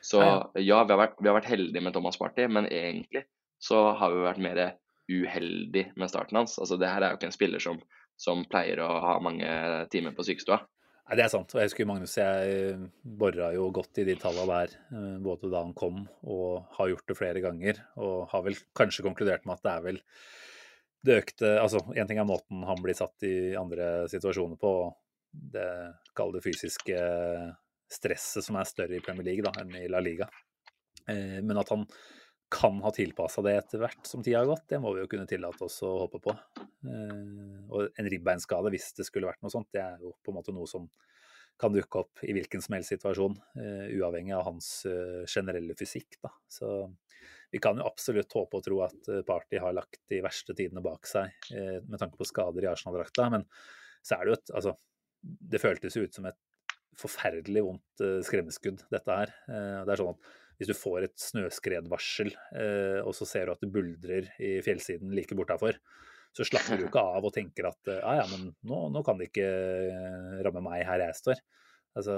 Så 0.08 0.22
Ja, 0.22 0.36
ja, 0.62 0.82
vi, 0.86 0.94
har 0.94 1.02
vært, 1.02 1.18
vi 1.20 1.32
har 1.32 1.40
vært 1.40 1.50
heldige 1.52 1.84
med 1.84 1.96
Thomas 1.96 2.20
Party, 2.20 2.46
men 2.52 2.70
egentlig 2.70 3.26
så 3.64 3.90
har 3.98 4.14
vi 4.14 4.28
vært 4.28 4.44
mer 4.44 4.62
uheldige 5.08 5.92
med 5.98 6.12
starten 6.12 6.40
hans. 6.40 6.58
Altså 6.62 6.78
Det 6.80 6.90
her 6.92 7.04
er 7.04 7.14
jo 7.14 7.20
ikke 7.20 7.32
en 7.32 7.36
spiller 7.36 7.64
som, 7.64 7.80
som 8.20 8.44
pleier 8.48 8.80
å 8.84 8.90
ha 9.04 9.18
mange 9.24 9.50
timer 9.92 10.16
på 10.16 10.28
sykestua. 10.28 10.62
Nei, 11.08 11.16
Det 11.16 11.24
er 11.24 11.32
sant. 11.32 11.54
Og 11.56 11.62
jeg 11.62 11.70
husker 11.70 11.88
Magnus, 11.88 12.18
jeg 12.20 12.90
bora 13.02 13.54
jo 13.56 13.70
godt 13.72 14.02
i 14.02 14.04
de 14.08 14.18
tallene 14.20 14.48
der, 14.52 14.74
eh, 14.92 15.14
både 15.24 15.52
da 15.52 15.62
han 15.64 15.74
kom 15.74 16.02
og 16.24 16.66
har 16.76 16.90
gjort 16.92 17.08
det 17.08 17.18
flere 17.18 17.44
ganger. 17.44 17.80
Og 17.96 18.28
har 18.34 18.44
vel 18.44 18.60
kanskje 18.76 19.06
konkludert 19.06 19.46
med 19.48 19.56
at 19.56 19.64
det 19.64 19.72
er 19.72 19.86
vel 19.86 20.02
det 21.08 21.22
økte 21.22 21.54
Altså, 21.62 21.80
én 21.96 22.08
ting 22.08 22.20
er 22.20 22.28
måten 22.28 22.66
han 22.66 22.82
blir 22.84 22.98
satt 22.98 23.24
i 23.24 23.56
andre 23.56 24.10
situasjoner 24.12 24.60
på, 24.60 24.94
det 25.32 25.94
kall 26.18 26.34
det 26.34 26.44
fysiske 26.44 26.98
stresset 27.88 28.44
som 28.44 28.58
er 28.58 28.68
større 28.68 28.98
i 28.98 29.04
Premier 29.04 29.24
League 29.30 29.46
da, 29.46 29.54
enn 29.62 29.76
i 29.80 29.88
La 29.88 30.02
Liga. 30.04 30.28
Eh, 31.08 31.40
Men 31.40 31.58
at 31.58 31.70
han 31.70 31.88
kan 32.50 32.80
ha 32.82 32.92
tilpassa 32.96 33.42
det 33.44 33.58
etter 33.60 33.82
hvert 33.82 34.08
som 34.08 34.24
tida 34.24 34.40
har 34.40 34.48
gått, 34.48 34.68
det 34.72 34.80
må 34.80 34.94
vi 34.96 35.02
jo 35.04 35.10
kunne 35.12 35.28
tillate 35.28 35.66
oss 35.68 35.82
å 35.84 35.90
håpe 36.06 36.22
på. 36.24 36.36
Eh, 36.88 37.18
Og 37.68 38.00
en 38.00 38.08
ribbeinskade, 38.08 38.72
hvis 38.72 38.94
det 38.96 39.06
skulle 39.08 39.28
vært 39.28 39.44
noe 39.44 39.52
sånt, 39.52 39.68
det 39.76 39.84
er 39.84 40.00
jo 40.04 40.14
på 40.24 40.32
en 40.32 40.38
måte 40.40 40.56
noe 40.56 40.68
som 40.70 40.88
kan 41.60 41.74
dukke 41.74 42.04
opp 42.06 42.22
i 42.24 42.36
hvilken 42.38 42.62
som 42.64 42.78
helst 42.78 42.94
situasjon, 42.94 43.36
eh, 43.60 43.92
uavhengig 43.98 44.36
av 44.38 44.46
hans 44.48 44.70
eh, 44.88 45.26
generelle 45.28 45.76
fysikk. 45.76 46.20
Da. 46.24 46.32
Så 46.48 46.72
vi 47.52 47.60
kan 47.64 47.80
jo 47.82 47.88
absolutt 47.90 48.32
håpe 48.38 48.62
og 48.62 48.64
tro 48.64 48.80
at 48.86 49.12
Party 49.28 49.60
har 49.60 49.76
lagt 49.76 50.00
de 50.12 50.22
verste 50.24 50.56
tidene 50.56 50.84
bak 50.84 51.08
seg 51.08 51.32
med 51.88 51.96
tanke 51.96 52.20
på 52.20 52.28
skader 52.28 52.66
i 52.66 52.68
Arsenal-drakta, 52.68 53.30
men 53.32 53.46
så 54.04 54.18
er 54.18 54.26
det 54.26 54.34
jo 54.34 54.38
et 54.38 54.52
Altså, 54.60 54.74
det 55.24 55.62
føltes 55.64 55.96
jo 55.96 56.04
ut 56.04 56.14
som 56.14 56.28
et 56.28 56.76
forferdelig 57.00 57.64
vondt 57.64 58.04
skremmeskudd, 58.28 58.84
dette 58.92 59.16
her. 59.16 59.32
Det 59.48 59.96
er 59.96 60.02
sånn 60.02 60.12
at 60.12 60.28
hvis 60.58 60.72
du 60.72 60.76
får 60.78 61.08
et 61.08 61.16
snøskredvarsel, 61.22 62.32
eh, 62.58 63.00
og 63.04 63.14
så 63.18 63.28
ser 63.30 63.48
du 63.48 63.54
at 63.54 63.64
det 63.64 63.72
buldrer 63.74 64.32
i 64.42 64.58
fjellsiden 64.66 65.14
like 65.16 65.38
bortafor, 65.38 65.78
så 66.38 66.46
slapper 66.46 66.78
du 66.78 66.88
ikke 66.88 67.02
av 67.02 67.26
og 67.26 67.34
tenker 67.34 67.70
at 67.70 67.90
ja, 67.90 68.18
ja, 68.20 68.26
men 68.34 68.52
nå, 68.68 68.82
nå 68.94 69.02
kan 69.06 69.18
det 69.18 69.30
ikke 69.32 69.48
eh, 69.48 70.40
ramme 70.46 70.62
meg 70.66 70.84
her 70.86 71.06
jeg 71.08 71.22
står. 71.22 71.44
Altså 71.98 72.18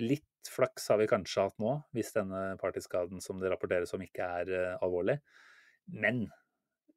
Litt 0.00 0.48
flaks 0.48 0.90
har 0.92 1.00
vi 1.00 1.08
kanskje 1.08 1.46
hatt 1.46 1.60
nå, 1.60 1.72
hvis 1.96 2.12
denne 2.16 2.40
partiskaden 2.60 3.22
som 3.24 3.40
det 3.40 3.50
rapporteres 3.52 3.92
om 3.96 4.04
ikke 4.04 4.28
er 4.40 4.52
eh, 4.56 4.76
alvorlig. 4.84 5.18
Men 5.90 6.26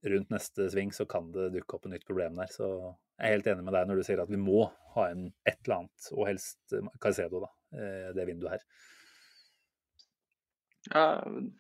rundt 0.04 0.34
neste 0.34 0.68
sving 0.72 0.92
så 0.96 1.06
kan 1.10 1.30
det 1.36 1.52
dukke 1.54 1.78
opp 1.78 1.88
et 1.88 1.96
nytt 1.96 2.08
problem 2.08 2.40
der. 2.40 2.52
Så 2.52 2.68
jeg 2.68 3.28
er 3.28 3.36
helt 3.38 3.50
enig 3.54 3.68
med 3.68 3.76
deg 3.78 3.88
når 3.88 4.00
du 4.00 4.08
sier 4.08 4.24
at 4.24 4.32
vi 4.32 4.40
må 4.42 4.66
ha 4.96 5.08
en 5.12 5.30
et 5.48 5.60
eller 5.64 5.84
annet, 5.84 6.10
og 6.16 6.28
helst 6.30 6.76
eh, 6.76 6.92
Caicedo, 7.04 7.44
da, 7.46 7.52
eh, 7.78 8.10
det 8.18 8.28
vinduet 8.30 8.58
her. 8.58 8.68
Ja, 10.92 11.06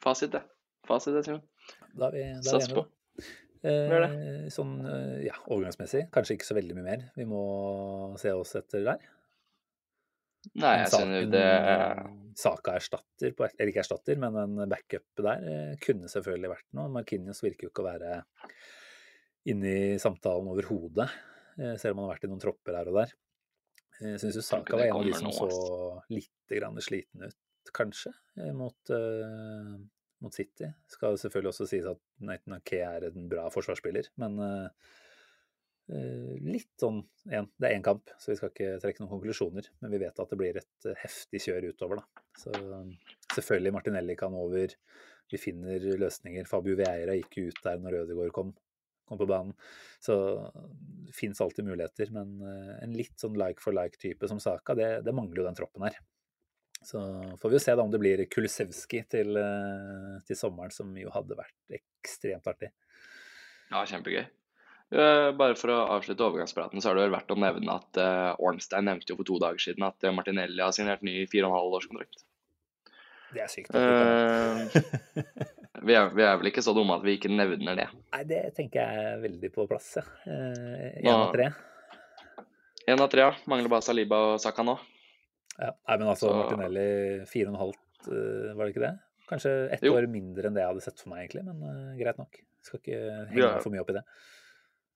fasit, 0.03 0.33
det. 0.35 0.43
Fasit, 0.87 1.15
det, 1.15 1.23
Simen. 1.27 1.43
Da 1.95 2.09
er 2.09 2.15
vi, 2.15 2.23
da 2.27 2.37
er 2.37 2.43
vi 2.43 2.49
Sats 2.49 2.67
enige, 2.67 2.81
på. 2.81 2.85
da. 2.85 3.39
Eh, 3.63 4.47
sånn 4.51 4.73
eh, 4.83 5.19
ja, 5.29 5.37
overgangsmessig, 5.47 6.09
kanskje 6.11 6.35
ikke 6.35 6.49
så 6.49 6.57
veldig 6.57 6.75
mye 6.75 6.83
mer 6.83 7.03
vi 7.15 7.23
må 7.29 7.43
se 8.19 8.33
oss 8.35 8.57
etter 8.59 8.83
der. 8.89 9.05
Nei, 10.59 10.73
jeg 10.81 10.89
synes 10.91 11.29
det 11.31 11.45
Saka 12.35 12.75
erstatter, 12.75 13.31
på, 13.37 13.45
eller 13.47 13.71
ikke 13.71 13.83
erstatter, 13.83 14.17
men 14.19 14.35
en 14.41 14.63
backup 14.67 15.21
der 15.21 15.45
eh, 15.47 15.75
kunne 15.83 16.09
selvfølgelig 16.11 16.51
vært 16.51 16.67
noe. 16.75 16.89
Markinius 16.91 17.43
virker 17.45 17.67
jo 17.67 17.71
ikke 17.71 17.85
å 17.85 17.87
være 17.87 18.17
inne 19.53 19.71
i 19.71 19.99
samtalen 20.01 20.49
overhodet, 20.51 21.07
eh, 21.59 21.75
selv 21.79 21.95
om 21.95 22.03
han 22.03 22.09
har 22.09 22.17
vært 22.17 22.27
i 22.27 22.31
noen 22.33 22.43
tropper 22.43 22.79
her 22.79 22.91
og 22.91 22.99
der. 22.99 23.13
Jeg 24.01 24.19
syns 24.19 24.39
jo 24.41 24.43
Saka 24.43 24.75
var 24.75 24.89
en 24.89 24.97
av 24.97 25.07
de 25.07 25.15
som 25.15 25.31
så 25.31 25.49
litt 26.11 26.57
sliten 26.83 27.23
ut, 27.23 27.37
kanskje, 27.71 28.13
eh, 28.37 28.51
mot, 28.55 28.91
uh, 28.91 29.77
mot 30.23 30.33
City. 30.33 30.69
Skal 30.91 31.17
selvfølgelig 31.19 31.53
også 31.53 31.69
sies 31.69 31.87
at 31.89 32.01
Nathan 32.23 32.57
Ake 32.57 32.81
er 32.83 33.07
en 33.09 33.29
bra 33.31 33.47
forsvarsspiller, 33.53 34.09
men 34.21 34.39
uh, 34.41 34.91
litt 36.43 36.71
sånn 36.79 37.01
igjen. 37.27 37.49
Det 37.59 37.69
er 37.69 37.77
én 37.77 37.85
kamp, 37.85 38.11
så 38.17 38.31
vi 38.31 38.37
skal 38.39 38.53
ikke 38.53 38.77
trekke 38.81 39.03
noen 39.03 39.11
konklusjoner. 39.17 39.67
Men 39.83 39.91
vi 39.91 39.99
vet 40.05 40.21
at 40.23 40.31
det 40.31 40.39
blir 40.39 40.59
et 40.61 40.91
heftig 41.01 41.41
kjør 41.43 41.67
utover, 41.73 41.99
da. 41.99 42.23
Så 42.39 42.53
um, 42.55 42.93
selvfølgelig 43.35 43.73
Martinelli 43.75 44.15
kan 44.19 44.37
over. 44.37 44.77
Vi 45.31 45.39
finner 45.41 45.83
løsninger. 45.99 46.47
Fabio 46.47 46.77
Vieira 46.79 47.17
gikk 47.19 47.35
ut 47.49 47.59
der 47.65 47.83
når 47.83 47.99
Ødegaard 48.03 48.31
kom, 48.35 48.55
kom 49.09 49.19
på 49.19 49.27
banen. 49.27 49.51
Så 50.03 50.15
det 51.03 51.15
fins 51.17 51.43
alltid 51.43 51.67
muligheter. 51.67 52.11
Men 52.15 52.37
en 52.79 52.95
litt 52.95 53.19
sånn 53.19 53.35
like 53.39 53.63
for 53.63 53.75
like-type 53.75 54.31
som 54.31 54.39
Saka, 54.43 54.75
det, 54.79 54.89
det 55.07 55.15
mangler 55.15 55.41
jo 55.41 55.47
den 55.49 55.59
troppen 55.59 55.87
her. 55.89 55.99
Så 56.83 56.99
får 57.41 57.49
vi 57.49 57.55
jo 57.57 57.63
se 57.63 57.75
da 57.75 57.83
om 57.83 57.91
det 57.91 57.99
blir 58.01 58.25
Kulisevskij 58.27 59.05
til, 59.15 59.37
eh, 59.39 60.15
til 60.27 60.37
sommeren, 60.37 60.71
som 60.71 60.91
jo 60.99 61.11
hadde 61.13 61.37
vært 61.39 61.77
ekstremt 61.79 62.47
artig. 62.51 62.73
Ja, 63.71 63.85
kjempegøy. 63.87 64.25
Eh, 64.93 65.29
Bare 65.39 65.55
for 65.57 65.73
å 65.73 65.79
avslutte 65.95 66.25
overgangspraten, 66.27 66.81
så 66.83 66.91
er 66.91 66.99
det 66.99 67.07
vel 67.07 67.15
verdt 67.15 67.33
å 67.33 67.39
nevne 67.39 67.79
at 67.79 67.97
uh, 67.97 68.35
Ornstein 68.43 68.85
nevnte 68.85 69.13
jo 69.13 69.17
for 69.17 69.29
to 69.29 69.39
dager 69.41 69.63
siden 69.63 69.87
at 69.87 70.05
eh, 70.05 70.13
Martinelli 70.13 70.61
har 70.61 70.75
signert 70.75 71.01
ny 71.05 71.23
4,5-årskontrakt. 71.31 72.25
Det 73.33 73.41
er 73.41 73.49
sykt. 73.49 73.73
vi 75.87 75.95
er, 75.97 76.11
vi 76.13 76.25
er 76.27 76.37
vel 76.37 76.51
ikke 76.51 76.61
så 76.61 76.75
dumme 76.77 76.99
at 76.99 77.05
vi 77.07 77.15
ikke 77.17 77.31
nevner 77.33 77.79
det. 77.79 77.87
Nei, 78.13 78.23
det 78.29 78.43
tenker 78.59 78.83
jeg 78.83 79.07
er 79.15 79.23
veldig 79.23 79.53
på 79.55 79.65
plass, 79.71 79.95
ja. 79.97 80.05
Én 80.29 81.09
av 81.15 81.31
tre. 81.33 81.49
Én 82.85 83.01
av 83.01 83.09
tre, 83.09 83.25
ja. 83.25 83.33
Mangler 83.49 83.73
bare 83.73 83.87
Saliba 83.87 84.19
og 84.27 84.41
Saka 84.43 84.67
nå. 84.67 84.77
Ja. 85.59 85.71
Nei, 85.87 85.97
men 85.99 86.07
altså 86.07 86.29
Så- 86.29 86.35
Martinelli 86.39 87.25
4,5, 87.29 87.73
eh, 88.09 88.53
var 88.57 88.65
det 88.65 88.73
ikke 88.75 88.85
det? 88.87 88.93
Kanskje 89.29 89.51
ett 89.71 89.81
Jo. 89.85 89.93
år 89.95 90.07
mindre 90.11 90.47
enn 90.49 90.53
det 90.55 90.61
jeg 90.63 90.67
hadde 90.73 90.81
sett 90.83 90.99
for 90.99 91.09
meg, 91.13 91.29
egentlig, 91.29 91.45
men 91.45 91.61
uh, 91.63 91.95
greit 91.97 92.17
nok. 92.17 92.39
Skal 92.61 92.79
ikke 92.79 93.27
henge 93.29 93.37
Ja. 93.39 93.59
for 93.59 93.69
mye 93.71 93.81
opp 93.81 93.89
i 93.89 93.93
det. 93.93 94.03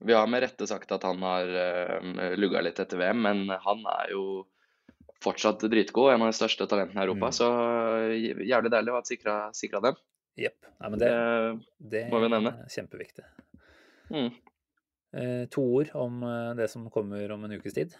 Vi 0.05 0.13
har 0.13 0.27
med 0.27 0.43
rette 0.43 0.67
sagt 0.67 0.91
at 0.91 1.03
han 1.03 1.17
har 1.23 1.47
uh, 1.47 2.35
lugga 2.35 2.61
litt 2.61 2.77
etter 2.79 2.97
VM, 2.99 3.21
men 3.21 3.47
han 3.49 3.85
er 3.87 4.11
jo 4.11 4.45
fortsatt 5.23 5.59
dritgod. 5.69 6.13
En 6.13 6.21
av 6.21 6.29
de 6.31 6.37
største 6.37 6.67
talentene 6.69 7.01
i 7.01 7.05
Europa. 7.07 7.31
Mm. 7.31 7.33
Så 7.33 7.47
eh, 8.11 8.43
jævlig 8.45 8.69
deilig 8.69 8.91
å 8.93 8.97
ha 8.99 9.01
sikra, 9.07 9.37
sikra 9.57 9.81
dem. 9.81 9.95
Jepp. 10.37 10.59
Nei, 10.79 10.89
men 10.93 10.99
det, 11.01 11.07
Eh, 11.09 11.57
det 11.81 12.03
må 12.11 12.19
vi 12.21 12.29
nevne. 12.29 12.51
er 12.59 12.69
kjempeviktig. 12.69 13.23
mm. 14.11 14.29
Uh, 15.17 15.45
to 15.49 15.61
ord 15.63 15.89
om 15.95 16.21
eh, 16.27 16.53
det 16.59 16.69
som 16.69 16.89
kommer 16.91 17.31
om 17.31 17.45
en 17.47 17.51
ukes 17.57 17.73
tid. 17.73 17.95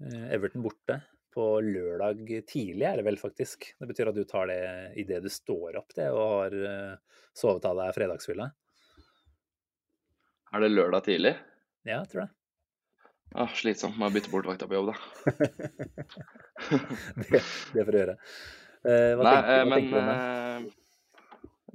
Uh, 0.00 0.30
Everton 0.32 0.62
borte 0.62 1.02
på 1.36 1.44
lørdag 1.64 2.16
tidlig, 2.48 2.86
er 2.88 2.96
det 3.00 3.04
vel 3.06 3.18
faktisk. 3.20 3.58
Det 3.76 3.86
betyr 3.90 4.08
at 4.10 4.16
du 4.16 4.24
tar 4.28 4.46
det 4.50 4.60
idet 5.02 5.22
du 5.24 5.28
står 5.32 5.70
opp 5.82 5.90
det, 5.98 6.08
og 6.14 6.24
har 6.32 6.50
eh, 6.70 6.94
sovet 7.36 7.64
av 7.68 7.74
deg 7.82 7.94
fredagsfylla. 7.96 8.46
Er 10.56 10.60
det 10.64 10.70
lørdag 10.72 11.02
tidlig? 11.10 11.34
Ja, 11.86 11.96
jeg 12.00 12.08
tror 12.12 12.20
det. 12.24 12.30
Ah, 13.36 13.50
slitsomt 13.58 13.98
med 13.98 14.08
å 14.08 14.14
bytte 14.14 14.30
bort 14.32 14.46
vakta 14.48 14.66
på 14.70 14.76
jobb, 14.78 14.88
da. 14.92 14.96
det. 17.26 17.42
Det 17.74 17.82
får 17.84 17.92
du 17.92 17.98
gjøre. 18.00 18.16
Eh, 18.86 19.12
hva 19.18 19.22
Nei, 19.26 19.34
tenker, 19.34 19.50
eh, 19.50 19.58
hva 19.58 19.66
men 19.66 19.74
tenker 19.80 19.92
du 19.92 19.98
om 20.00 20.08
det? 20.12 20.16
eh, 20.16 20.60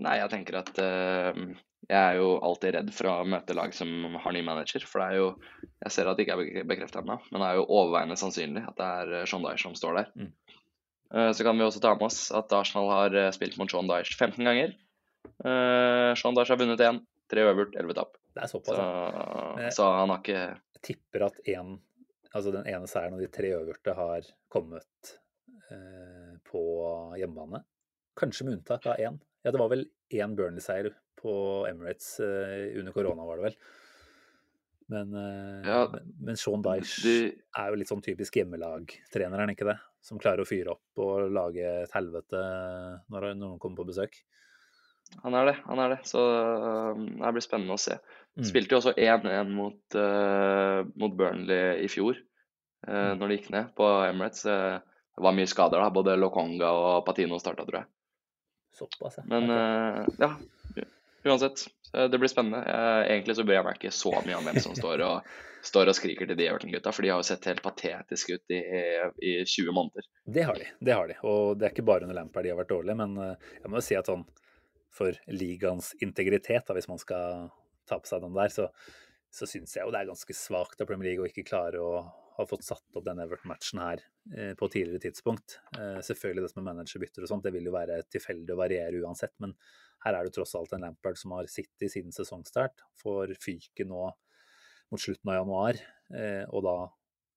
Nei, 0.02 0.16
jeg 0.18 0.30
tenker 0.32 0.56
at 0.62 0.72
eh, 0.82 1.34
jeg 1.90 1.98
er 1.98 2.18
jo 2.20 2.28
alltid 2.46 2.76
redd 2.76 2.92
for 2.94 3.10
å 3.10 3.16
møte 3.28 3.56
lag 3.58 3.74
som 3.76 3.90
har 4.24 4.34
ny 4.36 4.42
manager. 4.46 4.84
For 4.88 5.02
det 5.02 5.08
er 5.12 5.18
jo 5.18 5.28
Jeg 5.82 5.92
ser 5.96 6.08
at 6.12 6.18
det 6.20 6.28
ikke 6.28 6.38
er 6.62 6.68
bekreftet 6.70 7.02
ennå, 7.02 7.18
men 7.32 7.42
det 7.42 7.48
er 7.50 7.58
jo 7.58 7.66
overveiende 7.68 8.16
sannsynlig 8.22 8.62
at 8.70 8.78
det 8.78 8.90
er 9.02 9.14
eh, 9.22 9.26
Sean 9.30 9.42
Dyche 9.44 9.64
som 9.66 9.74
står 9.76 9.98
der. 9.98 10.12
Mm. 10.16 10.32
Eh, 11.16 11.32
Så 11.34 11.44
kan 11.48 11.58
vi 11.58 11.66
også 11.66 11.82
ta 11.84 11.96
med 11.96 12.06
oss 12.08 12.20
at 12.38 12.54
Arsenal 12.54 12.90
har 12.94 13.16
eh, 13.18 13.32
spilt 13.36 13.58
mot 13.58 13.72
Sean 13.72 13.90
Dyche 13.90 14.14
15 14.18 14.46
ganger. 14.46 14.76
Sean 15.42 16.36
Dyche 16.38 16.54
har 16.54 16.60
vunnet 16.62 16.82
én. 16.86 17.02
Tre 17.32 17.46
øvert, 17.48 17.76
elleve 17.80 17.96
tap. 17.96 18.18
Det 18.36 18.44
er 18.44 18.48
Så, 18.52 18.60
såpass. 18.60 18.78
så, 18.78 19.70
så 19.78 19.86
han 19.96 20.10
har 20.12 20.20
ikke 20.20 20.40
Jeg 20.42 20.82
tipper 20.84 21.26
at 21.30 21.38
en, 21.54 21.78
altså 22.34 22.52
den 22.52 22.68
ene 22.68 22.88
seieren 22.92 23.16
og 23.16 23.22
de 23.24 23.30
tre 23.32 23.52
øverte 23.56 23.94
har 23.96 24.28
kommet 24.52 25.14
eh, 25.72 26.34
på 26.52 26.62
hjemmebane. 27.20 27.64
Kanskje 28.20 28.46
med 28.48 28.58
unntak 28.60 28.86
av 28.92 29.00
én. 29.00 29.18
Ja, 29.46 29.52
det 29.56 29.62
var 29.62 29.72
vel 29.72 29.86
én 30.14 30.36
Burnley-seier 30.38 30.92
på 31.22 31.34
Emirates 31.70 32.16
eh, 32.24 32.72
under 32.80 32.96
korona, 32.96 33.28
var 33.28 33.40
det 33.40 33.50
vel. 33.50 33.60
Men, 34.92 35.14
eh, 35.16 35.70
Ja, 35.70 35.86
men, 35.94 36.12
men 36.20 36.40
Sean 36.40 36.64
Dyche 36.66 37.06
de, 37.06 37.16
er 37.58 37.72
jo 37.72 37.80
litt 37.80 37.92
sånn 37.92 38.04
typisk 38.04 38.42
hjemmelagtrener, 38.42 39.38
er 39.38 39.46
han 39.46 39.54
ikke 39.54 39.70
det? 39.70 39.78
Som 40.04 40.20
klarer 40.20 40.44
å 40.44 40.50
fyre 40.50 40.74
opp 40.74 41.02
og 41.04 41.30
lage 41.32 41.64
et 41.86 41.96
helvete 41.96 42.42
når 43.14 43.32
noen 43.38 43.60
kommer 43.62 43.84
på 43.84 43.92
besøk. 43.92 44.18
Han 45.20 45.36
er 45.36 45.52
det, 45.52 45.56
han 45.68 45.80
er 45.84 45.94
det. 45.96 46.00
Så 46.08 46.22
um, 46.22 47.06
det 47.20 47.32
blir 47.36 47.44
spennende 47.44 47.76
å 47.76 47.82
se. 47.82 47.98
Mm. 48.40 48.46
Spilte 48.48 48.76
jo 48.76 48.80
også 48.80 48.94
1-1 48.96 49.52
mot, 49.52 49.80
uh, 49.98 50.88
mot 51.00 51.16
Burnley 51.20 51.84
i 51.86 51.90
fjor. 51.92 52.20
uh, 52.88 53.12
når 53.20 53.28
de 53.28 53.38
gikk 53.38 53.52
ned 53.54 53.74
på 53.78 53.90
Emirates. 54.08 54.46
Uh, 54.48 54.80
det 55.12 55.26
var 55.28 55.36
mye 55.38 55.52
skader 55.52 55.84
da. 55.84 55.92
Både 55.94 56.16
Lokonga 56.18 56.72
og 56.72 57.04
Patino 57.06 57.40
starta, 57.44 57.68
tror 57.68 57.82
jeg. 57.84 57.92
Såpass, 58.80 59.20
ja. 59.20 59.26
Men 59.28 59.52
ja, 60.16 60.30
uansett. 61.28 61.66
Det 61.92 62.18
blir 62.18 62.32
spennende. 62.32 62.62
egentlig 63.04 63.36
så 63.36 63.44
bryr 63.44 63.58
jeg 63.58 63.66
meg 63.68 63.80
ikke 63.80 63.94
så 63.96 64.14
mye 64.24 64.38
om 64.38 64.46
hvem 64.48 64.60
som 64.64 64.76
står 64.78 65.02
og, 65.04 65.32
står 65.68 65.92
og 65.92 65.98
skriker 65.98 66.30
til 66.30 66.38
de 66.40 66.46
Everton-gutta, 66.48 66.94
for 66.96 67.04
de 67.04 67.12
har 67.12 67.20
jo 67.20 67.28
sett 67.28 67.50
helt 67.50 67.64
patetiske 67.66 68.38
ut 68.38 68.54
i, 68.56 68.62
i, 69.20 69.34
20 69.44 69.76
måneder. 69.76 70.08
Det 70.24 70.46
har 70.48 70.62
de. 70.62 70.70
det 70.80 70.96
har 70.96 71.12
de. 71.12 71.18
Og 71.28 71.60
det 71.60 71.68
er 71.68 71.76
ikke 71.76 71.86
bare 71.90 72.08
under 72.08 72.16
Lampard 72.16 72.48
de 72.48 72.54
har 72.54 72.62
vært 72.62 72.72
dårlige, 72.72 72.96
men 73.04 73.20
jeg 73.20 73.68
må 73.68 73.82
jo 73.82 73.86
si 73.90 74.00
at 74.00 74.08
sånn 74.08 74.24
for 74.92 75.16
ligaens 75.28 75.94
integritet, 76.04 76.66
da, 76.68 76.76
hvis 76.76 76.90
man 76.92 77.00
skal 77.00 77.50
ta 77.88 78.00
på 78.00 78.10
seg 78.10 78.24
den 78.24 78.36
der, 78.36 78.52
så, 78.52 78.68
så 79.32 79.48
syns 79.50 79.76
jeg 79.76 79.86
jo 79.86 79.94
det 79.94 80.02
er 80.02 80.12
ganske 80.12 80.36
svakt 80.36 80.84
av 80.84 80.90
Premier 80.90 81.12
League 81.12 81.24
å 81.24 81.30
ikke 81.32 81.48
klare 81.48 81.82
å 81.82 82.02
ha 82.38 82.48
fått 82.48 82.66
satt 82.66 82.98
opp 82.98 83.06
den 83.06 83.20
Everton-matchen 83.24 83.82
her 83.84 84.04
eh, 84.36 84.54
på 84.58 84.70
tidligere 84.72 85.04
tidspunkt. 85.04 85.60
Eh, 85.78 86.00
selvfølgelig 86.06 86.46
det 86.46 86.52
som 86.54 86.62
er 86.62 86.70
managerbytter 86.70 87.26
og 87.26 87.32
sånt, 87.32 87.48
det 87.48 87.54
vil 87.56 87.68
jo 87.68 87.76
være 87.76 88.02
tilfeldig 88.12 88.56
å 88.56 88.60
variere 88.60 89.02
uansett, 89.04 89.34
men 89.44 89.56
her 90.06 90.18
er 90.18 90.26
det 90.26 90.34
tross 90.36 90.56
alt 90.58 90.74
en 90.76 90.86
Lampard 90.86 91.20
som 91.20 91.36
har 91.38 91.50
sittet 91.52 91.94
siden 91.94 92.14
sesongstart, 92.16 92.84
får 93.02 93.36
fyke 93.42 93.86
nå 93.88 94.08
mot 94.92 95.02
slutten 95.02 95.32
av 95.32 95.42
januar, 95.42 95.80
eh, 96.18 96.44
og 96.50 96.66
da 96.66 96.76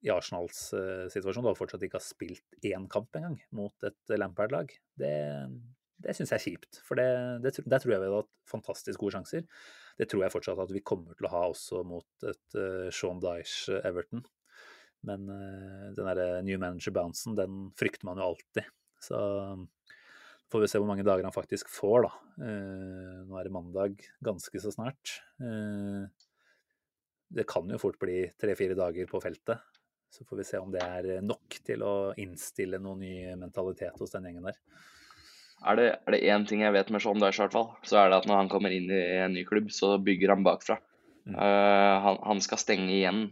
i 0.04 0.10
Arsenals 0.12 0.66
eh, 0.76 1.06
situasjon 1.12 1.46
da 1.46 1.54
fortsatt 1.56 1.84
ikke 1.86 1.96
har 1.96 2.04
spilt 2.04 2.58
én 2.66 2.88
kamp 2.92 3.14
engang 3.16 3.38
mot 3.56 3.86
et 3.88 4.14
Lampard-lag. 4.18 4.72
Det, 5.00 5.14
det 6.04 6.16
syns 6.16 6.34
jeg 6.34 6.40
er 6.40 6.44
kjipt. 6.44 6.80
For 6.84 7.00
det, 7.00 7.08
det, 7.44 7.54
der 7.64 7.80
tror 7.80 7.94
jeg 7.94 8.02
vi 8.02 8.08
hadde 8.10 8.20
hatt 8.20 8.32
fantastisk 8.50 9.00
gode 9.00 9.16
sjanser. 9.16 9.46
Det 10.00 10.08
tror 10.10 10.26
jeg 10.26 10.34
fortsatt 10.34 10.60
at 10.60 10.74
vi 10.74 10.84
kommer 10.84 11.16
til 11.16 11.28
å 11.28 11.32
ha 11.32 11.44
også 11.52 11.84
mot 11.88 12.26
et 12.28 12.58
uh, 12.58 12.90
Sean 12.92 13.22
Dyche 13.22 13.80
Everton. 13.86 14.24
Men 15.08 15.24
uh, 15.30 15.88
den 15.96 16.10
derre 16.10 16.42
new 16.44 16.60
manager-bouncen, 16.60 17.38
den 17.38 17.70
frykter 17.78 18.10
man 18.10 18.20
jo 18.20 18.32
alltid. 18.32 18.68
Så 19.04 19.18
får 20.52 20.64
vi 20.64 20.70
se 20.70 20.80
hvor 20.80 20.90
mange 20.90 21.06
dager 21.06 21.26
han 21.26 21.34
faktisk 21.34 21.70
får, 21.72 22.06
da. 22.06 22.12
Uh, 22.40 23.20
nå 23.28 23.38
er 23.38 23.48
det 23.48 23.54
mandag 23.54 24.06
ganske 24.24 24.62
så 24.62 24.72
snart. 24.74 25.18
det 27.34 27.46
kan 27.50 27.70
jo 27.70 27.80
fort 27.82 27.98
bli 27.98 28.20
tre-fire 28.38 28.76
dager 28.78 29.08
på 29.10 29.20
feltet. 29.22 29.62
Så 30.14 30.24
får 30.24 30.38
vi 30.38 30.44
se 30.46 30.58
om 30.62 30.70
det 30.70 30.82
er 30.84 31.22
nok 31.26 31.56
til 31.66 31.82
å 31.82 31.94
innstille 32.22 32.78
noen 32.78 33.00
ny 33.02 33.14
mentalitet 33.40 33.98
hos 33.98 34.12
den 34.14 34.28
gjengen 34.28 34.46
der. 34.46 34.60
Er 35.64 35.78
det, 35.78 35.86
er 36.04 36.14
det 36.14 36.24
én 36.28 36.44
ting 36.46 36.62
jeg 36.62 36.74
vet 36.74 36.90
med 36.92 37.02
Sean 37.02 37.22
Dyche, 37.22 37.48
så 37.48 37.98
er 37.98 38.10
det 38.10 38.18
at 38.20 38.28
når 38.28 38.42
han 38.42 38.50
kommer 38.52 38.74
inn 38.74 38.90
i 38.92 39.00
en 39.24 39.32
ny 39.34 39.46
klubb, 39.48 39.70
så 39.72 39.94
bygger 40.02 40.34
han 40.34 40.44
bakfra. 40.44 40.76
Mm. 41.24 41.36
Uh, 41.38 41.94
han, 42.04 42.18
han, 42.28 42.42
skal 42.44 42.60
stenge 42.60 42.92
igjen, 42.92 43.22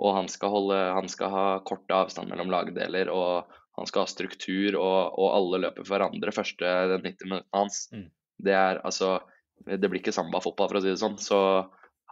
og 0.00 0.14
han 0.16 0.30
skal, 0.32 0.52
holde, 0.54 0.78
han 0.96 1.10
skal 1.12 1.32
ha 1.34 1.46
kort 1.68 1.90
avstand 1.92 2.32
mellom 2.32 2.52
lagdeler. 2.54 3.10
og 3.12 3.57
han 3.80 3.88
skal 3.90 4.04
ha 4.04 4.10
struktur, 4.10 4.76
og, 4.78 5.18
og 5.18 5.34
alle 5.34 5.62
løper 5.66 5.84
for 5.84 5.96
hverandre 5.96 6.34
første 6.34 6.72
90 6.94 7.02
minuttene 7.02 7.42
hans. 7.56 7.84
Mm. 7.94 8.08
Det 8.38 8.54
er 8.54 8.80
altså 8.86 9.18
Det 9.58 9.88
blir 9.90 9.98
ikke 9.98 10.14
samba-fotball, 10.14 10.70
for 10.70 10.78
å 10.78 10.82
si 10.84 10.92
det 10.92 11.00
sånn. 11.00 11.18
Så 11.18 11.38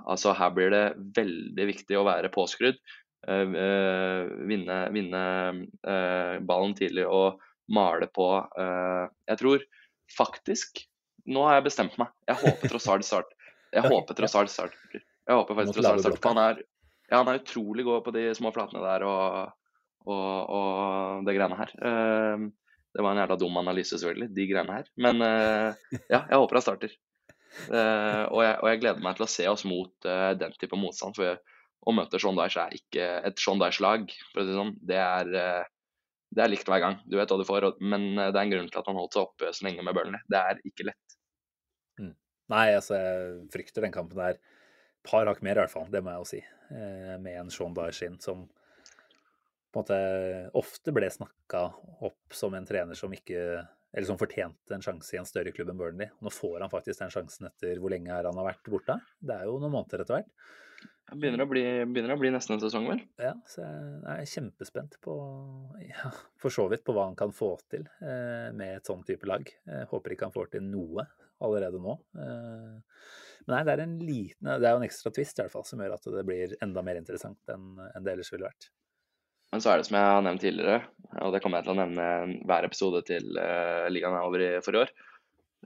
altså, 0.03 0.35
her 0.35 0.55
blir 0.55 0.73
det 0.75 0.85
veldig 1.17 1.67
viktig 1.73 1.99
å 1.99 2.07
være 2.09 2.33
påskrudd. 2.35 2.81
Uh, 3.27 4.27
vinne, 4.47 4.75
vinne 4.95 5.23
ballen 6.47 6.75
tidlig 6.79 7.09
og 7.11 7.41
male 7.75 8.07
på 8.15 8.27
Jeg 8.55 9.39
tror 9.41 9.65
faktisk 10.15 10.85
Nå 11.27 11.43
har 11.43 11.57
jeg 11.57 11.65
bestemt 11.67 11.97
meg. 11.99 12.13
Jeg 12.31 12.39
håper 12.39 12.71
tross 12.71 12.87
alt 12.93 13.07
start. 13.07 13.33
Jeg 13.75 13.83
håper 13.91 14.15
tross 14.15 14.37
alt 14.39 14.53
start. 14.53 14.77
Jeg 14.95 15.35
håper 15.35 15.57
faktisk 15.59 15.81
tross 15.81 15.89
alt 15.91 16.05
start. 16.05 16.21
For 16.23 16.31
han 16.31 16.39
er, 16.39 16.61
ja, 17.09 17.19
han 17.19 17.31
er 17.33 17.41
utrolig 17.41 17.87
god 17.89 18.05
på 18.07 18.13
de 18.15 18.29
små 18.39 18.53
flatene 18.55 18.85
der 18.85 19.05
og, 19.09 19.57
og, 20.07 20.55
og 20.59 21.27
det 21.27 21.37
greiene 21.37 21.59
her. 21.59 21.75
Uh, 21.81 22.47
det 22.97 23.05
var 23.05 23.13
en 23.13 23.21
jævla 23.21 23.37
dum 23.41 23.59
analyse, 23.61 23.99
selvfølgelig, 23.99 24.31
de 24.37 24.49
greiene 24.49 24.79
her. 24.79 24.89
Men 25.03 25.21
uh, 25.21 25.99
ja, 26.13 26.23
jeg 26.23 26.41
håper 26.41 26.61
han 26.61 26.65
starter. 26.65 26.97
Uh, 27.67 28.25
og, 28.33 28.41
jeg, 28.45 28.57
og, 28.61 28.67
jeg, 28.71 28.81
gleder 28.83 29.05
meg 29.05 29.19
til 29.19 29.27
å 29.27 29.31
se 29.33 29.47
oss 29.51 29.65
mot 29.69 30.09
uh, 30.09 30.33
den 30.39 30.57
type 30.61 30.79
motstand. 30.81 31.17
For 31.19 31.37
å 31.87 31.95
møte 31.95 32.21
Sean 32.23 32.39
Dyche 32.39 32.67
er 32.67 32.77
ikke 32.77 33.09
et 33.29 33.41
Sean 33.43 33.63
Dyche-lag. 33.63 34.09
for 34.33 34.43
å 34.43 34.47
si 34.47 34.57
sånn. 34.57 34.75
Det 34.87 34.99
er, 34.99 35.67
det 36.37 36.45
er 36.45 36.51
likt 36.51 36.69
hver 36.69 36.83
gang. 36.83 36.99
Du 37.07 37.17
vet 37.19 37.31
hva 37.31 37.39
du 37.41 37.47
får, 37.49 37.69
men 37.81 38.11
eh, 38.17 38.31
det 38.33 38.41
er 38.41 38.45
en 38.45 38.53
grunn 38.53 38.71
til 38.71 38.83
at 38.83 38.91
han 38.91 38.99
holdt 38.99 39.17
seg 39.17 39.29
oppe 39.29 39.53
så 39.55 39.67
lenge 39.67 39.85
med 39.87 39.97
Burnley. 39.97 40.23
Det 40.31 40.41
er 40.41 40.61
ikke 40.69 40.89
lett. 40.91 41.17
Mm. 42.01 42.15
Nei, 42.53 42.67
altså 42.77 42.99
jeg 42.99 43.49
frykter 43.55 43.87
den 43.87 43.95
kampen 43.95 44.21
der. 44.21 44.41
Par 45.07 45.29
hakk 45.31 45.43
mer, 45.47 45.57
i 45.57 45.65
hvert 45.65 45.73
fall. 45.73 45.89
Det 45.93 46.03
må 46.03 46.13
jeg 46.13 46.23
jo 46.23 46.31
si. 46.33 46.43
Eh, 46.77 47.15
med 47.23 47.41
en 47.41 47.53
Sean 47.55 47.77
Dyche 47.77 48.11
som 48.25 48.47
på 49.77 49.83
en 49.83 49.85
måte 49.85 50.51
ofte 50.57 50.93
ble 50.97 51.09
snakka 51.13 51.67
opp 52.07 52.37
som 52.37 52.55
en 52.57 52.65
trener 52.65 52.97
som 52.97 53.13
ikke 53.13 53.41
eller 53.97 54.09
som 54.09 54.19
fortjente 54.21 54.75
en 54.75 54.85
sjanse 54.85 55.15
i 55.15 55.19
en 55.21 55.29
større 55.29 55.53
klubb 55.57 55.71
enn 55.73 55.79
Burnley. 55.81 56.11
Nå 56.21 56.33
får 56.33 56.61
han 56.61 56.73
faktisk 56.73 57.01
den 57.01 57.13
sjansen 57.13 57.49
etter 57.49 57.79
hvor 57.81 57.93
lenge 57.93 58.13
han 58.13 58.41
har 58.41 58.49
vært 58.51 58.69
borte. 58.69 58.99
Det 59.21 59.37
er 59.37 59.49
jo 59.49 59.57
noen 59.61 59.73
måneder 59.73 60.05
etter 60.05 60.19
hvert. 60.19 60.33
Begynner 61.07 61.45
å 61.45 61.49
bli, 61.49 61.63
begynner 61.87 62.17
å 62.17 62.19
bli 62.21 62.33
nesten 62.35 62.57
en 62.57 62.63
sesong, 62.65 62.89
vel? 62.91 63.01
Ja, 63.23 63.33
så 63.49 63.63
jeg 63.63 64.11
er 64.13 64.33
kjempespent 64.33 64.99
på 65.05 65.15
ja, 65.87 66.11
for 66.43 66.53
så 66.53 66.67
vidt 66.73 66.85
på 66.85 66.97
hva 66.97 67.07
han 67.07 67.17
kan 67.17 67.33
få 67.33 67.53
til 67.73 67.87
eh, 68.03 68.51
med 68.57 68.81
et 68.81 68.91
sånn 68.91 69.05
type 69.07 69.29
lag. 69.29 69.47
Jeg 69.47 69.89
håper 69.93 70.13
ikke 70.13 70.29
han 70.29 70.35
får 70.35 70.51
til 70.57 70.67
noe 70.67 71.07
allerede 71.47 71.81
nå. 71.81 71.95
Eh, 72.21 73.05
men 73.47 73.55
nei, 73.55 73.63
det 73.63 73.77
er 73.77 73.85
en 73.85 73.99
liten 74.03 74.49
Det 74.51 74.67
er 74.67 74.75
jo 74.75 74.81
en 74.81 74.89
ekstra 74.89 75.13
twist 75.15 75.39
i 75.39 75.45
hvert 75.45 75.55
fall 75.55 75.65
som 75.69 75.81
gjør 75.81 75.95
at 75.95 76.09
det 76.17 76.27
blir 76.27 76.57
enda 76.65 76.83
mer 76.85 76.99
interessant 76.99 77.55
enn, 77.55 77.77
enn 77.93 78.05
det 78.05 78.17
ellers 78.17 78.33
ville 78.35 78.49
vært. 78.49 78.69
Men 79.57 79.63
så 79.65 79.71
er 79.73 79.81
det 79.81 79.87
som 79.89 79.97
jeg 79.97 80.05
har 80.05 80.19
nevnt 80.21 80.43
tidligere, 80.45 80.81
og 81.25 81.31
det 81.33 81.39
kommer 81.41 81.63
jeg 81.63 81.65
til 81.65 81.73
å 81.73 81.79
nevne 81.79 82.07
hver 82.45 82.67
episode 82.67 83.01
til 83.09 83.39
uh, 83.41 83.87
ligaen 83.89 84.13
er 84.13 84.25
over 84.27 84.43
i 84.45 84.49
forrige 84.61 84.83
år. 84.85 84.91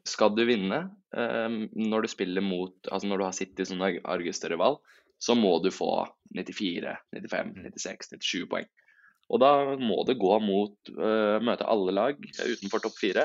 Skal 0.06 0.30
du 0.36 0.44
vinne 0.46 0.76
um, 1.10 1.56
når 1.74 2.06
du 2.06 2.08
spiller 2.12 2.44
mot 2.46 2.86
Altså 2.86 3.08
når 3.10 3.18
du 3.18 3.24
har 3.26 3.34
City 3.34 3.64
som 3.66 3.82
argeste 3.82 4.46
rival, 4.52 4.78
så 5.18 5.34
må 5.34 5.56
du 5.64 5.72
få 5.74 6.04
94, 6.38 6.92
95, 7.18 7.50
96, 7.64 8.12
97 8.14 8.46
poeng. 8.52 8.68
Og 9.26 9.42
da 9.42 9.50
må 9.82 10.04
det 10.06 10.20
gå 10.22 10.36
mot 10.44 10.92
uh, 10.94 11.42
møte 11.42 11.66
alle 11.66 11.94
lag 11.98 12.28
utenfor 12.38 12.84
topp 12.84 12.94
fire, 13.00 13.24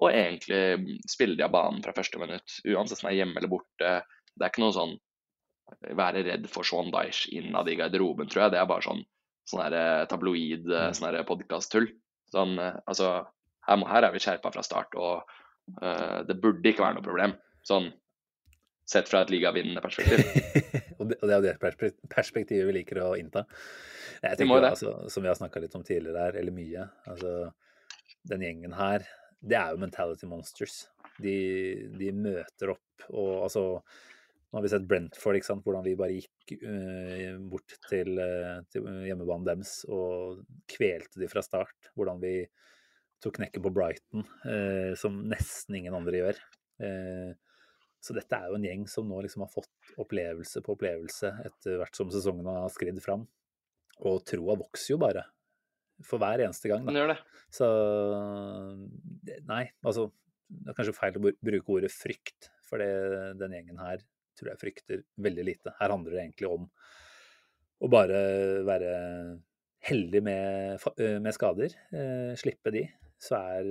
og 0.00 0.14
egentlig 0.14 0.96
spille 1.12 1.36
de 1.36 1.44
av 1.44 1.52
banen 1.52 1.84
fra 1.84 1.92
første 1.98 2.22
minutt. 2.22 2.56
Uansett 2.64 3.04
om 3.04 3.10
det 3.10 3.18
er 3.18 3.18
hjemme 3.20 3.36
eller 3.42 3.52
borte. 3.52 3.92
Det 4.32 4.40
er 4.40 4.48
ikke 4.48 4.64
noe 4.64 4.78
sånn 4.78 4.96
være 6.00 6.24
redd 6.24 6.48
for 6.48 6.64
Sean 6.64 6.88
Dyche 6.94 7.36
innad 7.36 7.68
i 7.68 7.76
garderoben, 7.76 8.32
tror 8.32 8.46
jeg. 8.46 8.56
Det 8.56 8.62
er 8.62 8.72
bare 8.72 8.88
sånn, 8.88 9.04
sånn 9.46 9.62
her 9.62 10.06
tabloid 10.10 10.66
mm. 10.66 10.96
sånn 10.98 11.18
podkast-tull. 11.28 11.88
Sånn, 12.32 12.56
altså, 12.58 13.10
her, 13.68 13.84
her, 13.90 14.08
er 14.08 14.14
vi 14.14 14.22
skjerpa 14.22 14.50
fra 14.54 14.64
start, 14.66 14.96
og 14.98 15.22
uh, 15.82 16.22
det 16.26 16.38
burde 16.42 16.72
ikke 16.72 16.84
være 16.84 16.98
noe 16.98 17.06
problem. 17.06 17.36
Sånn 17.66 17.92
sett 18.86 19.08
fra 19.10 19.24
et 19.24 19.32
ligavinnende 19.34 19.82
perspektiv. 19.82 20.22
og, 20.98 21.08
det, 21.10 21.18
og 21.20 21.28
det 21.28 21.36
er 21.36 21.44
det 21.44 21.92
perspektivet 22.12 22.68
vi 22.68 22.74
liker 22.78 23.02
å 23.02 23.12
innta. 23.18 23.44
Jeg 24.22 24.38
tenker, 24.38 24.62
jo, 24.62 24.68
altså, 24.70 24.92
Som 25.12 25.26
vi 25.26 25.30
har 25.30 25.38
snakka 25.38 25.60
litt 25.62 25.74
om 25.76 25.84
tidligere 25.84 26.28
her, 26.28 26.38
eller 26.40 26.54
mye 26.54 26.86
altså, 27.10 27.32
Den 28.30 28.44
gjengen 28.46 28.76
her, 28.78 29.04
det 29.44 29.58
er 29.58 29.74
jo 29.74 29.82
mentality 29.82 30.28
monsters. 30.30 30.84
De, 31.22 31.36
de 31.98 32.12
møter 32.14 32.72
opp 32.74 33.08
og 33.10 33.46
altså 33.46 33.64
Nå 34.46 34.60
har 34.60 34.62
vi 34.62 34.70
sett 34.70 34.86
Brentford, 34.86 35.36
ikke 35.36 35.48
sant? 35.48 35.64
hvordan 35.66 35.84
vi 35.84 35.96
bare 35.98 36.14
gikk 36.14 36.52
uh, 36.62 37.38
bort 37.50 37.74
til, 37.88 38.12
uh, 38.14 38.62
til 38.70 38.86
hjemmebanen 39.08 39.46
deres 39.48 39.80
og 39.90 40.44
kvelte 40.70 41.18
de 41.20 41.28
fra 41.30 41.42
start. 41.42 41.90
Hvordan 41.98 42.22
vi 42.22 42.38
tok 43.24 43.40
knekken 43.40 43.64
på 43.64 43.72
Brighton, 43.74 44.22
uh, 44.46 44.92
som 44.98 45.18
nesten 45.32 45.80
ingen 45.80 45.98
andre 45.98 46.22
gjør. 46.22 46.40
Så 48.04 48.12
dette 48.12 48.36
er 48.36 48.50
jo 48.50 48.58
en 48.58 48.64
gjeng 48.68 48.82
som 48.92 49.06
nå 49.08 49.18
liksom 49.24 49.42
har 49.42 49.48
fått 49.50 49.94
opplevelse 49.98 50.60
på 50.62 50.74
opplevelse 50.74 51.30
etter 51.48 51.78
hvert 51.80 51.96
som 51.96 52.10
sesongen 52.12 52.46
har 52.46 52.68
skridd 52.70 53.00
fram. 53.02 53.24
Og 54.04 54.20
troa 54.28 54.58
vokser 54.60 54.92
jo 54.92 54.98
bare 55.00 55.24
for 56.04 56.20
hver 56.20 56.44
eneste 56.44 56.68
gang. 56.68 56.84
Da. 56.84 57.16
Så 57.48 57.66
nei, 59.48 59.62
altså 59.80 60.10
Det 60.46 60.70
er 60.70 60.76
kanskje 60.76 60.94
feil 60.94 61.16
å 61.16 61.32
bruke 61.48 61.72
ordet 61.74 61.90
frykt, 61.90 62.52
for 62.68 62.78
det, 62.78 62.92
den 63.40 63.56
gjengen 63.56 63.80
her 63.82 64.04
tror 64.36 64.52
jeg 64.52 64.62
frykter 64.62 65.02
veldig 65.26 65.46
lite. 65.46 65.74
Her 65.80 65.94
handler 65.94 66.14
det 66.16 66.22
egentlig 66.24 66.52
om 66.52 66.68
å 67.76 67.90
bare 67.92 68.20
være 68.66 68.92
heldig 69.86 70.22
med, 70.24 70.86
med 71.22 71.34
skader. 71.36 71.74
Eh, 71.94 72.32
slippe 72.40 72.72
de 72.74 72.86
så 73.22 73.38
er 73.38 73.68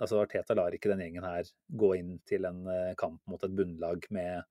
altså 0.00 0.22
Arteta 0.22 0.54
lar 0.56 0.72
ikke 0.72 0.88
den 0.88 1.02
gjengen 1.04 1.26
her 1.26 1.48
gå 1.76 1.90
inn 1.98 2.14
til 2.24 2.46
en 2.48 2.62
kamp 2.96 3.20
mot 3.28 3.42
et 3.44 3.52
bunnlag 3.52 4.06
med 4.16 4.46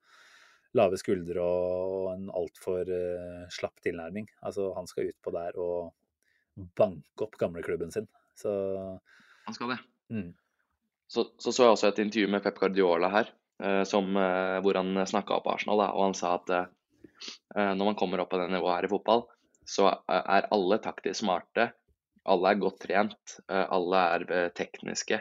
lave 0.78 0.98
skuldre 1.00 1.44
og 1.44 2.10
en 2.14 2.28
altfor 2.36 2.90
uh, 2.90 3.46
slapp 3.54 3.80
tilnærming. 3.86 4.28
Altså 4.46 4.72
Han 4.78 4.90
skal 4.90 5.12
utpå 5.12 5.34
der 5.36 5.58
og 5.62 5.94
banke 6.78 7.26
opp 7.26 7.38
gamleklubben 7.40 7.94
sin. 7.94 8.08
Så 8.38 8.52
Han 9.46 9.58
skal 9.58 9.76
det. 9.76 9.80
Mm. 10.14 10.34
Så, 11.08 11.24
så, 11.40 11.52
så 11.52 11.64
jeg 11.64 11.76
også 11.76 11.92
et 11.92 12.02
intervju 12.04 12.30
med 12.32 12.44
Pep 12.44 12.58
Guardiola 12.60 13.10
her, 13.14 13.30
som, 13.90 14.10
uh, 14.16 14.60
hvor 14.62 14.78
han 14.80 14.92
snakka 15.10 15.40
opp 15.40 15.48
Arsenal. 15.54 15.80
Da, 15.82 15.88
og 15.96 16.04
han 16.10 16.18
sa 16.18 16.36
at 16.38 16.52
når 17.58 17.82
man 17.88 17.96
kommer 17.98 18.22
opp 18.22 18.30
på 18.30 18.38
det 18.38 18.52
nivået 18.54 18.76
her 18.76 18.86
i 18.86 18.90
fotball, 18.92 19.24
så 19.66 19.88
er 20.08 20.46
alle 20.54 20.78
taktisk 20.84 21.24
smarte. 21.24 21.72
Alle 22.30 22.52
er 22.52 22.60
godt 22.62 22.78
trent. 22.84 23.38
Alle 23.50 24.02
er 24.14 24.52
tekniske. 24.54 25.18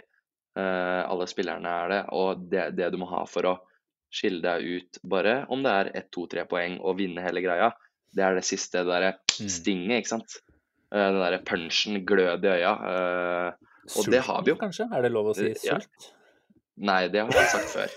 Alle 0.60 1.26
spillerne 1.30 1.72
er 1.86 1.88
det. 1.94 2.00
Og 2.12 2.42
det, 2.52 2.66
det 2.76 2.90
du 2.92 2.98
må 3.00 3.08
ha 3.14 3.22
for 3.30 3.48
å 3.48 3.54
skille 4.12 4.42
deg 4.44 4.66
ut, 4.82 5.00
bare 5.08 5.38
om 5.48 5.64
det 5.64 5.72
er 5.72 5.90
ett, 6.02 6.10
to, 6.12 6.26
tre 6.28 6.44
poeng 6.48 6.76
og 6.84 6.98
vinne 7.00 7.24
hele 7.24 7.40
greia, 7.44 7.70
det 8.12 8.26
er 8.28 8.36
det 8.38 8.44
siste, 8.48 8.84
det 8.84 8.92
derre 8.92 9.14
Mm. 9.36 9.48
stinget, 9.52 9.98
ikke 10.00 10.08
sant. 10.14 10.36
Den 10.92 11.18
derre 11.20 11.40
punchen, 11.44 11.98
glød 12.08 12.44
i 12.46 12.52
øya. 12.54 12.70
Og 13.98 14.06
det 14.08 14.22
har 14.24 14.38
vi 14.46 14.52
jo. 14.54 14.56
kanskje? 14.60 14.86
Er 14.96 15.02
det 15.04 15.10
lov 15.12 15.26
å 15.32 15.34
si 15.36 15.50
Ja. 15.64 15.76
sult? 15.80 16.06
Nei, 16.76 17.08
det 17.08 17.20
har 17.24 17.32
jeg 17.32 17.50
sagt 17.52 17.68
før. 17.74 17.92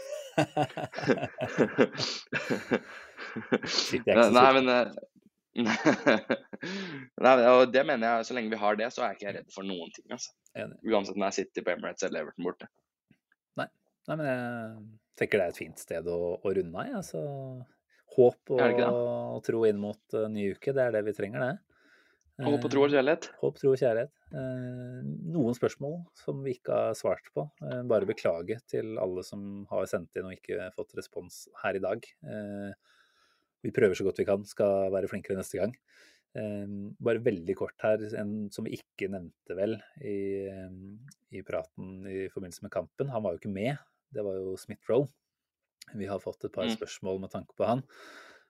Jeg 4.06 4.16
så 4.16 4.32
Nei, 4.34 4.50
men 4.58 4.70
eh, 4.74 4.88
Nei, 7.26 7.34
og 7.50 7.72
det 7.74 7.84
mener 7.88 8.06
jeg, 8.06 8.28
så 8.30 8.36
lenge 8.38 8.54
vi 8.54 8.60
har 8.62 8.78
det, 8.80 8.90
så 8.94 9.04
er 9.04 9.12
jeg 9.12 9.20
ikke 9.20 9.34
redd 9.40 9.50
for 9.54 9.68
noen 9.68 9.90
ting. 9.96 10.08
Altså. 10.14 10.32
Uansett 10.88 11.16
om 11.18 11.24
det 11.24 11.30
er 11.30 11.38
City 11.40 11.64
på 11.66 11.74
Emirates 11.74 12.06
eller 12.08 12.24
Everton 12.24 12.48
borte. 12.48 12.70
Nei, 13.60 13.68
Nei, 14.08 14.16
men 14.16 14.26
jeg 14.30 14.40
tenker 15.20 15.42
det 15.42 15.46
er 15.48 15.56
et 15.56 15.62
fint 15.64 15.80
sted 15.82 16.04
å, 16.10 16.20
å 16.38 16.54
runde 16.56 16.86
av. 16.86 16.94
Ja. 16.94 17.02
Håp 18.20 18.54
og, 18.56 18.80
og 18.82 19.42
tro 19.46 19.60
inn 19.70 19.82
mot 19.82 20.18
uh, 20.18 20.26
ny 20.32 20.50
uke, 20.56 20.74
det 20.76 20.84
er 20.86 20.96
det 20.96 21.04
vi 21.06 21.18
trenger, 21.18 21.40
det. 21.46 21.69
Håp 22.40 22.64
og 22.64 22.72
tro 22.72 22.84
og 22.86 22.92
kjærlighet. 22.94 23.26
Håp, 23.42 23.58
tro 23.60 23.72
og 23.74 23.80
kjærlighet. 23.82 24.12
Eh, 24.32 25.00
noen 25.36 25.56
spørsmål 25.58 25.98
som 26.16 26.40
vi 26.46 26.54
ikke 26.56 26.72
har 26.72 26.94
svart 26.96 27.28
på. 27.36 27.44
Eh, 27.66 27.82
bare 27.90 28.08
beklage 28.08 28.60
til 28.72 28.98
alle 29.02 29.24
som 29.28 29.66
har 29.72 29.86
sendt 29.92 30.16
inn 30.16 30.30
og 30.30 30.36
ikke 30.38 30.70
fått 30.76 30.96
respons 30.96 31.48
her 31.64 31.76
i 31.76 31.84
dag. 31.84 32.06
Eh, 32.24 32.72
vi 33.66 33.74
prøver 33.76 33.98
så 34.00 34.06
godt 34.08 34.22
vi 34.22 34.28
kan, 34.30 34.46
skal 34.48 34.88
være 34.94 35.10
flinkere 35.12 35.36
neste 35.42 35.60
gang. 35.60 35.76
Eh, 36.38 36.66
bare 37.02 37.20
veldig 37.26 37.56
kort 37.60 37.76
her, 37.84 37.98
en 38.22 38.50
som 38.56 38.64
vi 38.64 38.78
ikke 38.80 39.10
nevnte 39.12 39.58
vel 39.58 39.76
i, 40.00 40.48
eh, 40.48 41.40
i 41.40 41.42
praten 41.44 42.06
i 42.08 42.30
forbindelse 42.32 42.64
med 42.64 42.72
kampen. 42.72 43.10
Han 43.12 43.24
var 43.26 43.36
jo 43.36 43.42
ikke 43.44 43.52
med, 43.54 43.78
det 44.16 44.24
var 44.24 44.40
jo 44.40 44.56
Smith-Roe. 44.56 45.10
Vi 45.98 46.06
har 46.06 46.20
fått 46.22 46.46
et 46.46 46.54
par 46.54 46.66
Mm. 46.70 46.78
spørsmål 46.78 47.20
med 47.20 47.32
tanke 47.32 47.56
på 47.58 47.66
han. 47.66 47.84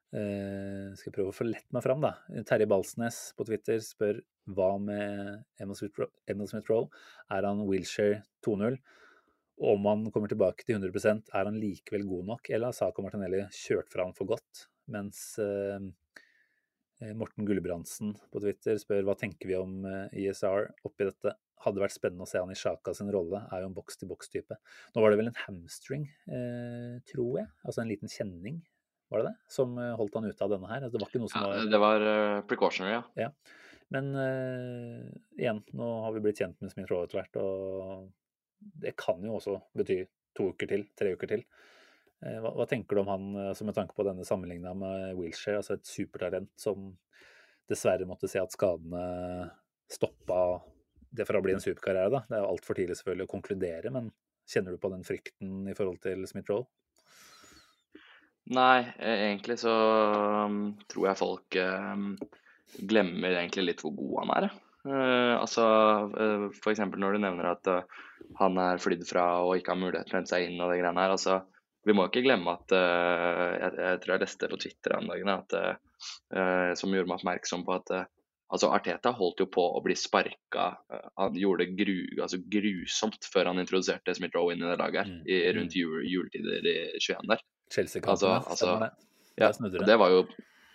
Eh, 0.10 0.90
skal 0.98 1.12
jeg 1.12 1.16
prøve 1.20 1.34
å 1.34 1.38
få 1.38 1.46
lett 1.46 1.68
meg 1.76 1.86
fram, 1.86 2.02
da. 2.02 2.16
Terje 2.50 2.70
Balsnes 2.70 3.20
på 3.38 3.46
Twitter 3.46 3.82
spør 3.86 4.22
hva 4.50 4.72
med 4.82 5.44
Emil 5.62 5.78
Smith-Roll? 5.78 6.88
Er 7.36 7.46
han 7.46 7.62
wheelchair 7.68 8.24
2.0? 8.46 8.80
Og 9.60 9.76
om 9.76 9.88
han 9.90 10.08
kommer 10.16 10.32
tilbake 10.32 10.64
til 10.66 10.80
100% 10.80 11.34
er 11.36 11.50
han 11.50 11.60
likevel 11.60 12.08
god 12.08 12.30
nok, 12.32 12.50
eller 12.50 12.72
har 12.72 12.78
Saka 12.78 13.04
Martinelli 13.04 13.44
kjørt 13.54 13.92
fra 13.92 14.08
han 14.08 14.16
for 14.18 14.30
godt? 14.32 14.66
Mens 14.90 15.20
eh, 15.44 17.12
Morten 17.16 17.46
Gulbrandsen 17.48 18.16
på 18.32 18.42
Twitter 18.44 18.80
spør 18.82 19.06
hva 19.08 19.18
tenker 19.20 19.52
vi 19.52 19.60
om 19.60 19.84
eh, 19.86 20.24
ISR 20.24 20.72
oppi 20.88 21.10
dette? 21.10 21.36
Hadde 21.60 21.84
vært 21.84 21.98
spennende 21.98 22.24
å 22.24 22.30
se 22.30 22.40
han 22.40 22.52
i 22.54 22.58
Sjaka 22.58 22.94
sin 22.96 23.12
rolle, 23.12 23.44
er 23.52 23.66
jo 23.66 23.68
en 23.68 23.76
boks-til-boks-type. 23.76 24.56
Nå 24.96 25.04
var 25.04 25.12
det 25.12 25.20
vel 25.20 25.28
en 25.28 25.42
hamstring, 25.44 26.08
eh, 26.32 26.96
tror 27.12 27.42
jeg, 27.42 27.50
altså 27.66 27.84
en 27.84 27.92
liten 27.92 28.12
kjenning, 28.12 28.62
var 29.10 29.24
det 29.24 29.32
det, 29.32 29.38
som 29.52 29.74
eh, 29.82 29.96
holdt 29.98 30.20
han 30.20 30.30
ute 30.30 30.46
av 30.46 30.54
denne 30.54 30.70
her? 30.70 30.86
Altså, 30.86 30.98
Det 30.98 31.04
var 31.04 31.12
ikke 31.12 31.24
noe 31.24 31.32
som 31.34 31.42
Ja, 31.42 31.50
var 31.50 31.72
det 31.74 31.82
var 31.82 32.06
eh, 32.12 32.42
precautionary, 32.50 33.02
ja. 33.18 33.32
Men 33.90 34.12
uh, 34.14 35.06
igjen, 35.34 35.64
nå 35.74 35.86
har 36.04 36.14
vi 36.14 36.22
blitt 36.22 36.38
kjent 36.38 36.60
med 36.62 36.70
Smith 36.70 36.92
Roe 36.92 37.08
etter 37.08 37.18
hvert, 37.18 37.40
og 37.42 38.68
det 38.84 38.94
kan 39.02 39.24
jo 39.26 39.40
også 39.40 39.56
bety 39.80 40.04
to 40.38 40.52
uker 40.54 40.70
til, 40.70 40.84
tre 40.94 41.16
uker 41.18 41.32
til. 41.32 41.42
Hva, 42.20 42.52
hva 42.54 42.68
tenker 42.70 42.94
du 42.94 43.02
om 43.02 43.10
han 43.10 43.26
altså 43.48 43.66
med 43.66 43.74
tanke 43.74 43.96
på 43.98 44.06
denne 44.06 44.28
sammenligna 44.28 44.76
med 44.78 45.18
Wilshere, 45.18 45.64
altså 45.64 45.80
et 45.80 45.90
supertalent 45.90 46.52
som 46.60 46.92
dessverre 47.72 48.06
måtte 48.06 48.30
se 48.30 48.44
at 48.44 48.54
skadene 48.54 49.02
stoppa 49.90 50.60
det 51.10 51.26
fra 51.26 51.40
å 51.40 51.46
bli 51.48 51.56
en 51.56 51.64
superkarriere, 51.64 52.12
da. 52.14 52.22
Det 52.30 52.38
er 52.38 52.44
jo 52.44 52.52
altfor 52.54 52.78
tidlig 52.78 53.00
selvfølgelig 53.00 53.26
å 53.26 53.34
konkludere, 53.34 53.94
men 53.96 54.12
kjenner 54.50 54.76
du 54.76 54.82
på 54.82 54.92
den 54.94 55.06
frykten 55.08 55.70
i 55.70 55.76
forhold 55.78 55.98
til 56.06 56.26
Smith 56.30 56.52
Rowe? 56.52 56.70
Nei, 58.56 58.80
eh, 58.98 59.28
egentlig 59.28 59.60
så 59.62 59.74
um, 60.50 60.62
tror 60.90 61.12
jeg 61.12 61.20
folk 61.20 61.58
um, 61.62 62.16
glemmer 62.90 63.36
egentlig 63.36 63.68
litt 63.68 63.84
hvor 63.86 63.94
god 63.98 64.16
han 64.24 64.34
er. 64.38 64.48
Eh, 64.90 65.36
altså, 65.36 65.66
uh, 66.10 66.48
for 66.58 66.74
eksempel 66.74 67.02
når 67.04 67.18
du 67.18 67.24
nevner 67.28 67.52
at 67.52 67.70
han 68.40 68.58
er 68.62 68.82
flydd 68.82 69.06
fra 69.10 69.26
og 69.44 69.60
ikke 69.60 69.76
har 69.76 69.82
mulighet 69.82 70.10
til 70.10 70.18
å 70.18 70.20
hente 70.20 70.34
seg 70.34 70.48
inn 70.48 70.62
og 70.62 70.74
det 70.74 70.80
greiene 70.82 71.06
her. 71.06 71.14
Altså, 71.14 71.42
vi 71.86 71.96
må 71.96 72.08
ikke 72.10 72.24
glemme 72.26 72.56
at 72.58 72.74
uh, 72.74 73.50
jeg, 73.54 73.76
jeg 73.78 74.02
tror 74.02 74.16
jeg 74.16 74.24
leste 74.26 74.50
på 74.52 74.62
Twitter 74.66 74.96
en 74.98 75.12
dag 75.12 75.30
at, 75.36 75.60
uh, 75.60 76.72
som 76.80 76.96
gjorde 76.96 77.12
meg 77.12 77.22
oppmerksom 77.22 77.68
på 77.68 77.76
at 77.78 77.94
uh, 77.96 78.08
altså 78.50 78.72
Arteta 78.74 79.14
holdt 79.16 79.44
jo 79.44 79.48
på 79.54 79.62
å 79.78 79.84
bli 79.86 79.94
sparka. 79.98 80.72
Han 81.22 81.38
gjorde 81.38 81.68
det 81.68 81.78
gru, 81.78 81.98
altså 82.18 82.42
grusomt 82.42 83.30
før 83.30 83.52
han 83.52 83.62
introduserte 83.62 84.18
Smith 84.18 84.34
Rowe 84.38 84.56
inn 84.56 84.66
i 84.66 84.72
det 84.72 84.80
laget 84.82 85.04
her, 85.04 85.14
Mm, 85.20 85.24
i, 85.30 85.40
rundt 85.54 85.78
jul, 85.78 86.00
juletider 86.10 86.66
i 86.66 86.78
21 86.98 87.30
der. 87.30 87.44
Chelsea-kampen, 87.74 88.12
Altså- 88.12 88.28
ja, 88.28 88.44
altså-. 88.50 88.92
Ja, 89.40 89.52
det. 89.52 89.86
det 89.86 89.98
var 89.98 90.10
jo 90.10 90.28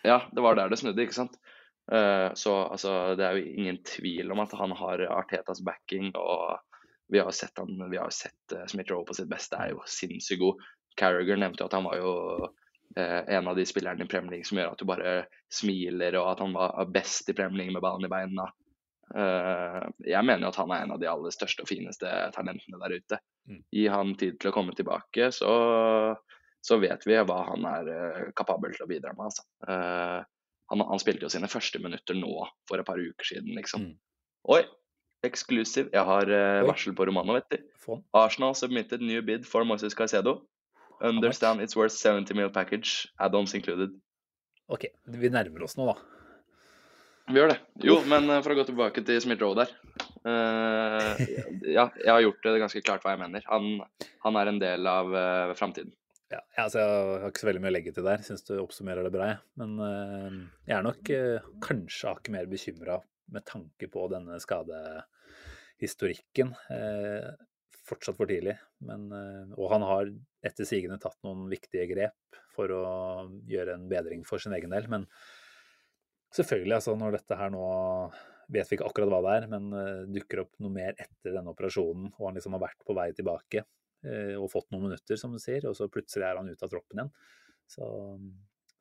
Ja, 0.04 0.22
det 0.32 0.40
var 0.40 0.54
der 0.54 0.68
det 0.68 0.78
snudde, 0.78 1.02
ikke 1.02 1.16
sant. 1.16 1.36
Eh, 1.92 2.32
så 2.34 2.54
altså, 2.62 3.14
det 3.16 3.24
er 3.24 3.36
jo 3.36 3.44
ingen 3.44 3.78
tvil 3.84 4.32
om 4.32 4.40
at 4.40 4.52
han 4.56 4.72
har 4.72 5.04
Artetas 5.12 5.60
backing, 5.64 6.12
og 6.16 6.58
vi 7.12 7.20
har 7.20 7.30
sett, 7.30 7.58
han, 7.60 7.90
vi 7.90 8.00
har 8.00 8.10
sett 8.10 8.52
eh, 8.52 8.66
Smith 8.66 8.92
Rowe 8.92 9.04
på 9.04 9.16
sitt 9.16 9.28
beste, 9.28 9.56
er 9.60 9.74
jo 9.74 9.82
sinnssykt 9.88 10.40
god. 10.40 10.62
Carriager 10.96 11.40
nevnte 11.40 11.64
jo 11.64 11.68
at 11.68 11.76
han 11.76 11.88
var 11.88 12.00
jo 12.00 12.12
eh, 12.96 13.20
en 13.36 13.48
av 13.48 13.56
de 13.56 13.66
spillerne 13.68 14.04
i 14.04 14.08
Premier 14.08 14.36
League 14.36 14.48
som 14.48 14.60
gjør 14.60 14.72
at 14.72 14.80
du 14.80 14.88
bare 14.88 15.14
smiler, 15.52 16.16
og 16.20 16.34
at 16.34 16.44
han 16.44 16.56
var 16.56 16.92
best 16.92 17.28
i 17.28 17.36
Premier 17.36 17.64
League 17.64 17.76
med 17.76 17.84
ballen 17.84 18.06
i 18.08 18.12
beina. 18.12 18.50
Jeg 19.14 20.24
mener 20.24 20.46
jo 20.46 20.48
at 20.48 20.56
han 20.58 20.70
er 20.72 20.82
en 20.82 20.94
av 20.94 20.98
de 20.98 21.06
aller 21.06 21.30
største 21.34 21.62
og 21.62 21.68
fineste 21.68 22.08
talentene 22.34 22.78
der 22.80 22.94
ute. 22.96 23.18
Mm. 23.46 23.58
Gi 23.76 23.82
han 23.92 24.14
tid 24.18 24.38
til 24.40 24.48
å 24.50 24.54
komme 24.56 24.72
tilbake, 24.74 25.28
så, 25.36 25.50
så 26.64 26.78
vet 26.80 27.04
vi 27.04 27.16
hva 27.28 27.40
han 27.50 27.66
er 27.68 27.90
eh, 27.92 28.22
kapabel 28.36 28.72
til 28.72 28.86
å 28.86 28.88
bidra 28.88 29.12
med. 29.12 29.28
Altså. 29.28 29.44
Eh, 29.68 30.22
han, 30.72 30.84
han 30.88 31.02
spilte 31.02 31.26
jo 31.26 31.32
sine 31.32 31.50
første 31.52 31.80
minutter 31.82 32.16
nå 32.16 32.46
for 32.68 32.80
et 32.80 32.88
par 32.88 33.00
uker 33.00 33.28
siden, 33.28 33.52
liksom. 33.58 33.90
Mm. 33.90 33.98
Oi, 34.54 34.62
eksklusiv. 35.28 35.90
Jeg 35.92 36.04
har 36.08 36.30
uh, 36.32 36.62
varsel 36.68 36.96
på 36.96 37.04
Romano, 37.08 37.36
vet 37.36 37.52
du. 37.52 37.98
Arsenal 38.16 38.56
submitted 38.56 39.04
new 39.04 39.20
bid 39.24 39.44
for 39.48 39.68
Moises 39.68 39.96
Caicedo. 39.96 40.38
Understand 41.04 41.60
it's 41.60 41.76
worth 41.76 41.92
70 41.92 42.32
mil 42.36 42.48
package, 42.52 43.10
add-ons 43.20 43.52
included. 43.56 43.92
Ok, 44.72 44.86
vi 45.12 45.28
nærmer 45.32 45.66
oss 45.66 45.76
nå, 45.76 45.90
da. 45.90 45.98
Vi 47.28 47.40
gjør 47.40 47.52
det. 47.52 47.58
Jo, 47.84 47.98
men 48.08 48.28
for 48.44 48.52
å 48.52 48.56
gå 48.56 48.64
tilbake 48.68 49.04
til 49.04 49.20
Smith 49.24 49.44
Rowe 49.44 49.58
der. 49.60 49.72
Uh, 50.24 51.12
ja, 51.76 51.90
jeg 52.00 52.08
har 52.08 52.24
gjort 52.24 52.48
det 52.48 52.56
ganske 52.64 52.84
klart 52.84 53.04
hva 53.04 53.12
jeg 53.12 53.22
mener. 53.24 53.44
Han, 53.52 53.84
han 54.24 54.40
er 54.40 54.52
en 54.52 54.62
del 54.64 54.88
av 54.88 55.12
uh, 55.12 55.52
framtiden. 55.60 55.92
Ja, 56.34 56.40
altså 56.64 56.80
jeg 56.80 57.20
har 57.22 57.30
ikke 57.30 57.42
så 57.44 57.46
veldig 57.46 57.60
mye 57.62 57.70
å 57.70 57.74
legge 57.76 57.92
til 57.94 58.06
der. 58.06 58.22
Syns 58.26 58.42
du 58.48 58.52
oppsummerer 58.58 59.06
det 59.06 59.12
bra. 59.14 59.26
jeg. 59.30 59.38
Men 59.60 59.70
eh, 59.86 60.32
jeg 60.66 60.74
er 60.78 60.86
nok 60.86 61.02
eh, 61.14 61.44
kanskje 61.62 62.10
hakket 62.10 62.34
mer 62.34 62.46
bekymra 62.50 62.96
med 63.34 63.42
tanke 63.46 63.86
på 63.92 64.00
denne 64.10 64.34
skadehistorikken. 64.42 66.48
Eh, 66.74 67.28
fortsatt 67.86 68.18
for 68.18 68.26
tidlig. 68.30 68.56
Men, 68.82 69.00
eh, 69.14 69.46
og 69.54 69.72
han 69.76 69.84
har 69.86 70.04
etter 70.50 70.64
sigende 70.68 71.02
tatt 71.02 71.20
noen 71.26 71.42
viktige 71.52 71.86
grep 71.92 72.20
for 72.54 72.66
å 72.74 72.82
gjøre 73.50 73.72
en 73.78 73.88
bedring 73.90 74.22
for 74.26 74.38
sin 74.42 74.56
egen 74.58 74.72
del. 74.74 74.84
Men 74.90 75.02
selvfølgelig, 76.34 76.76
altså 76.80 76.92
når 76.98 77.10
dette 77.20 77.38
her 77.38 77.50
nå 77.54 77.64
vet 78.54 78.68
vi 78.68 78.74
ikke 78.76 78.88
akkurat 78.90 79.10
hva 79.12 79.20
det 79.24 79.32
er, 79.38 79.44
men 79.54 79.64
dukker 80.12 80.38
opp 80.42 80.54
noe 80.60 80.72
mer 80.74 80.92
etter 81.00 81.30
denne 81.32 81.52
operasjonen, 81.54 82.06
og 82.18 82.24
han 82.28 82.36
liksom 82.36 82.54
har 82.58 82.66
vært 82.66 82.82
på 82.84 82.96
vei 82.98 83.08
tilbake 83.16 83.60
og 84.36 84.50
fått 84.52 84.70
noen 84.74 84.90
minutter, 84.90 85.16
som 85.20 85.32
du 85.32 85.40
sier, 85.42 85.64
og 85.68 85.76
så 85.78 85.88
plutselig 85.92 86.26
er 86.28 86.40
han 86.40 86.50
ute 86.50 86.66
av 86.66 86.72
troppen 86.72 87.00
igjen. 87.00 87.12
Så, 87.70 87.86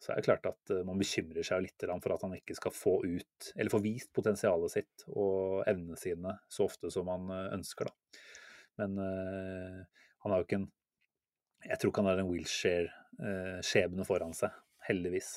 så 0.04 0.12
er 0.12 0.20
det 0.20 0.26
klart 0.28 0.50
at 0.50 0.74
eh, 0.76 0.84
man 0.88 1.00
bekymrer 1.00 1.46
seg 1.48 1.64
litt 1.64 1.86
for 1.88 2.16
at 2.16 2.26
han 2.26 2.36
ikke 2.36 2.58
skal 2.58 2.76
få 2.76 2.98
ut, 3.06 3.52
eller 3.56 3.72
få 3.72 3.80
vist 3.84 4.12
potensialet 4.16 4.74
sitt 4.74 5.06
og 5.14 5.64
evnene 5.70 6.00
sine 6.00 6.36
så 6.52 6.68
ofte 6.68 6.92
som 6.92 7.12
han 7.12 7.32
eh, 7.32 7.54
ønsker, 7.56 7.88
da. 7.88 8.22
Men 8.82 8.98
uh, 8.98 9.82
han 10.26 10.32
har 10.34 10.40
jo 10.42 10.46
ikke 10.48 10.58
en 10.58 10.72
Jeg 11.68 11.78
tror 11.78 11.92
ikke 11.92 12.02
han 12.02 12.08
har 12.10 12.22
en 12.24 12.30
wheelchair-skjebne 12.32 14.06
foran 14.08 14.34
seg, 14.34 14.56
heldigvis. 14.88 15.36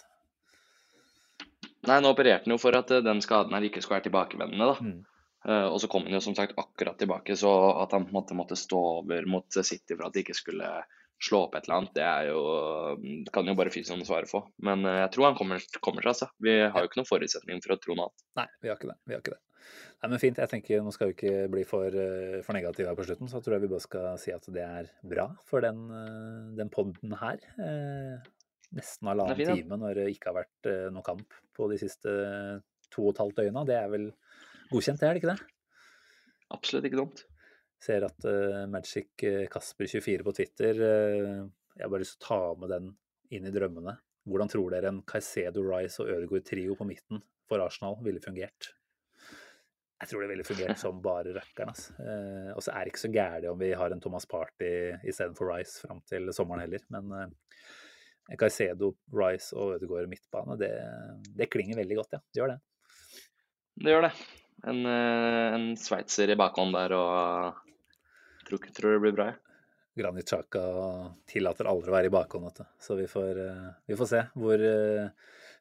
Nei, 1.86 1.98
nå 2.00 2.10
opererte 2.10 2.48
han 2.48 2.56
jo 2.56 2.58
for 2.58 2.74
at 2.74 2.90
eh, 2.90 3.04
den 3.04 3.20
skaden 3.22 3.54
her 3.54 3.66
ikke 3.68 3.82
skulle 3.84 4.00
være 4.00 4.08
tilbakevendende, 4.08 4.66
da. 4.72 4.76
Mm. 4.82 5.15
Eh, 5.46 5.66
og 5.70 5.78
så 5.80 5.88
kom 5.90 6.06
han 6.06 6.16
jo 6.16 6.22
som 6.24 6.34
sagt 6.34 6.56
akkurat 6.58 6.98
tilbake, 6.98 7.36
så 7.38 7.50
at 7.84 7.94
han 7.94 8.06
på 8.06 8.14
en 8.14 8.18
måte 8.18 8.38
måtte 8.38 8.58
stå 8.58 8.80
over 9.00 9.28
mot 9.30 9.58
City 9.62 9.94
for 9.94 10.08
at 10.08 10.16
de 10.16 10.24
ikke 10.24 10.34
skulle 10.36 10.70
slå 11.22 11.46
opp 11.46 11.54
et 11.56 11.64
eller 11.64 11.78
annet, 11.78 11.92
det 11.96 12.04
er 12.04 12.26
jo 12.28 12.40
Det 13.24 13.32
kan 13.32 13.46
jo 13.48 13.54
bare 13.56 13.72
fysioen 13.72 14.04
svare 14.04 14.28
på. 14.28 14.42
Men 14.66 14.84
eh, 14.84 15.02
jeg 15.04 15.12
tror 15.14 15.30
han 15.30 15.38
kommer, 15.38 15.62
kommer 15.84 16.02
seg, 16.04 16.12
altså. 16.14 16.30
Vi 16.42 16.56
har 16.60 16.76
jo 16.82 16.90
ikke 16.90 17.00
noen 17.00 17.12
forutsetning 17.12 17.62
for 17.64 17.76
å 17.76 17.80
tro 17.80 17.96
noe 17.96 18.08
annet. 18.08 18.26
Nei, 18.42 18.48
vi 18.62 18.72
har 18.72 18.80
ikke 18.80 18.90
det. 18.90 18.98
Vi 19.06 19.16
har 19.16 19.22
ikke 19.24 19.36
det. 19.36 19.42
Nei, 19.96 20.10
men 20.12 20.20
fint. 20.22 20.38
Jeg 20.38 20.52
tenker 20.52 20.82
Nå 20.84 20.92
skal 20.94 21.10
vi 21.10 21.16
ikke 21.16 21.48
bli 21.54 21.64
for, 21.66 21.94
eh, 22.02 22.38
for 22.46 22.58
negative 22.58 22.90
her 22.90 22.98
på 22.98 23.06
slutten, 23.06 23.30
så 23.30 23.42
tror 23.42 23.56
jeg 23.56 23.66
vi 23.66 23.72
bare 23.72 23.86
skal 23.86 24.20
si 24.22 24.34
at 24.34 24.50
det 24.52 24.66
er 24.66 24.90
bra 25.14 25.30
for 25.46 25.64
den, 25.64 25.86
den 26.58 26.72
podden 26.74 27.14
her. 27.22 27.40
Nesten 28.76 29.08
halvannen 29.08 29.38
time 29.38 29.78
når 29.78 30.00
det 30.02 30.08
ikke 30.10 30.32
har 30.32 30.40
vært 30.42 30.68
noe 30.92 31.06
kamp 31.06 31.36
på 31.54 31.68
de 31.70 31.78
siste 31.80 32.12
to 32.92 33.06
og 33.06 33.14
et 33.14 33.20
halvt 33.22 33.40
døgna. 33.40 33.64
Det 33.66 33.76
er 33.78 33.90
vel 33.92 34.10
godkjent, 34.70 35.00
det 35.00 35.08
er 35.08 35.16
det 35.16 35.22
ikke 35.22 35.34
det? 35.34 35.50
Absolutt 36.56 36.88
ikke 36.88 37.00
dumt. 37.00 37.24
Ser 37.82 38.06
at 38.06 38.26
uh, 38.26 38.64
Magic 38.72 39.26
Kasper24 39.52 40.24
på 40.24 40.32
Twitter 40.32 40.78
uh, 40.80 41.42
Jeg 41.76 41.84
har 41.84 41.90
bare 41.92 42.00
lyst 42.00 42.16
til 42.16 42.24
å 42.24 42.28
ta 42.30 42.38
med 42.62 42.72
den 42.72 42.88
inn 43.36 43.48
i 43.48 43.52
drømmene. 43.52 43.98
Hvordan 44.26 44.50
tror 44.50 44.72
dere 44.74 44.90
en 44.90 45.04
Caicedo, 45.06 45.62
Rice 45.66 46.02
og 46.02 46.10
Ødegaard-trio 46.10 46.74
på 46.78 46.86
midten 46.88 47.22
for 47.46 47.62
Arsenal 47.62 47.98
ville 48.02 48.22
fungert? 48.22 48.72
Jeg 49.96 50.10
tror 50.10 50.24
det 50.24 50.30
ville 50.32 50.44
fungert 50.44 50.80
som 50.82 51.00
bare 51.02 51.34
røkkeren. 51.36 51.72
Altså. 51.72 51.94
Eh, 52.02 52.50
og 52.52 52.64
så 52.64 52.74
er 52.74 52.84
det 52.84 52.92
ikke 52.92 53.04
så 53.06 53.12
gærent 53.14 53.50
om 53.52 53.60
vi 53.60 53.72
har 53.80 53.94
en 53.94 54.02
Thomas 54.02 54.26
Party 54.28 54.70
istedenfor 55.06 55.52
Rice 55.52 55.86
fram 55.86 56.02
til 56.10 56.32
sommeren 56.36 56.64
heller. 56.66 56.82
Men 56.92 57.14
eh, 57.20 58.34
Caicedo, 58.36 58.92
Rice 59.14 59.54
og 59.56 59.76
Ødegaard 59.76 60.10
midtbane, 60.10 60.58
det, 60.60 60.72
det, 61.38 61.50
klinger 61.52 61.78
veldig 61.78 62.00
godt, 62.02 62.18
ja. 62.18 62.22
Det 62.26 62.42
gjør 62.42 62.56
det. 62.56 62.58
Det 63.84 63.94
gjør 63.94 64.08
det. 64.08 64.12
En, 64.64 64.86
eh, 64.86 65.54
en 65.54 65.66
sveitser 65.76 66.32
i 66.32 66.38
bakhånd 66.38 66.74
der 66.76 66.94
og 66.96 67.58
tror, 68.48 68.70
tror 68.76 68.96
det 68.96 69.02
blir 69.04 69.16
bra. 69.16 69.26
Granit 69.96 70.28
Chaka 70.28 70.62
tillater 71.28 71.68
aldri 71.68 71.92
å 71.92 71.96
være 71.96 72.10
i 72.10 72.12
bakhånd, 72.12 72.62
så 72.80 72.96
vi 72.98 73.08
får, 73.08 73.42
eh, 73.42 73.66
vi 73.88 73.98
får, 73.98 74.10
se 74.10 74.22
hvor 74.36 74.64
eh, 74.70 75.10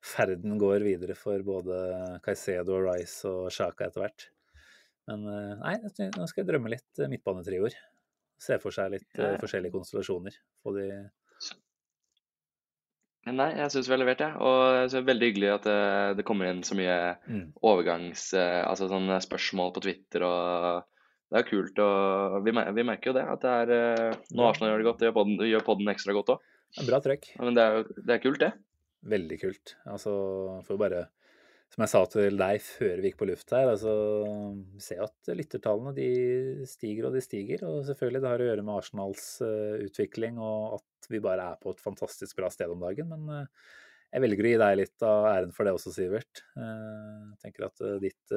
ferden 0.04 0.58
går 0.62 0.86
videre 0.86 1.16
for 1.18 1.44
både 1.44 2.20
Caicedo, 2.24 2.80
Rice 2.84 3.28
og 3.30 3.52
Chaka 3.52 3.90
etter 3.90 4.06
hvert. 4.06 4.30
Men 5.06 5.28
nei, 5.62 5.76
nå 5.86 6.26
skal 6.26 6.42
jeg 6.42 6.48
drømme 6.50 6.72
litt 6.74 7.04
midtbanetrioer. 7.12 7.76
Se 8.42 8.58
for 8.62 8.74
seg 8.74 8.96
litt 8.96 9.20
ja. 9.20 9.36
forskjellige 9.38 9.76
konstellasjoner. 9.76 10.34
Få 10.66 10.74
de 10.74 10.88
Nei, 13.26 13.48
jeg 13.58 13.72
syns 13.74 13.88
vi 13.90 13.96
har 13.96 14.02
levert, 14.04 14.22
jeg. 14.22 14.36
Ja. 14.36 14.42
Og 14.46 14.92
det 14.92 15.00
er 15.00 15.08
veldig 15.08 15.30
hyggelig 15.32 15.54
at 15.56 15.64
det, 15.66 15.80
det 16.20 16.26
kommer 16.28 16.50
inn 16.50 16.62
så 16.66 16.78
mye 16.78 16.98
mm. 17.26 17.46
overgangs... 17.66 18.28
Altså 18.38 18.90
sånne 18.92 19.18
spørsmål 19.24 19.74
på 19.74 19.82
Twitter 19.88 20.26
og 20.28 20.86
det 21.34 21.42
er 21.42 21.48
kult. 21.50 21.80
og 21.82 22.38
vi, 22.46 22.54
vi, 22.54 22.86
merker 22.86 23.12
jo 23.12 23.18
det. 23.18 23.26
at 23.26 23.42
det 23.42 23.56
er, 23.64 24.14
nå 24.30 24.40
Når 24.40 24.52
Arsenal 24.52 24.72
gjør 24.72 24.84
det 24.84 24.88
godt, 24.90 25.02
det 25.02 25.10
gjør 25.10 25.18
podden, 25.18 25.42
gjør 25.50 25.68
podden 25.68 25.92
ekstra 25.96 26.16
godt 26.16 26.32
òg. 26.36 26.48
Bra 26.86 27.02
trøkk. 27.02 27.30
Men 27.42 27.58
det 27.58 27.66
er, 27.66 27.92
det 27.98 28.16
er 28.16 28.24
kult, 28.24 28.42
det. 28.44 28.52
Veldig 29.16 29.38
kult. 29.42 29.76
Altså, 29.90 30.14
får 30.66 30.82
bare 30.82 31.04
Som 31.74 31.84
jeg 31.84 31.92
sa 31.92 32.02
til 32.14 32.38
deg 32.40 32.62
før 32.62 33.02
vi 33.02 33.10
gikk 33.10 33.20
på 33.20 33.28
luft 33.28 33.52
her, 33.58 33.72
altså 33.74 33.94
se 34.82 34.98
at 35.02 35.32
lyttertallene 35.34 35.96
de 35.98 36.10
stiger 36.70 37.10
og 37.10 37.18
de 37.18 37.24
stiger. 37.26 37.66
Og 37.68 37.82
selvfølgelig 37.90 38.22
det 38.22 38.32
har 38.32 38.44
å 38.44 38.50
gjøre 38.52 38.66
med 38.66 38.78
Arsenals 38.78 39.26
utvikling 39.42 40.38
og 40.38 40.78
at 40.78 40.86
vi 41.12 41.24
bare 41.24 41.52
er 41.52 41.60
på 41.62 41.74
et 41.74 41.84
fantastisk 41.84 42.38
bra 42.40 42.50
sted 42.54 42.72
om 42.72 42.82
dagen. 42.84 43.12
Men 43.12 43.30
uh, 43.46 43.72
jeg 44.16 44.24
velger 44.24 44.48
å 44.48 44.52
gi 44.52 44.60
deg 44.62 44.78
litt 44.80 45.04
av 45.06 45.26
æren 45.28 45.54
for 45.56 45.68
det 45.68 45.74
også, 45.76 45.92
Sivert. 45.92 46.40
Eh, 46.56 47.24
jeg 47.34 47.40
tenker 47.42 47.66
at 47.68 47.82
eh, 47.84 47.98
ditt 48.00 48.36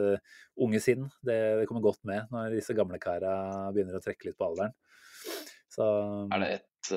unge 0.59 0.81
sinn 0.83 1.05
det, 1.23 1.37
det, 1.61 1.67
kommer 1.71 1.85
godt 1.85 2.01
med 2.09 2.33
når 2.35 2.57
disse 2.57 2.75
gamle 2.75 2.99
kara 3.03 3.69
begynner 3.75 3.99
å 3.99 4.03
trekke 4.03 4.27
litt 4.27 4.39
på 4.41 4.49
alderen. 4.49 4.75
Så 5.71 5.87
Er 6.35 6.43
det 6.43 6.49
et 6.57 6.91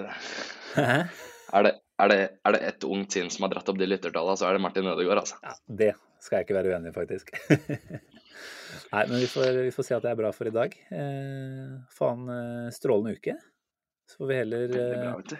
er 1.51 1.67
det, 1.67 1.75
er, 1.99 2.09
det, 2.09 2.17
er 2.47 2.55
det 2.55 2.63
et 2.71 2.87
ungt 2.87 3.13
sinn 3.13 3.29
som 3.29 3.45
har 3.45 3.53
dratt 3.53 3.69
opp 3.69 3.77
de 3.77 3.85
lyttertallene, 3.91 4.39
så 4.39 4.47
er 4.47 4.57
det 4.57 4.63
Martin 4.63 4.89
Ødegaard, 4.89 5.21
altså. 5.25 5.37
Ja, 5.43 5.53
det 5.83 5.91
skal 6.23 6.39
jeg 6.39 6.47
ikke 6.47 6.57
være 6.57 6.73
uenig 6.73 6.89
i, 6.89 6.95
faktisk. 6.95 7.33
Nei, 8.95 9.05
men 9.11 9.17
vi 9.19 9.29
får, 9.29 9.61
vi 9.67 9.73
får, 9.75 9.87
se 9.91 9.97
at 9.99 10.05
det 10.07 10.15
er 10.15 10.21
bra 10.23 10.31
for 10.33 10.49
i 10.49 10.55
dag. 10.55 10.73
Eh, 10.95 11.73
faen, 11.93 12.25
strålende 12.73 13.19
uke. 13.19 13.35
Så 14.09 14.23
får 14.23 14.31
vi 14.31 14.39
heller 14.41 14.77
eh, 14.79 15.35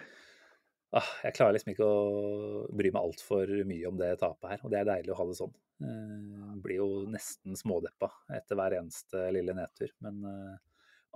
ah, 0.98 1.10
jeg 1.26 1.36
klarer 1.36 1.56
liksom 1.56 1.72
ikke 1.72 1.86
å 1.88 2.66
bry 2.72 2.92
meg 2.92 3.02
altfor 3.02 3.52
mye 3.68 3.88
om 3.88 3.98
det 4.00 4.12
tapet 4.20 4.54
her. 4.54 4.64
Og 4.64 4.72
det 4.72 4.80
er 4.80 4.88
deilig 4.88 5.14
å 5.14 5.18
ha 5.20 5.26
det 5.28 5.38
sånn. 5.38 5.54
Eh, 5.82 6.52
blir 6.62 6.78
jo 6.78 6.88
nesten 7.10 7.56
smådeppa 7.58 8.10
etter 8.36 8.58
hver 8.58 8.78
eneste 8.78 9.24
lille 9.34 9.56
nedtur. 9.56 9.92
Men 10.04 10.20
eh, 10.28 10.54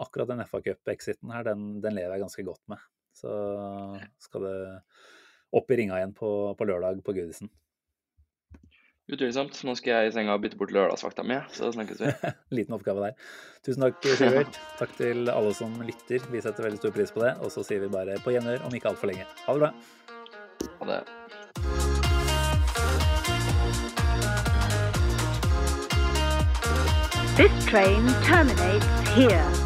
akkurat 0.03 0.32
den 0.32 0.44
FA 0.48 0.62
Cup-exiten 0.65 1.32
her, 1.35 1.47
den, 1.51 1.69
den, 1.85 1.97
lever 1.98 2.16
jeg 2.16 2.27
ganske 2.27 2.47
godt 2.48 2.65
med. 2.73 2.82
Så 3.16 3.31
skal 4.20 4.44
det 4.44 4.59
opp 5.57 5.70
i 5.73 5.78
ringa 5.81 6.01
igjen 6.01 6.12
på, 6.16 6.31
på 6.59 6.69
lørdag 6.69 7.01
på 7.05 7.15
Gudisen. 7.16 7.48
Utvilsomt. 9.06 9.54
Nå 9.62 9.76
skal 9.78 9.92
jeg 9.92 10.08
i 10.08 10.14
senga 10.16 10.34
og 10.34 10.42
bytte 10.42 10.58
bort 10.58 10.72
lørdagsvakta 10.74 11.22
mi, 11.22 11.36
så 11.54 11.70
snakkes 11.74 12.00
vi. 12.02 12.10
Liten 12.58 12.74
oppgave 12.74 13.04
der. 13.04 13.28
Tusen 13.66 13.84
takk, 13.86 14.02
Sivert. 14.18 14.58
Takk 14.80 14.96
til 14.98 15.30
alle 15.30 15.52
som 15.54 15.76
lytter. 15.86 16.26
Vi 16.32 16.42
setter 16.42 16.66
veldig 16.66 16.80
stor 16.82 16.94
pris 16.96 17.14
på 17.14 17.22
det. 17.22 17.36
Og 17.38 17.52
så 17.54 17.62
sier 17.66 17.84
vi 17.84 17.92
bare 17.92 18.18
på 18.24 18.34
gjenhør 18.34 18.66
om 18.66 18.74
ikke 18.74 18.90
altfor 18.90 19.12
lenge. 19.12 19.28
Ha 19.46 19.54
det 19.54 19.62
bra. 19.62 19.70
Ha 20.80 20.90
det. 20.90 21.00
This 27.36 27.64
train 27.66 28.10
terminates 28.24 29.08
here. 29.14 29.65